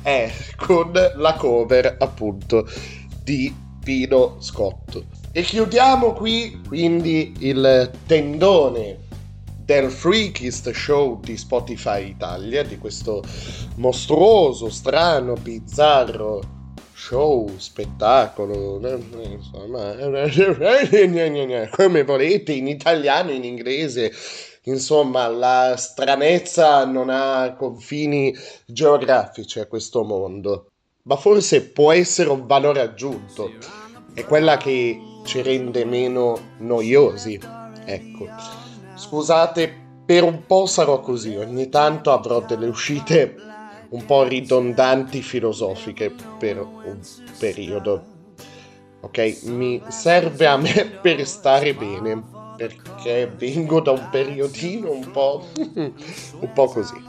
È 0.00 0.32
con 0.56 0.92
la 1.16 1.34
cover 1.34 1.96
appunto 1.98 2.66
di 3.22 3.54
Pino 3.82 4.36
Scotto 4.38 5.04
e 5.32 5.42
chiudiamo 5.42 6.12
qui 6.12 6.62
quindi 6.66 7.34
il 7.40 7.90
tendone 8.06 9.04
del 9.64 9.90
Freakist 9.90 10.70
Show 10.70 11.20
di 11.20 11.36
Spotify 11.36 12.08
Italia, 12.08 12.62
di 12.62 12.78
questo 12.78 13.22
mostruoso, 13.74 14.70
strano, 14.70 15.34
bizzarro 15.34 16.55
show, 17.06 17.48
spettacolo, 17.56 18.80
insomma, 19.22 19.94
come 21.70 22.02
volete, 22.02 22.52
in 22.52 22.66
italiano, 22.66 23.30
in 23.30 23.44
inglese, 23.44 24.10
insomma, 24.64 25.28
la 25.28 25.76
stranezza 25.76 26.84
non 26.84 27.08
ha 27.08 27.54
confini 27.56 28.34
geografici 28.66 29.60
a 29.60 29.66
questo 29.66 30.02
mondo, 30.02 30.72
ma 31.02 31.14
forse 31.14 31.70
può 31.70 31.92
essere 31.92 32.28
un 32.30 32.44
valore 32.44 32.80
aggiunto, 32.80 33.52
è 34.12 34.24
quella 34.24 34.56
che 34.56 34.98
ci 35.24 35.42
rende 35.42 35.84
meno 35.84 36.56
noiosi, 36.58 37.38
ecco. 37.84 38.26
Scusate, 38.96 39.72
per 40.04 40.24
un 40.24 40.44
po' 40.44 40.66
sarò 40.66 40.98
così, 40.98 41.36
ogni 41.36 41.68
tanto 41.68 42.10
avrò 42.10 42.40
delle 42.40 42.66
uscite 42.66 43.45
un 43.90 44.04
po' 44.04 44.24
ridondanti 44.24 45.22
filosofiche 45.22 46.14
per 46.38 46.58
un 46.58 46.98
periodo. 47.38 48.14
Ok, 49.00 49.42
mi 49.44 49.80
serve 49.88 50.46
a 50.46 50.56
me 50.56 50.98
per 51.02 51.26
stare 51.26 51.74
bene, 51.74 52.22
perché 52.56 53.30
vengo 53.36 53.80
da 53.80 53.92
un 53.92 54.08
periodino 54.10 54.90
un 54.90 55.10
po', 55.10 55.46
un 55.56 56.52
po' 56.52 56.66
così. 56.66 57.00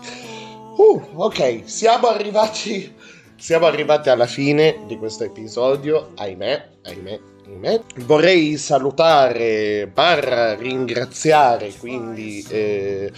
Uh, 0.78 1.02
ok, 1.16 1.64
siamo 1.66 2.08
arrivati, 2.08 2.94
siamo 3.36 3.66
arrivati 3.66 4.10
alla 4.10 4.28
fine 4.28 4.84
di 4.86 4.98
questo 4.98 5.24
episodio, 5.24 6.12
ahimè, 6.16 6.70
ahimè, 6.84 7.20
ahimè. 7.48 7.82
Vorrei 8.06 8.58
salutare, 8.58 9.90
barra 9.92 10.56
ringraziare 10.56 11.74
quindi 11.80 12.46
eh, 12.50 13.12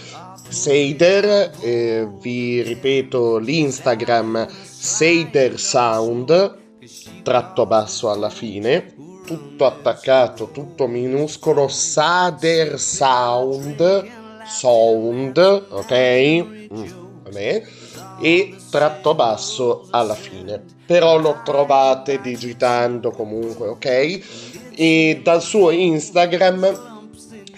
Seider, 0.48 1.52
eh, 1.60 2.08
vi 2.20 2.62
ripeto 2.62 3.38
l'Instagram 3.38 4.48
Seider 4.48 5.58
Sound, 5.58 6.58
tratto 7.22 7.66
basso 7.66 8.10
alla 8.10 8.30
fine, 8.30 8.94
tutto 9.26 9.66
attaccato, 9.66 10.50
tutto 10.50 10.86
minuscolo, 10.86 11.68
Sader 11.68 12.78
Sound, 12.78 14.08
Sound, 14.46 15.38
ok? 15.38 16.46
Mm, 16.72 16.84
vabbè. 17.24 17.62
E 18.20 18.54
tratto 18.70 19.14
basso 19.14 19.86
alla 19.90 20.14
fine. 20.14 20.62
Però 20.86 21.18
lo 21.18 21.40
trovate 21.44 22.20
digitando 22.20 23.10
comunque, 23.10 23.68
ok? 23.68 24.20
E 24.74 25.20
dal 25.22 25.40
suo 25.40 25.70
Instagram 25.70 26.88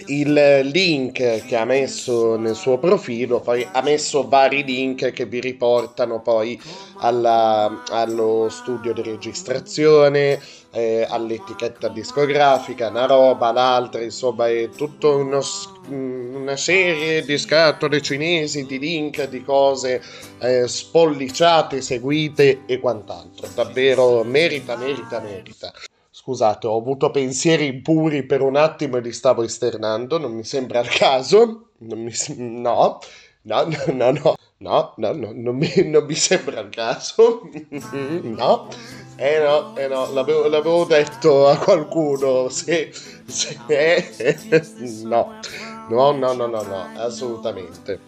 il 0.07 0.61
link 0.63 1.45
che 1.45 1.55
ha 1.55 1.65
messo 1.65 2.35
nel 2.35 2.55
suo 2.55 2.77
profilo, 2.77 3.39
poi 3.39 3.67
ha 3.69 3.81
messo 3.81 4.27
vari 4.27 4.63
link 4.63 5.11
che 5.11 5.25
vi 5.25 5.39
riportano 5.39 6.21
poi 6.21 6.59
alla- 6.97 7.83
allo 7.89 8.47
studio 8.49 8.93
di 8.93 9.01
registrazione, 9.01 10.41
eh, 10.73 11.05
all'etichetta 11.07 11.87
discografica, 11.87 12.89
una 12.89 13.05
roba, 13.05 13.51
l'altra, 13.51 14.01
insomma 14.01 14.49
è 14.49 14.69
tutta 14.69 15.07
una 15.09 16.55
serie 16.55 17.23
di 17.23 17.37
scatole 17.37 18.01
cinesi, 18.01 18.65
di 18.65 18.79
link, 18.79 19.27
di 19.29 19.43
cose 19.43 20.01
eh, 20.39 20.67
spolliciate, 20.67 21.79
seguite 21.79 22.61
e 22.65 22.79
quant'altro. 22.79 23.47
Davvero 23.53 24.23
merita, 24.23 24.75
merita, 24.75 25.19
merita. 25.19 25.71
Scusate, 26.09 26.67
ho 26.67 26.77
avuto 26.77 27.11
pensieri 27.11 27.67
impuri 27.67 28.23
per 28.25 28.41
un 28.41 28.55
attimo 28.55 28.97
e 28.97 29.01
li 29.01 29.11
stavo 29.11 29.43
esternando, 29.43 30.17
non 30.17 30.33
mi 30.33 30.43
sembra 30.43 30.79
il 30.79 30.89
caso. 30.89 31.69
Mi 31.79 32.11
no, 32.37 32.99
no, 33.41 33.63
no, 33.65 33.93
no, 33.93 34.11
no, 34.11 34.35
no, 34.63 34.93
no, 34.97 35.11
no, 35.13 35.31
non, 35.33 35.55
mi, 35.57 35.69
non 35.85 36.05
mi 36.05 36.15
sembra 36.15 36.61
il 36.61 36.69
caso. 36.69 37.41
no, 37.91 38.67
eh 39.17 39.39
no, 39.39 39.75
eh 39.75 39.87
no, 39.87 40.11
l'avevo, 40.11 40.47
l'avevo 40.47 40.85
detto 40.85 41.47
a 41.47 41.57
qualcuno. 41.57 42.49
Se, 42.49 42.91
se, 43.25 43.57
no, 45.03 45.31
no, 45.89 46.11
no, 46.11 46.33
no, 46.33 46.47
no, 46.47 46.61
no, 46.63 46.87
assolutamente. 46.95 47.99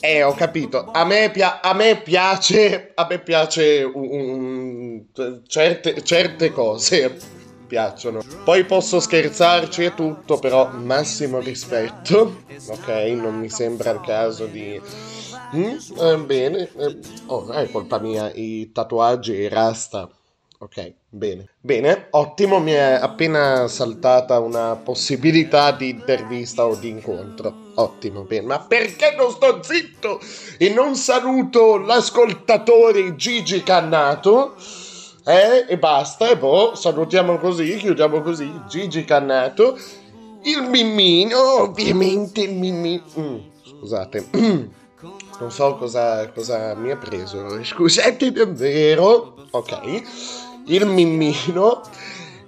Eh, 0.00 0.22
ho 0.22 0.34
capito. 0.34 0.90
A 0.92 1.04
me, 1.04 1.30
pia- 1.30 1.60
a 1.62 1.72
me 1.72 1.96
piace, 2.02 2.92
a 2.94 3.06
me 3.08 3.18
piace 3.20 3.82
un- 3.82 5.06
un- 5.14 5.40
certe, 5.46 6.02
certe 6.02 6.52
cose 6.52 7.16
piacciono. 7.66 8.20
Poi 8.44 8.64
posso 8.64 9.00
scherzarci 9.00 9.84
e 9.84 9.94
tutto, 9.94 10.38
però 10.38 10.70
massimo 10.72 11.38
rispetto. 11.40 12.42
Ok, 12.68 12.88
non 13.16 13.38
mi 13.38 13.48
sembra 13.48 13.92
il 13.92 14.00
caso 14.00 14.44
di... 14.46 14.78
Mm, 15.54 15.76
eh, 15.98 16.16
bene, 16.18 16.70
eh, 16.78 16.98
oh, 17.26 17.46
è 17.50 17.70
colpa 17.70 17.98
mia, 17.98 18.32
i 18.32 18.72
tatuaggi 18.72 19.32
i 19.34 19.48
rasta. 19.48 20.08
Ok, 20.58 20.92
bene. 21.08 21.48
Bene, 21.60 22.06
ottimo, 22.10 22.60
mi 22.60 22.70
è 22.70 22.92
appena 22.92 23.66
saltata 23.66 24.38
una 24.38 24.76
possibilità 24.76 25.72
di 25.72 25.90
intervista 25.90 26.66
o 26.66 26.76
di 26.76 26.88
incontro. 26.88 27.52
Ottimo, 27.74 28.22
bene. 28.22 28.46
Ma 28.46 28.60
perché 28.60 29.12
non 29.16 29.30
sto 29.32 29.60
zitto 29.60 30.20
e 30.58 30.70
non 30.70 30.94
saluto 30.94 31.78
l'ascoltatore 31.78 33.16
Gigi 33.16 33.62
Cannato? 33.64 34.54
Eh, 35.24 35.66
e 35.68 35.78
basta, 35.78 36.30
e 36.30 36.38
boh, 36.38 36.76
salutiamo 36.76 37.38
così, 37.38 37.76
chiudiamo 37.76 38.22
così. 38.22 38.48
Gigi 38.68 39.04
Cannato. 39.04 39.76
Il 40.44 40.62
Mimmino, 40.62 41.62
ovviamente 41.62 42.40
il 42.40 42.54
Mimmino. 42.54 43.02
Mm, 43.18 43.38
scusate. 43.64 44.28
Non 45.42 45.50
so 45.50 45.74
cosa, 45.74 46.30
cosa 46.30 46.72
mi 46.76 46.92
ha 46.92 46.96
preso. 46.96 47.44
Scusate 47.64 48.30
davvero. 48.30 49.34
Ok. 49.50 50.02
Il 50.66 50.86
Mimmino. 50.86 51.80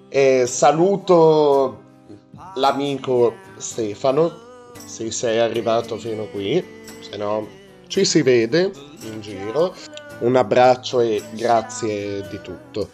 Eh, 0.08 0.46
saluto 0.46 1.82
l'amico 2.54 3.34
Stefano. 3.56 4.32
Se 4.84 5.10
sei 5.10 5.40
arrivato 5.40 5.98
fino 5.98 6.26
qui. 6.26 6.64
Se 7.00 7.16
no, 7.16 7.48
ci 7.88 8.04
si 8.04 8.22
vede 8.22 8.70
in 9.00 9.20
giro. 9.20 9.74
Un 10.20 10.36
abbraccio 10.36 11.00
e 11.00 11.20
grazie 11.32 12.24
di 12.28 12.40
tutto. 12.42 12.90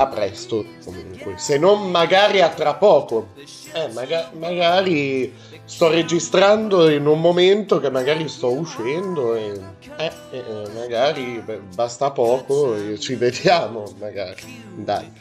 A 0.00 0.06
presto 0.06 0.64
comunque. 0.84 1.34
Se 1.38 1.58
non 1.58 1.90
magari 1.90 2.40
a 2.40 2.50
tra 2.50 2.74
poco. 2.74 3.30
Eh, 3.72 3.88
maga- 3.92 4.30
magari 4.38 5.34
sto 5.64 5.88
registrando 5.88 6.88
in 6.88 7.04
un 7.04 7.20
momento 7.20 7.80
che 7.80 7.90
magari 7.90 8.28
sto 8.28 8.52
uscendo 8.52 9.34
e 9.34 9.60
eh, 9.96 10.12
eh, 10.30 10.38
eh, 10.38 10.68
magari 10.72 11.42
beh, 11.44 11.60
basta 11.74 12.12
poco 12.12 12.76
e 12.76 13.00
ci 13.00 13.16
vediamo 13.16 13.92
magari. 13.98 14.62
Dai. 14.76 15.12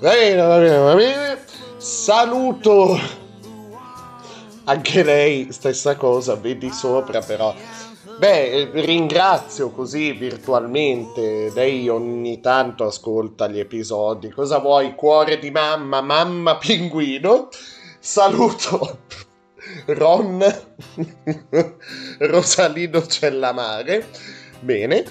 Va 0.00 0.10
bene, 0.10 0.42
va 0.42 0.58
bene, 0.58 0.76
va 0.76 0.94
bene. 0.96 1.38
Saluto 1.76 2.98
anche 4.64 5.02
lei, 5.04 5.52
stessa 5.52 5.94
cosa, 5.94 6.34
vedi 6.34 6.70
sopra 6.70 7.20
però. 7.20 7.54
Beh, 8.20 8.68
ringrazio 8.74 9.70
così 9.70 10.12
virtualmente. 10.12 11.50
Lei 11.54 11.88
ogni 11.88 12.38
tanto 12.40 12.84
ascolta 12.84 13.48
gli 13.48 13.58
episodi. 13.58 14.28
Cosa 14.28 14.58
vuoi? 14.58 14.94
Cuore 14.94 15.38
di 15.38 15.50
mamma, 15.50 16.02
mamma 16.02 16.58
pinguino. 16.58 17.48
Saluto 17.98 18.98
Ron 19.86 20.44
Rosalino 22.20 23.06
Cellamare. 23.06 24.06
Bene. 24.60 25.02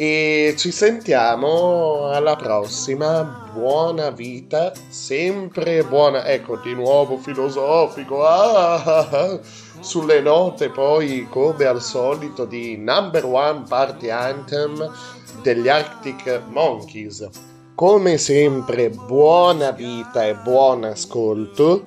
E 0.00 0.54
ci 0.56 0.70
sentiamo 0.70 2.06
alla 2.10 2.36
prossima. 2.36 3.50
Buona 3.52 4.10
vita, 4.10 4.72
sempre 4.88 5.82
buona. 5.82 6.24
Ecco, 6.24 6.56
di 6.58 6.72
nuovo 6.72 7.16
filosofico. 7.16 8.24
Ah. 8.24 9.40
Sulle 9.80 10.20
note 10.20 10.70
poi, 10.70 11.26
come 11.28 11.64
al 11.64 11.82
solito, 11.82 12.44
di 12.44 12.76
Number 12.76 13.24
One 13.24 13.64
Party 13.68 14.08
Anthem 14.08 14.88
degli 15.42 15.68
Arctic 15.68 16.42
Monkeys. 16.48 17.28
Come 17.74 18.18
sempre, 18.18 18.90
buona 18.90 19.72
vita 19.72 20.24
e 20.24 20.36
buon 20.36 20.84
ascolto. 20.84 21.84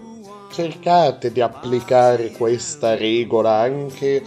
Cercate 0.51 1.31
di 1.31 1.39
applicare 1.39 2.31
questa 2.31 2.93
regola 2.93 3.51
anche 3.51 4.21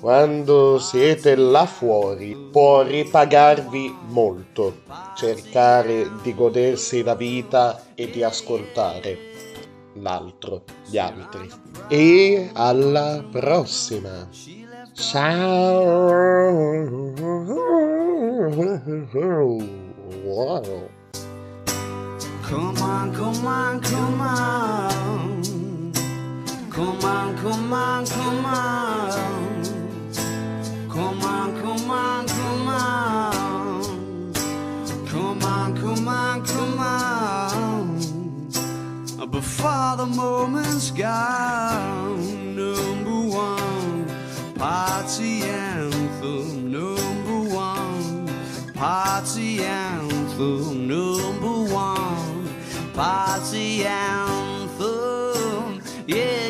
quando 0.00 0.78
siete 0.78 1.36
là 1.36 1.66
fuori. 1.66 2.48
Può 2.50 2.82
ripagarvi 2.82 3.94
molto. 4.08 4.80
Cercare 5.14 6.10
di 6.22 6.34
godersi 6.34 7.02
la 7.02 7.14
vita 7.14 7.82
e 7.94 8.10
di 8.10 8.22
ascoltare 8.22 9.18
l'altro, 9.94 10.62
gli 10.86 10.98
altri. 10.98 11.48
E 11.88 12.50
alla 12.54 13.22
prossima. 13.30 14.28
Ciao. 14.94 16.38
Wow. 20.24 20.88
Come 22.48 22.80
on, 22.80 23.12
come 23.12 23.46
on, 23.46 23.80
come 23.80 24.20
on. 24.20 25.92
Come 26.70 27.04
on, 27.04 27.34
come 27.36 27.72
on, 27.72 28.04
come 28.06 28.44
on. 28.44 29.59
Come 30.92 31.22
on, 31.22 31.54
come 31.62 31.88
on, 31.88 32.26
come 32.26 32.68
on. 32.68 34.32
Come 35.06 35.42
on, 35.44 35.76
come 35.80 36.08
on, 36.08 36.44
come 36.44 36.80
on. 36.80 38.00
Before 39.30 39.96
the 39.96 40.06
moment's 40.06 40.90
gone, 40.90 42.56
number 42.56 43.20
one, 43.36 44.04
party 44.56 45.42
anthem, 45.42 46.72
number 46.72 47.54
one, 47.54 48.28
party 48.74 49.62
anthem, 49.62 50.88
number 50.88 51.72
one, 51.72 52.48
party 52.94 53.84
anthem, 53.84 55.80
yeah. 56.08 56.49